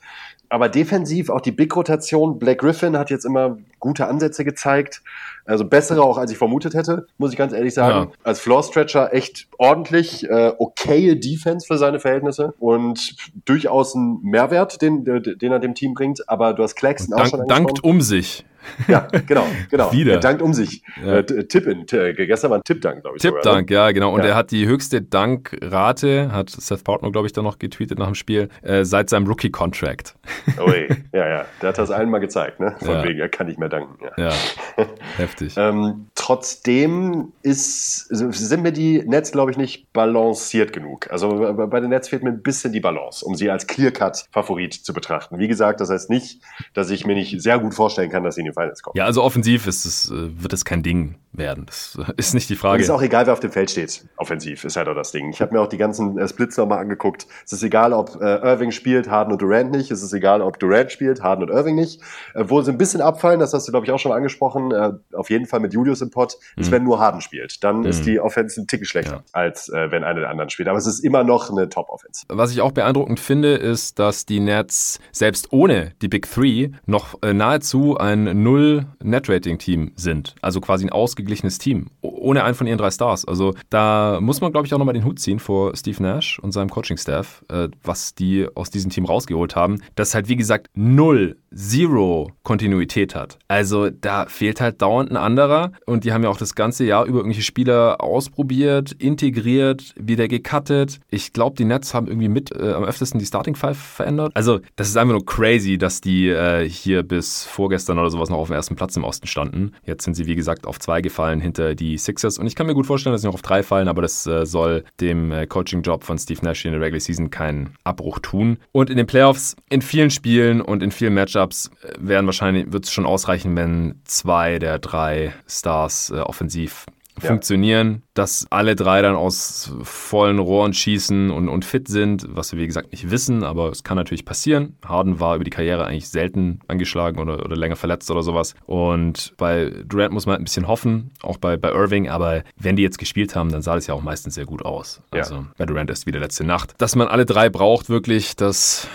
Aber 0.49 0.69
defensiv 0.69 1.31
auch 1.31 1.41
die 1.41 1.53
Big-Rotation. 1.53 2.39
Black 2.39 2.59
Griffin 2.59 2.97
hat 2.97 3.11
jetzt 3.11 3.25
immer 3.25 3.59
gute 3.81 4.07
Ansätze 4.07 4.45
gezeigt. 4.45 5.03
Also 5.45 5.65
bessere 5.65 6.03
auch, 6.03 6.19
als 6.19 6.31
ich 6.31 6.39
vermutet 6.39 6.75
hätte, 6.75 7.07
muss 7.19 7.33
ich 7.33 7.39
ganz 7.39 7.53
ehrlich 7.53 7.75
sagen. 7.75 8.11
Ja. 8.11 8.17
Als 8.25 8.41
Floor-Stretcher 8.41 9.13
echt 9.13 9.49
ordentlich, 9.59 10.29
äh, 10.29 10.53
okaye 10.59 11.17
Defense 11.17 11.67
für 11.67 11.79
seine 11.79 12.01
Verhältnisse 12.01 12.55
und 12.59 13.17
durchaus 13.45 13.95
ein 13.95 14.21
Mehrwert, 14.23 14.83
den, 14.83 15.05
den 15.05 15.53
er 15.53 15.59
dem 15.59 15.75
Team 15.75 15.95
bringt. 15.95 16.29
Aber 16.29 16.53
du 16.53 16.63
hast 16.63 16.75
Claxton 16.75 17.15
auch 17.15 17.27
schon 17.27 17.47
Dankt 17.47 17.83
um 17.85 18.01
sich. 18.01 18.45
Ja, 18.89 19.09
genau, 19.27 19.47
genau. 19.71 19.93
Wieder. 19.93 20.13
Er 20.15 20.21
dankt 20.21 20.43
um 20.43 20.55
sich. 20.55 20.83
Ja. 21.05 21.19
Äh, 21.19 21.45
Tipp 21.47 21.67
in, 21.67 21.87
gestern 21.87 22.51
war 22.51 22.59
ein 22.59 22.65
Tipp-Dank, 22.65 23.03
glaube 23.03 23.17
ich. 23.17 23.23
Tipp-Dank, 23.23 23.71
ja, 23.71 23.91
genau. 23.91 24.15
Und 24.15 24.21
ja. 24.23 24.29
er 24.29 24.35
hat 24.37 24.51
die 24.51 24.67
höchste 24.67 25.03
Dankrate, 25.03 26.31
hat 26.33 26.51
Seth 26.51 26.85
Partner, 26.85 27.11
glaube 27.11 27.27
ich, 27.27 27.33
dann 27.33 27.45
noch 27.45 27.59
getweetet 27.59 27.99
nach 27.99 28.07
dem 28.07 28.15
Spiel, 28.15 28.49
äh, 28.63 28.85
seit 28.85 29.11
seinem 29.11 29.27
Rookie-Contract. 29.27 30.15
Oh, 30.59 30.71
ja, 31.13 31.29
ja. 31.29 31.45
Der 31.61 31.69
hat 31.69 31.79
das 31.79 31.91
allen 31.91 32.09
mal 32.09 32.19
gezeigt, 32.19 32.61
ne? 32.61 32.77
Von 32.79 32.95
ja. 32.95 33.05
wegen, 33.05 33.19
er 33.19 33.29
kann 33.29 33.47
nicht 33.47 33.59
mehr 33.59 33.69
danken. 33.69 33.99
Ja, 34.17 34.33
heftig. 35.17 35.55
ähm, 35.57 36.07
trotzdem 36.15 37.33
ist, 37.43 38.07
sind 38.09 38.63
mir 38.63 38.73
die 38.73 39.03
Nets, 39.05 39.33
glaube 39.33 39.51
ich, 39.51 39.57
nicht 39.57 39.93
balanciert 39.93 40.73
genug. 40.73 41.11
Also 41.11 41.55
bei 41.55 41.81
den 41.81 41.91
Nets 41.91 42.09
fehlt 42.09 42.23
mir 42.23 42.31
ein 42.31 42.43
bisschen 42.43 42.73
die 42.73 42.81
Balance, 42.81 43.25
um 43.25 43.35
sie 43.35 43.51
als 43.51 43.67
Clear-Cut-Favorit 43.67 44.75
zu 44.75 44.95
betrachten. 44.95 45.39
Wie 45.39 45.49
gesagt, 45.49 45.81
das 45.81 45.91
heißt 45.91 46.11
nicht, 46.11 46.41
dass 46.75 46.91
ich 46.91 47.07
mir 47.07 47.15
nicht 47.15 47.41
sehr 47.41 47.59
gut 47.59 47.75
vorstellen 47.75 48.11
kann, 48.11 48.25
dass 48.25 48.37
sie 48.37 48.41
in 48.43 48.47
die 48.47 48.56
Finals 48.57 48.83
kommen. 48.83 48.97
Ja, 48.97 49.05
also 49.05 49.23
offensiv 49.23 49.67
ist 49.67 49.85
es, 49.85 50.11
äh, 50.11 50.31
wird 50.43 50.53
es 50.53 50.65
kein 50.65 50.83
Ding 50.83 51.17
werden. 51.39 51.67
Das 51.67 51.99
ist 52.17 52.35
nicht 52.35 52.49
die 52.49 52.57
Frage. 52.57 52.83
Es 52.83 52.89
ist 52.89 52.95
auch 52.95 53.03
egal, 53.03 53.27
wer 53.27 53.33
auf 53.33 53.41
dem 53.41 53.53
Feld 53.53 53.71
steht. 53.71 54.07
Offensiv 54.17 54.65
ist 54.65 54.77
halt 54.77 54.89
auch 54.89 54.95
das 54.95 55.13
Ding. 55.13 55.31
Ich 55.31 55.41
habe 55.41 55.55
mir 55.55 55.61
auch 55.61 55.69
die 55.69 55.77
ganzen 55.77 56.19
äh, 56.19 56.27
Splits 56.29 56.57
nochmal 56.57 56.79
angeguckt. 56.79 57.27
Es 57.45 57.53
ist 57.53 57.63
egal, 57.63 57.93
ob 57.93 58.21
äh, 58.21 58.37
Irving 58.37 58.71
spielt, 58.71 59.11
Harden 59.11 59.33
und 59.33 59.43
Durant 59.43 59.71
nicht. 59.71 59.91
Es 59.91 60.03
ist 60.03 60.13
egal, 60.13 60.43
ob 60.43 60.59
Durant 60.59 60.91
spielt, 60.91 61.23
Harden 61.23 61.49
und 61.49 61.51
Irving 61.51 61.75
nicht. 61.75 62.01
Äh, 62.35 62.45
wo 62.47 62.61
sie 62.63 62.73
ein 62.73 62.79
bisschen 62.79 63.01
abfallen, 63.01 63.41
das 63.41 63.53
hast 63.53 63.69
du, 63.69 63.73
glaube 63.73 63.87
ich, 63.87 63.93
auch 63.93 63.99
schon 63.99 64.13
angesprochen, 64.13 64.73
äh, 64.73 64.93
auf 65.13 65.31
jeden 65.31 65.47
Fall 65.47 65.61
mit 65.61 65.73
Julius 65.73 66.01
im 66.01 66.11
Pod, 66.11 66.37
mhm. 66.57 66.63
ist, 66.63 66.71
wenn 66.71 66.85
nur 66.85 66.99
Harden 66.99 67.21
spielt. 67.21 67.63
Dann 67.63 67.81
mhm. 67.81 67.87
ist 67.87 68.07
die 68.07 68.21
Offense 68.21 68.61
ein 68.61 68.67
Ticken 68.67 68.87
schlechter, 68.87 69.17
ja. 69.17 69.23
als 69.33 69.69
äh, 69.69 69.91
wenn 69.91 70.05
einer 70.05 70.21
der 70.21 70.31
anderen 70.31 70.51
spielt. 70.51 70.69
Aber 70.69 70.79
es 70.79 70.87
ist 70.87 71.01
immer 71.01 71.25
noch 71.25 71.51
eine 71.51 71.69
Top-Offense. 71.69 72.25
Was 72.29 72.53
ich 72.53 72.61
auch 72.61 72.73
beeindruckend 72.73 73.21
finde, 73.21 73.55
ist, 73.55 73.99
dass 73.99 74.27
die 74.27 74.41
Nets 74.41 74.99
selbst 75.13 75.53
ohne 75.53 75.93
die 76.03 76.09
Big 76.09 76.31
Three 76.31 76.71
noch 76.87 77.23
äh, 77.23 77.33
nahezu 77.33 77.97
ein 77.99 78.43
Null-Net-Rating-Team 78.47 79.93
sind. 79.97 80.37
Also 80.41 80.61
quasi 80.61 80.85
ein 80.85 80.91
ausgeglichenes 80.91 81.59
Team 81.59 81.87
ohne 82.27 82.43
einen 82.43 82.55
von 82.55 82.67
ihren 82.67 82.79
drei 82.79 82.91
Stars. 82.91 83.25
Also 83.25 83.55
da 83.71 84.19
muss 84.21 84.41
man, 84.41 84.51
glaube 84.51 84.67
ich, 84.67 84.75
auch 84.75 84.79
nochmal 84.79 84.95
den 84.95 85.05
Hut 85.05 85.21
ziehen 85.21 85.39
vor 85.39 85.77
Steve 85.77 86.03
Nash 86.03 86.39
und 86.41 86.53
seinem 86.53 86.71
Coaching-Staff, 86.71 87.45
äh, 87.49 87.69
was 87.83 88.15
die 88.15 88.49
aus 88.55 88.71
diesem 88.71 88.91
Team 88.91 89.05
rausgeholt 89.05 89.55
haben, 89.55 89.81
das 89.95 90.15
halt, 90.15 90.29
wie 90.29 90.37
gesagt, 90.37 90.69
null, 90.75 91.37
zero 91.55 92.33
Kontinuität 92.43 93.15
hat. 93.15 93.39
Also 93.49 93.91
da 93.91 94.27
fehlt 94.27 94.61
halt 94.61 94.83
dauernd 94.83 95.11
ein 95.11 95.17
anderer 95.17 95.73
und 95.87 96.05
die 96.05 96.13
haben 96.13 96.23
ja 96.25 96.29
auch 96.29 96.37
das 96.37 96.55
ganze 96.55 96.85
Jahr 96.85 97.05
über 97.05 97.19
irgendwelche 97.19 97.43
Spieler 97.43 98.01
ausprobiert, 98.01 98.93
integriert, 98.93 99.95
wieder 99.99 100.29
gecuttet. 100.29 100.99
Ich 101.09 101.33
glaube, 101.33 101.57
die 101.57 101.65
Nets 101.65 101.95
haben 101.95 102.09
irgendwie 102.09 102.29
mit 102.29 102.51
äh, 102.53 102.73
am 102.73 102.85
öftesten 102.85 103.21
die 103.21 103.27
Starting 103.27 103.55
Five 103.55 103.79
verändert. 103.79 104.33
Also, 104.35 104.61
das 104.75 104.89
ist 104.89 104.97
einfach 104.97 105.15
nur 105.15 105.25
crazy, 105.25 105.79
dass 105.79 106.01
die 106.01 106.29
äh, 106.29 106.69
hier 106.69 107.03
bis 107.03 107.45
vorgestern 107.45 107.99
oder 107.99 108.11
sowas 108.11 108.26
noch 108.31 108.39
auf 108.39 108.49
dem 108.49 108.55
ersten 108.55 108.77
Platz 108.77 108.97
im 108.97 109.05
Osten 109.05 109.27
standen. 109.27 109.73
Jetzt 109.85 110.05
sind 110.05 110.15
sie, 110.15 110.27
wie 110.27 110.37
gesagt, 110.37 110.67
auf 110.67 110.79
zwei 110.79 111.01
gefallen 111.01 111.41
hinter 111.41 111.75
die 111.75 111.99
Sixers. 111.99 112.39
Und 112.39 112.47
ich 112.47 112.55
kann 112.55 112.67
mir 112.67 112.75
gut 112.75 112.87
vorstellen, 112.87 113.13
dass 113.13 113.23
sie 113.23 113.27
noch 113.27 113.35
auf 113.35 113.43
drei 113.43 113.63
fallen, 113.63 113.89
aber 113.89 114.03
das 114.03 114.27
äh, 114.27 114.47
soll 114.47 114.85
dem 115.01 115.33
äh, 115.33 115.47
Coaching-Job 115.47 116.05
von 116.05 116.19
Steve 116.19 116.41
Nash 116.43 116.65
in 116.65 116.73
der 116.73 116.81
Regular 116.81 117.01
Season 117.01 117.31
keinen 117.31 117.75
Abbruch 117.85 118.19
tun. 118.21 118.59
Und 118.73 118.91
in 118.91 118.97
den 118.97 119.07
Playoffs, 119.07 119.57
in 119.69 119.83
vielen 119.83 120.11
Spielen 120.11 120.61
und 120.61 120.83
in 120.83 120.91
vielen 120.91 121.15
Matchups 121.15 121.71
äh, 121.83 121.93
werden 121.99 122.27
wahrscheinlich, 122.27 122.73
wird 122.73 122.85
es 122.85 122.93
schon 122.93 123.07
ausreichen, 123.07 123.57
wenn 123.57 124.01
zwei 124.05 124.59
der 124.59 124.79
drei 124.79 125.33
Stars 125.47 126.11
äh, 126.11 126.21
offensiv 126.21 126.87
ja. 127.21 127.29
funktionieren 127.29 128.03
dass 128.17 128.47
alle 128.51 128.77
drei 128.77 129.03
dann 129.03 129.15
aus 129.15 129.73
vollen 129.83 130.39
Rohren 130.39 130.73
schießen 130.73 131.31
und, 131.31 131.49
und 131.49 131.65
fit 131.65 131.89
sind, 131.89 132.27
was 132.29 132.53
wir 132.53 132.59
wie 132.59 132.67
gesagt 132.67 132.93
nicht 132.93 133.11
wissen, 133.11 133.45
aber 133.45 133.71
es 133.71 133.85
kann 133.85 133.97
natürlich 133.97 134.25
passieren. 134.25 134.77
Harden 134.85 135.21
war 135.21 135.37
über 135.37 135.45
die 135.45 135.51
Karriere 135.51 135.87
eigentlich 135.87 136.09
selten 136.09 136.61
angeschlagen 136.67 137.19
oder, 137.19 137.45
oder 137.45 137.57
länger 137.57 137.77
verletzt 137.77 138.11
oder 138.11 138.23
sowas. 138.23 138.55
Und 138.65 139.35
bei 139.37 139.71
Durant 139.87 140.13
muss 140.13 140.27
man 140.27 140.35
halt 140.35 140.43
ein 140.43 140.45
bisschen 140.45 140.67
hoffen, 140.67 141.11
auch 141.23 141.37
bei, 141.37 141.57
bei 141.57 141.71
Irving, 141.71 142.09
aber 142.09 142.43
wenn 142.57 142.77
die 142.77 142.83
jetzt 142.83 142.99
gespielt 142.99 143.37
haben, 143.37 143.51
dann 143.53 143.63
sah 143.63 143.75
das 143.75 143.87
ja 143.87 143.95
auch 143.95 144.03
meistens 144.03 144.35
sehr 144.35 144.47
gut 144.47 144.65
aus. 144.65 145.03
Also 145.11 145.35
ja. 145.35 145.47
bei 145.59 145.67
Durant 145.67 145.91
ist 145.91 146.07
wieder 146.07 146.21
letzte 146.21 146.45
Nacht. 146.45 146.75
Dass 146.79 146.97
man 146.97 147.09
alle 147.09 147.27
drei 147.27 147.51
braucht 147.51 147.91
wirklich, 147.91 148.35
dass 148.37 148.89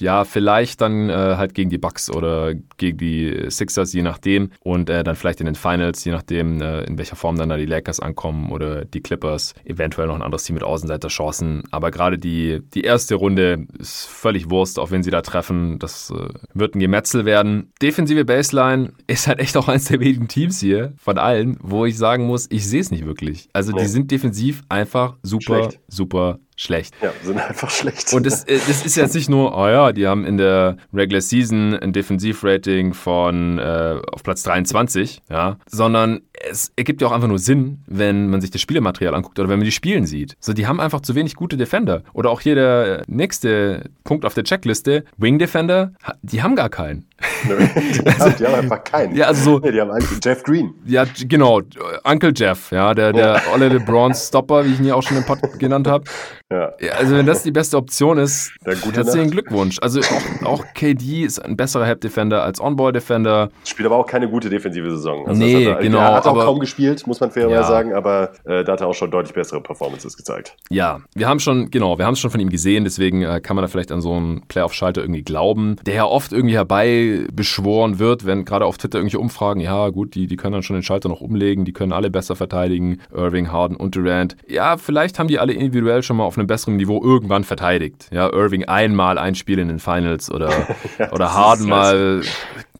ja 0.00 0.24
vielleicht 0.24 0.80
dann 0.80 1.08
äh, 1.10 1.36
halt 1.36 1.54
gegen 1.54 1.70
die 1.70 1.78
Bucks 1.78 2.10
oder 2.10 2.54
gegen 2.76 2.98
die 2.98 3.50
Sixers, 3.50 3.92
je 3.92 4.02
nachdem, 4.02 4.50
und 4.60 4.90
äh, 4.90 5.04
dann 5.04 5.14
vielleicht 5.14 5.40
in 5.40 5.46
den 5.46 5.54
Finals, 5.54 6.04
je 6.04 6.12
nachdem, 6.12 6.60
äh, 6.60 6.82
in 6.84 6.98
welcher 6.98 7.16
Form 7.16 7.36
dann 7.36 7.47
da 7.48 7.56
die 7.56 7.66
Lakers 7.66 8.00
ankommen 8.00 8.50
oder 8.50 8.84
die 8.84 9.00
Clippers, 9.00 9.54
eventuell 9.64 10.08
noch 10.08 10.14
ein 10.14 10.22
anderes 10.22 10.44
Team 10.44 10.54
mit 10.54 10.62
Außenseiterchancen. 10.62 11.62
Aber 11.70 11.90
gerade 11.90 12.18
die, 12.18 12.60
die 12.74 12.82
erste 12.82 13.14
Runde 13.14 13.66
ist 13.78 14.06
völlig 14.06 14.50
Wurst, 14.50 14.78
auch 14.78 14.90
wenn 14.90 15.02
sie 15.02 15.10
da 15.10 15.22
treffen. 15.22 15.78
Das 15.78 16.10
äh, 16.10 16.28
wird 16.54 16.74
ein 16.74 16.80
Gemetzel 16.80 17.24
werden. 17.24 17.72
Defensive 17.80 18.24
Baseline 18.24 18.92
ist 19.06 19.26
halt 19.26 19.38
echt 19.38 19.56
auch 19.56 19.68
eines 19.68 19.86
der 19.86 20.00
wenigen 20.00 20.28
Teams 20.28 20.60
hier 20.60 20.92
von 20.96 21.18
allen, 21.18 21.58
wo 21.60 21.84
ich 21.84 21.96
sagen 21.96 22.26
muss, 22.26 22.46
ich 22.50 22.66
sehe 22.66 22.80
es 22.80 22.90
nicht 22.90 23.06
wirklich. 23.06 23.48
Also 23.52 23.72
die 23.72 23.86
sind 23.86 24.10
defensiv 24.10 24.62
einfach 24.68 25.16
super, 25.22 25.64
Schlecht. 25.64 25.80
super 25.88 26.38
schlecht. 26.58 26.94
Ja, 27.00 27.12
sind 27.22 27.38
einfach 27.38 27.70
schlecht. 27.70 28.12
Und 28.12 28.26
das, 28.26 28.44
äh, 28.44 28.58
das 28.66 28.84
ist 28.84 28.96
jetzt 28.96 29.14
nicht 29.14 29.30
nur, 29.30 29.56
oh 29.56 29.68
ja, 29.68 29.92
die 29.92 30.06
haben 30.06 30.24
in 30.24 30.36
der 30.36 30.76
Regular 30.92 31.20
Season 31.20 31.74
ein 31.74 31.92
Defensivrating 31.92 32.94
von 32.94 33.58
äh, 33.58 34.00
auf 34.12 34.22
Platz 34.24 34.42
23, 34.42 35.22
ja, 35.30 35.58
sondern 35.66 36.20
es 36.48 36.72
ergibt 36.76 37.00
ja 37.00 37.08
auch 37.08 37.12
einfach 37.12 37.28
nur 37.28 37.38
Sinn, 37.38 37.82
wenn 37.86 38.28
man 38.28 38.40
sich 38.40 38.50
das 38.50 38.60
Spielematerial 38.60 39.14
anguckt 39.14 39.38
oder 39.38 39.48
wenn 39.48 39.58
man 39.58 39.64
die 39.64 39.72
Spielen 39.72 40.06
sieht. 40.06 40.36
So, 40.40 40.52
die 40.52 40.66
haben 40.66 40.80
einfach 40.80 41.00
zu 41.00 41.14
wenig 41.14 41.34
gute 41.36 41.56
Defender. 41.56 42.02
Oder 42.12 42.30
auch 42.30 42.40
hier 42.40 42.54
der 42.54 43.02
nächste 43.06 43.90
Punkt 44.04 44.24
auf 44.24 44.34
der 44.34 44.44
Checkliste, 44.44 45.04
Wing 45.16 45.38
Defender, 45.38 45.92
die 46.22 46.42
haben 46.42 46.56
gar 46.56 46.68
keinen. 46.68 47.06
Nö, 47.46 47.56
die, 47.76 48.10
haben, 48.10 48.34
die 48.38 48.46
haben 48.46 48.54
einfach 48.54 48.84
keinen. 48.84 49.16
Ja, 49.16 49.26
also 49.26 49.42
so, 49.42 49.58
nee, 49.58 49.72
die 49.72 49.80
haben 49.80 49.90
eigentlich 49.90 50.18
Jeff 50.24 50.42
Green. 50.42 50.74
Ja, 50.84 51.04
genau, 51.26 51.62
Uncle 52.04 52.32
Jeff, 52.34 52.70
ja, 52.70 52.94
der, 52.94 53.12
der 53.12 53.42
oh. 53.48 53.54
Olle 53.54 53.68
LeBron 53.68 54.14
Stopper, 54.14 54.64
wie 54.64 54.72
ich 54.72 54.80
ihn 54.80 54.86
ja 54.86 54.94
auch 54.94 55.02
schon 55.02 55.16
im 55.16 55.24
Pod 55.24 55.38
genannt 55.58 55.86
habe. 55.86 56.04
Ja. 56.50 56.72
ja. 56.80 56.92
Also 56.92 57.16
wenn 57.16 57.26
das 57.26 57.42
die 57.42 57.50
beste 57.50 57.76
Option 57.76 58.18
ist, 58.18 58.52
herzlichen. 58.64 59.30
Glückwunsch. 59.30 59.78
Also 59.82 60.00
auch, 60.00 60.46
auch, 60.46 60.64
KD 60.74 61.24
ist 61.24 61.38
ein 61.38 61.56
besserer 61.56 61.84
Help 61.84 62.00
Defender 62.00 62.42
als 62.42 62.60
On-Ball 62.60 62.92
Defender. 62.92 63.50
Spielt 63.64 63.86
aber 63.86 63.96
auch 63.96 64.06
keine 64.06 64.28
gute 64.28 64.48
defensive 64.48 64.90
Saison. 64.90 65.26
Also 65.26 65.38
nee, 65.38 65.64
er, 65.64 65.76
genau. 65.76 65.98
Er 66.28 66.40
hat 66.40 66.48
auch 66.48 66.52
kaum 66.52 66.60
gespielt, 66.60 67.06
muss 67.06 67.20
man 67.20 67.30
fairerweise 67.30 67.60
ja. 67.60 67.66
sagen, 67.66 67.92
aber 67.92 68.32
äh, 68.44 68.64
da 68.64 68.72
hat 68.72 68.80
er 68.80 68.88
auch 68.88 68.94
schon 68.94 69.10
deutlich 69.10 69.34
bessere 69.34 69.60
Performances 69.60 70.16
gezeigt. 70.16 70.56
Ja, 70.70 71.00
wir 71.14 71.28
haben 71.28 71.40
schon, 71.40 71.70
genau, 71.70 71.98
wir 71.98 72.06
haben 72.06 72.14
es 72.14 72.20
schon 72.20 72.30
von 72.30 72.40
ihm 72.40 72.50
gesehen, 72.50 72.84
deswegen 72.84 73.22
äh, 73.22 73.40
kann 73.40 73.56
man 73.56 73.62
da 73.62 73.68
vielleicht 73.68 73.92
an 73.92 74.00
so 74.00 74.14
einen 74.14 74.46
Playoff-Schalter 74.48 75.00
irgendwie 75.00 75.22
glauben, 75.22 75.76
der 75.86 75.94
ja 75.94 76.04
oft 76.04 76.32
irgendwie 76.32 76.54
herbeibeschworen 76.54 77.98
wird, 77.98 78.26
wenn 78.26 78.44
gerade 78.44 78.64
auf 78.64 78.78
Twitter 78.78 78.98
irgendwelche 78.98 79.20
Umfragen, 79.20 79.60
ja 79.60 79.88
gut, 79.88 80.14
die, 80.14 80.26
die 80.26 80.36
können 80.36 80.52
dann 80.52 80.62
schon 80.62 80.76
den 80.76 80.82
Schalter 80.82 81.08
noch 81.08 81.20
umlegen, 81.20 81.64
die 81.64 81.72
können 81.72 81.92
alle 81.92 82.10
besser 82.10 82.36
verteidigen, 82.36 83.00
Irving, 83.12 83.52
Harden 83.52 83.76
und 83.76 83.94
Durant. 83.96 84.36
Ja, 84.46 84.76
vielleicht 84.76 85.18
haben 85.18 85.28
die 85.28 85.38
alle 85.38 85.52
individuell 85.52 86.02
schon 86.02 86.16
mal 86.16 86.24
auf 86.24 86.38
einem 86.38 86.46
besseren 86.46 86.76
Niveau 86.76 87.02
irgendwann 87.02 87.44
verteidigt. 87.44 88.08
Ja, 88.12 88.32
Irving 88.32 88.64
einmal 88.64 89.18
ein 89.18 89.34
Spiel 89.34 89.58
in 89.58 89.68
den 89.68 89.78
Finals 89.78 90.30
oder, 90.30 90.50
ja, 90.98 91.12
oder 91.12 91.34
Harden 91.34 91.68
mal 91.68 92.22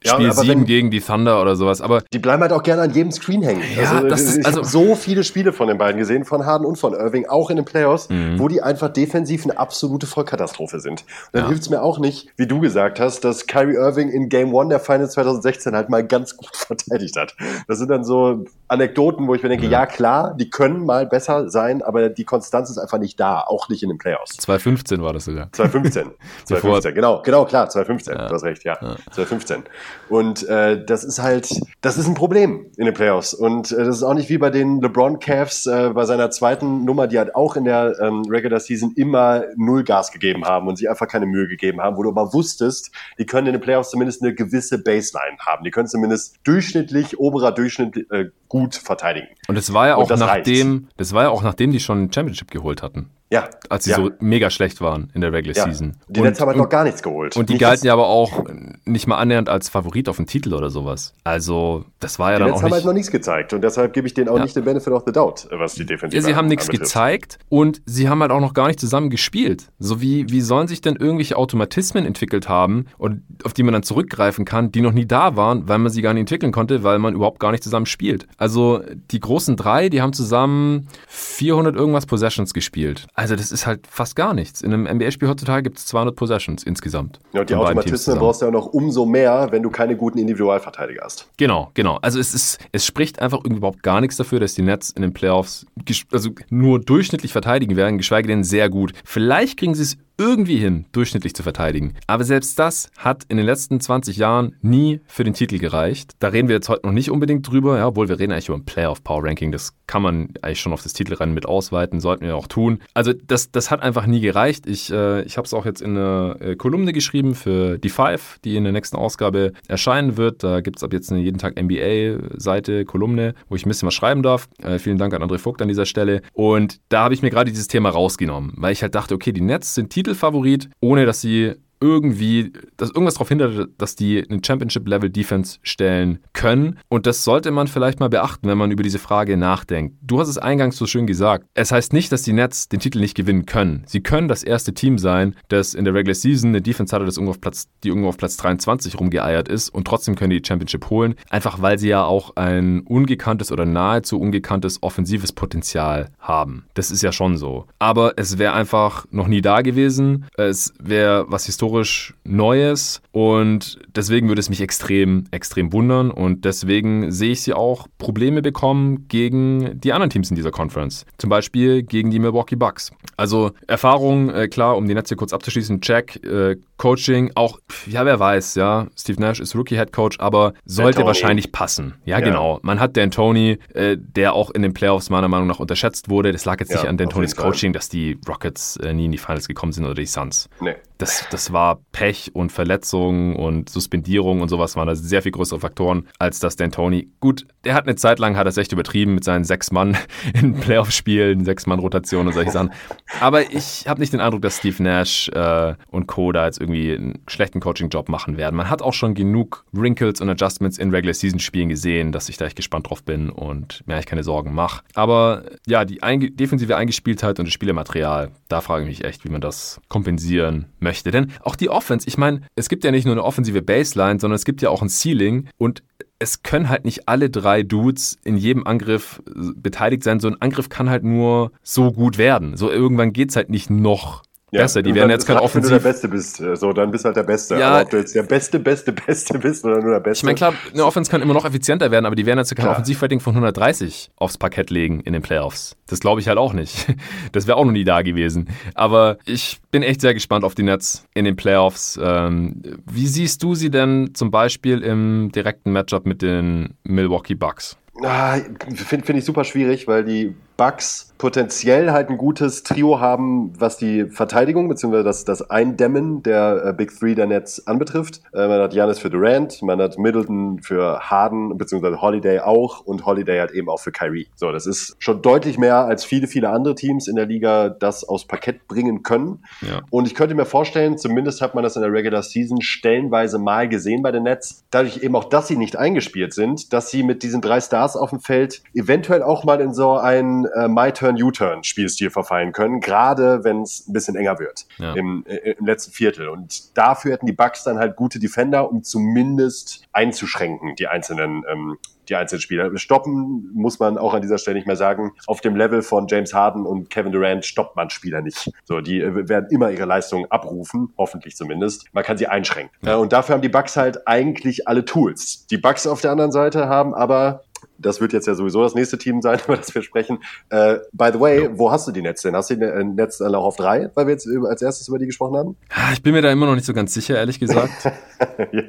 Spiel 0.04 0.26
ja, 0.26 0.32
7 0.32 0.64
gegen 0.64 0.90
die 0.90 1.00
Thunder 1.00 1.40
oder 1.40 1.56
sowas. 1.56 1.80
Aber 1.80 2.02
die 2.12 2.18
bleiben 2.18 2.42
halt 2.42 2.52
auch 2.52 2.62
gerne 2.62 2.82
an 2.82 2.92
jedem 2.92 3.12
Screen 3.12 3.42
hängen. 3.42 3.62
Ja, 3.76 3.92
also, 3.92 4.08
das 4.08 4.22
ist, 4.22 4.38
ich 4.38 4.46
also 4.46 4.62
so 4.62 4.94
viele 4.94 5.24
Spiele 5.24 5.52
von 5.52 5.68
den 5.68 5.78
beiden 5.78 5.98
gesehen, 5.98 6.24
von 6.24 6.46
Harden 6.46 6.66
und 6.66 6.76
von 6.76 6.94
Irving, 6.94 7.26
auch 7.26 7.50
in 7.50 7.56
den 7.56 7.64
Playoffs, 7.64 8.08
mhm. 8.08 8.38
wo 8.38 8.48
die 8.48 8.62
einfach 8.62 8.88
defensiv 8.88 9.44
eine 9.44 9.58
absolute 9.58 10.06
Vollkatastrophe 10.06 10.80
sind. 10.80 11.00
Und 11.00 11.06
dann 11.32 11.42
ja. 11.42 11.48
hilft 11.48 11.62
es 11.62 11.70
mir 11.70 11.82
auch 11.82 11.98
nicht, 11.98 12.28
wie 12.36 12.46
du 12.46 12.60
gesagt 12.60 13.00
hast, 13.00 13.24
dass 13.24 13.46
Kyrie 13.46 13.74
Irving 13.74 14.08
in 14.08 14.28
Game 14.28 14.56
1 14.56 14.68
der 14.70 14.80
Finals 14.80 15.12
2016 15.12 15.74
halt 15.74 15.88
mal 15.88 16.06
ganz 16.06 16.36
gut 16.36 16.50
verteidigt 16.56 17.16
hat. 17.16 17.34
Das 17.66 17.78
sind 17.78 17.90
dann 17.90 18.04
so 18.04 18.44
Anekdoten, 18.68 19.26
wo 19.26 19.34
ich 19.34 19.42
mir 19.42 19.48
denke, 19.48 19.66
ja, 19.66 19.80
ja 19.80 19.86
klar, 19.86 20.34
die 20.38 20.50
können 20.50 20.84
mal 20.84 21.06
besser 21.06 21.48
sein, 21.50 21.82
aber 21.82 22.08
die 22.08 22.24
Konstanz 22.24 22.70
ist 22.70 22.78
einfach 22.78 22.98
nicht 22.98 23.18
da, 23.18 23.40
auch 23.40 23.68
nicht 23.68 23.82
in 23.82 23.88
den 23.88 23.98
Playoffs. 23.98 24.36
2015 24.36 25.02
war 25.02 25.12
das 25.12 25.24
sogar. 25.24 25.52
2015. 25.52 26.10
2015, 26.44 26.94
genau, 26.94 27.22
genau, 27.22 27.44
klar, 27.44 27.68
2015. 27.68 28.14
Ja. 28.14 28.28
Du 28.28 28.34
hast 28.34 28.44
recht, 28.44 28.64
ja. 28.64 28.78
ja. 28.80 28.96
2015. 29.10 29.64
Und 30.08 30.48
äh, 30.48 30.84
das 30.84 31.04
ist 31.04 31.22
halt, 31.22 31.48
das 31.80 31.98
ist 31.98 32.06
ein 32.06 32.14
Problem 32.14 32.66
in 32.76 32.86
den 32.86 32.94
Playoffs. 32.94 33.34
Und 33.34 33.72
äh, 33.72 33.84
das 33.84 33.96
ist 33.96 34.02
auch 34.02 34.14
nicht 34.14 34.30
wie 34.30 34.38
bei 34.38 34.50
den 34.50 34.80
LeBron 34.80 35.18
Cavs 35.18 35.66
äh, 35.66 35.90
bei 35.94 36.04
seiner 36.04 36.30
zweiten 36.30 36.84
Nummer, 36.84 37.06
die 37.06 37.18
halt 37.18 37.34
auch 37.34 37.56
in 37.56 37.64
der 37.64 37.98
ähm, 38.00 38.22
Regular 38.28 38.60
Season 38.60 38.92
immer 38.96 39.44
null 39.56 39.84
Gas 39.84 40.10
gegeben 40.10 40.44
haben 40.44 40.68
und 40.68 40.76
sich 40.76 40.88
einfach 40.88 41.08
keine 41.08 41.26
Mühe 41.26 41.46
gegeben 41.46 41.80
haben, 41.80 41.96
wo 41.96 42.02
du 42.02 42.10
aber 42.10 42.32
wusstest, 42.32 42.90
die 43.18 43.26
können 43.26 43.48
in 43.48 43.52
den 43.52 43.60
Playoffs 43.60 43.90
zumindest 43.90 44.22
eine 44.22 44.34
gewisse 44.34 44.82
Baseline 44.82 45.38
haben. 45.44 45.64
Die 45.64 45.70
können 45.70 45.88
zumindest 45.88 46.36
durchschnittlich, 46.44 47.18
oberer 47.18 47.52
Durchschnitt 47.52 48.10
äh, 48.10 48.30
gut 48.48 48.74
verteidigen. 48.74 49.28
Und 49.48 49.56
es 49.56 49.72
war 49.72 49.88
ja 49.88 49.96
auch 49.96 50.08
nachdem, 50.08 50.88
das 50.96 51.12
war 51.12 51.24
ja 51.24 51.28
auch 51.30 51.42
nachdem 51.42 51.70
die 51.72 51.80
schon 51.80 52.04
ein 52.04 52.12
Championship 52.12 52.50
geholt 52.50 52.82
hatten. 52.82 53.10
Ja. 53.30 53.50
Als 53.68 53.84
sie 53.84 53.90
ja. 53.90 53.96
so 53.96 54.10
mega 54.20 54.48
schlecht 54.48 54.80
waren 54.80 55.10
in 55.14 55.20
der 55.20 55.32
Regular 55.32 55.54
ja. 55.54 55.64
Season. 55.64 55.96
Die 56.08 56.22
Nets 56.22 56.40
haben 56.40 56.48
halt 56.48 56.56
noch 56.56 56.70
gar 56.70 56.84
nichts 56.84 57.02
geholt. 57.02 57.36
Und 57.36 57.50
die 57.50 57.54
Nichts. 57.54 57.68
galten 57.68 57.86
ja 57.86 57.92
aber 57.92 58.06
auch 58.06 58.44
nicht 58.86 59.06
mal 59.06 59.18
annähernd 59.18 59.50
als 59.50 59.68
Favorit 59.68 60.08
auf 60.08 60.16
den 60.16 60.26
Titel 60.26 60.54
oder 60.54 60.70
sowas. 60.70 61.12
Also, 61.24 61.84
das 62.00 62.18
war 62.18 62.32
ja 62.32 62.38
die 62.38 62.44
dann 62.44 62.50
Nets 62.50 62.58
auch 62.58 62.62
nicht... 62.62 62.64
haben 62.64 62.76
halt 62.76 62.84
noch 62.86 62.92
nichts 62.94 63.10
gezeigt 63.10 63.52
und 63.52 63.62
deshalb 63.62 63.92
gebe 63.92 64.06
ich 64.06 64.14
denen 64.14 64.30
auch 64.30 64.36
ja. 64.36 64.42
nicht 64.42 64.56
den 64.56 64.64
Benefit 64.64 64.92
of 64.94 65.02
the 65.04 65.12
Doubt, 65.12 65.46
was 65.50 65.74
die 65.74 65.84
Defensive 65.84 66.20
Ja, 66.20 66.26
sie 66.26 66.36
haben 66.36 66.48
nichts 66.48 66.68
gezeigt 66.68 67.38
und 67.50 67.82
sie 67.84 68.08
haben 68.08 68.22
halt 68.22 68.30
auch 68.30 68.40
noch 68.40 68.54
gar 68.54 68.68
nicht 68.68 68.80
zusammen 68.80 69.10
gespielt. 69.10 69.66
So 69.78 70.00
wie, 70.00 70.30
wie 70.30 70.40
sollen 70.40 70.66
sich 70.66 70.80
denn 70.80 70.96
irgendwelche 70.96 71.36
Automatismen 71.36 72.06
entwickelt 72.06 72.48
haben 72.48 72.86
und 72.96 73.22
auf 73.44 73.52
die 73.52 73.62
man 73.62 73.74
dann 73.74 73.82
zurückgreifen 73.82 74.46
kann, 74.46 74.72
die 74.72 74.80
noch 74.80 74.92
nie 74.92 75.06
da 75.06 75.36
waren, 75.36 75.68
weil 75.68 75.78
man 75.78 75.92
sie 75.92 76.00
gar 76.00 76.14
nicht 76.14 76.22
entwickeln 76.22 76.52
konnte, 76.52 76.82
weil 76.82 76.98
man 76.98 77.14
überhaupt 77.14 77.40
gar 77.40 77.50
nicht 77.50 77.62
zusammen 77.62 77.86
spielt. 77.86 78.26
Also, 78.38 78.80
die 79.10 79.20
großen 79.20 79.56
drei, 79.56 79.90
die 79.90 80.00
haben 80.00 80.14
zusammen 80.14 80.88
400 81.08 81.76
irgendwas 81.76 82.06
Possessions 82.06 82.54
gespielt. 82.54 83.06
Also, 83.18 83.34
das 83.34 83.50
ist 83.50 83.66
halt 83.66 83.84
fast 83.88 84.14
gar 84.14 84.32
nichts. 84.32 84.62
In 84.62 84.72
einem 84.72 84.84
NBA-Spiel 84.84 85.28
heutzutage 85.28 85.64
gibt 85.64 85.78
es 85.78 85.86
200 85.86 86.14
Possessions 86.14 86.62
insgesamt. 86.62 87.18
Ja, 87.32 87.40
und 87.40 87.50
die 87.50 87.56
Automatismen 87.56 88.16
brauchst 88.16 88.42
du 88.42 88.46
ja 88.46 88.52
noch 88.52 88.66
umso 88.66 89.06
mehr, 89.06 89.48
wenn 89.50 89.64
du 89.64 89.70
keine 89.70 89.96
guten 89.96 90.18
Individualverteidiger 90.18 91.02
hast. 91.02 91.28
Genau, 91.36 91.72
genau. 91.74 91.98
Also 92.00 92.20
es 92.20 92.32
ist, 92.32 92.60
es 92.70 92.86
spricht 92.86 93.20
einfach 93.20 93.42
überhaupt 93.42 93.82
gar 93.82 94.00
nichts 94.00 94.18
dafür, 94.18 94.38
dass 94.38 94.54
die 94.54 94.62
Nets 94.62 94.90
in 94.90 95.02
den 95.02 95.14
Playoffs 95.14 95.66
also 96.12 96.30
nur 96.48 96.78
durchschnittlich 96.78 97.32
verteidigen 97.32 97.74
werden, 97.74 97.98
geschweige 97.98 98.28
denn 98.28 98.44
sehr 98.44 98.70
gut. 98.70 98.92
Vielleicht 99.04 99.58
kriegen 99.58 99.74
sie 99.74 99.82
es 99.82 99.98
irgendwie 100.18 100.56
hin, 100.56 100.84
durchschnittlich 100.90 101.34
zu 101.34 101.44
verteidigen. 101.44 101.94
Aber 102.08 102.24
selbst 102.24 102.58
das 102.58 102.90
hat 102.98 103.24
in 103.28 103.36
den 103.36 103.46
letzten 103.46 103.80
20 103.80 104.16
Jahren 104.16 104.56
nie 104.60 105.00
für 105.06 105.22
den 105.22 105.32
Titel 105.32 105.58
gereicht. 105.58 106.12
Da 106.18 106.28
reden 106.28 106.48
wir 106.48 106.56
jetzt 106.56 106.68
heute 106.68 106.86
noch 106.86 106.92
nicht 106.92 107.10
unbedingt 107.10 107.48
drüber, 107.48 107.78
ja, 107.78 107.86
obwohl 107.86 108.08
wir 108.08 108.18
reden 108.18 108.32
eigentlich 108.32 108.48
über 108.48 108.58
ein 108.58 108.64
Playoff 108.64 109.04
Power 109.04 109.24
Ranking. 109.24 109.52
Das 109.52 109.74
kann 109.86 110.02
man 110.02 110.34
eigentlich 110.42 110.60
schon 110.60 110.72
auf 110.72 110.82
das 110.82 110.92
Titelrennen 110.92 111.34
mit 111.34 111.46
ausweiten, 111.46 112.00
sollten 112.00 112.26
wir 112.26 112.36
auch 112.36 112.48
tun. 112.48 112.80
Also 112.94 113.12
das, 113.12 113.52
das 113.52 113.70
hat 113.70 113.80
einfach 113.80 114.06
nie 114.06 114.20
gereicht. 114.20 114.66
Ich, 114.66 114.92
äh, 114.92 115.22
ich 115.22 115.36
habe 115.36 115.46
es 115.46 115.54
auch 115.54 115.64
jetzt 115.64 115.80
in 115.80 115.96
eine 115.96 116.36
äh, 116.40 116.56
Kolumne 116.56 116.92
geschrieben 116.92 117.36
für 117.36 117.78
die 117.78 117.88
Five, 117.88 118.38
die 118.44 118.56
in 118.56 118.64
der 118.64 118.72
nächsten 118.72 118.96
Ausgabe 118.96 119.52
erscheinen 119.68 120.16
wird. 120.16 120.42
Da 120.42 120.60
gibt 120.60 120.78
es 120.78 120.84
ab 120.84 120.92
jetzt 120.92 121.12
eine 121.12 121.20
jeden 121.20 121.38
Tag 121.38 121.54
NBA-Seite, 121.60 122.84
Kolumne, 122.84 123.34
wo 123.48 123.54
ich 123.54 123.64
ein 123.64 123.68
bisschen 123.68 123.86
was 123.86 123.94
schreiben 123.94 124.24
darf. 124.24 124.48
Äh, 124.62 124.80
vielen 124.80 124.98
Dank 124.98 125.14
an 125.14 125.22
André 125.22 125.38
Vogt 125.38 125.62
an 125.62 125.68
dieser 125.68 125.86
Stelle. 125.86 126.22
Und 126.32 126.80
da 126.88 127.04
habe 127.04 127.14
ich 127.14 127.22
mir 127.22 127.30
gerade 127.30 127.50
dieses 127.50 127.68
Thema 127.68 127.90
rausgenommen, 127.90 128.52
weil 128.56 128.72
ich 128.72 128.82
halt 128.82 128.96
dachte, 128.96 129.14
okay, 129.14 129.32
die 129.32 129.40
Nets 129.40 129.76
sind 129.76 129.90
Titel 129.90 130.07
Titelfavorit, 130.08 130.70
ohne 130.80 131.06
dass 131.06 131.20
sie 131.20 131.54
irgendwie, 131.80 132.52
dass 132.76 132.90
irgendwas 132.90 133.14
darauf 133.14 133.28
hindert, 133.28 133.68
dass 133.78 133.96
die 133.96 134.24
eine 134.28 134.40
Championship-Level-Defense 134.44 135.58
stellen 135.62 136.18
können. 136.32 136.78
Und 136.88 137.06
das 137.06 137.24
sollte 137.24 137.50
man 137.50 137.68
vielleicht 137.68 138.00
mal 138.00 138.08
beachten, 138.08 138.48
wenn 138.48 138.58
man 138.58 138.70
über 138.70 138.82
diese 138.82 138.98
Frage 138.98 139.36
nachdenkt. 139.36 139.96
Du 140.02 140.20
hast 140.20 140.28
es 140.28 140.38
eingangs 140.38 140.76
so 140.76 140.86
schön 140.86 141.06
gesagt. 141.06 141.46
Es 141.54 141.72
heißt 141.72 141.92
nicht, 141.92 142.10
dass 142.12 142.22
die 142.22 142.32
Nets 142.32 142.68
den 142.68 142.80
Titel 142.80 143.00
nicht 143.00 143.16
gewinnen 143.16 143.46
können. 143.46 143.84
Sie 143.86 144.00
können 144.00 144.28
das 144.28 144.42
erste 144.42 144.74
Team 144.74 144.98
sein, 144.98 145.34
das 145.48 145.74
in 145.74 145.84
der 145.84 145.94
Regular 145.94 146.14
Season 146.14 146.50
eine 146.50 146.62
Defense 146.62 146.94
hatte, 146.94 147.04
das 147.04 147.16
irgendwo 147.16 147.32
auf 147.32 147.40
Platz, 147.40 147.68
die 147.84 147.88
irgendwo 147.88 148.08
auf 148.08 148.16
Platz 148.16 148.36
23 148.36 148.98
rumgeeiert 148.98 149.48
ist 149.48 149.68
und 149.68 149.86
trotzdem 149.86 150.14
können 150.14 150.30
die 150.30 150.42
Championship 150.44 150.90
holen. 150.90 151.14
Einfach 151.30 151.60
weil 151.62 151.78
sie 151.78 151.88
ja 151.88 152.04
auch 152.04 152.36
ein 152.36 152.80
ungekanntes 152.80 153.52
oder 153.52 153.66
nahezu 153.66 154.18
ungekanntes 154.18 154.82
offensives 154.82 155.32
Potenzial 155.32 156.10
haben. 156.18 156.64
Das 156.74 156.90
ist 156.90 157.02
ja 157.02 157.12
schon 157.12 157.36
so. 157.36 157.66
Aber 157.78 158.14
es 158.16 158.38
wäre 158.38 158.52
einfach 158.52 159.06
noch 159.10 159.28
nie 159.28 159.40
da 159.40 159.62
gewesen. 159.62 160.26
Es 160.36 160.72
wäre 160.80 161.26
was 161.28 161.46
historisch 161.68 162.14
Neues 162.24 163.00
und 163.12 163.78
deswegen 163.94 164.28
würde 164.28 164.40
es 164.40 164.48
mich 164.48 164.60
extrem, 164.60 165.24
extrem 165.30 165.72
wundern 165.72 166.10
und 166.10 166.44
deswegen 166.44 167.10
sehe 167.10 167.32
ich 167.32 167.42
sie 167.42 167.54
auch 167.54 167.86
Probleme 167.98 168.42
bekommen 168.42 169.08
gegen 169.08 169.80
die 169.80 169.92
anderen 169.92 170.10
Teams 170.10 170.30
in 170.30 170.36
dieser 170.36 170.50
Conference. 170.50 171.06
Zum 171.18 171.30
Beispiel 171.30 171.82
gegen 171.82 172.10
die 172.10 172.18
Milwaukee 172.18 172.56
Bucks. 172.56 172.90
Also 173.16 173.52
Erfahrung, 173.66 174.30
äh, 174.30 174.48
klar, 174.48 174.76
um 174.76 174.86
die 174.86 174.94
Netze 174.94 175.16
kurz 175.16 175.32
abzuschließen, 175.32 175.80
Check, 175.80 176.24
äh, 176.24 176.56
Coaching, 176.76 177.32
auch, 177.34 177.58
ja, 177.86 178.04
wer 178.04 178.20
weiß, 178.20 178.54
ja, 178.54 178.86
Steve 178.96 179.20
Nash 179.20 179.40
ist 179.40 179.56
Rookie-Head 179.56 179.92
Coach, 179.92 180.20
aber 180.20 180.52
sollte 180.64 181.04
wahrscheinlich 181.04 181.50
passen. 181.50 181.94
Ja, 182.04 182.18
ja, 182.18 182.24
genau. 182.24 182.60
Man 182.62 182.78
hat 182.78 182.96
Dan 182.96 183.10
Tony, 183.10 183.58
äh, 183.74 183.96
der 183.98 184.34
auch 184.34 184.50
in 184.50 184.62
den 184.62 184.74
Playoffs 184.74 185.10
meiner 185.10 185.28
Meinung 185.28 185.48
nach 185.48 185.58
unterschätzt 185.58 186.08
wurde. 186.08 186.30
Das 186.30 186.44
lag 186.44 186.60
jetzt 186.60 186.70
ja, 186.70 186.78
nicht 186.78 186.88
an 186.88 186.96
Dan 186.96 187.08
Tonys 187.08 187.34
Coaching, 187.34 187.72
dass 187.72 187.88
die 187.88 188.18
Rockets 188.28 188.76
äh, 188.76 188.92
nie 188.92 189.06
in 189.06 189.12
die 189.12 189.18
Finals 189.18 189.48
gekommen 189.48 189.72
sind 189.72 189.84
oder 189.84 189.94
die 189.94 190.06
Suns. 190.06 190.48
Nee. 190.60 190.76
Das, 190.98 191.24
das 191.30 191.52
war 191.52 191.80
Pech 191.92 192.32
und 192.34 192.50
Verletzungen 192.50 193.36
und 193.36 193.68
Suspendierung 193.68 194.40
und 194.40 194.48
sowas 194.48 194.74
waren 194.74 194.88
da 194.88 194.96
sehr 194.96 195.22
viel 195.22 195.30
größere 195.30 195.60
Faktoren 195.60 196.08
als 196.18 196.40
das 196.40 196.56
Dan 196.56 196.72
Tony. 196.72 197.08
Gut, 197.20 197.46
der 197.64 197.74
hat 197.74 197.86
eine 197.86 197.94
Zeit 197.94 198.18
lang, 198.18 198.36
hat 198.36 198.48
das 198.48 198.56
echt 198.56 198.72
übertrieben 198.72 199.14
mit 199.14 199.22
seinen 199.22 199.44
sechs 199.44 199.70
Mann 199.70 199.96
in 200.34 200.54
Playoff-Spielen, 200.54 201.44
sechs 201.44 201.66
Mann 201.66 201.78
Rotation 201.78 202.26
und 202.26 202.32
solche 202.32 202.50
Sachen. 202.50 202.72
Aber 203.20 203.52
ich 203.52 203.86
habe 203.86 204.00
nicht 204.00 204.12
den 204.12 204.20
Eindruck, 204.20 204.42
dass 204.42 204.58
Steve 204.58 204.82
Nash 204.82 205.28
äh, 205.28 205.74
und 205.88 206.08
Co. 206.08 206.32
da 206.32 206.46
jetzt 206.46 206.60
irgendwie 206.60 206.92
einen 206.92 207.22
schlechten 207.28 207.60
Coaching-Job 207.60 208.08
machen 208.08 208.36
werden. 208.36 208.56
Man 208.56 208.68
hat 208.68 208.82
auch 208.82 208.92
schon 208.92 209.14
genug 209.14 209.64
Wrinkles 209.70 210.20
und 210.20 210.28
Adjustments 210.28 210.78
in 210.78 210.90
Regular-Season-Spielen 210.90 211.68
gesehen, 211.68 212.10
dass 212.10 212.28
ich 212.28 212.38
da 212.38 212.46
echt 212.46 212.56
gespannt 212.56 212.90
drauf 212.90 213.04
bin 213.04 213.30
und 213.30 213.86
mir 213.86 213.94
eigentlich 213.94 214.06
keine 214.06 214.24
Sorgen 214.24 214.52
mache. 214.52 214.82
Aber 214.94 215.44
ja, 215.64 215.84
die 215.84 216.02
einge 216.02 216.32
defensive 216.32 216.76
Eingespieltheit 216.76 217.38
und 217.38 217.46
das 217.46 217.52
Spielematerial, 217.52 218.32
da 218.48 218.60
frage 218.60 218.82
ich 218.82 218.88
mich 218.88 219.04
echt, 219.04 219.24
wie 219.24 219.30
man 219.30 219.40
das 219.40 219.80
kompensieren 219.88 220.66
möchte. 220.80 220.87
Denn 221.10 221.32
auch 221.42 221.56
die 221.56 221.70
Offense, 221.70 222.06
ich 222.08 222.18
meine, 222.18 222.42
es 222.54 222.68
gibt 222.68 222.84
ja 222.84 222.90
nicht 222.90 223.04
nur 223.04 223.14
eine 223.14 223.24
offensive 223.24 223.62
Baseline, 223.62 224.20
sondern 224.20 224.36
es 224.36 224.44
gibt 224.44 224.62
ja 224.62 224.70
auch 224.70 224.82
ein 224.82 224.88
Ceiling 224.88 225.48
und 225.58 225.82
es 226.18 226.42
können 226.42 226.68
halt 226.68 226.84
nicht 226.84 227.08
alle 227.08 227.30
drei 227.30 227.62
Dudes 227.62 228.18
in 228.24 228.36
jedem 228.36 228.66
Angriff 228.66 229.22
beteiligt 229.26 230.02
sein. 230.02 230.18
So 230.18 230.28
ein 230.28 230.40
Angriff 230.40 230.68
kann 230.68 230.90
halt 230.90 231.04
nur 231.04 231.52
so 231.62 231.92
gut 231.92 232.18
werden. 232.18 232.56
So 232.56 232.70
irgendwann 232.70 233.12
geht 233.12 233.30
es 233.30 233.36
halt 233.36 233.50
nicht 233.50 233.70
noch 233.70 234.24
ja, 234.50 234.62
besser. 234.62 234.82
Die 234.82 234.94
werden 234.94 235.10
jetzt 235.10 235.26
kein 235.26 235.36
Offensiv. 235.36 235.70
Wenn 235.70 235.78
du 235.78 235.82
der 235.82 235.90
Beste 235.90 236.08
bist, 236.08 236.40
äh, 236.40 236.56
so, 236.56 236.72
dann 236.72 236.90
bist 236.90 237.04
du 237.04 237.06
halt 237.06 237.16
der 237.16 237.22
Beste. 237.22 237.58
Ja, 237.58 237.70
aber 237.70 237.82
ob 237.82 237.90
du 237.90 237.96
jetzt 237.98 238.14
der 238.14 238.22
Beste, 238.22 238.58
Beste, 238.58 238.92
Beste 238.92 239.38
bist 239.38 239.64
oder 239.64 239.80
nur 239.80 239.92
der 239.92 240.00
Beste. 240.00 240.20
Ich 240.20 240.24
meine, 240.24 240.36
klar, 240.36 240.54
eine 240.72 240.84
Offense 240.84 241.10
kann 241.10 241.20
immer 241.22 241.34
noch 241.34 241.44
effizienter 241.44 241.90
werden, 241.90 242.06
aber 242.06 242.16
die 242.16 242.24
werden 242.24 242.38
jetzt 242.38 242.54
kein 242.56 242.68
Offensivrating 242.68 243.20
von 243.20 243.34
130 243.34 244.10
aufs 244.16 244.38
Parkett 244.38 244.70
legen 244.70 245.00
in 245.00 245.12
den 245.12 245.22
Playoffs. 245.22 245.76
Das 245.86 246.00
glaube 246.00 246.20
ich 246.20 246.28
halt 246.28 246.38
auch 246.38 246.52
nicht. 246.52 246.86
Das 247.32 247.46
wäre 247.46 247.56
auch 247.56 247.64
noch 247.64 247.72
nie 247.72 247.84
da 247.84 248.02
gewesen. 248.02 248.48
Aber 248.74 249.18
ich 249.24 249.60
bin 249.70 249.82
echt 249.82 250.00
sehr 250.00 250.14
gespannt 250.14 250.44
auf 250.44 250.54
die 250.54 250.62
Nets 250.62 251.04
in 251.14 251.24
den 251.24 251.36
Playoffs. 251.36 251.98
Ähm, 252.02 252.62
wie 252.90 253.06
siehst 253.06 253.42
du 253.42 253.54
sie 253.54 253.70
denn 253.70 254.10
zum 254.14 254.30
Beispiel 254.30 254.82
im 254.82 255.30
direkten 255.32 255.72
Matchup 255.72 256.06
mit 256.06 256.22
den 256.22 256.74
Milwaukee 256.84 257.34
Bucks? 257.34 257.76
Ah, 258.02 258.38
Finde 258.86 259.04
find 259.04 259.18
ich 259.18 259.24
super 259.24 259.44
schwierig, 259.44 259.88
weil 259.88 260.04
die 260.04 260.34
Bucks 260.58 261.08
potenziell 261.18 261.90
halt 261.90 262.10
ein 262.10 262.16
gutes 262.16 262.62
Trio 262.62 263.00
haben, 263.00 263.52
was 263.58 263.76
die 263.76 264.06
Verteidigung 264.06 264.68
bzw. 264.68 265.02
Das, 265.02 265.24
das 265.24 265.50
Eindämmen 265.50 266.22
der 266.22 266.64
äh, 266.64 266.72
Big 266.72 266.96
Three 266.96 267.14
der 267.14 267.26
Nets 267.26 267.66
anbetrifft. 267.66 268.22
Äh, 268.32 268.46
man 268.46 268.60
hat 268.60 268.72
Janis 268.72 268.98
für 268.98 269.10
Durant, 269.10 269.60
man 269.62 269.80
hat 269.80 269.98
Middleton 269.98 270.60
für 270.62 271.00
Harden 271.00 271.58
bzw. 271.58 271.96
Holiday 271.96 272.40
auch 272.40 272.80
und 272.80 273.04
Holiday 273.04 273.38
halt 273.38 273.50
eben 273.50 273.68
auch 273.68 273.80
für 273.80 273.92
Kyrie. 273.92 274.28
So, 274.36 274.52
das 274.52 274.66
ist 274.66 274.96
schon 275.00 275.20
deutlich 275.22 275.58
mehr 275.58 275.78
als 275.78 276.04
viele, 276.04 276.28
viele 276.28 276.50
andere 276.50 276.74
Teams 276.74 277.08
in 277.08 277.16
der 277.16 277.26
Liga 277.26 277.68
das 277.68 278.04
aus 278.04 278.26
Parkett 278.26 278.68
bringen 278.68 279.02
können. 279.02 279.44
Ja. 279.62 279.82
Und 279.90 280.06
ich 280.06 280.14
könnte 280.14 280.34
mir 280.34 280.46
vorstellen, 280.46 280.98
zumindest 280.98 281.40
hat 281.40 281.54
man 281.54 281.64
das 281.64 281.76
in 281.76 281.82
der 281.82 281.92
Regular 281.92 282.22
Season 282.22 282.62
stellenweise 282.62 283.38
mal 283.38 283.68
gesehen 283.68 284.02
bei 284.02 284.12
den 284.12 284.22
Nets, 284.22 284.64
dadurch 284.70 285.02
eben 285.02 285.16
auch, 285.16 285.24
dass 285.24 285.48
sie 285.48 285.56
nicht 285.56 285.76
eingespielt 285.76 286.32
sind, 286.32 286.72
dass 286.72 286.90
sie 286.90 287.02
mit 287.02 287.22
diesen 287.22 287.40
drei 287.40 287.60
Stars 287.60 287.96
auf 287.96 288.10
dem 288.10 288.20
Feld 288.20 288.62
eventuell 288.74 289.22
auch 289.22 289.44
mal 289.44 289.60
in 289.60 289.74
so 289.74 289.96
ein 289.96 290.46
äh, 290.54 290.68
My 290.68 290.92
Turn 290.92 291.16
U-Turn-U-Turn-Spielstil 291.22 292.10
verfallen 292.10 292.52
können, 292.52 292.80
gerade 292.80 293.44
wenn 293.44 293.62
es 293.62 293.86
ein 293.88 293.92
bisschen 293.92 294.16
enger 294.16 294.38
wird 294.38 294.66
ja. 294.78 294.94
im, 294.94 295.24
äh, 295.26 295.52
im 295.52 295.66
letzten 295.66 295.92
Viertel. 295.92 296.28
Und 296.28 296.76
dafür 296.76 297.12
hätten 297.12 297.26
die 297.26 297.32
Bucks 297.32 297.64
dann 297.64 297.78
halt 297.78 297.96
gute 297.96 298.18
Defender, 298.18 298.70
um 298.70 298.82
zumindest 298.82 299.82
einzuschränken, 299.92 300.76
die 300.76 300.86
einzelnen 300.86 301.44
ähm, 301.50 301.78
die 302.08 302.16
einzelnen 302.16 302.40
Spieler. 302.40 302.76
Stoppen 302.78 303.50
muss 303.54 303.78
man 303.78 303.98
auch 303.98 304.14
an 304.14 304.22
dieser 304.22 304.38
Stelle 304.38 304.56
nicht 304.56 304.66
mehr 304.66 304.76
sagen. 304.76 305.12
Auf 305.26 305.40
dem 305.40 305.56
Level 305.56 305.82
von 305.82 306.06
James 306.08 306.32
Harden 306.32 306.66
und 306.66 306.90
Kevin 306.90 307.12
Durant 307.12 307.44
stoppt 307.44 307.76
man 307.76 307.90
Spieler 307.90 308.22
nicht. 308.22 308.50
So, 308.64 308.80
die 308.80 309.00
äh, 309.00 309.28
werden 309.28 309.48
immer 309.50 309.70
ihre 309.70 309.84
Leistung 309.84 310.26
abrufen, 310.30 310.92
hoffentlich 310.96 311.36
zumindest. 311.36 311.86
Man 311.92 312.04
kann 312.04 312.18
sie 312.18 312.26
einschränken. 312.26 312.76
Ja. 312.82 312.96
Und 312.96 313.12
dafür 313.12 313.34
haben 313.34 313.42
die 313.42 313.48
Bucks 313.48 313.76
halt 313.76 314.06
eigentlich 314.06 314.68
alle 314.68 314.84
Tools. 314.84 315.46
Die 315.46 315.58
Bucks 315.58 315.86
auf 315.86 316.00
der 316.00 316.10
anderen 316.10 316.32
Seite 316.32 316.68
haben 316.68 316.94
aber 316.94 317.42
das 317.78 318.00
wird 318.00 318.12
jetzt 318.12 318.26
ja 318.26 318.34
sowieso 318.34 318.62
das 318.62 318.74
nächste 318.74 318.98
Team 318.98 319.22
sein, 319.22 319.38
über 319.46 319.56
das 319.56 319.74
wir 319.74 319.82
sprechen. 319.82 320.18
Äh, 320.50 320.78
by 320.92 321.10
the 321.12 321.20
way, 321.20 321.48
wo 321.52 321.70
hast 321.70 321.86
du 321.88 321.92
die 321.92 322.02
Netz 322.02 322.22
denn? 322.22 322.34
Hast 322.34 322.50
du 322.50 322.56
die 322.56 322.84
Netz 322.84 323.20
auch 323.20 323.44
auf 323.44 323.56
drei, 323.56 323.90
weil 323.94 324.06
wir 324.06 324.12
jetzt 324.12 324.28
als 324.46 324.62
erstes 324.62 324.88
über 324.88 324.98
die 324.98 325.06
gesprochen 325.06 325.36
haben? 325.36 325.56
Ich 325.92 326.02
bin 326.02 326.12
mir 326.12 326.22
da 326.22 326.30
immer 326.30 326.46
noch 326.46 326.54
nicht 326.54 326.66
so 326.66 326.74
ganz 326.74 326.94
sicher, 326.94 327.16
ehrlich 327.16 327.38
gesagt. 327.38 327.84
ja. 328.52 328.62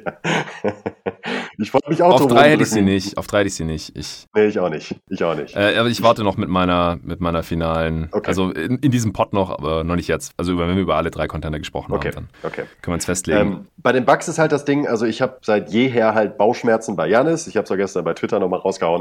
Ich 1.58 1.74
wollte 1.74 1.90
mich 1.90 2.02
auch 2.02 2.20
Auf 2.20 2.26
drei 2.26 2.50
hätte 2.50 2.62
ich 2.62 2.70
sie 2.70 2.80
nicht. 2.80 3.18
Auf 3.18 3.26
drei 3.26 3.40
hätte 3.40 3.48
ich 3.48 3.54
sie 3.54 3.64
nicht. 3.64 3.96
Ich, 3.96 4.26
nee, 4.34 4.46
ich 4.46 4.58
auch 4.58 4.70
nicht. 4.70 4.96
Ich 5.08 5.22
auch 5.22 5.34
nicht. 5.34 5.54
Äh, 5.54 5.76
aber 5.76 5.88
ich 5.88 6.02
warte 6.02 6.24
noch 6.24 6.36
mit 6.36 6.48
meiner, 6.48 6.98
mit 7.02 7.20
meiner 7.20 7.42
finalen, 7.42 8.08
okay. 8.12 8.28
also 8.28 8.50
in, 8.50 8.78
in, 8.78 8.90
diesem 8.90 9.12
Pod 9.12 9.34
noch, 9.34 9.50
aber 9.50 9.84
noch 9.84 9.96
nicht 9.96 10.08
jetzt. 10.08 10.32
Also 10.38 10.58
wenn 10.58 10.74
wir 10.74 10.82
über 10.82 10.96
alle 10.96 11.10
drei 11.10 11.26
Contender 11.26 11.58
gesprochen 11.58 11.92
okay. 11.92 12.08
haben, 12.08 12.28
dann 12.42 12.50
okay. 12.50 12.62
können 12.80 12.92
wir 12.92 12.94
uns 12.94 13.04
festlegen. 13.04 13.40
Ähm, 13.40 13.66
bei 13.76 13.92
den 13.92 14.06
Bugs 14.06 14.28
ist 14.28 14.38
halt 14.38 14.52
das 14.52 14.64
Ding, 14.64 14.86
also 14.86 15.04
ich 15.04 15.20
habe 15.20 15.38
seit 15.42 15.70
jeher 15.70 16.14
halt 16.14 16.38
Bauchschmerzen 16.38 16.96
bei 16.96 17.08
Janis. 17.08 17.46
Ich 17.46 17.56
habe 17.56 17.64
es 17.64 17.70
ja 17.70 17.76
gestern 17.76 18.04
bei 18.04 18.14
Twitter 18.14 18.38
nochmal 18.38 18.60
rausgehauen. 18.60 18.99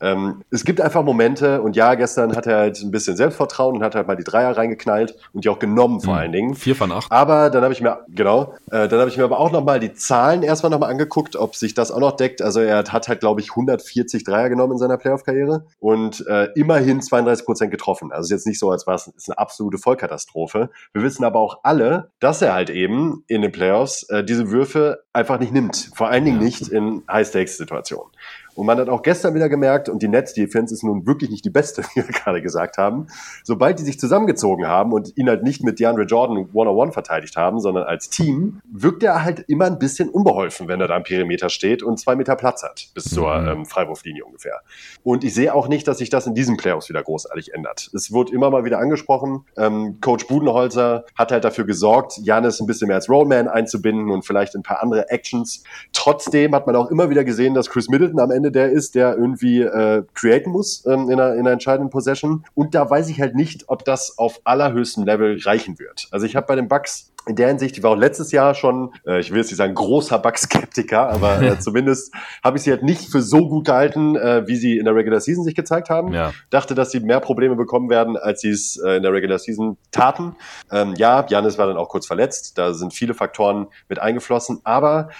Ähm, 0.00 0.42
es 0.50 0.64
gibt 0.64 0.80
einfach 0.80 1.02
Momente 1.02 1.60
und 1.62 1.76
ja, 1.76 1.94
gestern 1.94 2.34
hat 2.36 2.46
er 2.46 2.58
halt 2.58 2.80
ein 2.80 2.90
bisschen 2.90 3.16
Selbstvertrauen 3.16 3.76
und 3.76 3.82
hat 3.82 3.94
halt 3.94 4.06
mal 4.06 4.16
die 4.16 4.24
Dreier 4.24 4.56
reingeknallt 4.56 5.16
und 5.32 5.44
die 5.44 5.48
auch 5.48 5.58
genommen 5.58 6.00
vor 6.00 6.14
mhm. 6.14 6.20
allen 6.20 6.32
Dingen. 6.32 6.54
Vier 6.54 6.76
von 6.76 6.92
acht. 6.92 7.10
Aber 7.10 7.50
dann 7.50 7.62
habe 7.62 7.72
ich 7.72 7.80
mir, 7.80 8.00
genau, 8.08 8.54
äh, 8.70 8.88
dann 8.88 9.00
habe 9.00 9.10
ich 9.10 9.16
mir 9.16 9.24
aber 9.24 9.38
auch 9.38 9.52
nochmal 9.52 9.80
die 9.80 9.92
Zahlen 9.92 10.42
erstmal 10.42 10.70
nochmal 10.70 10.90
angeguckt, 10.90 11.36
ob 11.36 11.56
sich 11.56 11.74
das 11.74 11.90
auch 11.90 12.00
noch 12.00 12.12
deckt. 12.12 12.42
Also 12.42 12.60
er 12.60 12.84
hat 12.84 13.08
halt, 13.08 13.20
glaube 13.20 13.40
ich, 13.40 13.50
140 13.50 14.24
Dreier 14.24 14.48
genommen 14.48 14.72
in 14.72 14.78
seiner 14.78 14.96
Playoff-Karriere 14.96 15.66
und 15.78 16.26
äh, 16.26 16.48
immerhin 16.54 17.00
32 17.02 17.44
Prozent 17.44 17.70
getroffen. 17.70 18.12
Also 18.12 18.26
ist 18.26 18.30
jetzt 18.30 18.46
nicht 18.46 18.58
so, 18.58 18.70
als 18.70 18.86
war 18.86 18.94
es 18.94 19.10
eine 19.28 19.38
absolute 19.38 19.78
Vollkatastrophe. 19.78 20.70
Wir 20.92 21.02
wissen 21.02 21.24
aber 21.24 21.40
auch 21.40 21.60
alle, 21.62 22.10
dass 22.20 22.42
er 22.42 22.54
halt 22.54 22.70
eben 22.70 23.24
in 23.26 23.42
den 23.42 23.52
Playoffs 23.52 24.04
äh, 24.04 24.24
diese 24.24 24.50
Würfe 24.50 25.04
einfach 25.12 25.38
nicht 25.38 25.52
nimmt. 25.52 25.90
Vor 25.94 26.08
allen 26.08 26.24
Dingen 26.24 26.38
nicht 26.38 26.68
in 26.68 27.02
High-Stakes-Situationen. 27.10 28.10
Und 28.54 28.66
man 28.66 28.78
hat 28.78 28.88
auch 28.88 29.02
gestern 29.02 29.34
wieder 29.34 29.48
gemerkt, 29.48 29.88
und 29.88 30.02
die 30.02 30.08
Netz-Defense 30.08 30.74
ist 30.74 30.82
nun 30.82 31.06
wirklich 31.06 31.30
nicht 31.30 31.44
die 31.44 31.50
beste, 31.50 31.82
wie 31.94 32.06
wir 32.06 32.14
gerade 32.14 32.42
gesagt 32.42 32.78
haben, 32.78 33.06
sobald 33.44 33.78
die 33.78 33.84
sich 33.84 33.98
zusammengezogen 33.98 34.66
haben 34.66 34.92
und 34.92 35.16
ihn 35.16 35.28
halt 35.28 35.42
nicht 35.42 35.62
mit 35.62 35.80
DeAndre 35.80 36.04
Jordan 36.04 36.48
one-on-one 36.52 36.92
verteidigt 36.92 37.36
haben, 37.36 37.60
sondern 37.60 37.84
als 37.84 38.10
Team, 38.10 38.60
wirkt 38.70 39.02
er 39.02 39.24
halt 39.24 39.40
immer 39.48 39.66
ein 39.66 39.78
bisschen 39.78 40.08
unbeholfen, 40.08 40.68
wenn 40.68 40.80
er 40.80 40.88
da 40.88 40.96
am 40.96 41.02
Perimeter 41.02 41.48
steht 41.48 41.82
und 41.82 41.98
zwei 41.98 42.16
Meter 42.16 42.36
Platz 42.36 42.62
hat, 42.62 42.88
bis 42.94 43.04
zur 43.04 43.34
mhm. 43.38 43.48
ähm, 43.48 43.66
Freiwurflinie 43.66 44.24
ungefähr. 44.24 44.60
Und 45.02 45.24
ich 45.24 45.34
sehe 45.34 45.54
auch 45.54 45.68
nicht, 45.68 45.86
dass 45.88 45.98
sich 45.98 46.10
das 46.10 46.26
in 46.26 46.34
diesen 46.34 46.56
Playoffs 46.56 46.88
wieder 46.88 47.02
großartig 47.02 47.54
ändert. 47.54 47.90
Es 47.94 48.12
wurde 48.12 48.32
immer 48.32 48.50
mal 48.50 48.64
wieder 48.64 48.78
angesprochen, 48.78 49.44
ähm, 49.56 49.98
Coach 50.00 50.26
Budenholzer 50.26 51.04
hat 51.14 51.32
halt 51.32 51.44
dafür 51.44 51.64
gesorgt, 51.64 52.18
Janis 52.22 52.60
ein 52.60 52.66
bisschen 52.66 52.88
mehr 52.88 52.96
als 52.96 53.08
Rollman 53.08 53.48
einzubinden 53.48 54.10
und 54.10 54.24
vielleicht 54.24 54.54
ein 54.54 54.62
paar 54.62 54.82
andere 54.82 55.10
Actions. 55.10 55.62
Trotzdem 55.92 56.54
hat 56.54 56.66
man 56.66 56.76
auch 56.76 56.90
immer 56.90 57.10
wieder 57.10 57.24
gesehen, 57.24 57.54
dass 57.54 57.70
Chris 57.70 57.88
Middleton 57.88 58.20
am 58.20 58.30
Ende 58.30 58.49
Ende 58.50 58.58
der 58.58 58.70
ist, 58.70 58.94
der 58.94 59.16
irgendwie 59.16 59.62
äh, 59.62 60.02
createn 60.14 60.50
muss 60.50 60.84
ähm, 60.86 61.10
in, 61.10 61.20
einer, 61.20 61.34
in 61.34 61.40
einer 61.40 61.52
entscheidenden 61.52 61.90
Possession. 61.90 62.44
Und 62.54 62.74
da 62.74 62.88
weiß 62.88 63.08
ich 63.08 63.20
halt 63.20 63.34
nicht, 63.34 63.68
ob 63.68 63.84
das 63.84 64.18
auf 64.18 64.40
allerhöchstem 64.44 65.04
Level 65.04 65.38
reichen 65.42 65.78
wird. 65.78 66.08
Also 66.10 66.26
ich 66.26 66.36
habe 66.36 66.46
bei 66.46 66.56
den 66.56 66.68
Bucks 66.68 67.12
in 67.26 67.36
der 67.36 67.48
Hinsicht, 67.48 67.76
die 67.76 67.82
war 67.82 67.90
auch 67.90 67.96
letztes 67.96 68.32
Jahr 68.32 68.54
schon, 68.54 68.92
äh, 69.06 69.20
ich 69.20 69.30
will 69.30 69.38
jetzt 69.38 69.48
nicht 69.48 69.58
sagen 69.58 69.74
großer 69.74 70.18
Bug-Skeptiker, 70.18 71.10
aber 71.10 71.40
äh, 71.42 71.58
zumindest 71.60 72.14
habe 72.42 72.56
ich 72.56 72.62
sie 72.62 72.70
halt 72.70 72.82
nicht 72.82 73.10
für 73.10 73.20
so 73.20 73.46
gut 73.48 73.66
gehalten, 73.66 74.16
äh, 74.16 74.46
wie 74.46 74.56
sie 74.56 74.78
in 74.78 74.86
der 74.86 74.94
Regular 74.94 75.20
Season 75.20 75.44
sich 75.44 75.54
gezeigt 75.54 75.90
haben. 75.90 76.12
Ja. 76.12 76.32
Dachte, 76.48 76.74
dass 76.74 76.90
sie 76.90 77.00
mehr 77.00 77.20
Probleme 77.20 77.56
bekommen 77.56 77.90
werden, 77.90 78.16
als 78.16 78.40
sie 78.40 78.50
es 78.50 78.80
äh, 78.82 78.96
in 78.96 79.02
der 79.02 79.12
Regular 79.12 79.38
Season 79.38 79.76
taten. 79.92 80.34
Ähm, 80.72 80.94
ja, 80.96 81.26
Janis 81.28 81.58
war 81.58 81.66
dann 81.66 81.76
auch 81.76 81.90
kurz 81.90 82.06
verletzt, 82.06 82.56
da 82.56 82.72
sind 82.72 82.94
viele 82.94 83.12
Faktoren 83.12 83.66
mit 83.88 83.98
eingeflossen, 83.98 84.60
aber 84.64 85.10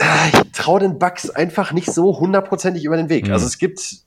ich 0.00 0.52
traue 0.52 0.80
den 0.80 0.98
Bugs 0.98 1.30
einfach 1.30 1.72
nicht 1.72 1.92
so 1.92 2.20
hundertprozentig 2.20 2.84
über 2.84 2.96
den 2.96 3.08
Weg. 3.08 3.26
Mhm. 3.26 3.32
Also 3.32 3.46
es 3.46 3.58
gibt, 3.58 3.98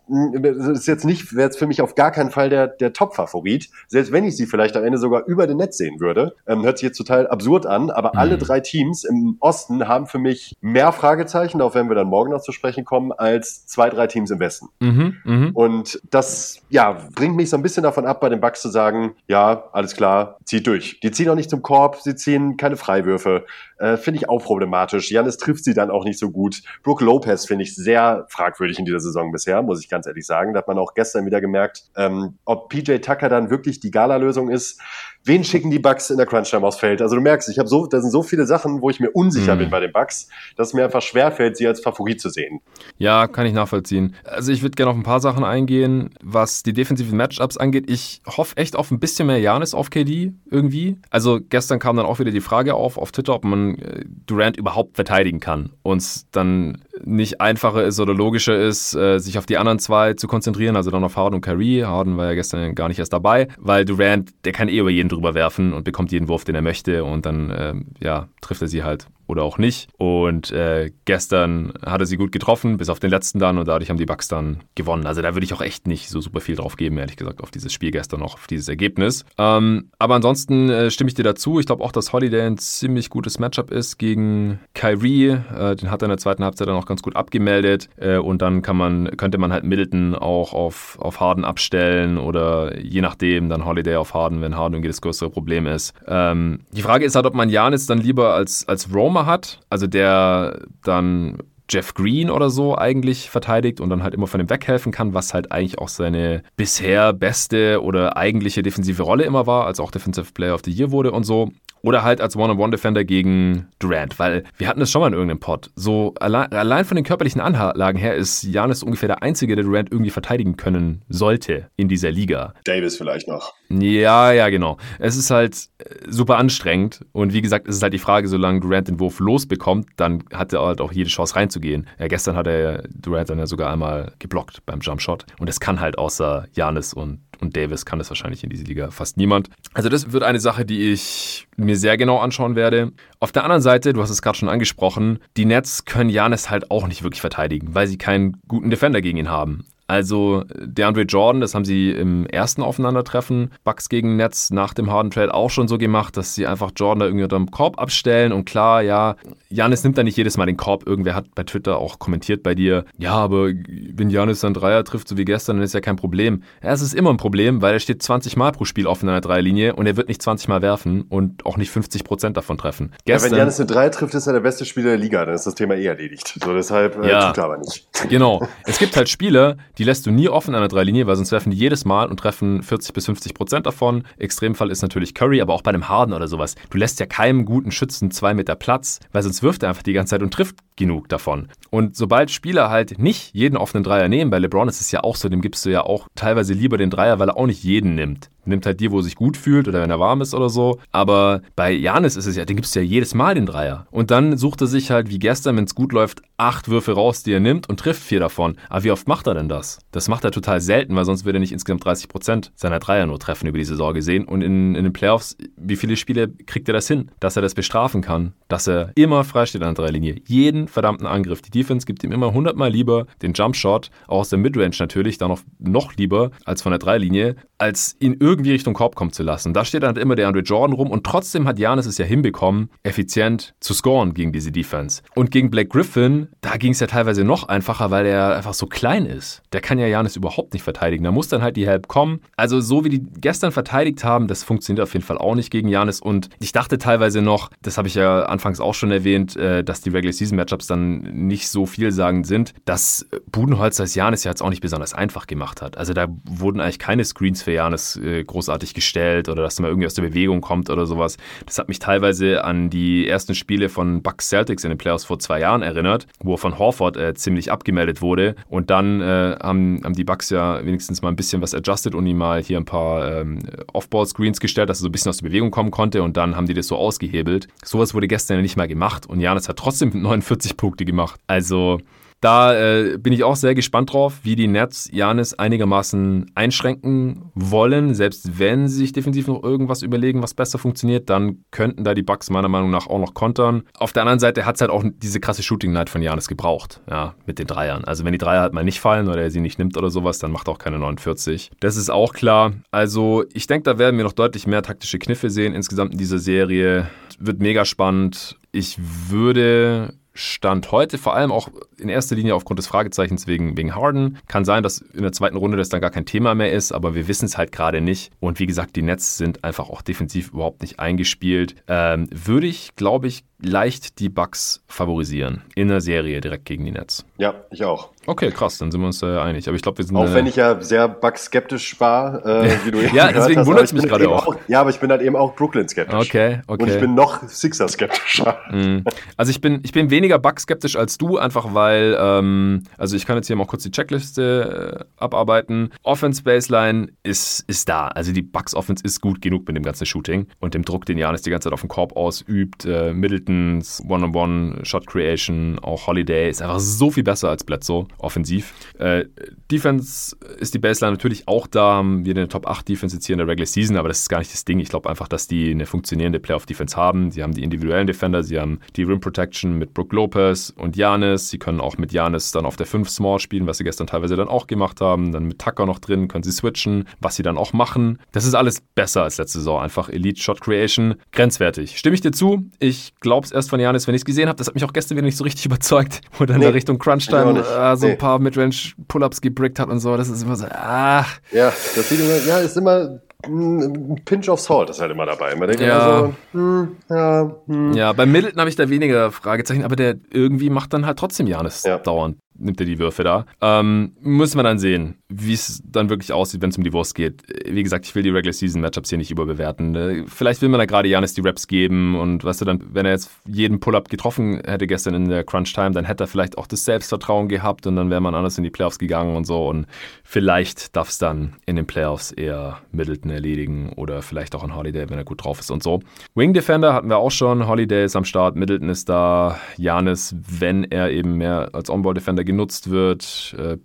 es 0.43 0.67
ist 0.67 0.87
jetzt 0.87 1.05
nicht, 1.05 1.33
wäre 1.35 1.47
jetzt 1.47 1.57
für 1.57 1.67
mich 1.67 1.81
auf 1.81 1.95
gar 1.95 2.11
keinen 2.11 2.31
Fall 2.31 2.49
der, 2.49 2.67
der 2.67 2.93
Top-Favorit. 2.93 3.69
Selbst 3.87 4.11
wenn 4.11 4.25
ich 4.25 4.35
sie 4.35 4.45
vielleicht 4.45 4.75
am 4.75 4.83
Ende 4.83 4.97
sogar 4.97 5.25
über 5.25 5.47
den 5.47 5.57
Netz 5.57 5.77
sehen 5.77 5.99
würde, 5.99 6.35
ähm, 6.47 6.63
hört 6.63 6.77
sich 6.77 6.87
jetzt 6.87 6.97
total 6.97 7.27
absurd 7.27 7.65
an, 7.65 7.89
aber 7.89 8.11
mhm. 8.13 8.19
alle 8.19 8.37
drei 8.37 8.59
Teams 8.59 9.03
im 9.03 9.37
Osten 9.39 9.87
haben 9.87 10.07
für 10.07 10.19
mich 10.19 10.55
mehr 10.61 10.91
Fragezeichen, 10.91 11.59
darauf 11.59 11.75
werden 11.75 11.89
wir 11.89 11.95
dann 11.95 12.07
morgen 12.07 12.31
noch 12.31 12.41
zu 12.41 12.51
sprechen 12.51 12.85
kommen, 12.85 13.11
als 13.11 13.65
zwei, 13.67 13.89
drei 13.89 14.07
Teams 14.07 14.31
im 14.31 14.39
Westen. 14.39 14.67
Mhm. 14.79 15.17
mhm. 15.23 15.51
Und 15.53 16.01
das, 16.09 16.61
ja, 16.69 16.97
bringt 17.15 17.35
mich 17.35 17.49
so 17.49 17.57
ein 17.57 17.63
bisschen 17.63 17.83
davon 17.83 18.05
ab, 18.05 18.19
bei 18.21 18.29
den 18.29 18.41
Bugs 18.41 18.61
zu 18.61 18.69
sagen, 18.69 19.15
ja, 19.27 19.65
alles 19.71 19.95
klar, 19.95 20.37
zieht 20.43 20.67
durch. 20.67 20.99
Die 20.99 21.11
ziehen 21.11 21.29
auch 21.29 21.35
nicht 21.35 21.49
zum 21.49 21.61
Korb, 21.61 21.97
sie 22.01 22.15
ziehen 22.15 22.57
keine 22.57 22.77
Freiwürfe. 22.77 23.45
Äh, 23.77 23.97
Finde 23.97 24.19
ich 24.19 24.29
auch 24.29 24.43
problematisch. 24.43 25.11
Janis 25.11 25.37
trifft 25.37 25.63
sie 25.63 25.73
dann 25.73 25.89
auch 25.89 26.03
nicht 26.03 26.19
so 26.19 26.29
gut. 26.29 26.61
Brooke 26.83 27.03
Lopez 27.03 27.45
finde 27.45 27.63
ich 27.63 27.75
sehr 27.75 28.25
fragwürdig 28.29 28.79
in 28.79 28.85
dieser 28.85 28.99
Saison 28.99 29.31
bisher, 29.31 29.61
muss 29.61 29.81
ich 29.81 29.89
ganz 29.89 30.00
ehrlich 30.07 30.25
sagen. 30.25 30.53
Da 30.53 30.59
hat 30.59 30.67
man 30.67 30.79
auch 30.79 30.93
gestern 30.93 31.25
wieder 31.25 31.41
gemerkt, 31.41 31.83
ähm, 31.95 32.37
ob 32.45 32.69
PJ 32.69 32.97
Tucker 32.97 33.29
dann 33.29 33.49
wirklich 33.49 33.79
die 33.79 33.91
Gala-Lösung 33.91 34.49
ist 34.49 34.81
wen 35.25 35.43
schicken 35.43 35.71
die 35.71 35.79
Bugs 35.79 36.09
in 36.09 36.17
der 36.17 36.25
Crunch-Time 36.25 36.65
aufs 36.65 36.79
Feld? 36.79 37.01
Also 37.01 37.15
du 37.15 37.21
merkst, 37.21 37.49
ich 37.49 37.59
habe 37.59 37.67
so, 37.67 37.85
da 37.85 38.01
sind 38.01 38.11
so 38.11 38.23
viele 38.23 38.45
Sachen, 38.45 38.81
wo 38.81 38.89
ich 38.89 38.99
mir 38.99 39.11
unsicher 39.11 39.55
mhm. 39.55 39.59
bin 39.59 39.69
bei 39.69 39.79
den 39.79 39.91
Bugs, 39.91 40.27
dass 40.55 40.69
es 40.69 40.73
mir 40.73 40.83
einfach 40.83 41.01
schwerfällt, 41.01 41.57
sie 41.57 41.67
als 41.67 41.81
Favorit 41.81 42.19
zu 42.19 42.29
sehen. 42.29 42.61
Ja, 42.97 43.27
kann 43.27 43.45
ich 43.45 43.53
nachvollziehen. 43.53 44.15
Also 44.23 44.51
ich 44.51 44.61
würde 44.61 44.75
gerne 44.75 44.91
auf 44.91 44.97
ein 44.97 45.03
paar 45.03 45.19
Sachen 45.19 45.43
eingehen, 45.43 46.11
was 46.21 46.63
die 46.63 46.73
defensiven 46.73 47.17
Matchups 47.17 47.57
angeht. 47.57 47.89
Ich 47.89 48.21
hoffe 48.25 48.57
echt 48.57 48.75
auf 48.75 48.91
ein 48.91 48.99
bisschen 48.99 49.27
mehr 49.27 49.39
Janis 49.39 49.73
auf 49.73 49.89
KD 49.89 50.33
irgendwie. 50.49 50.97
Also 51.09 51.39
gestern 51.49 51.79
kam 51.79 51.97
dann 51.97 52.05
auch 52.05 52.19
wieder 52.19 52.31
die 52.31 52.41
Frage 52.41 52.73
auf 52.75 52.97
auf 52.97 53.11
Twitter, 53.11 53.35
ob 53.35 53.43
man 53.43 53.75
äh, 53.75 54.05
Durant 54.25 54.57
überhaupt 54.57 54.95
verteidigen 54.95 55.39
kann. 55.39 55.71
Und 55.83 56.01
dann 56.35 56.81
nicht 57.03 57.41
einfacher 57.41 57.83
ist 57.83 57.99
oder 57.99 58.13
logischer 58.13 58.57
ist, 58.57 58.95
äh, 58.95 59.19
sich 59.19 59.37
auf 59.37 59.45
die 59.45 59.57
anderen 59.57 59.79
zwei 59.79 60.13
zu 60.13 60.27
konzentrieren, 60.27 60.75
also 60.75 60.91
dann 60.91 61.03
auf 61.03 61.15
Harden 61.15 61.35
und 61.35 61.41
Kyrie. 61.41 61.83
Harden 61.83 62.17
war 62.17 62.27
ja 62.27 62.33
gestern 62.33 62.75
gar 62.75 62.87
nicht 62.87 62.99
erst 62.99 63.13
dabei, 63.13 63.47
weil 63.57 63.85
Durant, 63.85 64.31
der 64.45 64.51
kann 64.51 64.69
eh 64.69 64.77
über 64.77 64.89
jeden 64.89 65.09
drüber 65.11 65.33
werfen 65.33 65.73
und 65.73 65.83
bekommt 65.83 66.11
jeden 66.11 66.27
Wurf, 66.27 66.43
den 66.43 66.55
er 66.55 66.61
möchte 66.61 67.03
und 67.03 67.25
dann 67.25 67.53
ähm, 67.55 67.85
ja, 67.99 68.27
trifft 68.41 68.61
er 68.61 68.67
sie 68.67 68.83
halt 68.83 69.07
oder 69.31 69.43
auch 69.43 69.57
nicht. 69.57 69.89
Und 69.97 70.51
äh, 70.51 70.91
gestern 71.05 71.73
hat 71.83 72.01
er 72.01 72.05
sie 72.05 72.17
gut 72.17 72.31
getroffen, 72.31 72.77
bis 72.77 72.89
auf 72.89 72.99
den 72.99 73.09
letzten 73.09 73.39
dann 73.39 73.57
und 73.57 73.67
dadurch 73.67 73.89
haben 73.89 73.97
die 73.97 74.05
Bucks 74.05 74.27
dann 74.27 74.57
gewonnen. 74.75 75.07
Also 75.07 75.21
da 75.21 75.33
würde 75.33 75.45
ich 75.45 75.53
auch 75.53 75.61
echt 75.61 75.87
nicht 75.87 76.09
so 76.09 76.21
super 76.21 76.41
viel 76.41 76.55
drauf 76.55 76.75
geben, 76.75 76.97
ehrlich 76.97 77.15
gesagt, 77.15 77.41
auf 77.41 77.49
dieses 77.49 77.73
Spiel 77.73 77.91
gestern 77.91 78.19
noch, 78.19 78.35
auf 78.35 78.47
dieses 78.47 78.67
Ergebnis. 78.67 79.25
Ähm, 79.37 79.89
aber 79.97 80.15
ansonsten 80.15 80.69
äh, 80.69 80.91
stimme 80.91 81.07
ich 81.07 81.15
dir 81.15 81.23
dazu. 81.23 81.59
Ich 81.59 81.65
glaube 81.65 81.83
auch, 81.83 81.91
dass 81.91 82.13
Holiday 82.13 82.41
ein 82.41 82.57
ziemlich 82.57 83.09
gutes 83.09 83.39
Matchup 83.39 83.71
ist 83.71 83.97
gegen 83.97 84.59
Kyrie. 84.73 85.29
Äh, 85.29 85.75
den 85.75 85.89
hat 85.89 86.01
er 86.01 86.07
in 86.07 86.09
der 86.09 86.17
zweiten 86.17 86.43
Halbzeit 86.43 86.67
dann 86.67 86.75
auch 86.75 86.85
ganz 86.85 87.01
gut 87.01 87.15
abgemeldet 87.15 87.89
äh, 87.97 88.17
und 88.17 88.41
dann 88.41 88.61
kann 88.61 88.75
man, 88.75 89.15
könnte 89.15 89.37
man 89.37 89.53
halt 89.53 89.63
Middleton 89.63 90.13
auch 90.13 90.53
auf, 90.53 90.99
auf 90.99 91.19
Harden 91.21 91.45
abstellen 91.45 92.17
oder 92.17 92.77
je 92.77 93.01
nachdem 93.01 93.47
dann 93.47 93.65
Holiday 93.65 93.95
auf 93.95 94.13
Harden, 94.13 94.41
wenn 94.41 94.57
Harden 94.57 94.75
irgendwie 94.75 94.89
das 94.89 95.01
größere 95.01 95.29
Problem 95.29 95.67
ist. 95.67 95.93
Ähm, 96.05 96.59
die 96.71 96.81
Frage 96.81 97.05
ist 97.05 97.15
halt, 97.15 97.25
ob 97.25 97.33
man 97.33 97.49
Janis 97.49 97.85
dann 97.85 97.99
lieber 97.99 98.33
als, 98.33 98.67
als 98.67 98.93
Roamer 98.93 99.20
Stürmer 99.21 99.25
hat, 99.25 99.59
also 99.69 99.87
der 99.87 100.61
dann 100.83 101.37
Jeff 101.69 101.93
Green 101.93 102.29
oder 102.29 102.49
so 102.49 102.77
eigentlich 102.77 103.29
verteidigt 103.29 103.79
und 103.79 103.89
dann 103.89 104.03
halt 104.03 104.13
immer 104.13 104.27
von 104.27 104.41
ihm 104.41 104.49
weghelfen 104.49 104.91
kann, 104.91 105.13
was 105.13 105.33
halt 105.33 105.51
eigentlich 105.51 105.79
auch 105.79 105.87
seine 105.87 106.43
bisher 106.57 107.13
beste 107.13 107.81
oder 107.81 108.17
eigentliche 108.17 108.61
defensive 108.61 109.01
Rolle 109.03 109.23
immer 109.23 109.47
war, 109.47 109.65
als 109.67 109.79
auch 109.79 109.91
Defensive 109.91 110.33
Player 110.33 110.53
of 110.53 110.61
the 110.65 110.71
Year 110.71 110.91
wurde 110.91 111.11
und 111.11 111.23
so. 111.23 111.51
Oder 111.83 112.03
halt 112.03 112.21
als 112.21 112.35
One-on-One-Defender 112.35 113.03
gegen 113.05 113.67
Durant, 113.79 114.19
weil 114.19 114.43
wir 114.57 114.67
hatten 114.67 114.79
das 114.79 114.91
schon 114.91 115.01
mal 115.01 115.07
in 115.07 115.13
irgendeinem 115.13 115.39
Pod. 115.39 115.71
So 115.75 116.13
allein, 116.19 116.51
allein 116.51 116.85
von 116.85 116.95
den 116.95 117.05
körperlichen 117.05 117.41
Anlagen 117.41 117.97
her 117.97 118.13
ist 118.13 118.43
Janis 118.43 118.83
ungefähr 118.83 119.07
der 119.07 119.23
Einzige, 119.23 119.55
der 119.55 119.65
Durant 119.65 119.91
irgendwie 119.91 120.11
verteidigen 120.11 120.57
können 120.57 121.01
sollte 121.09 121.69
in 121.77 121.87
dieser 121.87 122.11
Liga. 122.11 122.53
Davis 122.65 122.97
vielleicht 122.97 123.27
noch. 123.27 123.53
Ja, 123.79 124.31
ja, 124.31 124.49
genau. 124.49 124.77
Es 124.99 125.15
ist 125.15 125.31
halt 125.31 125.69
äh, 125.77 125.85
super 126.07 126.37
anstrengend 126.37 127.05
und 127.11 127.33
wie 127.33 127.41
gesagt, 127.41 127.67
es 127.67 127.75
ist 127.77 127.83
halt 127.83 127.93
die 127.93 127.99
Frage, 127.99 128.27
solange 128.27 128.59
Durant 128.59 128.87
den 128.87 128.99
Wurf 128.99 129.19
losbekommt, 129.19 129.87
dann 129.95 130.23
hat 130.33 130.53
er 130.53 130.61
halt 130.61 130.81
auch 130.81 130.91
jede 130.91 131.09
Chance 131.09 131.35
reinzugehen. 131.35 131.87
Ja, 131.99 132.07
gestern 132.07 132.35
hat 132.35 132.47
er 132.47 132.83
Durant 132.89 133.29
dann 133.29 133.39
ja 133.39 133.47
sogar 133.47 133.71
einmal 133.71 134.13
geblockt 134.19 134.65
beim 134.65 134.79
Jumpshot 134.81 135.25
und 135.39 135.47
das 135.47 135.59
kann 135.59 135.79
halt 135.79 135.97
außer 135.97 136.47
Janis 136.53 136.93
und 136.93 137.21
und 137.41 137.57
Davis 137.57 137.85
kann 137.85 137.99
das 137.99 138.09
wahrscheinlich 138.09 138.43
in 138.43 138.49
dieser 138.49 138.65
Liga 138.65 138.91
fast 138.91 139.17
niemand. 139.17 139.49
Also 139.73 139.89
das 139.89 140.11
wird 140.11 140.23
eine 140.23 140.39
Sache, 140.39 140.63
die 140.63 140.91
ich 140.91 141.47
mir 141.57 141.75
sehr 141.75 141.97
genau 141.97 142.19
anschauen 142.19 142.55
werde. 142.55 142.91
Auf 143.23 143.31
der 143.31 143.43
anderen 143.43 143.61
Seite, 143.61 143.93
du 143.93 144.01
hast 144.01 144.09
es 144.09 144.23
gerade 144.23 144.35
schon 144.35 144.49
angesprochen, 144.49 145.19
die 145.37 145.45
Nets 145.45 145.85
können 145.85 146.09
Janis 146.09 146.49
halt 146.49 146.71
auch 146.71 146.87
nicht 146.87 147.03
wirklich 147.03 147.21
verteidigen, 147.21 147.75
weil 147.75 147.85
sie 147.85 147.99
keinen 147.99 148.41
guten 148.47 148.71
Defender 148.71 148.99
gegen 148.99 149.19
ihn 149.19 149.29
haben. 149.29 149.63
Also 149.91 150.45
DeAndre 150.55 151.01
Jordan, 151.01 151.41
das 151.41 151.53
haben 151.53 151.65
sie 151.65 151.91
im 151.91 152.25
ersten 152.25 152.61
Aufeinandertreffen 152.61 153.51
Bucks 153.65 153.89
gegen 153.89 154.15
Nets 154.15 154.49
nach 154.49 154.73
dem 154.73 154.89
Harden 154.89 155.11
Trade 155.11 155.33
auch 155.33 155.49
schon 155.49 155.67
so 155.67 155.77
gemacht, 155.77 156.15
dass 156.15 156.33
sie 156.33 156.47
einfach 156.47 156.71
Jordan 156.77 156.99
da 157.01 157.05
irgendwie 157.07 157.25
unter 157.25 157.35
dem 157.35 157.51
Korb 157.51 157.77
abstellen 157.77 158.31
und 158.31 158.45
klar, 158.45 158.81
ja, 158.83 159.17
Janis 159.49 159.83
nimmt 159.83 159.97
da 159.97 160.03
nicht 160.03 160.15
jedes 160.15 160.37
Mal 160.37 160.45
den 160.45 160.55
Korb. 160.55 160.87
Irgendwer 160.87 161.13
hat 161.13 161.35
bei 161.35 161.43
Twitter 161.43 161.77
auch 161.77 161.99
kommentiert 161.99 162.41
bei 162.41 162.55
dir, 162.55 162.85
ja, 162.97 163.11
aber 163.11 163.47
wenn 163.47 164.09
Janis 164.09 164.39
dann 164.39 164.53
Dreier 164.53 164.85
trifft, 164.85 165.09
so 165.09 165.17
wie 165.17 165.25
gestern, 165.25 165.57
dann 165.57 165.65
ist 165.65 165.73
ja 165.73 165.81
kein 165.81 165.97
Problem. 165.97 166.43
Ja, 166.63 166.71
es 166.71 166.81
ist 166.81 166.93
immer 166.93 167.09
ein 167.09 167.17
Problem, 167.17 167.61
weil 167.61 167.73
er 167.73 167.79
steht 167.81 168.01
20 168.01 168.37
Mal 168.37 168.53
pro 168.53 168.63
Spiel 168.63 168.87
offen 168.87 169.07
in 169.07 169.09
einer 169.09 169.19
Dreierlinie 169.19 169.75
und 169.75 169.87
er 169.87 169.97
wird 169.97 170.07
nicht 170.07 170.21
20 170.21 170.47
Mal 170.47 170.61
werfen 170.61 171.01
und 171.01 171.45
auch 171.45 171.57
nicht 171.57 171.69
50 171.69 172.05
Prozent 172.05 172.37
davon 172.37 172.57
treffen. 172.57 172.93
Gestern, 173.13 173.31
ja, 173.31 173.31
wenn 173.31 173.39
Janis 173.39 173.59
eine 173.59 173.67
Dreier 173.67 173.91
trifft, 173.91 174.13
ist 174.13 174.27
er 174.27 174.33
der 174.33 174.39
beste 174.39 174.65
Spieler 174.65 174.89
der 174.89 174.97
Liga, 174.97 175.25
dann 175.25 175.35
ist 175.35 175.45
das 175.45 175.55
Thema 175.55 175.75
eh 175.75 175.85
erledigt. 175.85 176.37
So, 176.43 176.53
deshalb 176.53 177.01
äh, 177.03 177.09
ja, 177.09 177.27
tut 177.27 177.37
er 177.37 177.45
aber 177.45 177.57
nicht. 177.57 177.87
Genau. 178.09 178.47
Es 178.65 178.79
gibt 178.79 178.97
halt 178.97 179.09
Spieler, 179.09 179.57
die 179.77 179.83
lässt 179.83 180.05
du 180.05 180.11
nie 180.11 180.27
offen 180.27 180.55
an 180.55 180.61
der 180.61 180.69
Dreilinie, 180.69 181.05
weil 181.05 181.15
sonst 181.15 181.31
werfen 181.31 181.51
die 181.51 181.57
jedes 181.57 181.85
Mal 181.85 182.09
und 182.09 182.17
treffen 182.17 182.63
40 182.63 182.93
bis 182.93 183.05
50 183.05 183.33
Prozent 183.35 183.65
davon. 183.67 184.03
Extremfall 184.17 184.71
ist 184.71 184.81
natürlich 184.81 185.13
Curry, 185.13 185.39
aber 185.39 185.53
auch 185.53 185.61
bei 185.61 185.69
einem 185.69 185.87
Harden 185.87 186.13
oder 186.13 186.27
sowas. 186.27 186.55
Du 186.71 186.77
lässt 186.77 186.99
ja 186.99 187.05
keinem 187.05 187.45
guten 187.45 187.71
Schützen 187.71 188.09
zwei 188.09 188.33
Meter 188.33 188.55
Platz, 188.55 188.99
weil 189.11 189.21
sonst 189.21 189.43
wirft 189.43 189.63
er 189.63 189.69
einfach 189.69 189.83
die 189.83 189.93
ganze 189.93 190.11
Zeit 190.11 190.23
und 190.23 190.33
trifft 190.33 190.55
genug 190.75 191.09
davon. 191.09 191.47
Und 191.69 191.95
sobald 191.95 192.31
Spieler 192.31 192.69
halt 192.69 192.99
nicht 192.99 193.33
jeden 193.33 193.57
offenen 193.57 193.83
Dreier 193.83 194.07
nehmen, 194.07 194.31
bei 194.31 194.39
LeBron 194.39 194.67
ist 194.67 194.81
es 194.81 194.91
ja 194.91 195.03
auch 195.03 195.15
so, 195.15 195.29
dem 195.29 195.41
gibst 195.41 195.65
du 195.65 195.69
ja 195.69 195.83
auch 195.83 196.07
teilweise 196.15 196.53
lieber 196.53 196.77
den 196.77 196.89
Dreier, 196.89 197.19
weil 197.19 197.29
er 197.29 197.37
auch 197.37 197.45
nicht 197.45 197.63
jeden 197.63 197.95
nimmt 197.95 198.29
nimmt 198.45 198.65
halt 198.65 198.79
die, 198.79 198.91
wo 198.91 198.97
er 198.97 199.03
sich 199.03 199.15
gut 199.15 199.37
fühlt 199.37 199.67
oder 199.67 199.81
wenn 199.81 199.89
er 199.89 199.99
warm 199.99 200.21
ist 200.21 200.33
oder 200.33 200.49
so. 200.49 200.79
Aber 200.91 201.41
bei 201.55 201.71
Janis 201.71 202.15
ist 202.15 202.25
es 202.25 202.35
ja, 202.35 202.45
den 202.45 202.55
gibst 202.55 202.75
du 202.75 202.79
ja 202.79 202.85
jedes 202.85 203.13
Mal 203.13 203.35
den 203.35 203.45
Dreier. 203.45 203.87
Und 203.91 204.11
dann 204.11 204.37
sucht 204.37 204.61
er 204.61 204.67
sich 204.67 204.91
halt 204.91 205.09
wie 205.09 205.19
gestern, 205.19 205.57
wenn 205.57 205.65
es 205.65 205.75
gut 205.75 205.93
läuft, 205.93 206.21
acht 206.37 206.69
Würfe 206.69 206.93
raus, 206.93 207.23
die 207.23 207.33
er 207.33 207.39
nimmt 207.39 207.69
und 207.69 207.79
trifft 207.79 208.01
vier 208.01 208.19
davon. 208.19 208.57
Aber 208.69 208.83
wie 208.83 208.91
oft 208.91 209.07
macht 209.07 209.27
er 209.27 209.35
denn 209.35 209.49
das? 209.49 209.79
Das 209.91 210.07
macht 210.07 210.23
er 210.23 210.31
total 210.31 210.61
selten, 210.61 210.95
weil 210.95 211.05
sonst 211.05 211.25
würde 211.25 211.37
er 211.37 211.41
nicht 211.41 211.51
insgesamt 211.51 211.85
30 211.85 212.07
Prozent 212.07 212.51
seiner 212.55 212.79
Dreier 212.79 213.05
nur 213.05 213.19
treffen 213.19 213.47
über 213.47 213.57
die 213.57 213.63
Saison 213.63 213.93
gesehen. 213.93 214.25
Und 214.25 214.41
in, 214.41 214.75
in 214.75 214.83
den 214.83 214.93
Playoffs, 214.93 215.37
wie 215.55 215.75
viele 215.75 215.95
Spiele 215.95 216.29
kriegt 216.29 216.67
er 216.67 216.73
das 216.73 216.87
hin? 216.87 217.11
Dass 217.19 217.35
er 217.35 217.41
das 217.41 217.53
bestrafen 217.53 218.01
kann, 218.01 218.33
dass 218.47 218.67
er 218.67 218.91
immer 218.95 219.23
frei 219.23 219.45
steht 219.45 219.61
an 219.61 219.75
der 219.75 219.83
Dreierlinie. 219.83 220.15
Jeden 220.25 220.60
verdammten 220.67 221.07
Angriff. 221.07 221.41
Die 221.41 221.51
Defense 221.51 221.85
gibt 221.85 222.03
ihm 222.03 222.11
immer 222.11 222.33
hundertmal 222.33 222.69
lieber 222.69 223.05
den 223.21 223.33
Jumpshot, 223.33 223.89
auch 224.07 224.19
aus 224.19 224.29
der 224.29 224.39
Midrange 224.39 224.75
natürlich, 224.79 225.17
dann 225.17 225.29
noch, 225.29 225.41
noch 225.59 225.95
lieber 225.95 226.31
als 226.45 226.61
von 226.61 226.71
der 226.71 226.79
Dreierlinie, 226.79 227.35
als 227.57 227.95
ihn 227.99 228.17
irgendwie 228.19 228.51
Richtung 228.51 228.73
Korb 228.73 228.95
kommen 228.95 229.13
zu 229.13 229.23
lassen. 229.23 229.53
Da 229.53 229.63
steht 229.65 229.83
dann 229.83 229.95
immer 229.95 230.15
der 230.15 230.27
Andre 230.27 230.41
Jordan 230.41 230.75
rum 230.75 230.89
und 230.89 231.05
trotzdem 231.05 231.47
hat 231.47 231.59
Janis 231.59 231.85
es 231.85 231.97
ja 231.97 232.05
hinbekommen, 232.05 232.69
effizient 232.83 233.53
zu 233.59 233.73
scoren 233.73 234.13
gegen 234.13 234.31
diese 234.31 234.51
Defense. 234.51 235.03
Und 235.15 235.31
gegen 235.31 235.51
Blake 235.51 235.69
Griffin, 235.69 236.27
da 236.41 236.57
ging 236.57 236.71
es 236.71 236.79
ja 236.79 236.87
teilweise 236.87 237.23
noch 237.23 237.47
einfacher, 237.47 237.91
weil 237.91 238.05
er 238.05 238.35
einfach 238.35 238.55
so 238.55 238.65
klein 238.65 239.05
ist. 239.05 239.43
Der 239.53 239.61
kann 239.61 239.77
ja 239.77 239.87
Janis 239.87 240.15
überhaupt 240.15 240.53
nicht 240.53 240.63
verteidigen. 240.63 241.03
Da 241.03 241.11
muss 241.11 241.27
dann 241.27 241.43
halt 241.43 241.55
die 241.55 241.67
Help 241.67 241.87
kommen. 241.87 242.21
Also 242.35 242.61
so 242.61 242.83
wie 242.83 242.89
die 242.89 243.03
gestern 243.19 243.51
verteidigt 243.51 244.03
haben, 244.03 244.27
das 244.27 244.43
funktioniert 244.43 244.81
auf 244.83 244.93
jeden 244.93 245.05
Fall 245.05 245.17
auch 245.17 245.35
nicht 245.35 245.51
gegen 245.51 245.67
Janis. 245.67 246.01
Und 246.01 246.29
ich 246.39 246.51
dachte 246.51 246.77
teilweise 246.79 247.21
noch, 247.21 247.49
das 247.61 247.77
habe 247.77 247.87
ich 247.87 247.95
ja 247.95 248.23
anfangs 248.23 248.59
auch 248.59 248.73
schon 248.73 248.91
erwähnt, 248.91 249.35
äh, 249.35 249.63
dass 249.63 249.81
die 249.81 249.89
Regular 249.89 250.13
Season 250.13 250.35
Matchups 250.51 250.67
dann 250.67 250.99
nicht 251.27 251.49
so 251.49 251.65
vielsagend 251.65 252.27
sind, 252.27 252.53
dass 252.65 253.07
Budenholzer 253.31 253.83
das 253.83 253.95
Janis 253.95 254.23
ja 254.23 254.31
jetzt 254.31 254.41
auch 254.41 254.49
nicht 254.49 254.61
besonders 254.61 254.93
einfach 254.93 255.27
gemacht 255.27 255.61
hat. 255.61 255.77
Also 255.77 255.93
da 255.93 256.07
wurden 256.25 256.59
eigentlich 256.59 256.79
keine 256.79 257.05
Screens 257.05 257.41
für 257.41 257.53
Janis 257.53 257.95
äh, 257.97 258.23
großartig 258.23 258.73
gestellt 258.73 259.29
oder 259.29 259.43
dass 259.43 259.59
er 259.59 259.63
mal 259.63 259.69
irgendwie 259.69 259.87
aus 259.87 259.93
der 259.93 260.03
Bewegung 260.03 260.41
kommt 260.41 260.69
oder 260.69 260.85
sowas. 260.85 261.17
Das 261.45 261.57
hat 261.57 261.69
mich 261.69 261.79
teilweise 261.79 262.43
an 262.43 262.69
die 262.69 263.07
ersten 263.07 263.33
Spiele 263.33 263.69
von 263.69 264.01
Bucks 264.01 264.29
Celtics 264.29 264.63
in 264.63 264.69
den 264.69 264.77
Playoffs 264.77 265.05
vor 265.05 265.19
zwei 265.19 265.39
Jahren 265.39 265.61
erinnert, 265.61 266.07
wo 266.19 266.33
er 266.35 266.37
von 266.37 266.59
Horford 266.59 266.97
äh, 266.97 267.13
ziemlich 267.13 267.51
abgemeldet 267.51 268.01
wurde. 268.01 268.35
Und 268.49 268.69
dann 268.69 269.01
äh, 269.01 269.37
haben, 269.41 269.81
haben 269.83 269.93
die 269.93 270.03
Bucks 270.03 270.29
ja 270.29 270.63
wenigstens 270.65 271.01
mal 271.01 271.09
ein 271.09 271.15
bisschen 271.15 271.41
was 271.41 271.53
adjusted 271.53 271.95
und 271.95 272.05
ihm 272.05 272.17
mal 272.17 272.41
hier 272.41 272.57
ein 272.57 272.65
paar 272.65 273.19
ähm, 273.19 273.39
Off-Ball-Screens 273.73 274.39
gestellt, 274.39 274.69
dass 274.69 274.79
er 274.79 274.83
so 274.83 274.89
ein 274.89 274.91
bisschen 274.91 275.09
aus 275.09 275.17
der 275.17 275.27
Bewegung 275.27 275.51
kommen 275.51 275.71
konnte 275.71 276.03
und 276.03 276.17
dann 276.17 276.35
haben 276.35 276.47
die 276.47 276.53
das 276.53 276.67
so 276.67 276.75
ausgehebelt. 276.75 277.47
Sowas 277.63 277.93
wurde 277.93 278.07
gestern 278.07 278.37
ja 278.37 278.41
nicht 278.41 278.57
mal 278.57 278.67
gemacht 278.67 279.05
und 279.05 279.19
Janis 279.19 279.47
hat 279.47 279.57
trotzdem 279.57 279.91
49 280.01 280.40
Punkte 280.49 280.85
gemacht. 280.85 281.19
Also 281.27 281.79
da 282.21 282.53
äh, 282.53 282.99
bin 282.99 283.13
ich 283.13 283.23
auch 283.23 283.35
sehr 283.35 283.55
gespannt 283.55 283.91
drauf, 283.91 284.19
wie 284.21 284.35
die 284.35 284.47
Nets 284.47 284.87
Janis 284.93 285.33
einigermaßen 285.33 286.31
einschränken 286.35 287.31
wollen. 287.33 287.95
Selbst 287.95 288.37
wenn 288.37 288.67
sie 288.67 288.77
sich 288.77 288.93
defensiv 288.93 289.27
noch 289.27 289.43
irgendwas 289.43 289.81
überlegen, 289.81 290.21
was 290.21 290.35
besser 290.35 290.59
funktioniert, 290.59 291.09
dann 291.09 291.43
könnten 291.49 291.83
da 291.83 291.95
die 291.95 292.03
Bucks 292.03 292.29
meiner 292.29 292.47
Meinung 292.47 292.69
nach 292.69 292.85
auch 292.85 292.99
noch 292.99 293.15
kontern. 293.15 293.63
Auf 293.79 293.91
der 293.91 294.03
anderen 294.03 294.19
Seite 294.19 294.45
hat 294.45 294.55
es 294.55 294.61
halt 294.61 294.69
auch 294.69 294.83
diese 294.85 295.19
krasse 295.19 295.41
Shooting 295.41 295.71
Night 295.73 295.89
von 295.89 296.03
Janis 296.03 296.27
gebraucht, 296.27 296.79
ja, 296.87 297.15
mit 297.25 297.39
den 297.39 297.47
Dreiern. 297.47 297.83
Also 297.85 298.05
wenn 298.05 298.11
die 298.11 298.19
Dreier 298.19 298.41
halt 298.41 298.53
mal 298.53 298.63
nicht 298.63 298.79
fallen 298.79 299.07
oder 299.07 299.19
er 299.19 299.31
sie 299.31 299.41
nicht 299.41 299.57
nimmt 299.57 299.75
oder 299.75 299.89
sowas, 299.89 300.19
dann 300.19 300.31
macht 300.31 300.47
auch 300.47 300.59
keine 300.59 300.77
49. 300.77 301.49
Das 301.59 301.75
ist 301.75 301.89
auch 301.89 302.13
klar. 302.13 302.53
Also 302.69 303.25
ich 303.33 303.47
denke, 303.47 303.63
da 303.63 303.79
werden 303.79 303.97
wir 303.97 304.03
noch 304.03 304.13
deutlich 304.13 304.45
mehr 304.45 304.61
taktische 304.61 304.99
Kniffe 304.99 305.31
sehen 305.31 305.55
insgesamt 305.55 305.93
in 305.93 305.97
dieser 305.97 306.19
Serie. 306.19 306.87
Wird 307.17 307.39
mega 307.39 307.65
spannend. 307.65 308.37
Ich 308.51 308.77
würde 309.09 309.95
Stand 310.13 310.71
heute, 310.71 310.97
vor 310.97 311.15
allem 311.15 311.31
auch 311.31 311.49
in 311.77 311.89
erster 311.89 312.15
Linie 312.15 312.35
aufgrund 312.35 312.59
des 312.59 312.67
Fragezeichens 312.67 313.27
wegen, 313.27 313.55
wegen 313.57 313.75
Harden. 313.75 314.17
Kann 314.27 314.45
sein, 314.45 314.63
dass 314.63 314.79
in 314.79 315.03
der 315.03 315.11
zweiten 315.11 315.37
Runde 315.37 315.57
das 315.57 315.69
dann 315.69 315.81
gar 315.81 315.91
kein 315.91 316.05
Thema 316.05 316.35
mehr 316.35 316.51
ist, 316.51 316.71
aber 316.71 316.95
wir 316.95 317.07
wissen 317.07 317.25
es 317.25 317.37
halt 317.37 317.51
gerade 317.51 317.81
nicht. 317.81 318.11
Und 318.19 318.39
wie 318.39 318.47
gesagt, 318.47 318.75
die 318.75 318.81
Nets 318.81 319.17
sind 319.17 319.43
einfach 319.43 319.69
auch 319.69 319.81
defensiv 319.81 320.33
überhaupt 320.33 320.61
nicht 320.61 320.79
eingespielt. 320.79 321.55
Ähm, 321.67 322.07
würde 322.11 322.47
ich, 322.47 322.75
glaube 322.75 323.07
ich, 323.07 323.23
leicht 323.41 323.99
die 323.99 324.09
Bucks 324.09 324.63
favorisieren 324.67 325.43
in 325.55 325.67
der 325.67 325.81
Serie 325.81 326.21
direkt 326.21 326.45
gegen 326.45 326.65
die 326.65 326.71
Nets. 326.71 327.05
Ja, 327.17 327.35
ich 327.49 327.63
auch. 327.63 327.89
Okay, 328.07 328.31
krass, 328.31 328.57
dann 328.57 328.71
sind 328.71 328.81
wir 328.81 328.87
uns 328.87 329.03
äh, 329.03 329.17
einig. 329.19 329.47
Aber 329.47 329.55
ich 329.55 329.61
glaube, 329.61 329.77
wir 329.77 329.85
sind. 329.85 329.95
Auch 329.95 330.05
äh, 330.05 330.13
wenn 330.13 330.25
ich 330.25 330.35
ja 330.35 330.59
sehr 330.59 330.87
Bucks-skeptisch 330.87 331.79
war, 331.79 332.25
äh, 332.25 332.57
wie 332.65 332.71
du 332.71 332.79
eben 332.81 332.95
Ja, 332.95 333.11
deswegen 333.11 333.45
wundert 333.45 333.65
es 333.65 333.73
mich 333.73 333.83
gerade 333.83 334.09
auch. 334.09 334.27
auch. 334.27 334.35
Ja, 334.47 334.61
aber 334.61 334.71
ich 334.71 334.79
bin 334.79 334.89
halt 334.89 335.01
eben 335.01 335.15
auch 335.15 335.35
Brooklyn-skeptisch. 335.35 336.07
Okay, 336.07 336.41
okay. 336.47 336.63
Und 336.63 336.69
ich 336.69 336.79
bin 336.79 336.95
noch 336.95 337.27
Sixer-skeptischer. 337.27 338.37
Mm. 338.51 338.83
Also 339.17 339.29
ich 339.29 339.39
bin, 339.39 339.61
ich 339.63 339.71
bin 339.71 339.89
weniger 339.89 340.19
Bucks-skeptisch 340.19 340.75
als 340.75 340.97
du, 340.97 341.17
einfach 341.17 341.53
weil, 341.53 341.95
ähm, 341.97 342.63
also 342.77 342.95
ich 342.95 343.05
kann 343.05 343.15
jetzt 343.15 343.27
hier 343.27 343.35
mal 343.35 343.45
kurz 343.45 343.63
die 343.63 343.71
Checkliste 343.71 344.85
äh, 344.99 345.01
abarbeiten. 345.01 345.69
Offense-Baseline 345.83 346.87
ist, 347.03 347.45
ist 347.47 347.69
da. 347.69 347.87
Also 347.87 348.11
die 348.11 348.23
Bucks-Offense 348.23 348.83
ist 348.83 348.99
gut 348.99 349.21
genug 349.21 349.47
mit 349.47 349.55
dem 349.55 349.63
ganzen 349.63 349.85
Shooting 349.85 350.27
und 350.39 350.53
dem 350.53 350.65
Druck, 350.65 350.85
den 350.85 350.97
Janis 350.97 351.21
die 351.21 351.29
ganze 351.29 351.45
Zeit 351.45 351.53
auf 351.53 351.61
den 351.61 351.69
Korb 351.69 351.95
ausübt. 351.95 352.65
Äh, 352.65 352.93
Middletons 353.31 353.81
One-on-One, 353.87 354.63
Shot 354.63 354.87
Creation, 354.87 355.59
auch 355.59 355.87
Holiday 355.87 356.29
ist 356.29 356.41
einfach 356.41 356.59
so 356.59 356.91
viel 356.91 357.03
besser 357.03 357.29
als 357.29 357.43
Bledsoe, 357.43 357.87
offensiv. 357.97 358.53
Äh, 358.77 359.05
Defense 359.49 360.15
ist 360.39 360.53
die 360.53 360.59
Baseline 360.59 360.93
natürlich 360.93 361.27
auch 361.27 361.47
da, 361.47 361.75
haben 361.75 362.05
wir 362.05 362.15
eine 362.15 362.27
Top 362.27 362.47
8 362.47 362.67
Defense 362.67 362.95
jetzt 362.95 363.05
hier 363.05 363.13
in 363.13 363.19
der 363.19 363.27
Regular 363.27 363.45
Season, 363.45 363.77
aber 363.77 363.87
das 363.87 364.01
ist 364.01 364.09
gar 364.09 364.19
nicht 364.19 364.33
das 364.33 364.45
Ding. 364.45 364.59
Ich 364.59 364.69
glaube 364.69 364.89
einfach, 364.89 365.07
dass 365.07 365.27
die 365.27 365.51
eine 365.51 365.65
funktionierende 365.65 366.19
Playoff-Defense 366.19 366.75
haben. 366.75 367.11
Sie 367.11 367.23
haben 367.23 367.33
die 367.33 367.43
individuellen 367.43 367.87
Defender, 367.87 368.23
sie 368.23 368.39
haben 368.39 368.59
die 368.75 368.83
Rim 368.83 368.99
Protection 368.99 369.57
mit 369.57 369.73
Brook 369.73 369.93
Lopez 369.93 370.53
und 370.55 370.75
Janis. 370.75 371.29
Sie 371.29 371.37
können 371.39 371.59
auch 371.59 371.77
mit 371.77 371.91
Janis 371.91 372.31
dann 372.31 372.45
auf 372.45 372.55
der 372.55 372.65
5 372.65 372.89
Small 372.89 373.19
spielen, 373.19 373.47
was 373.47 373.57
sie 373.57 373.63
gestern 373.63 373.87
teilweise 373.87 374.15
dann 374.15 374.27
auch 374.27 374.47
gemacht 374.47 374.81
haben. 374.81 375.11
Dann 375.11 375.25
mit 375.25 375.39
Tucker 375.39 375.65
noch 375.65 375.79
drin, 375.79 376.07
können 376.07 376.23
sie 376.23 376.31
switchen, 376.31 376.87
was 376.99 377.15
sie 377.15 377.23
dann 377.23 377.37
auch 377.37 377.53
machen. 377.53 377.99
Das 378.11 378.25
ist 378.25 378.35
alles 378.35 378.61
besser 378.75 379.03
als 379.03 379.17
letzte 379.17 379.39
Saison. 379.39 379.61
Einfach 379.61 379.89
Elite 379.89 380.21
Shot 380.21 380.41
Creation, 380.41 380.95
grenzwertig. 381.11 381.77
Stimme 381.77 381.95
ich 381.95 382.01
dir 382.01 382.11
zu? 382.11 382.49
Ich 382.59 382.93
glaube 382.99 383.20
es 383.25 383.31
erst 383.31 383.49
von 383.49 383.59
Janis, 383.59 383.87
wenn 383.87 383.95
ich 383.95 384.01
es 384.01 384.05
gesehen 384.05 384.27
habe. 384.27 384.37
Das 384.37 384.47
hat 384.47 384.53
mich 384.53 384.63
auch 384.63 384.73
gestern 384.73 384.97
wieder 384.97 385.05
nicht 385.05 385.17
so 385.17 385.23
richtig 385.23 385.45
überzeugt, 385.47 386.01
wo 386.17 386.25
dann 386.25 386.39
nee, 386.39 386.47
in 386.47 386.51
Richtung 386.51 386.79
Crunch-Time 386.79 387.39
äh, 387.39 387.75
so 387.75 387.85
nee. 387.85 387.93
ein 387.93 387.97
paar 387.97 388.19
Midrange-Pull-Ups 388.19 389.21
gebrickt 389.21 389.59
hat 389.59 389.69
und 389.69 389.79
so. 389.79 389.95
Das 389.97 390.09
ist 390.09 390.23
immer 390.23 390.35
so, 390.35 390.45
ach. 390.49 391.19
Ja, 391.31 391.53
das 391.75 391.89
sieht 391.89 391.99
immer, 391.99 392.17
ja, 392.27 392.39
ist 392.39 392.57
immer 392.57 392.99
ein 393.27 394.01
Pinch 394.05 394.29
of 394.29 394.39
Salt 394.39 394.69
ist 394.69 394.81
halt 394.81 394.91
immer 394.91 395.05
dabei. 395.05 395.35
Man 395.35 395.47
denkt 395.47 395.61
ja. 395.61 395.99
immer 395.99 396.07
so, 396.07 396.13
hm, 396.39 396.75
ja, 396.89 397.35
hm. 397.47 397.73
ja, 397.73 397.93
bei 397.93 398.05
Middleton 398.05 398.39
habe 398.39 398.49
ich 398.49 398.55
da 398.55 398.69
weniger 398.69 399.11
Fragezeichen, 399.11 399.63
aber 399.63 399.75
der 399.75 399.95
irgendwie 400.11 400.49
macht 400.49 400.73
dann 400.73 400.85
halt 400.85 400.97
trotzdem 400.97 401.27
Janis 401.27 401.63
ja. 401.63 401.77
dauernd 401.77 402.17
nimmt 402.35 402.59
er 402.59 402.65
die 402.65 402.79
Würfe 402.79 403.03
da. 403.03 403.25
Ähm, 403.41 403.95
müssen 404.01 404.37
wir 404.37 404.43
dann 404.43 404.59
sehen, 404.59 404.95
wie 405.09 405.33
es 405.33 405.61
dann 405.65 405.89
wirklich 405.89 406.11
aussieht, 406.13 406.41
wenn 406.41 406.49
es 406.49 406.57
um 406.57 406.63
die 406.63 406.73
Wurst 406.73 406.95
geht. 406.95 407.23
Wie 407.45 407.63
gesagt, 407.63 407.85
ich 407.85 407.95
will 407.95 408.03
die 408.03 408.09
Regular 408.09 408.33
Season 408.33 408.61
Matchups 408.61 408.89
hier 408.89 408.97
nicht 408.97 409.11
überbewerten. 409.11 409.75
Äh, 409.75 410.03
vielleicht 410.07 410.41
will 410.41 410.49
man 410.49 410.59
da 410.59 410.65
gerade 410.65 410.89
Janis 410.89 411.13
die 411.13 411.21
Raps 411.21 411.47
geben 411.47 411.95
und 411.95 412.23
weißt 412.23 412.41
du 412.41 412.45
dann, 412.45 412.61
wenn 412.73 412.85
er 412.85 412.93
jetzt 412.93 413.11
jeden 413.25 413.59
Pull-up 413.59 413.89
getroffen 413.89 414.41
hätte 414.45 414.67
gestern 414.67 414.93
in 414.93 415.09
der 415.09 415.23
Crunch 415.23 415.53
Time, 415.53 415.71
dann 415.71 415.85
hätte 415.85 416.05
er 416.05 416.07
vielleicht 416.07 416.37
auch 416.37 416.47
das 416.47 416.65
Selbstvertrauen 416.65 417.27
gehabt 417.27 417.67
und 417.67 417.75
dann 417.75 417.89
wäre 417.89 418.01
man 418.01 418.15
anders 418.15 418.37
in 418.37 418.43
die 418.43 418.49
Playoffs 418.49 418.79
gegangen 418.79 419.15
und 419.15 419.25
so 419.25 419.47
und 419.47 419.67
vielleicht 420.03 420.75
darf 420.75 420.89
es 420.89 420.97
dann 420.97 421.35
in 421.45 421.55
den 421.55 421.67
Playoffs 421.67 422.11
eher 422.11 422.59
Middleton 422.71 423.11
erledigen 423.11 423.73
oder 423.75 424.01
vielleicht 424.01 424.35
auch 424.35 424.43
ein 424.43 424.55
Holiday, 424.55 424.89
wenn 424.89 424.97
er 424.97 425.03
gut 425.03 425.23
drauf 425.23 425.39
ist 425.39 425.51
und 425.51 425.63
so. 425.63 425.81
Wing 426.15 426.33
Defender 426.33 426.73
hatten 426.73 426.89
wir 426.89 426.97
auch 426.97 427.11
schon. 427.11 427.47
Holiday 427.47 427.85
ist 427.85 427.95
am 427.95 428.05
Start, 428.05 428.35
Middleton 428.35 428.69
ist 428.69 428.89
da, 428.89 429.39
Janis, 429.57 430.15
wenn 430.17 430.63
er 430.63 430.91
eben 430.91 431.17
mehr 431.17 431.49
als 431.53 431.69
On-Ball 431.69 431.93
Defender 431.93 432.20
genutzt 432.23 432.69
wird. 432.69 433.35
Äh, 433.37 433.57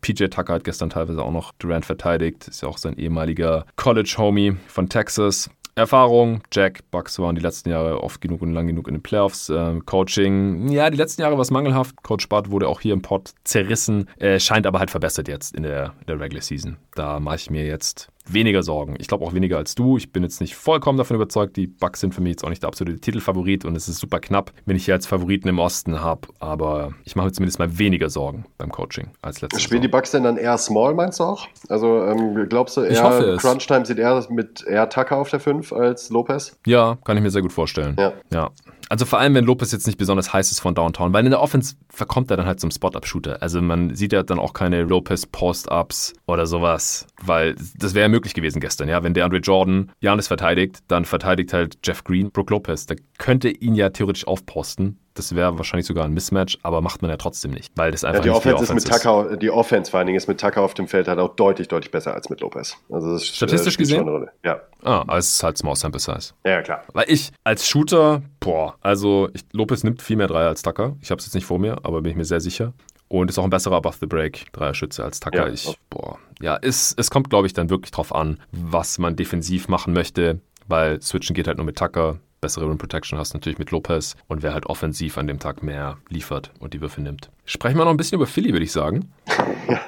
PJ 0.00 0.26
Tucker 0.26 0.54
hat 0.54 0.64
gestern 0.64 0.90
teilweise 0.90 1.22
auch 1.22 1.32
noch 1.32 1.52
Durant 1.58 1.84
verteidigt, 1.84 2.48
ist 2.48 2.62
ja 2.62 2.68
auch 2.68 2.78
sein 2.78 2.96
ehemaliger 2.96 3.66
College-Homie 3.76 4.56
von 4.66 4.88
Texas. 4.88 5.50
Erfahrung, 5.76 6.42
Jack, 6.52 6.88
Bucks 6.92 7.18
waren 7.18 7.34
die 7.34 7.42
letzten 7.42 7.70
Jahre 7.70 8.00
oft 8.00 8.20
genug 8.20 8.42
und 8.42 8.52
lang 8.52 8.68
genug 8.68 8.86
in 8.86 8.94
den 8.94 9.02
Playoffs. 9.02 9.48
Äh, 9.48 9.80
Coaching, 9.84 10.68
ja, 10.68 10.88
die 10.88 10.96
letzten 10.96 11.22
Jahre 11.22 11.34
war 11.34 11.40
es 11.40 11.50
mangelhaft. 11.50 11.96
Coach 12.04 12.28
Bart 12.28 12.50
wurde 12.50 12.68
auch 12.68 12.80
hier 12.80 12.92
im 12.92 13.02
Pod 13.02 13.32
zerrissen, 13.42 14.08
äh, 14.18 14.38
scheint 14.38 14.66
aber 14.66 14.78
halt 14.78 14.90
verbessert 14.90 15.26
jetzt 15.26 15.54
in 15.54 15.64
der, 15.64 15.94
in 16.00 16.06
der 16.06 16.20
Regular 16.20 16.42
Season. 16.42 16.76
Da 16.94 17.18
mache 17.18 17.36
ich 17.36 17.50
mir 17.50 17.66
jetzt 17.66 18.08
weniger 18.26 18.62
Sorgen. 18.62 18.96
Ich 18.98 19.08
glaube 19.08 19.24
auch 19.24 19.34
weniger 19.34 19.56
als 19.56 19.74
du. 19.74 19.96
Ich 19.96 20.12
bin 20.12 20.22
jetzt 20.22 20.40
nicht 20.40 20.54
vollkommen 20.56 20.98
davon 20.98 21.16
überzeugt. 21.16 21.56
Die 21.56 21.66
Bucks 21.66 22.00
sind 22.00 22.14
für 22.14 22.20
mich 22.20 22.30
jetzt 22.30 22.44
auch 22.44 22.48
nicht 22.48 22.62
der 22.62 22.68
absolute 22.68 22.98
Titelfavorit 22.98 23.64
und 23.64 23.76
es 23.76 23.88
ist 23.88 23.98
super 23.98 24.20
knapp, 24.20 24.52
wenn 24.66 24.76
ich 24.76 24.84
hier 24.84 24.94
als 24.94 25.06
Favoriten 25.06 25.48
im 25.48 25.58
Osten 25.58 26.00
habe. 26.00 26.28
Aber 26.38 26.92
ich 27.04 27.16
mache 27.16 27.26
mir 27.26 27.32
zumindest 27.32 27.58
mal 27.58 27.78
weniger 27.78 28.10
Sorgen 28.10 28.46
beim 28.58 28.70
Coaching 28.70 29.08
als 29.22 29.40
letztes 29.40 29.62
Spielen 29.62 29.82
die 29.82 29.88
Bucks 29.88 30.10
denn 30.10 30.22
dann 30.22 30.36
eher 30.36 30.56
small, 30.58 30.94
meinst 30.94 31.20
du 31.20 31.24
auch? 31.24 31.46
Also 31.68 32.04
ähm, 32.04 32.46
glaubst 32.48 32.76
du 32.76 32.82
eher, 32.82 33.36
Crunch 33.36 33.66
Time 33.66 33.84
sieht 33.84 33.98
eher 33.98 34.24
mit 34.30 34.64
eher 34.66 34.88
Tucker 34.88 35.16
auf 35.16 35.30
der 35.30 35.40
5 35.40 35.72
als 35.72 36.10
Lopez? 36.10 36.56
Ja, 36.66 36.96
kann 37.04 37.16
ich 37.16 37.22
mir 37.22 37.30
sehr 37.30 37.42
gut 37.42 37.52
vorstellen. 37.52 37.96
Ja. 37.98 38.12
ja. 38.32 38.50
Also 38.88 39.06
vor 39.06 39.18
allem, 39.18 39.34
wenn 39.34 39.44
Lopez 39.44 39.72
jetzt 39.72 39.86
nicht 39.86 39.98
besonders 39.98 40.32
heiß 40.32 40.50
ist 40.50 40.60
von 40.60 40.74
Downtown, 40.74 41.12
weil 41.12 41.24
in 41.24 41.30
der 41.30 41.40
Offense 41.40 41.76
verkommt 41.88 42.30
er 42.30 42.36
dann 42.36 42.46
halt 42.46 42.60
zum 42.60 42.70
Spot-Up-Shooter. 42.70 43.42
Also 43.42 43.60
man 43.62 43.94
sieht 43.94 44.12
ja 44.12 44.22
dann 44.22 44.38
auch 44.38 44.52
keine 44.52 44.82
Lopez-Post-Ups 44.82 46.14
oder 46.26 46.46
sowas, 46.46 47.06
weil 47.22 47.54
das 47.76 47.94
wäre 47.94 48.04
ja 48.04 48.08
möglich 48.08 48.34
gewesen 48.34 48.60
gestern, 48.60 48.88
ja. 48.88 49.02
Wenn 49.02 49.14
der 49.14 49.24
Andre 49.24 49.38
Jordan 49.38 49.90
Janis 50.00 50.28
verteidigt, 50.28 50.80
dann 50.88 51.04
verteidigt 51.04 51.52
halt 51.52 51.78
Jeff 51.84 52.04
Green 52.04 52.30
Brook 52.30 52.50
Lopez. 52.50 52.86
Der 52.86 52.96
könnte 53.18 53.48
ihn 53.48 53.74
ja 53.74 53.90
theoretisch 53.90 54.26
aufposten. 54.26 54.98
Das 55.14 55.34
wäre 55.36 55.56
wahrscheinlich 55.58 55.86
sogar 55.86 56.04
ein 56.04 56.12
Mismatch, 56.12 56.58
aber 56.64 56.80
macht 56.80 57.00
man 57.00 57.10
ja 57.10 57.16
trotzdem 57.16 57.52
nicht, 57.52 57.72
weil 57.76 57.92
das 57.92 58.02
einfach 58.02 58.18
ja, 58.18 58.22
die 58.22 58.28
nicht 58.30 58.36
Offense, 58.36 58.56
Offense 58.56 58.78
ist 58.78 58.90
mit 58.90 59.02
Tucker, 59.02 59.36
Die 59.36 59.50
Offense 59.50 59.90
vor 59.90 59.98
allen 59.98 60.08
Dingen 60.08 60.16
ist 60.16 60.26
mit 60.26 60.40
Tucker 60.40 60.60
auf 60.60 60.74
dem 60.74 60.88
Feld 60.88 61.06
halt 61.06 61.20
auch 61.20 61.36
deutlich, 61.36 61.68
deutlich 61.68 61.92
besser 61.92 62.14
als 62.14 62.28
mit 62.30 62.40
Lopez. 62.40 62.76
Also 62.90 63.12
das 63.12 63.24
Statistisch 63.24 63.76
gesehen? 63.76 64.28
Ja. 64.44 64.60
Ah, 64.82 65.02
aber 65.02 65.18
es 65.18 65.28
ist 65.36 65.42
halt 65.44 65.56
Small 65.56 65.76
Sample 65.76 66.00
Size. 66.00 66.34
Ja, 66.44 66.62
klar. 66.62 66.82
Weil 66.92 67.04
ich 67.08 67.30
als 67.44 67.68
Shooter, 67.68 68.22
boah, 68.40 68.74
also 68.80 69.28
ich, 69.32 69.42
Lopez 69.52 69.84
nimmt 69.84 70.02
viel 70.02 70.16
mehr 70.16 70.26
Dreier 70.26 70.48
als 70.48 70.62
Tucker. 70.62 70.96
Ich 71.00 71.12
habe 71.12 71.20
es 71.20 71.26
jetzt 71.26 71.34
nicht 71.34 71.46
vor 71.46 71.60
mir, 71.60 71.78
aber 71.84 72.02
bin 72.02 72.10
ich 72.10 72.16
mir 72.16 72.24
sehr 72.24 72.40
sicher. 72.40 72.72
Und 73.06 73.30
ist 73.30 73.38
auch 73.38 73.44
ein 73.44 73.50
besserer 73.50 73.76
Above 73.76 73.96
the 74.00 74.06
Break 74.06 74.52
Dreierschütze 74.52 75.04
als 75.04 75.20
Tucker. 75.20 75.46
Ja, 75.46 75.52
ich, 75.52 75.78
boah, 75.90 76.18
ja, 76.40 76.58
es, 76.60 76.92
es 76.98 77.10
kommt, 77.10 77.30
glaube 77.30 77.46
ich, 77.46 77.52
dann 77.52 77.70
wirklich 77.70 77.92
drauf 77.92 78.12
an, 78.12 78.40
was 78.50 78.98
man 78.98 79.14
defensiv 79.14 79.68
machen 79.68 79.92
möchte, 79.92 80.40
weil 80.66 81.00
Switchen 81.00 81.34
geht 81.34 81.46
halt 81.46 81.58
nur 81.58 81.66
mit 81.66 81.78
Tucker 81.78 82.18
bessere 82.44 82.68
Rim 82.68 82.76
Protection 82.76 83.18
hast, 83.18 83.32
natürlich 83.32 83.58
mit 83.58 83.70
Lopez 83.70 84.16
und 84.28 84.42
wer 84.42 84.52
halt 84.52 84.66
offensiv 84.66 85.16
an 85.16 85.26
dem 85.26 85.38
Tag 85.38 85.62
mehr 85.62 85.96
liefert 86.10 86.50
und 86.58 86.74
die 86.74 86.80
Würfe 86.82 87.00
nimmt. 87.00 87.30
Sprechen 87.46 87.78
wir 87.78 87.84
noch 87.84 87.90
ein 87.90 87.96
bisschen 87.96 88.16
über 88.16 88.26
Philly, 88.26 88.52
würde 88.52 88.64
ich 88.64 88.72
sagen. 88.72 89.10
Ja, 89.66 89.80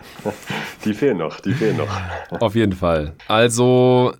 die 0.87 0.95
fehlen 0.95 1.19
noch, 1.19 1.39
die 1.41 1.53
fehlen 1.53 1.77
noch. 1.77 2.41
Auf 2.41 2.55
jeden 2.55 2.73
Fall. 2.73 3.13
Also, 3.29 4.15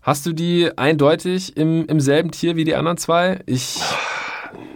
hast 0.00 0.24
du 0.24 0.32
die 0.32 0.70
eindeutig 0.78 1.58
im, 1.58 1.84
im 1.86 2.00
selben 2.00 2.30
Tier 2.30 2.56
wie 2.56 2.64
die 2.64 2.74
anderen 2.74 2.96
zwei? 2.96 3.40
Ich 3.44 3.82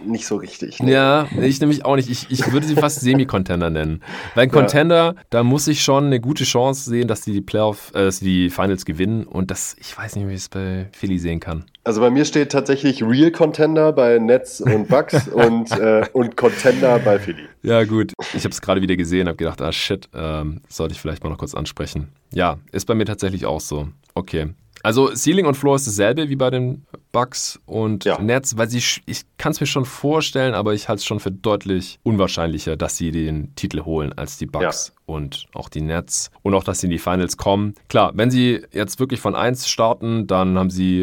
nicht 0.05 0.25
so 0.25 0.37
richtig. 0.37 0.81
Ne? 0.81 0.91
Ja, 0.91 1.27
ich 1.41 1.59
nämlich 1.59 1.85
auch 1.85 1.95
nicht. 1.95 2.09
Ich, 2.09 2.27
ich 2.29 2.51
würde 2.51 2.65
sie 2.65 2.75
fast 2.75 3.01
Semi-Contender 3.01 3.69
nennen. 3.69 4.01
Weil 4.35 4.43
ein 4.43 4.51
Contender, 4.51 5.13
ja. 5.15 5.21
da 5.29 5.43
muss 5.43 5.67
ich 5.67 5.83
schon 5.83 6.05
eine 6.05 6.19
gute 6.19 6.43
Chance 6.43 6.89
sehen, 6.89 7.07
dass 7.07 7.21
die 7.21 7.33
die 7.33 7.41
Playoff, 7.41 7.91
äh, 7.93 8.05
dass 8.05 8.19
die 8.19 8.49
Finals 8.49 8.85
gewinnen. 8.85 9.25
Und 9.25 9.51
das, 9.51 9.75
ich 9.79 9.97
weiß 9.97 10.15
nicht, 10.15 10.27
wie 10.27 10.33
ich 10.33 10.39
es 10.39 10.49
bei 10.49 10.87
Philly 10.91 11.19
sehen 11.19 11.39
kann. 11.39 11.65
Also 11.83 12.01
bei 12.01 12.09
mir 12.09 12.25
steht 12.25 12.51
tatsächlich 12.51 13.03
Real 13.03 13.31
Contender 13.31 13.91
bei 13.93 14.19
Nets 14.19 14.61
und 14.61 14.87
Bucks 14.87 15.27
und, 15.33 15.71
äh, 15.71 16.05
und 16.13 16.37
Contender 16.37 16.99
bei 16.99 17.19
Philly. 17.19 17.43
Ja, 17.63 17.83
gut. 17.83 18.13
Ich 18.33 18.43
habe 18.43 18.49
es 18.49 18.61
gerade 18.61 18.81
wieder 18.81 18.95
gesehen, 18.95 19.27
habe 19.27 19.37
gedacht, 19.37 19.61
ah 19.61 19.71
shit, 19.71 20.07
ähm, 20.13 20.61
sollte 20.69 20.93
ich 20.93 21.01
vielleicht 21.01 21.23
mal 21.23 21.29
noch 21.29 21.37
kurz 21.37 21.53
ansprechen. 21.53 22.09
Ja, 22.31 22.57
ist 22.71 22.85
bei 22.85 22.95
mir 22.95 23.05
tatsächlich 23.05 23.45
auch 23.45 23.61
so. 23.61 23.89
Okay. 24.13 24.49
Also 24.83 25.13
Ceiling 25.13 25.45
und 25.45 25.55
Floor 25.55 25.75
ist 25.75 25.87
dasselbe 25.87 26.29
wie 26.29 26.35
bei 26.35 26.49
den 26.49 26.85
Bucks 27.11 27.59
und 27.65 28.05
ja. 28.05 28.19
Nets, 28.19 28.57
weil 28.57 28.69
sie, 28.69 28.81
ich 29.05 29.21
kann 29.37 29.51
es 29.51 29.59
mir 29.59 29.67
schon 29.67 29.85
vorstellen, 29.85 30.53
aber 30.53 30.73
ich 30.73 30.87
halte 30.87 30.99
es 30.99 31.05
schon 31.05 31.19
für 31.19 31.31
deutlich 31.31 31.99
unwahrscheinlicher, 32.03 32.77
dass 32.77 32.97
sie 32.97 33.11
den 33.11 33.55
Titel 33.55 33.83
holen 33.83 34.13
als 34.13 34.37
die 34.37 34.45
Bucks 34.45 34.93
ja. 34.95 35.13
und 35.13 35.47
auch 35.53 35.69
die 35.69 35.81
Nets 35.81 36.31
und 36.43 36.53
auch, 36.53 36.63
dass 36.63 36.79
sie 36.79 36.87
in 36.87 36.91
die 36.91 36.99
Finals 36.99 37.37
kommen. 37.37 37.73
Klar, 37.87 38.11
wenn 38.13 38.31
sie 38.31 38.61
jetzt 38.71 38.99
wirklich 38.99 39.19
von 39.19 39.35
1 39.35 39.67
starten, 39.67 40.27
dann 40.27 40.57
haben 40.57 40.69
sie, 40.69 41.01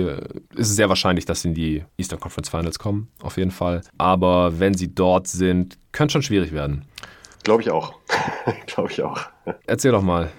ist 0.54 0.70
es 0.70 0.76
sehr 0.76 0.88
wahrscheinlich, 0.88 1.24
dass 1.24 1.42
sie 1.42 1.48
in 1.48 1.54
die 1.54 1.84
Eastern 1.98 2.20
Conference 2.20 2.48
Finals 2.48 2.78
kommen, 2.78 3.08
auf 3.20 3.36
jeden 3.36 3.50
Fall. 3.50 3.82
Aber 3.98 4.58
wenn 4.58 4.74
sie 4.74 4.94
dort 4.94 5.26
sind, 5.26 5.78
könnte 5.92 6.12
schon 6.12 6.22
schwierig 6.22 6.52
werden. 6.52 6.84
Glaube 7.42 7.62
ich 7.62 7.70
auch. 7.70 7.94
Glaube 8.66 8.90
ich 8.90 9.02
auch. 9.02 9.20
Erzähl 9.66 9.92
doch 9.92 10.02
mal, 10.02 10.30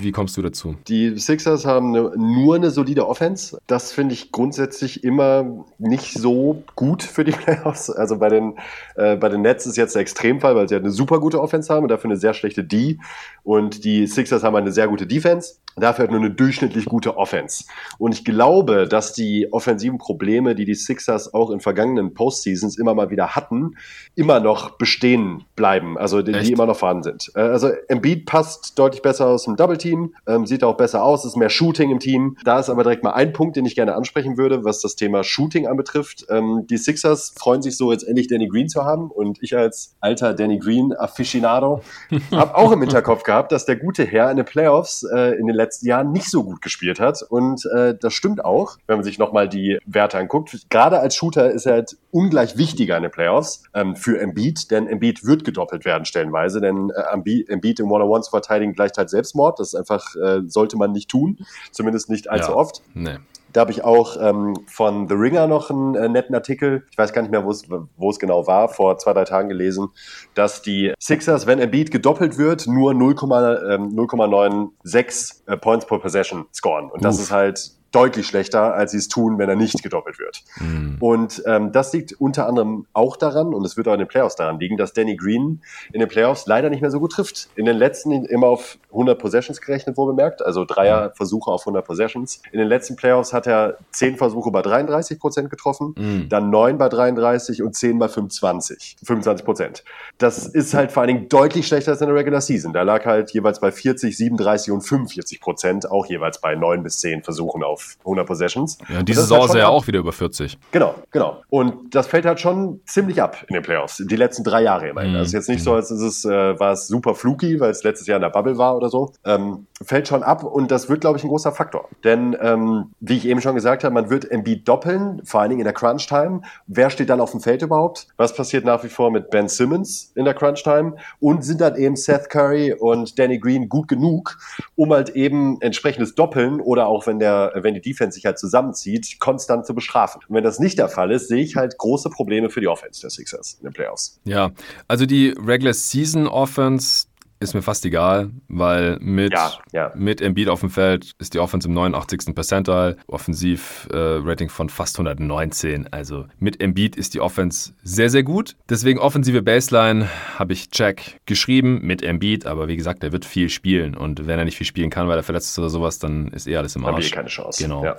wie 0.00 0.12
kommst 0.12 0.36
du 0.36 0.42
dazu? 0.42 0.76
Die 0.88 1.18
Sixers 1.18 1.64
haben 1.64 1.94
eine, 1.94 2.10
nur 2.16 2.56
eine 2.56 2.70
solide 2.70 3.06
Offense. 3.06 3.58
Das 3.66 3.92
finde 3.92 4.14
ich 4.14 4.32
grundsätzlich 4.32 5.04
immer 5.04 5.64
nicht 5.78 6.12
so 6.12 6.62
gut 6.74 7.02
für 7.02 7.24
die 7.24 7.32
Playoffs. 7.44 7.90
Also 7.90 8.18
bei 8.18 8.28
den, 8.28 8.58
äh, 8.96 9.16
bei 9.16 9.28
den 9.28 9.42
Nets 9.42 9.66
ist 9.66 9.76
jetzt 9.76 9.94
der 9.94 10.02
Extremfall, 10.02 10.56
weil 10.56 10.68
sie 10.68 10.74
halt 10.74 10.84
eine 10.84 10.92
super 10.92 11.20
gute 11.20 11.40
Offense 11.40 11.72
haben 11.72 11.84
und 11.84 11.88
dafür 11.88 12.10
eine 12.10 12.18
sehr 12.18 12.34
schlechte 12.34 12.64
D. 12.64 12.98
Und 13.44 13.84
die 13.84 14.06
Sixers 14.06 14.42
haben 14.42 14.56
eine 14.56 14.72
sehr 14.72 14.88
gute 14.88 15.06
Defense, 15.06 15.56
dafür 15.80 16.04
halt 16.04 16.10
nur 16.10 16.20
eine 16.20 16.30
durchschnittlich 16.30 16.86
gute 16.86 17.16
Offense. 17.16 17.64
Und 17.98 18.14
ich 18.14 18.24
glaube, 18.24 18.88
dass 18.88 19.12
die 19.12 19.52
offensiven 19.52 19.98
Probleme, 19.98 20.54
die 20.54 20.64
die 20.64 20.74
Sixers 20.74 21.32
auch 21.32 21.50
in 21.50 21.60
vergangenen 21.60 22.14
Postseasons 22.14 22.78
immer 22.78 22.94
mal 22.94 23.10
wieder 23.10 23.36
hatten, 23.36 23.76
immer 24.14 24.40
noch 24.40 24.78
bestehen 24.78 25.44
bleiben. 25.56 25.96
Also 25.98 26.22
die, 26.22 26.32
die 26.32 26.52
immer 26.52 26.66
noch 26.66 26.76
vorhanden 26.76 27.02
sind. 27.04 27.32
Äh, 27.34 27.40
also 27.40 27.70
Embiid 27.88 28.26
passt 28.26 28.48
passt 28.58 28.78
deutlich 28.78 29.02
besser 29.02 29.26
aus 29.26 29.44
dem 29.44 29.56
Double 29.56 29.76
Team, 29.78 30.14
ähm, 30.26 30.46
sieht 30.46 30.64
auch 30.64 30.76
besser 30.76 31.02
aus, 31.04 31.24
ist 31.24 31.36
mehr 31.36 31.50
Shooting 31.50 31.90
im 31.90 31.98
Team. 31.98 32.36
Da 32.44 32.58
ist 32.58 32.70
aber 32.70 32.82
direkt 32.82 33.04
mal 33.04 33.12
ein 33.12 33.32
Punkt, 33.32 33.56
den 33.56 33.66
ich 33.66 33.74
gerne 33.74 33.94
ansprechen 33.94 34.38
würde, 34.38 34.64
was 34.64 34.80
das 34.80 34.96
Thema 34.96 35.22
Shooting 35.22 35.66
anbetrifft. 35.66 36.26
Ähm, 36.30 36.66
die 36.68 36.76
Sixers 36.76 37.34
freuen 37.36 37.62
sich 37.62 37.76
so, 37.76 37.92
jetzt 37.92 38.04
endlich 38.04 38.28
Danny 38.28 38.48
Green 38.48 38.68
zu 38.68 38.84
haben 38.84 39.10
und 39.10 39.42
ich 39.42 39.56
als 39.56 39.96
alter 40.00 40.34
Danny 40.34 40.58
Green 40.58 40.94
Aficionado 40.96 41.82
habe 42.32 42.56
auch 42.56 42.72
im 42.72 42.80
Hinterkopf 42.80 43.22
gehabt, 43.22 43.52
dass 43.52 43.66
der 43.66 43.76
gute 43.76 44.04
Herr 44.04 44.30
in 44.30 44.36
den 44.36 44.46
Playoffs 44.46 45.02
äh, 45.02 45.38
in 45.38 45.46
den 45.46 45.56
letzten 45.56 45.67
Jahren 45.82 46.12
nicht 46.12 46.30
so 46.30 46.44
gut 46.44 46.62
gespielt 46.62 47.00
hat 47.00 47.22
und 47.22 47.64
äh, 47.74 47.94
das 47.98 48.14
stimmt 48.14 48.44
auch, 48.44 48.76
wenn 48.86 48.96
man 48.96 49.04
sich 49.04 49.18
nochmal 49.18 49.48
die 49.48 49.78
Werte 49.86 50.18
anguckt. 50.18 50.66
Gerade 50.70 51.00
als 51.00 51.14
Shooter 51.14 51.50
ist 51.50 51.66
er 51.66 51.74
halt 51.74 51.96
ungleich 52.10 52.56
wichtiger 52.56 52.96
in 52.96 53.02
den 53.02 53.12
Playoffs 53.12 53.62
ähm, 53.74 53.96
für 53.96 54.20
Embiid, 54.20 54.70
denn 54.70 54.86
Embiid 54.86 55.24
wird 55.24 55.44
gedoppelt 55.44 55.84
werden 55.84 56.04
stellenweise, 56.04 56.60
denn 56.60 56.90
äh, 56.90 57.48
Embiid 57.48 57.80
im 57.80 57.90
One-on-One 57.90 58.22
zu 58.22 58.30
verteidigen 58.30 58.72
gleicht 58.72 58.98
halt 58.98 59.10
Selbstmord. 59.10 59.58
Das 59.58 59.68
ist 59.68 59.74
einfach, 59.74 60.14
äh, 60.16 60.40
sollte 60.46 60.76
man 60.76 60.92
nicht 60.92 61.08
tun, 61.08 61.38
zumindest 61.70 62.10
nicht 62.10 62.30
allzu 62.30 62.50
ja. 62.50 62.56
oft. 62.56 62.82
Nee. 62.94 63.18
Da 63.52 63.62
habe 63.62 63.70
ich 63.70 63.84
auch 63.84 64.16
ähm, 64.20 64.54
von 64.66 65.08
The 65.08 65.14
Ringer 65.14 65.46
noch 65.46 65.70
einen 65.70 65.94
äh, 65.94 66.08
netten 66.08 66.34
Artikel, 66.34 66.84
ich 66.90 66.98
weiß 66.98 67.12
gar 67.12 67.22
nicht 67.22 67.30
mehr, 67.30 67.44
wo 67.44 68.10
es 68.10 68.18
genau 68.18 68.46
war, 68.46 68.68
vor 68.68 68.98
zwei, 68.98 69.12
drei 69.12 69.24
Tagen 69.24 69.48
gelesen, 69.48 69.88
dass 70.34 70.62
die 70.62 70.92
Sixers, 71.00 71.46
wenn 71.46 71.58
Embiid 71.58 71.90
gedoppelt 71.90 72.38
wird, 72.38 72.66
nur 72.66 72.92
0,96 72.92 75.34
ähm, 75.46 75.46
äh, 75.46 75.56
Points 75.56 75.86
per 75.86 75.98
Possession 75.98 76.46
scoren. 76.52 76.90
Und 76.90 77.04
das 77.04 77.16
Uff. 77.16 77.22
ist 77.22 77.32
halt 77.32 77.77
deutlich 77.92 78.26
schlechter, 78.26 78.74
als 78.74 78.92
sie 78.92 78.98
es 78.98 79.08
tun, 79.08 79.38
wenn 79.38 79.48
er 79.48 79.56
nicht 79.56 79.82
gedoppelt 79.82 80.18
wird. 80.18 80.42
Mhm. 80.60 80.96
Und 81.00 81.42
ähm, 81.46 81.72
das 81.72 81.92
liegt 81.92 82.12
unter 82.20 82.46
anderem 82.46 82.86
auch 82.92 83.16
daran, 83.16 83.54
und 83.54 83.64
es 83.64 83.76
wird 83.76 83.88
auch 83.88 83.94
in 83.94 84.00
den 84.00 84.08
Playoffs 84.08 84.36
daran 84.36 84.58
liegen, 84.58 84.76
dass 84.76 84.92
Danny 84.92 85.16
Green 85.16 85.62
in 85.92 86.00
den 86.00 86.08
Playoffs 86.08 86.46
leider 86.46 86.70
nicht 86.70 86.82
mehr 86.82 86.90
so 86.90 87.00
gut 87.00 87.12
trifft. 87.12 87.48
In 87.56 87.64
den 87.64 87.76
letzten 87.76 88.12
immer 88.26 88.48
auf 88.48 88.78
100 88.90 89.18
Possessions 89.18 89.60
gerechnet, 89.60 89.96
wo 89.96 90.06
bemerkt, 90.06 90.44
also 90.44 90.64
Dreierversuche 90.64 91.50
auf 91.50 91.62
100 91.62 91.84
Possessions. 91.84 92.42
In 92.52 92.58
den 92.58 92.68
letzten 92.68 92.96
Playoffs 92.96 93.32
hat 93.32 93.46
er 93.46 93.78
10 93.92 94.16
Versuche 94.16 94.50
bei 94.50 94.62
33 94.62 95.18
Prozent 95.18 95.50
getroffen, 95.50 95.94
mhm. 95.96 96.28
dann 96.28 96.50
9 96.50 96.78
bei 96.78 96.88
33 96.88 97.62
und 97.62 97.74
10 97.74 97.98
bei 97.98 98.08
25, 98.08 98.96
25 99.04 99.44
Prozent. 99.44 99.84
Das 100.18 100.46
ist 100.46 100.74
halt 100.74 100.92
vor 100.92 101.02
allen 101.02 101.14
Dingen 101.14 101.28
deutlich 101.28 101.66
schlechter 101.66 101.92
als 101.92 102.00
in 102.00 102.08
der 102.08 102.16
Regular 102.16 102.40
Season. 102.40 102.72
Da 102.72 102.82
lag 102.82 103.06
halt 103.06 103.30
jeweils 103.32 103.60
bei 103.60 103.72
40, 103.72 104.16
37 104.16 104.72
und 104.72 104.82
45 104.82 105.40
Prozent, 105.40 105.90
auch 105.90 106.06
jeweils 106.06 106.40
bei 106.40 106.54
9 106.54 106.82
bis 106.82 106.98
10 106.98 107.22
Versuchen 107.22 107.62
auf 107.62 107.77
auf 107.78 107.96
100 108.00 108.26
Possessions. 108.26 108.78
Ja, 108.88 109.02
diese 109.02 109.22
Saison 109.22 109.40
halt 109.40 109.50
ist 109.50 109.54
er 109.54 109.60
ja 109.60 109.68
auch 109.68 109.86
wieder 109.86 110.00
über 110.00 110.12
40. 110.12 110.58
Genau, 110.72 110.94
genau. 111.10 111.42
Und 111.48 111.94
das 111.94 112.06
fällt 112.06 112.26
halt 112.26 112.40
schon 112.40 112.80
ziemlich 112.84 113.22
ab 113.22 113.44
in 113.48 113.54
den 113.54 113.62
Playoffs. 113.62 114.02
Die 114.04 114.16
letzten 114.16 114.44
drei 114.44 114.62
Jahre 114.62 114.88
immerhin. 114.88 115.12
Mhm. 115.12 115.18
Also 115.18 115.36
jetzt 115.36 115.48
nicht 115.48 115.62
so, 115.62 115.74
als 115.74 115.90
ist 115.90 116.00
es, 116.00 116.24
äh, 116.24 116.58
war 116.58 116.72
es 116.72 116.88
super 116.88 117.14
fluky, 117.14 117.60
weil 117.60 117.70
es 117.70 117.84
letztes 117.84 118.06
Jahr 118.06 118.16
in 118.16 118.22
der 118.22 118.30
Bubble 118.30 118.58
war 118.58 118.76
oder 118.76 118.88
so. 118.88 119.12
Ähm, 119.24 119.66
fällt 119.82 120.08
schon 120.08 120.22
ab 120.22 120.44
und 120.44 120.70
das 120.70 120.88
wird, 120.88 121.00
glaube 121.00 121.18
ich, 121.18 121.24
ein 121.24 121.28
großer 121.28 121.52
Faktor. 121.52 121.88
Denn, 122.04 122.36
ähm, 122.40 122.92
wie 123.00 123.16
ich 123.16 123.26
eben 123.26 123.40
schon 123.40 123.54
gesagt 123.54 123.84
habe, 123.84 123.94
man 123.94 124.10
wird 124.10 124.30
Embiid 124.30 124.66
doppeln, 124.66 125.20
vor 125.24 125.40
allen 125.40 125.50
Dingen 125.50 125.60
in 125.60 125.64
der 125.64 125.74
Crunch-Time. 125.74 126.42
Wer 126.66 126.90
steht 126.90 127.10
dann 127.10 127.20
auf 127.20 127.30
dem 127.30 127.40
Feld 127.40 127.62
überhaupt? 127.62 128.08
Was 128.16 128.34
passiert 128.34 128.64
nach 128.64 128.82
wie 128.84 128.88
vor 128.88 129.10
mit 129.10 129.30
Ben 129.30 129.48
Simmons 129.48 130.12
in 130.14 130.24
der 130.24 130.34
Crunch-Time? 130.34 130.96
Und 131.20 131.44
sind 131.44 131.60
dann 131.60 131.76
eben 131.76 131.96
Seth 131.96 132.30
Curry 132.30 132.72
und 132.72 133.18
Danny 133.18 133.38
Green 133.38 133.68
gut 133.68 133.88
genug, 133.88 134.38
um 134.76 134.92
halt 134.92 135.10
eben 135.10 135.60
entsprechendes 135.60 136.14
Doppeln 136.14 136.60
oder 136.60 136.86
auch 136.86 137.06
wenn 137.06 137.18
der, 137.18 137.52
wenn 137.56 137.74
die 137.74 137.80
Defense 137.80 138.14
sich 138.14 138.24
halt 138.24 138.38
zusammenzieht, 138.38 139.18
konstant 139.18 139.66
zu 139.66 139.74
bestrafen. 139.74 140.22
Und 140.28 140.34
wenn 140.34 140.44
das 140.44 140.58
nicht 140.58 140.78
der 140.78 140.88
Fall 140.88 141.10
ist, 141.10 141.28
sehe 141.28 141.42
ich 141.42 141.56
halt 141.56 141.78
große 141.78 142.10
Probleme 142.10 142.50
für 142.50 142.60
die 142.60 142.68
Offense 142.68 143.00
der 143.00 143.10
Sixers 143.10 143.58
in 143.60 143.64
den 143.64 143.72
Playoffs. 143.72 144.20
Ja, 144.24 144.50
also 144.86 145.06
die 145.06 145.34
Regular 145.38 145.74
Season 145.74 146.26
Offense, 146.26 147.07
ist 147.40 147.54
mir 147.54 147.62
fast 147.62 147.84
egal, 147.84 148.30
weil 148.48 148.98
mit, 149.00 149.32
ja, 149.32 149.52
ja. 149.72 149.92
mit 149.94 150.20
Embiid 150.20 150.48
auf 150.48 150.60
dem 150.60 150.70
Feld 150.70 151.12
ist 151.18 151.34
die 151.34 151.38
Offense 151.38 151.68
im 151.68 151.74
89. 151.74 152.34
Percentile, 152.34 152.96
Offensiv-Rating 153.06 154.48
äh, 154.48 154.50
von 154.50 154.68
fast 154.68 154.96
119. 154.96 155.92
Also 155.92 156.26
mit 156.38 156.60
Embiid 156.60 156.96
ist 156.96 157.14
die 157.14 157.20
Offense 157.20 157.72
sehr, 157.82 158.10
sehr 158.10 158.22
gut. 158.22 158.56
Deswegen 158.68 158.98
offensive 158.98 159.42
Baseline 159.42 160.08
habe 160.36 160.52
ich 160.52 160.70
Check 160.70 161.20
geschrieben 161.26 161.80
mit 161.82 162.02
Embiid, 162.02 162.46
aber 162.46 162.68
wie 162.68 162.76
gesagt, 162.76 163.04
er 163.04 163.12
wird 163.12 163.24
viel 163.24 163.48
spielen 163.48 163.96
und 163.96 164.26
wenn 164.26 164.38
er 164.38 164.44
nicht 164.44 164.56
viel 164.56 164.66
spielen 164.66 164.90
kann, 164.90 165.08
weil 165.08 165.16
er 165.16 165.22
verletzt 165.22 165.50
ist 165.50 165.58
oder 165.58 165.70
sowas, 165.70 165.98
dann 165.98 166.28
ist 166.28 166.46
eh 166.46 166.56
alles 166.56 166.76
im 166.76 166.84
Arsch. 166.84 166.94
Haben 166.94 167.02
wir 167.02 167.10
keine 167.10 167.28
Chance. 167.28 167.62
Genau. 167.62 167.84
Ja. 167.84 167.96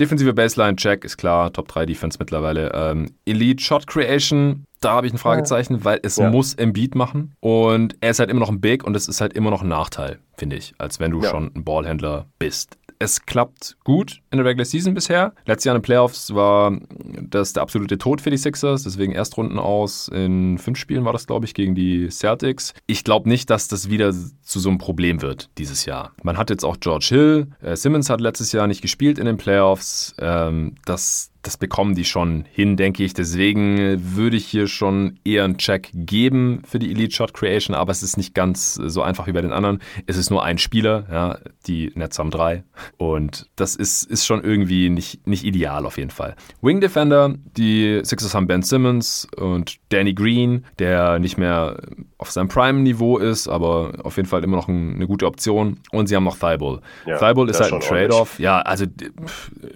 Defensive 0.00 0.32
Baseline, 0.32 0.76
Check, 0.76 1.04
ist 1.04 1.18
klar, 1.18 1.52
Top 1.52 1.68
3 1.68 1.86
Defense 1.86 2.16
mittlerweile. 2.18 2.72
Ähm, 2.74 3.14
Elite 3.26 3.62
Shot 3.62 3.86
Creation, 3.86 4.64
da 4.84 4.92
habe 4.92 5.06
ich 5.06 5.12
ein 5.12 5.18
Fragezeichen, 5.18 5.84
weil 5.84 6.00
es 6.02 6.16
ja. 6.16 6.30
muss 6.30 6.54
Embiid 6.54 6.94
machen 6.94 7.34
und 7.40 7.96
er 8.00 8.10
ist 8.10 8.18
halt 8.18 8.30
immer 8.30 8.40
noch 8.40 8.50
ein 8.50 8.60
Big 8.60 8.84
und 8.84 8.96
es 8.96 9.08
ist 9.08 9.20
halt 9.20 9.32
immer 9.32 9.50
noch 9.50 9.62
ein 9.62 9.68
Nachteil, 9.68 10.18
finde 10.36 10.56
ich, 10.56 10.74
als 10.78 11.00
wenn 11.00 11.10
du 11.10 11.22
ja. 11.22 11.30
schon 11.30 11.52
ein 11.54 11.64
Ballhändler 11.64 12.26
bist 12.38 12.78
es 13.02 13.26
klappt 13.26 13.76
gut 13.82 14.20
in 14.30 14.38
der 14.38 14.46
Regular 14.46 14.64
Season 14.64 14.94
bisher. 14.94 15.34
Letztes 15.44 15.64
Jahr 15.64 15.74
in 15.74 15.80
den 15.80 15.84
Playoffs 15.84 16.32
war 16.34 16.78
das 17.20 17.52
der 17.52 17.62
absolute 17.62 17.98
Tod 17.98 18.20
für 18.20 18.30
die 18.30 18.36
Sixers, 18.36 18.84
deswegen 18.84 19.12
Erstrunden 19.12 19.58
aus. 19.58 20.06
In 20.06 20.56
fünf 20.58 20.78
Spielen 20.78 21.04
war 21.04 21.12
das, 21.12 21.26
glaube 21.26 21.44
ich, 21.44 21.54
gegen 21.54 21.74
die 21.74 22.08
Celtics. 22.10 22.74
Ich 22.86 23.02
glaube 23.02 23.28
nicht, 23.28 23.50
dass 23.50 23.66
das 23.66 23.90
wieder 23.90 24.12
zu 24.12 24.60
so 24.60 24.68
einem 24.68 24.78
Problem 24.78 25.20
wird 25.20 25.50
dieses 25.58 25.84
Jahr. 25.84 26.12
Man 26.22 26.38
hat 26.38 26.50
jetzt 26.50 26.64
auch 26.64 26.78
George 26.78 27.06
Hill. 27.08 27.48
Äh, 27.60 27.74
Simmons 27.74 28.08
hat 28.08 28.20
letztes 28.20 28.52
Jahr 28.52 28.68
nicht 28.68 28.82
gespielt 28.82 29.18
in 29.18 29.26
den 29.26 29.36
Playoffs. 29.36 30.14
Ähm, 30.20 30.76
das 30.84 31.31
das 31.42 31.56
bekommen 31.56 31.94
die 31.94 32.04
schon 32.04 32.44
hin, 32.52 32.76
denke 32.76 33.02
ich. 33.04 33.14
Deswegen 33.14 34.16
würde 34.16 34.36
ich 34.36 34.46
hier 34.46 34.68
schon 34.68 35.18
eher 35.24 35.44
einen 35.44 35.58
Check 35.58 35.90
geben 35.92 36.62
für 36.64 36.78
die 36.78 36.90
Elite 36.90 37.14
Shot 37.14 37.34
Creation, 37.34 37.74
aber 37.74 37.90
es 37.90 38.02
ist 38.02 38.16
nicht 38.16 38.34
ganz 38.34 38.74
so 38.74 39.02
einfach 39.02 39.26
wie 39.26 39.32
bei 39.32 39.42
den 39.42 39.52
anderen. 39.52 39.80
Es 40.06 40.16
ist 40.16 40.30
nur 40.30 40.44
ein 40.44 40.58
Spieler, 40.58 41.04
ja, 41.10 41.38
die 41.66 41.92
Nets 41.94 42.18
haben 42.18 42.30
drei. 42.30 42.62
Und 42.96 43.48
das 43.56 43.74
ist, 43.74 44.04
ist 44.04 44.24
schon 44.24 44.42
irgendwie 44.42 44.88
nicht, 44.88 45.26
nicht 45.26 45.44
ideal 45.44 45.84
auf 45.84 45.98
jeden 45.98 46.10
Fall. 46.10 46.36
Wing 46.60 46.80
Defender, 46.80 47.34
die 47.56 48.00
Sixers 48.04 48.34
haben 48.34 48.46
Ben 48.46 48.62
Simmons 48.62 49.26
und 49.36 49.78
Danny 49.88 50.14
Green, 50.14 50.64
der 50.78 51.18
nicht 51.18 51.38
mehr 51.38 51.76
auf 52.18 52.30
seinem 52.30 52.48
Prime-Niveau 52.48 53.18
ist, 53.18 53.48
aber 53.48 53.92
auf 54.04 54.16
jeden 54.16 54.28
Fall 54.28 54.44
immer 54.44 54.56
noch 54.56 54.68
ein, 54.68 54.94
eine 54.94 55.06
gute 55.08 55.26
Option. 55.26 55.78
Und 55.90 56.06
sie 56.06 56.14
haben 56.14 56.24
noch 56.24 56.38
Thibault. 56.38 56.82
Ja, 57.04 57.18
Thibault 57.18 57.50
ist 57.50 57.60
halt 57.60 57.72
ein 57.72 57.80
Trade-off. 57.80 58.38
Ja, 58.38 58.60
also 58.60 58.86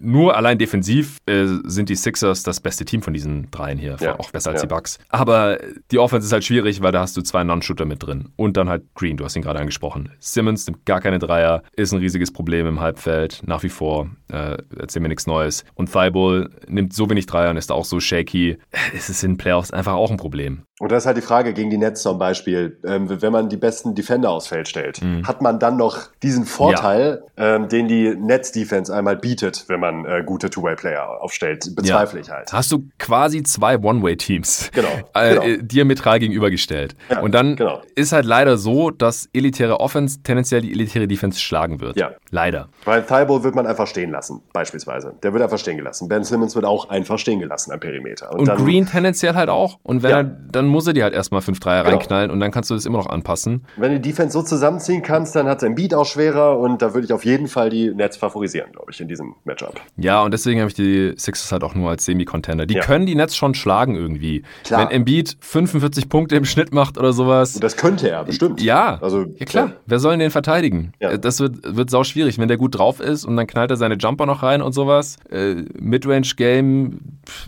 nur 0.01 0.36
allein 0.36 0.59
defensiv 0.59 1.18
äh, 1.26 1.56
sind 1.65 1.89
die 1.89 1.95
Sixers 1.95 2.43
das 2.43 2.61
beste 2.61 2.85
Team 2.85 3.03
von 3.03 3.12
diesen 3.12 3.51
dreien 3.51 3.78
hier, 3.78 3.97
ja. 4.01 4.19
auch 4.19 4.31
besser 4.31 4.51
als 4.51 4.62
ja. 4.62 4.66
die 4.66 4.74
Bucks. 4.74 4.99
Aber 5.09 5.59
die 5.91 5.99
Offense 5.99 6.27
ist 6.27 6.33
halt 6.33 6.45
schwierig, 6.45 6.83
weil 6.83 6.93
da 6.93 7.01
hast 7.01 7.16
du 7.16 7.23
zwei 7.23 7.45
Non-Shooter 7.45 7.85
mit 7.85 8.03
drin. 8.03 8.31
Und 8.37 8.57
dann 8.57 8.69
halt 8.69 8.83
Green, 8.95 9.16
du 9.16 9.24
hast 9.24 9.37
ihn 9.37 9.43
gerade 9.43 9.61
angesprochen. 9.61 10.11
Simmons 10.19 10.66
nimmt 10.66 10.85
gar 10.87 11.01
keine 11.01 11.19
Dreier, 11.19 11.62
ist 11.77 11.93
ein 11.93 11.99
riesiges 11.99 12.33
Problem 12.33 12.66
im 12.66 12.81
Halbfeld, 12.81 13.43
nach 13.47 13.62
wie 13.62 13.69
vor. 13.69 14.11
Äh, 14.28 14.57
erzähl 14.78 15.03
mir 15.03 15.09
nichts 15.09 15.27
Neues. 15.27 15.65
Und 15.74 15.93
Thibault 15.93 16.51
nimmt 16.69 16.93
so 16.93 17.09
wenig 17.09 17.27
Dreier 17.27 17.51
und 17.51 17.57
ist 17.57 17.73
auch 17.73 17.85
so 17.85 18.01
shaky. 18.01 18.59
Es 18.95 19.09
ist 19.09 19.23
in 19.23 19.37
Playoffs 19.37 19.70
einfach 19.70 19.95
auch 19.95 20.11
ein 20.11 20.16
Problem. 20.16 20.62
Und 20.78 20.93
da 20.93 20.98
ist 20.98 21.07
halt 21.07 21.16
die 21.16 21.23
Frage 21.23 21.55
gegen 21.55 21.70
die 21.70 21.78
Nets 21.78 22.03
zum 22.03 22.19
Beispiel, 22.19 22.78
ähm, 22.85 23.09
wenn 23.09 23.32
man 23.32 23.48
die 23.48 23.57
besten 23.57 23.94
Defender 23.94 24.31
aufs 24.31 24.48
Feld 24.48 24.69
stellt, 24.69 25.03
mhm. 25.03 25.27
hat 25.27 25.40
man 25.40 25.59
dann 25.59 25.78
noch 25.78 26.09
diesen 26.23 26.44
Vorteil, 26.44 27.23
ja. 27.39 27.57
ähm, 27.57 27.69
den 27.69 27.89
die 27.89 28.15
Nets-Defense 28.15 28.94
einmal 28.94 29.16
bietet, 29.16 29.65
wenn 29.69 29.81
man 29.81 30.05
äh, 30.05 30.23
gute 30.24 30.51
Two-Way-Player 30.51 31.23
aufstellt? 31.23 31.74
Bezweifle 31.74 32.19
ja. 32.19 32.24
ich 32.24 32.31
halt. 32.31 32.53
Hast 32.53 32.70
du 32.73 32.85
quasi 32.98 33.43
zwei 33.43 33.78
One-Way-Teams 33.78 34.70
genau. 34.74 34.89
äh, 35.15 35.31
genau. 35.31 35.43
Äh, 35.43 35.62
diametral 35.62 36.19
gegenübergestellt. 36.19 36.94
Ja, 37.09 37.20
Und 37.20 37.32
dann 37.32 37.57
genau. 37.57 37.81
ist 37.94 38.12
halt 38.12 38.27
leider 38.27 38.59
so, 38.59 38.90
dass 38.90 39.31
elitäre 39.32 39.81
Offense 39.81 40.23
tendenziell 40.24 40.61
die 40.61 40.73
elitäre 40.73 41.09
Defense 41.09 41.40
schlagen 41.40 41.81
wird. 41.81 41.97
Ja. 41.97 42.11
Leider. 42.31 42.69
Weil 42.85 43.03
Thibault 43.03 43.44
wird 43.44 43.55
man 43.55 43.66
einfach 43.66 43.86
stehen 43.86 44.11
lassen, 44.11 44.43
beispielsweise. 44.53 45.15
Der 45.23 45.32
wird 45.32 45.43
einfach 45.43 45.59
stehen 45.59 45.78
gelassen. 45.78 46.09
Ben 46.09 46.23
Simmons 46.23 46.55
wird 46.55 46.66
auch 46.66 46.90
einfach 46.90 47.19
stehen 47.19 47.40
gelassen 47.40 47.73
am 47.73 47.81
Perimeter. 47.81 48.31
Und, 48.32 48.40
Und 48.40 48.48
dann, 48.48 48.62
Green 48.62 48.85
tendenziell 48.85 49.35
halt 49.35 49.48
auch. 49.48 49.78
Und 49.82 50.03
wenn 50.03 50.11
er 50.11 50.24
dann 50.24 50.65
dann 50.66 50.72
muss 50.72 50.86
er 50.86 50.93
dir 50.93 51.05
halt 51.05 51.14
erstmal 51.14 51.40
5 51.40 51.60
3 51.60 51.78
genau. 51.78 51.90
reinknallen 51.90 52.30
und 52.30 52.40
dann 52.40 52.51
kannst 52.51 52.70
du 52.70 52.74
das 52.74 52.84
immer 52.86 52.98
noch 52.98 53.09
anpassen. 53.09 53.64
Wenn 53.76 53.93
du 53.93 54.01
die 54.01 54.10
Defense 54.10 54.32
so 54.32 54.43
zusammenziehen 54.43 55.02
kannst, 55.02 55.36
dann 55.36 55.47
hat 55.47 55.59
es 55.59 55.64
ein 55.64 55.74
Beat 55.74 55.94
auch 55.94 56.05
schwerer 56.05 56.59
und 56.59 56.82
da 56.82 56.94
würde 56.94 57.06
ich 57.06 57.12
auf 57.12 57.24
jeden 57.24 57.48
Fall 57.48 57.70
die 57.70 57.94
Nets 57.94 58.16
favorisieren, 58.16 58.72
glaube 58.72 58.90
ich, 58.90 59.01
in 59.01 59.09
diesem 59.09 59.34
Matchup. 59.44 59.80
Ja, 59.97 60.22
und 60.22 60.32
deswegen 60.32 60.60
habe 60.60 60.68
ich 60.68 60.74
die 60.74 61.14
Sixers 61.16 61.52
halt 61.52 61.62
auch 61.62 61.74
nur 61.74 61.90
als 61.90 62.05
Semi-Contender. 62.05 62.66
Die 62.66 62.74
ja. 62.74 62.82
können 62.82 63.06
die 63.06 63.14
Nets 63.14 63.36
schon 63.36 63.55
schlagen 63.55 63.94
irgendwie. 63.94 64.43
Klar. 64.64 64.82
Wenn 64.82 64.90
Embiid 64.90 65.36
45 65.40 66.09
Punkte 66.09 66.36
im 66.36 66.44
Schnitt 66.44 66.72
macht 66.72 66.98
oder 66.98 67.12
sowas. 67.12 67.55
Und 67.55 67.64
das 67.64 67.76
könnte 67.76 68.10
er, 68.10 68.24
bestimmt. 68.24 68.60
Ja, 68.60 68.98
also, 69.01 69.26
ja 69.36 69.47
klar. 69.47 69.66
Ja. 69.68 69.72
Wer 69.86 69.98
soll 70.01 70.18
den 70.18 70.30
verteidigen? 70.30 70.93
Ja. 71.01 71.16
Das 71.16 71.40
wird, 71.40 71.76
wird 71.76 71.90
sau 71.90 72.05
schwierig. 72.05 72.38
Wenn 72.38 72.48
der 72.48 72.56
gut 72.56 72.76
drauf 72.76 73.01
ist 73.01 73.24
und 73.24 73.36
dann 73.36 73.47
knallt 73.47 73.70
er 73.70 73.76
seine 73.76 73.94
Jumper 73.94 74.26
noch 74.26 74.43
rein 74.43 74.62
und 74.62 74.72
sowas. 74.72 75.16
Äh, 75.30 75.64
Midrange-Game, 75.78 76.98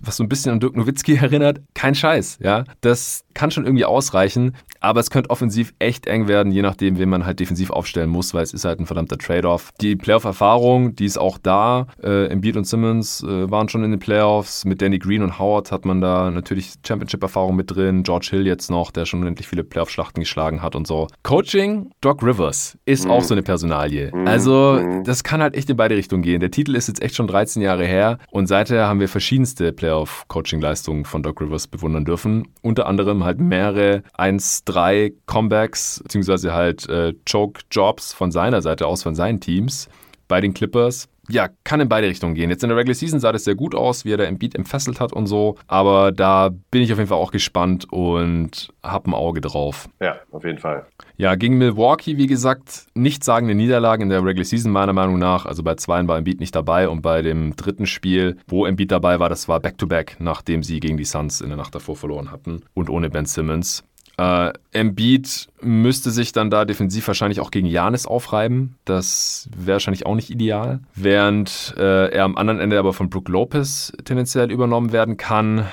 was 0.02 0.16
so 0.16 0.24
ein 0.24 0.28
bisschen 0.28 0.52
an 0.52 0.60
Dirk 0.60 0.76
Nowitzki 0.76 1.16
erinnert, 1.20 1.60
kein 1.74 1.94
Scheiß. 1.94 2.38
Ja, 2.42 2.64
Das 2.80 3.07
kann 3.34 3.50
schon 3.50 3.64
irgendwie 3.64 3.84
ausreichen, 3.84 4.54
aber 4.80 5.00
es 5.00 5.10
könnte 5.10 5.30
offensiv 5.30 5.74
echt 5.78 6.06
eng 6.06 6.28
werden, 6.28 6.52
je 6.52 6.62
nachdem, 6.62 6.98
wen 6.98 7.08
man 7.08 7.24
halt 7.24 7.40
defensiv 7.40 7.70
aufstellen 7.70 8.10
muss, 8.10 8.34
weil 8.34 8.42
es 8.42 8.52
ist 8.52 8.64
halt 8.64 8.80
ein 8.80 8.86
verdammter 8.86 9.18
Trade-off. 9.18 9.70
Die 9.80 9.96
Playoff-Erfahrung, 9.96 10.94
die 10.94 11.04
ist 11.04 11.18
auch 11.18 11.38
da. 11.38 11.86
Äh, 12.02 12.26
Embiid 12.26 12.56
und 12.56 12.64
Simmons 12.64 13.22
äh, 13.22 13.50
waren 13.50 13.68
schon 13.68 13.84
in 13.84 13.90
den 13.90 14.00
Playoffs. 14.00 14.64
Mit 14.64 14.82
Danny 14.82 14.98
Green 14.98 15.22
und 15.22 15.38
Howard 15.38 15.72
hat 15.72 15.84
man 15.84 16.00
da 16.00 16.30
natürlich 16.30 16.74
Championship-Erfahrung 16.86 17.56
mit 17.56 17.74
drin. 17.74 18.02
George 18.02 18.28
Hill 18.30 18.46
jetzt 18.46 18.70
noch, 18.70 18.90
der 18.90 19.04
schon 19.04 19.20
unendlich 19.20 19.48
viele 19.48 19.64
Playoff-Schlachten 19.64 20.20
geschlagen 20.20 20.62
hat 20.62 20.76
und 20.76 20.86
so. 20.86 21.08
Coaching, 21.22 21.90
Doc 22.00 22.22
Rivers 22.22 22.78
ist 22.84 23.04
mhm. 23.04 23.10
auch 23.10 23.22
so 23.22 23.34
eine 23.34 23.42
Personalie. 23.42 24.10
Mhm. 24.14 24.26
Also, 24.26 24.80
mhm. 24.80 25.04
das 25.04 25.24
kann 25.24 25.42
halt 25.42 25.54
echt 25.56 25.70
in 25.70 25.76
beide 25.76 25.96
Richtungen 25.96 26.22
gehen. 26.22 26.40
Der 26.40 26.50
Titel 26.50 26.74
ist 26.74 26.88
jetzt 26.88 27.02
echt 27.02 27.14
schon 27.14 27.26
13 27.26 27.62
Jahre 27.62 27.84
her 27.84 28.18
und 28.30 28.46
seither 28.46 28.86
haben 28.86 29.00
wir 29.00 29.08
verschiedenste 29.08 29.72
Playoff-Coaching-Leistungen 29.72 31.04
von 31.04 31.22
Doc 31.22 31.40
Rivers 31.40 31.66
bewundern 31.66 32.04
dürfen. 32.04 32.48
Unter 32.62 32.86
anderem 32.86 32.97
halt 33.06 33.40
mehrere 33.40 34.02
1-3 34.16 35.12
Comebacks, 35.26 36.00
beziehungsweise 36.02 36.54
halt 36.54 36.88
äh, 36.88 37.14
Choke-Jobs 37.30 38.12
von 38.12 38.30
seiner 38.30 38.62
Seite 38.62 38.86
aus, 38.86 39.02
von 39.02 39.14
seinen 39.14 39.40
Teams 39.40 39.88
bei 40.28 40.40
den 40.40 40.54
Clippers 40.54 41.08
ja, 41.28 41.48
kann 41.64 41.80
in 41.80 41.88
beide 41.88 42.08
Richtungen 42.08 42.34
gehen. 42.34 42.50
Jetzt 42.50 42.62
in 42.62 42.70
der 42.70 42.78
Regular 42.78 42.94
Season 42.94 43.20
sah 43.20 43.32
das 43.32 43.44
sehr 43.44 43.54
gut 43.54 43.74
aus, 43.74 44.04
wie 44.04 44.12
er 44.12 44.16
da 44.16 44.24
im 44.24 44.38
Beat 44.38 44.54
entfesselt 44.54 45.00
hat 45.00 45.12
und 45.12 45.26
so. 45.26 45.56
Aber 45.66 46.10
da 46.10 46.50
bin 46.70 46.82
ich 46.82 46.92
auf 46.92 46.98
jeden 46.98 47.08
Fall 47.08 47.18
auch 47.18 47.32
gespannt 47.32 47.86
und 47.92 48.70
habe 48.82 49.10
ein 49.10 49.14
Auge 49.14 49.40
drauf. 49.40 49.88
Ja, 50.00 50.16
auf 50.32 50.44
jeden 50.44 50.58
Fall. 50.58 50.86
Ja, 51.20 51.34
gegen 51.34 51.58
Milwaukee, 51.58 52.16
wie 52.16 52.28
gesagt, 52.28 52.86
nicht 52.94 53.24
sagende 53.24 53.56
Niederlagen 53.56 54.04
in 54.04 54.08
der 54.08 54.24
Regular 54.24 54.44
Season 54.44 54.70
meiner 54.70 54.92
Meinung 54.92 55.18
nach. 55.18 55.46
Also 55.46 55.64
bei 55.64 55.74
zweien 55.74 56.06
war 56.06 56.16
Embiid 56.16 56.38
nicht 56.38 56.54
dabei 56.54 56.88
und 56.88 57.02
bei 57.02 57.22
dem 57.22 57.56
dritten 57.56 57.86
Spiel, 57.86 58.36
wo 58.46 58.66
Embiid 58.66 58.92
dabei 58.92 59.18
war, 59.18 59.28
das 59.28 59.48
war 59.48 59.58
Back-to-Back, 59.58 60.12
-back, 60.12 60.22
nachdem 60.22 60.62
sie 60.62 60.78
gegen 60.78 60.96
die 60.96 61.04
Suns 61.04 61.40
in 61.40 61.48
der 61.48 61.56
Nacht 61.56 61.74
davor 61.74 61.96
verloren 61.96 62.30
hatten 62.30 62.60
und 62.72 62.88
ohne 62.88 63.10
Ben 63.10 63.26
Simmons. 63.26 63.82
Äh, 64.16 64.52
Embiid 64.70 65.48
müsste 65.60 66.12
sich 66.12 66.30
dann 66.30 66.50
da 66.50 66.64
defensiv 66.64 67.08
wahrscheinlich 67.08 67.40
auch 67.40 67.50
gegen 67.50 67.66
Janis 67.66 68.06
aufreiben. 68.06 68.76
Das 68.84 69.48
wäre 69.56 69.74
wahrscheinlich 69.74 70.06
auch 70.06 70.14
nicht 70.14 70.30
ideal. 70.30 70.80
Während 70.94 71.74
äh, 71.76 72.12
er 72.12 72.24
am 72.24 72.36
anderen 72.36 72.60
Ende 72.60 72.78
aber 72.78 72.92
von 72.92 73.10
Brook 73.10 73.28
Lopez 73.28 73.92
tendenziell 74.04 74.52
übernommen 74.52 74.92
werden 74.92 75.16
kann. 75.16 75.66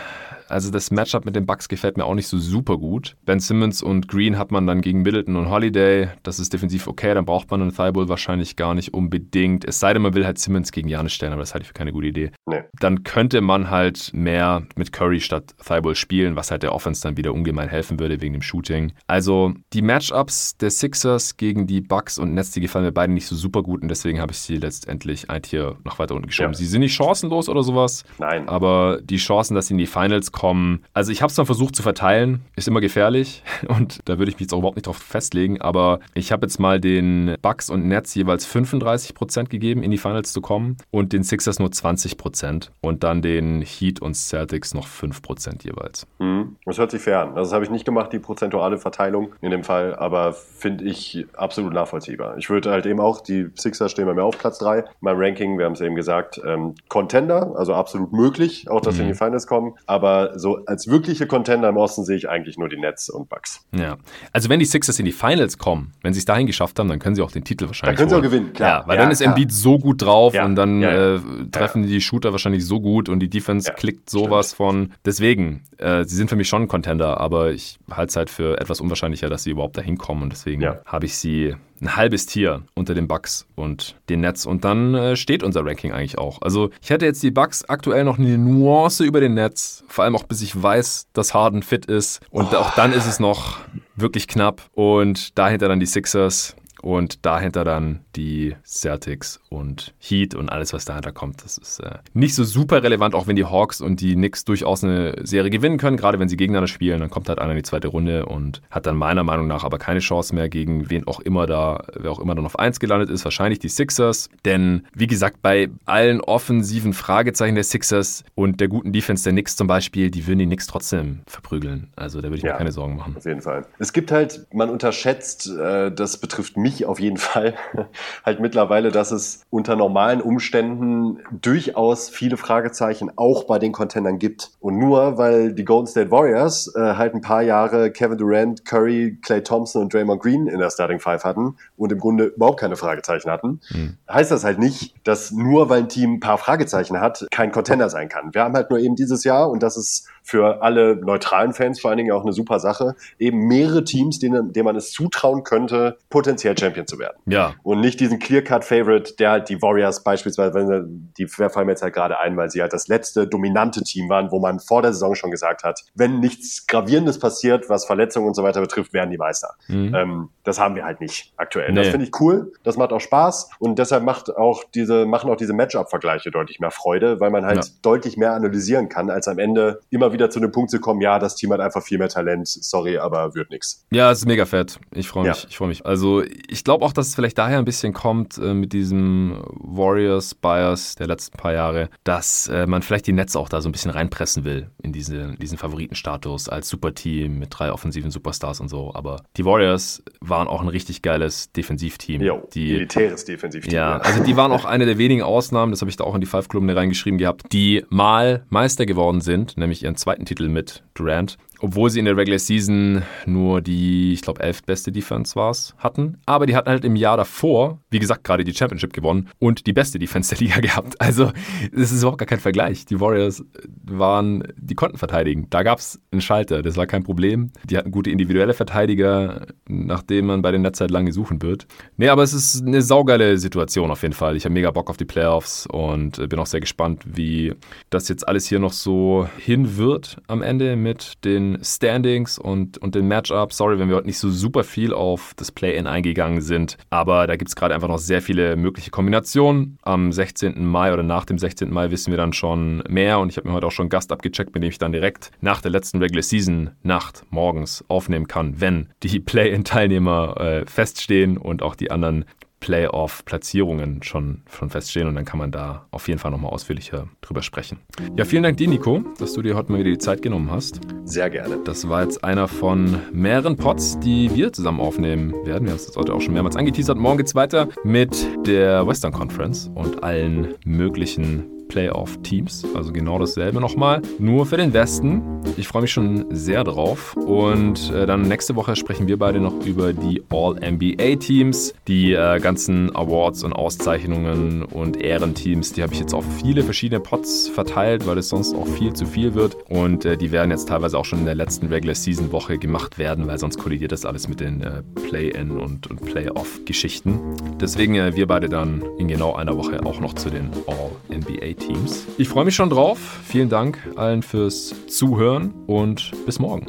Also 0.48 0.72
das 0.72 0.92
Matchup 0.92 1.26
mit 1.26 1.36
den 1.36 1.46
Bucks 1.46 1.68
gefällt 1.68 1.98
mir 1.98 2.06
auch 2.06 2.16
nicht 2.16 2.28
so 2.28 2.38
super 2.38 2.78
gut. 2.78 3.16
Ben 3.26 3.40
Simmons 3.40 3.82
und 3.82 4.08
Green 4.08 4.38
hat 4.38 4.52
man 4.52 4.68
dann 4.68 4.82
gegen 4.82 5.02
Middleton 5.02 5.36
und 5.36 5.50
Holiday. 5.50 6.10
Das 6.24 6.40
ist 6.40 6.54
defensiv 6.54 6.88
okay, 6.88 7.14
dann 7.14 7.26
braucht 7.26 7.50
man 7.52 7.62
einen 7.62 7.72
Thibault 7.72 8.10
wahrscheinlich 8.10 8.56
gar 8.56 8.76
nicht 8.76 8.94
unbedingt. 8.94 9.66
Es 9.66 9.80
sei 9.80 9.94
denn, 9.94 10.02
man 10.02 10.14
will 10.14 10.26
halt 10.26 10.38
Simmons 10.38 10.72
gegen 10.72 10.88
Janis 10.88 11.14
stellen, 11.14 11.34
aber 11.34 11.42
das 11.42 11.54
halte 11.54 11.64
ich 11.64 11.68
für 11.70 11.74
keine 11.74 11.92
gute 11.92 12.08
Idee. 12.08 12.32
Nee. 12.46 12.64
Dann 12.80 13.04
könnte 13.04 13.42
man 13.42 13.70
halt 13.70 14.12
mehr 14.14 14.64
mit 14.76 14.92
Curry 14.92 15.20
statt 15.20 15.56
Thibault 15.64 15.98
spielen, 15.98 16.36
was 16.36 16.52
halt 16.52 16.64
der 16.64 16.74
Offense 16.74 17.02
dann 17.02 17.18
wieder 17.18 17.34
ungemein 17.34 17.70
helfen 17.70 18.00
würde 18.00 18.22
wegen 18.22 18.34
dem 18.34 18.42
Shooting. 18.42 18.94
Also 19.08 19.54
die 19.74 19.82
Matchups 19.82 20.58
der 20.58 20.70
Sixers 20.70 21.38
gegen 21.38 21.68
die 21.68 21.82
Bucks 21.82 22.18
und 22.18 22.34
Nets, 22.34 22.52
die 22.52 22.62
gefallen 22.62 22.86
mir 22.86 22.92
beide 22.92 23.14
nicht 23.14 23.28
so 23.28 23.36
super 23.36 23.64
gut 23.64 23.82
und 23.82 23.88
deswegen 23.88 24.20
habe 24.20 24.32
ich 24.32 24.40
sie 24.40 24.58
letztendlich 24.58 25.30
ein 25.30 25.42
Tier 25.42 25.78
nach 25.84 26.00
weiter 26.00 26.16
unten 26.16 26.28
geschoben. 26.28 26.52
Ja. 26.52 26.58
Sie 26.58 26.66
sind 26.66 26.82
nicht 26.82 26.94
chancenlos 26.94 27.50
oder 27.50 27.64
sowas. 27.64 28.04
Nein. 28.20 28.48
Aber 28.48 29.00
die 29.02 29.18
Chancen, 29.18 29.56
dass 29.56 29.68
sie 29.68 29.74
in 29.74 29.78
die 29.78 29.88
Finals 29.88 30.32
kommen. 30.36 30.84
Also 30.94 31.12
ich 31.12 31.22
habe 31.22 31.30
es 31.30 31.36
dann 31.36 31.46
versucht 31.46 31.76
zu 31.76 31.82
verteilen, 31.82 32.42
ist 32.58 32.68
immer 32.68 32.82
gefährlich 32.82 33.42
und 33.68 34.00
da 34.06 34.20
würde 34.20 34.30
ich 34.30 34.36
mich 34.36 34.42
jetzt 34.42 34.54
auch 34.54 34.60
überhaupt 34.60 34.76
nicht 34.76 34.88
drauf 34.88 34.98
festlegen, 34.98 35.62
aber 35.62 36.00
ich 36.14 36.32
habe 36.32 36.46
jetzt 36.46 36.60
mal 36.60 36.80
den 36.80 37.36
Bucks 37.42 37.70
und 37.70 37.88
Nets 37.88 38.14
jeweils 38.16 38.46
35% 38.46 39.46
gegeben, 39.46 39.82
in 39.82 39.92
die 39.92 39.98
Finals 39.98 40.34
zu 40.34 40.42
kommen 40.42 40.78
und 40.92 41.14
den 41.14 41.24
Sixers 41.24 41.58
nur 41.60 41.70
20% 41.70 42.70
und 42.82 43.04
dann 43.04 43.22
den 43.22 43.62
Heat 43.62 44.02
und 44.02 44.16
Celtics 44.16 44.74
noch 44.74 44.88
5% 44.88 45.64
jeweils. 45.64 46.06
Mhm. 46.20 46.58
Das 46.66 46.78
hört 46.78 46.92
sich 46.92 47.02
fair 47.02 47.22
an. 47.22 47.30
Also 47.30 47.44
das 47.44 47.54
habe 47.54 47.64
ich 47.64 47.72
nicht 47.72 47.86
gemacht, 47.86 48.12
die 48.12 48.20
prozentuale 48.20 48.78
Verteilung 48.78 49.34
in 49.42 49.52
dem 49.52 49.64
Fall, 49.64 49.96
aber 49.96 50.34
finde 50.34 50.84
ich 50.84 51.26
absolut 51.38 51.74
nachvollziehbar. 51.74 52.38
Ich 52.38 52.50
würde 52.50 52.72
halt 52.72 52.86
eben 52.86 53.00
auch, 53.00 53.22
die 53.22 53.48
Sixers 53.56 53.92
stehen 53.92 54.06
bei 54.06 54.14
mir 54.14 54.24
auf 54.24 54.38
Platz 54.38 54.58
3. 54.60 54.84
Mein 55.00 55.16
Ranking, 55.18 55.58
wir 55.58 55.66
haben 55.66 55.74
es 55.74 55.82
eben 55.82 55.96
gesagt, 55.96 56.42
ähm, 56.46 56.76
Contender, 56.90 57.54
also 57.56 57.74
absolut 57.74 58.12
möglich, 58.12 58.70
auch 58.70 58.82
dass 58.82 58.96
mhm. 58.96 58.98
sie 58.98 59.02
in 59.04 59.08
die 59.08 59.14
mhm. 59.14 59.20
Finals 59.20 59.48
kommen, 59.48 59.76
aber 59.86 60.25
so 60.36 60.66
als 60.66 60.88
wirkliche 60.88 61.28
Contender 61.28 61.70
im 61.70 61.78
Osten 61.78 62.04
sehe 62.04 62.18
ich 62.18 62.30
eigentlich 62.30 62.58
nur 62.58 62.70
die 62.70 62.78
Nets 62.78 63.10
und 63.10 63.30
Bucks. 63.30 63.66
Ja, 63.76 63.98
also 64.32 64.50
wenn 64.50 64.60
die 64.60 64.66
Sixers 64.66 65.00
in 65.00 65.06
die 65.06 65.12
Finals 65.12 65.58
kommen, 65.58 65.94
wenn 66.02 66.14
sie 66.14 66.20
es 66.20 66.26
dahin 66.26 66.48
geschafft 66.48 66.80
haben, 66.80 66.90
dann 66.90 67.00
können 67.00 67.16
sie 67.16 67.22
auch 67.22 67.32
den 67.32 67.44
Titel 67.44 67.68
wahrscheinlich 67.68 67.98
Dann 67.98 68.08
können 68.08 68.22
holen. 68.22 68.24
sie 68.24 68.28
auch 68.28 68.40
gewinnen, 68.40 68.54
klar. 68.54 68.82
Ja, 68.82 68.88
weil 68.88 68.98
ja, 68.98 69.04
dann 69.04 69.12
ist 69.12 69.20
klar. 69.22 69.36
Embiid 69.36 69.52
so 69.52 69.78
gut 69.80 70.02
drauf 70.02 70.34
ja, 70.34 70.46
und 70.46 70.56
dann 70.56 70.84
äh, 70.84 71.20
treffen 71.52 71.84
die 71.84 72.02
Shooter 72.02 72.32
wahrscheinlich 72.32 72.66
so 72.66 72.80
gut 72.80 73.10
und 73.10 73.20
die 73.20 73.30
Defense 73.30 73.72
klickt 73.74 74.10
sowas 74.10 74.48
stimmt. 74.48 74.58
von. 74.58 74.94
Deswegen, 75.06 75.64
äh, 75.78 76.04
sie 76.06 76.16
sind 76.16 76.30
für 76.30 76.36
mich 76.36 76.48
schon 76.48 76.64
ein 76.64 76.68
Contender, 76.68 77.20
aber 77.20 77.52
ich 77.52 77.78
halte 77.92 78.10
es 78.10 78.16
halt 78.16 78.30
für 78.30 78.60
etwas 78.60 78.82
unwahrscheinlicher, 78.82 79.30
dass 79.30 79.44
sie 79.44 79.52
überhaupt 79.52 79.78
dahin 79.78 79.98
kommen 79.98 80.24
und 80.24 80.32
deswegen 80.32 80.66
habe 80.86 81.06
ich 81.06 81.16
sie 81.16 81.56
ein 81.82 81.96
halbes 81.96 82.26
Tier 82.26 82.64
unter 82.74 82.94
den 82.94 83.08
Bucks 83.08 83.46
und 83.56 83.96
den 84.10 84.22
Nets. 84.22 84.46
Und 84.46 84.64
dann 84.64 84.96
äh, 84.96 85.16
steht 85.16 85.44
unser 85.44 85.66
Ranking 85.66 85.92
eigentlich 85.92 86.18
auch. 86.18 86.42
Also 86.42 86.70
ich 86.82 86.90
hätte 86.90 87.06
jetzt 87.06 87.22
die 87.24 87.32
Bucks 87.32 87.66
aktuell 87.66 88.04
noch 88.04 88.18
eine 88.18 88.38
Nuance 88.38 89.04
über 89.04 89.20
den 89.20 89.34
Nets, 89.34 89.84
vor 89.88 90.04
allem 90.04 90.16
auch 90.16 90.24
bis 90.24 90.42
ich 90.42 90.62
weiß, 90.62 91.08
dass 91.14 91.34
Harden 91.34 91.64
fit 91.64 91.86
ist. 91.86 92.22
Und 92.30 92.54
oh. 92.54 92.58
auch 92.58 92.76
dann 92.76 92.94
ist 92.94 93.06
es 93.06 93.20
noch 93.20 93.60
wirklich 93.96 94.28
knapp. 94.28 94.70
Und 94.74 95.38
dahinter 95.38 95.68
dann 95.68 95.80
die 95.80 95.86
Sixers 95.86 96.56
und 96.86 97.26
dahinter 97.26 97.64
dann 97.64 98.02
die 98.16 98.56
Celtics 98.64 99.40
und 99.50 99.96
Heat 99.98 100.36
und 100.36 100.50
alles, 100.50 100.72
was 100.72 100.86
dahinter 100.86 101.12
kommt. 101.12 101.44
Das 101.44 101.58
ist 101.58 101.80
äh, 101.80 101.98
nicht 102.14 102.36
so 102.36 102.44
super 102.44 102.84
relevant, 102.84 103.16
auch 103.16 103.26
wenn 103.26 103.36
die 103.36 103.44
Hawks 103.44 103.82
und 103.82 104.02
die 104.02 104.14
Knicks 104.14 104.46
durchaus 104.46 104.84
eine 104.84 105.16
Serie 105.24 105.50
gewinnen 105.50 105.80
können, 105.80 105.98
gerade 105.98 106.20
wenn 106.20 106.30
sie 106.30 106.38
gegeneinander 106.38 106.68
spielen. 106.68 107.00
Dann 107.00 107.10
kommt 107.10 107.28
halt 107.28 107.40
einer 107.40 107.54
in 107.54 107.58
die 107.58 107.64
zweite 107.64 107.88
Runde 107.88 108.28
und 108.28 108.62
hat 108.70 108.86
dann 108.86 108.98
meiner 108.98 109.24
Meinung 109.24 109.48
nach 109.48 109.64
aber 109.64 109.80
keine 109.80 110.00
Chance 110.00 110.36
mehr 110.36 110.48
gegen 110.48 110.92
wen 110.92 111.08
auch 111.08 111.20
immer 111.20 111.48
da, 111.48 111.86
wer 111.96 112.12
auch 112.12 112.20
immer 112.20 112.36
dann 112.36 112.46
auf 112.46 112.60
1 112.60 112.80
gelandet 112.80 113.10
ist, 113.10 113.26
wahrscheinlich 113.26 113.58
die 113.58 113.70
Sixers. 113.70 114.30
Denn 114.46 114.86
wie 114.94 115.08
gesagt, 115.08 115.42
bei 115.42 115.70
allen 115.86 116.22
offensiven 116.22 116.94
Fragezeichen 116.94 117.56
der 117.56 117.64
Sixers 117.64 118.24
und 118.36 118.62
der 118.62 118.68
guten 118.68 118.94
Defense 118.94 119.24
der 119.24 119.34
Knicks 119.34 119.56
zum 119.56 119.66
Beispiel, 119.66 120.12
die 120.12 120.28
würden 120.28 120.38
die 120.38 120.46
Knicks 120.46 120.68
trotzdem 120.68 121.22
verprügeln. 121.26 121.88
Also 121.96 122.20
da 122.20 122.26
würde 122.26 122.38
ich 122.38 122.44
ja, 122.44 122.52
mir 122.52 122.58
keine 122.60 122.72
Sorgen 122.72 122.96
machen. 122.96 123.16
Auf 123.18 123.26
jeden 123.26 123.42
Fall. 123.42 123.66
Es 123.80 123.92
gibt 123.92 124.12
halt, 124.12 124.46
man 124.54 124.70
unterschätzt, 124.70 125.50
äh, 125.50 125.92
das 125.92 126.18
betrifft 126.18 126.58
mich 126.58 126.75
auf 126.84 127.00
jeden 127.00 127.16
Fall 127.16 127.54
halt 128.26 128.42
mittlerweile, 128.42 128.92
dass 128.92 129.12
es 129.12 129.44
unter 129.50 129.78
normalen 129.78 130.20
Umständen 130.20 131.20
durchaus 131.32 132.10
viele 132.10 132.36
Fragezeichen 132.36 133.12
auch 133.16 133.46
bei 133.46 133.58
den 133.58 133.72
Contendern 133.72 134.20
gibt. 134.20 134.52
Und 134.60 134.78
nur 134.78 135.18
weil 135.18 135.54
die 135.54 135.64
Golden 135.64 135.88
State 135.88 136.12
Warriors 136.12 136.74
äh, 136.76 136.96
halt 136.96 137.14
ein 137.14 137.22
paar 137.22 137.44
Jahre 137.44 137.92
Kevin 137.92 138.18
Durant, 138.18 138.66
Curry, 138.66 139.18
Clay 139.22 139.42
Thompson 139.42 139.84
und 139.84 139.94
Draymond 139.94 140.22
Green 140.22 140.48
in 140.48 140.60
der 140.60 140.70
Starting 140.70 141.00
Five 141.00 141.24
hatten 141.24 141.56
und 141.78 141.92
im 141.92 142.00
Grunde 142.00 142.26
überhaupt 142.26 142.60
keine 142.60 142.76
Fragezeichen 142.76 143.32
hatten, 143.32 143.62
mhm. 143.70 143.98
heißt 144.10 144.32
das 144.32 144.44
halt 144.44 144.60
nicht, 144.60 144.96
dass 145.06 145.32
nur 145.32 145.70
weil 145.70 145.84
ein 145.84 145.90
Team 145.90 146.16
ein 146.16 146.20
paar 146.20 146.38
Fragezeichen 146.38 147.00
hat, 147.00 147.28
kein 147.32 147.52
Contender 147.52 147.90
sein 147.90 148.10
kann. 148.10 148.34
Wir 148.34 148.44
haben 148.44 148.56
halt 148.56 148.70
nur 148.70 148.80
eben 148.80 148.96
dieses 148.96 149.24
Jahr 149.24 149.50
und 149.50 149.64
das 149.64 149.78
ist 149.78 150.10
für 150.26 150.64
alle 150.64 150.96
neutralen 150.96 151.54
Fans 151.54 151.80
vor 151.80 151.92
allen 151.92 152.00
Dingen 152.00 152.12
auch 152.12 152.24
eine 152.24 152.34
super 152.34 152.60
Sache, 152.60 152.96
eben 153.20 153.48
mehrere 153.48 153.84
Teams, 153.84 154.18
denen, 154.18 154.54
denen 154.54 154.66
man 154.66 154.76
es 154.76 154.92
zutrauen 154.92 155.44
könnte, 155.44 155.98
potenziell 156.10 156.56
Champion 156.66 156.88
zu 156.88 157.00
werden. 157.00 157.18
Ja. 157.26 157.56
Und 157.64 157.82
nicht 157.82 158.00
diesen 158.00 158.20
Clear-Cut-Favorite, 158.20 159.16
der 159.18 159.32
halt 159.32 159.50
die 159.50 159.62
Warriors 159.62 160.04
beispielsweise, 160.04 160.86
die 161.18 161.28
fallen 161.28 161.66
mir 161.66 161.74
jetzt 161.74 161.84
halt 161.84 161.94
gerade 161.94 162.20
ein, 162.20 162.36
weil 162.38 162.50
sie 162.50 162.62
halt 162.62 162.74
das 162.74 162.88
letzte 162.88 163.28
dominante 163.28 163.84
Team 163.84 164.10
waren, 164.10 164.32
wo 164.32 164.40
man 164.40 164.60
vor 164.60 164.82
der 164.82 164.94
Saison 164.94 165.16
schon 165.16 165.32
gesagt 165.32 165.64
hat, 165.64 165.82
wenn 165.94 166.20
nichts 166.20 166.68
Gravierendes 166.68 167.20
passiert, 167.20 167.70
was 167.70 167.86
Verletzungen 167.86 168.28
und 168.28 168.36
so 168.36 168.44
weiter 168.44 168.62
betrifft, 168.62 168.94
werden 168.94 169.12
die 169.12 169.18
Meister. 169.18 169.56
Mhm. 169.68 169.96
Ähm, 169.96 170.30
das 170.44 170.60
haben 170.60 170.76
wir 170.76 170.86
halt 170.86 171.02
nicht 171.02 171.34
aktuell. 171.38 171.72
Nee. 171.72 171.82
Das 171.82 171.90
finde 171.90 172.06
ich 172.06 172.20
cool, 172.20 172.54
das 172.64 172.78
macht 172.78 172.92
auch 172.92 173.02
Spaß 173.02 173.50
und 173.60 173.80
deshalb 173.80 174.04
macht 174.04 174.36
auch 174.36 174.64
diese, 174.74 175.06
machen 175.06 175.30
auch 175.30 175.38
diese 175.38 175.54
Matchup-Vergleiche 175.54 176.32
deutlich 176.32 176.60
mehr 176.60 176.72
Freude, 176.72 177.20
weil 177.20 177.32
man 177.32 177.46
halt 177.46 177.66
ja. 177.66 177.72
deutlich 177.82 178.18
mehr 178.18 178.34
analysieren 178.34 178.90
kann, 178.90 179.10
als 179.10 179.28
am 179.28 179.40
Ende 179.40 179.82
immer 179.90 180.14
wieder 180.14 180.30
zu 180.30 180.40
dem 180.40 180.52
Punkt 180.52 180.72
zu 180.72 180.80
kommen, 180.80 181.02
ja, 181.02 181.20
das 181.20 181.36
Team 181.36 181.52
hat 181.52 181.60
einfach 181.60 181.84
viel 181.84 181.98
mehr 181.98 182.10
Talent, 182.10 182.48
sorry, 182.48 182.98
aber 182.98 183.36
wird 183.36 183.50
nichts. 183.50 183.86
Ja, 183.92 184.12
es 184.12 184.20
ist 184.20 184.26
mega 184.26 184.46
fett. 184.46 184.80
Ich 184.92 185.08
freue 185.08 185.28
mich, 185.28 185.44
ja. 185.44 185.50
ich 185.50 185.58
freue 185.58 185.68
mich. 185.68 185.86
Also 185.86 186.22
ich 186.50 186.64
glaube 186.64 186.86
auch, 186.86 186.94
dass 186.94 187.08
es 187.08 187.16
vielleicht 187.16 187.38
daher 187.38 187.60
ein 187.60 187.66
bisschen 187.66 187.94
kommt 187.94 188.38
äh, 188.38 188.54
mit 188.54 188.74
diesem 188.74 189.42
Warriors-Bias 189.48 190.96
der 190.96 191.08
letzten 191.08 191.38
paar 191.38 191.54
Jahre, 191.54 191.90
dass 192.04 192.48
äh, 192.48 192.68
man 192.68 192.82
vielleicht 192.82 193.08
die 193.08 193.14
Nets 193.14 193.36
auch 193.36 193.50
da 193.50 193.62
so 193.62 193.70
ein 193.70 193.72
bisschen 193.72 193.92
reinpressen 193.92 194.44
will 194.44 194.70
in 194.82 194.94
diese, 194.94 195.36
diesen 195.36 195.58
Favoritenstatus 195.58 196.50
als 196.50 196.70
Superteam 196.70 197.40
mit 197.40 197.50
drei 197.52 197.72
offensiven 197.72 198.12
Superstars 198.12 198.60
und 198.60 198.70
so. 198.70 198.94
Aber 198.94 199.24
die 199.38 199.46
Warriors 199.46 200.04
waren 200.22 200.48
auch 200.48 200.62
ein 200.62 200.68
richtig 200.68 201.02
geiles 201.02 201.52
Defensivteam. 201.52 202.22
Jo, 202.22 202.48
die, 202.54 202.74
militäres 202.74 203.26
Defensivteam. 203.26 203.74
Ja, 203.74 203.98
ja, 203.98 203.98
also 203.98 204.24
die 204.24 204.36
waren 204.36 204.52
auch 204.52 204.66
eine 204.66 204.86
der 204.86 204.98
wenigen 204.98 205.22
Ausnahmen, 205.22 205.72
das 205.72 205.82
habe 205.82 205.90
ich 205.90 205.98
da 205.98 206.04
auch 206.04 206.16
in 206.16 206.22
die 206.22 206.28
Five-Kolumne 206.28 206.76
reingeschrieben 206.76 207.18
gehabt, 207.18 207.44
die 207.52 207.86
mal 207.90 208.46
Meister 208.50 208.86
geworden 208.86 209.22
sind, 209.22 209.58
nämlich 209.58 209.84
ihren 209.84 209.96
zweiten 209.96 210.26
Titel 210.26 210.50
mit 210.50 210.84
Durant 210.94 211.38
obwohl 211.66 211.90
sie 211.90 211.98
in 211.98 212.06
der 212.06 212.16
Regular 212.16 212.38
Season 212.38 213.02
nur 213.26 213.60
die, 213.60 214.14
ich 214.14 214.22
glaube, 214.22 214.44
elf 214.44 214.62
beste 214.62 214.92
Defense 214.92 215.36
war 215.36 215.50
es, 215.50 215.74
hatten. 215.80 216.20
Aber 216.28 216.46
die 216.46 216.56
hatten 216.56 216.70
halt 216.70 216.86
im 216.86 216.96
Jahr 216.96 217.18
davor, 217.18 217.80
wie 217.90 217.98
gesagt, 217.98 218.24
gerade 218.24 218.44
die 218.44 218.54
Championship 218.54 218.94
gewonnen 218.94 219.30
und 219.40 219.66
die 219.66 219.74
beste 219.74 219.98
Defense 219.98 220.36
der 220.36 220.46
Liga 220.46 220.60
gehabt. 220.62 221.02
Also, 221.02 221.32
das 221.74 221.92
ist 221.92 222.02
überhaupt 222.02 222.20
gar 222.20 222.28
kein 222.28 222.40
Vergleich. 222.40 222.86
Die 222.86 223.00
Warriors 223.00 223.44
waren, 223.84 224.44
die 224.58 224.76
konnten 224.76 225.00
verteidigen. 225.00 225.48
Da 225.50 225.64
gab 225.64 225.80
es 225.80 226.00
einen 226.12 226.22
Schalter, 226.22 226.62
das 226.62 226.78
war 226.78 226.86
kein 226.86 227.04
Problem. 227.04 227.50
Die 227.64 227.78
hatten 227.78 227.90
gute 227.90 228.12
individuelle 228.12 228.54
Verteidiger, 228.54 229.48
nachdem 229.68 230.28
man 230.28 230.44
bei 230.44 230.52
den 230.52 230.62
Netz 230.62 230.80
halt 230.80 230.92
lange 230.92 231.12
suchen 231.12 231.42
wird. 231.42 231.66
Nee, 231.98 232.10
aber 232.10 232.22
es 232.22 232.34
ist 232.34 232.62
eine 232.64 232.84
saugeile 232.84 233.40
Situation 233.40 233.90
auf 233.90 234.04
jeden 234.04 234.14
Fall. 234.14 234.36
Ich 234.36 234.46
habe 234.46 234.54
mega 234.54 234.70
Bock 234.70 234.92
auf 234.92 234.98
die 234.98 235.06
Playoffs 235.06 235.66
und 235.66 236.30
bin 236.30 236.38
auch 236.38 236.46
sehr 236.46 236.60
gespannt, 236.60 237.02
wie 237.06 237.56
das 237.90 238.08
jetzt 238.08 238.28
alles 238.28 238.46
hier 238.46 238.60
noch 238.60 238.74
so 238.74 239.28
hin 239.40 239.78
wird 239.78 240.18
am 240.28 240.44
Ende 240.44 240.76
mit 240.76 241.14
den 241.24 241.55
Standings 241.64 242.38
und, 242.38 242.78
und 242.78 242.96
den 242.96 243.08
Matchups. 243.08 243.58
Sorry, 243.58 243.80
wenn 243.80 243.90
wir 243.90 243.96
heute 243.98 244.08
nicht 244.08 244.20
so 244.20 244.30
super 244.30 244.64
viel 244.64 244.94
auf 244.94 245.34
das 245.36 245.52
Play-In 245.52 245.88
eingegangen 245.88 246.42
sind, 246.42 246.78
aber 246.90 247.28
da 247.28 247.36
gibt 247.36 247.50
es 247.50 247.56
gerade 247.56 247.74
einfach 247.74 247.88
noch 247.88 247.98
sehr 247.98 248.22
viele 248.22 248.56
mögliche 248.56 248.92
Kombinationen. 248.92 249.78
Am 249.84 250.12
16. 250.12 250.66
Mai 250.66 250.94
oder 250.94 251.04
nach 251.04 251.26
dem 251.26 251.38
16. 251.38 251.72
Mai 251.72 251.92
wissen 251.92 252.12
wir 252.12 252.18
dann 252.18 252.34
schon 252.34 252.84
mehr 252.88 253.20
und 253.20 253.30
ich 253.30 253.38
habe 253.38 253.48
mir 253.48 253.54
heute 253.54 253.68
auch 253.68 253.72
schon 253.72 253.84
einen 253.84 253.90
Gast 253.90 254.12
abgecheckt, 254.12 254.54
mit 254.54 254.64
dem 254.64 254.70
ich 254.70 254.78
dann 254.78 254.92
direkt 254.92 255.32
nach 255.42 255.62
der 255.62 255.72
letzten 255.72 256.00
Regular 256.00 256.24
Season 256.24 256.72
Nacht 256.84 257.24
morgens 257.30 257.84
aufnehmen 257.88 258.28
kann, 258.28 258.60
wenn 258.60 258.90
die 259.04 259.20
Play-In-Teilnehmer 259.20 260.40
äh, 260.40 260.66
feststehen 260.66 261.38
und 261.38 261.62
auch 261.62 261.76
die 261.76 261.92
anderen 261.92 262.26
Playoff-Platzierungen 262.66 264.02
schon, 264.02 264.42
schon 264.52 264.72
feststehen 264.72 265.08
und 265.08 265.14
dann 265.14 265.24
kann 265.24 265.38
man 265.38 265.52
da 265.52 265.86
auf 265.92 266.08
jeden 266.08 266.20
Fall 266.20 266.32
nochmal 266.32 266.52
ausführlicher 266.52 267.08
drüber 267.22 267.44
sprechen. 267.44 267.78
Ja, 268.18 268.26
vielen 268.26 268.42
Dank 268.42 268.58
dir, 268.58 268.68
Nico, 268.68 269.04
dass 269.20 269.34
du 269.34 269.44
dir 269.44 269.56
heute 269.56 269.72
mal 269.72 269.78
wieder 269.78 269.92
die 269.92 270.00
Zeit 270.00 270.24
genommen 270.24 270.50
hast. 270.50 270.82
Sehr 271.04 271.30
gerne. 271.30 271.60
Das 271.64 271.88
war 271.90 272.02
jetzt 272.02 272.24
einer 272.24 272.48
von 272.48 273.00
mehreren 273.14 273.56
Pods, 273.56 274.00
die 274.00 274.34
wir 274.34 274.52
zusammen 274.52 274.80
aufnehmen 274.80 275.32
werden. 275.46 275.66
Wir 275.66 275.74
haben 275.74 275.80
es 275.80 275.96
heute 275.96 276.12
auch 276.12 276.22
schon 276.22 276.34
mehrmals 276.34 276.56
angeteasert. 276.56 276.98
Morgen 276.98 277.20
geht 277.20 277.28
es 277.28 277.36
weiter 277.36 277.70
mit 277.84 278.28
der 278.48 278.88
Western 278.88 279.12
Conference 279.12 279.70
und 279.76 280.04
allen 280.04 280.56
möglichen 280.66 281.55
Playoff-Teams. 281.76 282.66
Also 282.74 282.94
genau 282.94 283.20
dasselbe 283.20 283.60
nochmal. 283.60 284.02
Nur 284.18 284.46
für 284.46 284.56
den 284.56 284.72
Westen. 284.72 285.22
Ich 285.58 285.68
freue 285.68 285.82
mich 285.82 285.92
schon 285.92 286.26
sehr 286.30 286.64
drauf. 286.64 287.18
Und 287.18 287.92
äh, 287.92 288.06
dann 288.06 288.22
nächste 288.22 288.56
Woche 288.56 288.78
sprechen 288.78 289.10
wir 289.10 289.20
beide 289.20 289.42
noch 289.42 289.66
über 289.66 289.92
die 289.92 290.24
All-NBA-Teams. 290.30 291.74
Die 291.90 292.14
äh, 292.14 292.40
ganzen 292.40 292.96
Awards 292.96 293.44
und 293.44 293.52
Auszeichnungen 293.52 294.64
und 294.64 295.02
Ehrenteams, 295.02 295.74
die 295.74 295.84
habe 295.84 295.94
ich 295.94 296.00
jetzt 296.00 296.14
auf 296.14 296.24
viele 296.42 296.64
verschiedene 296.64 297.02
Pots 297.02 297.50
verteilt, 297.50 298.08
weil 298.08 298.20
es 298.20 298.30
sonst 298.30 298.56
auch 298.56 298.68
viel 298.68 298.94
zu 298.94 299.06
viel 299.06 299.36
wird. 299.36 299.58
Und 299.68 300.06
äh, 300.06 300.16
die 300.16 300.32
werden 300.32 300.52
jetzt 300.52 300.70
teilweise 300.70 300.98
auch 300.98 301.06
schon 301.06 301.20
in 301.20 301.26
der 301.26 301.36
letzten 301.36 301.68
Regular-Season-Woche 301.68 302.58
gemacht 302.58 302.98
werden, 302.98 303.28
weil 303.28 303.38
sonst 303.38 303.60
kollidiert 303.60 303.92
das 303.92 304.06
alles 304.06 304.30
mit 304.30 304.40
den 304.40 304.62
äh, 304.62 304.82
Play-In- 305.10 305.52
und, 305.52 305.88
und 305.88 306.06
Play-Off-Geschichten. 306.06 307.20
Deswegen 307.60 307.96
äh, 307.96 308.16
wir 308.16 308.28
beide 308.28 308.48
dann 308.48 308.82
in 308.98 309.10
genau 309.10 309.36
einer 309.36 309.58
Woche 309.58 309.86
auch 309.86 310.00
noch 310.00 310.14
zu 310.14 310.30
den 310.30 310.50
All-NBA-Teams. 310.68 311.65
Teams. 311.66 312.06
Ich 312.18 312.30
freue 312.30 312.46
mich 312.46 312.56
schon 312.56 312.70
drauf. 312.70 313.00
Vielen 313.26 313.50
Dank 313.50 313.80
allen 313.96 314.22
fürs 314.22 314.74
Zuhören 314.88 315.54
und 315.68 316.12
bis 316.26 316.40
morgen. 316.40 316.68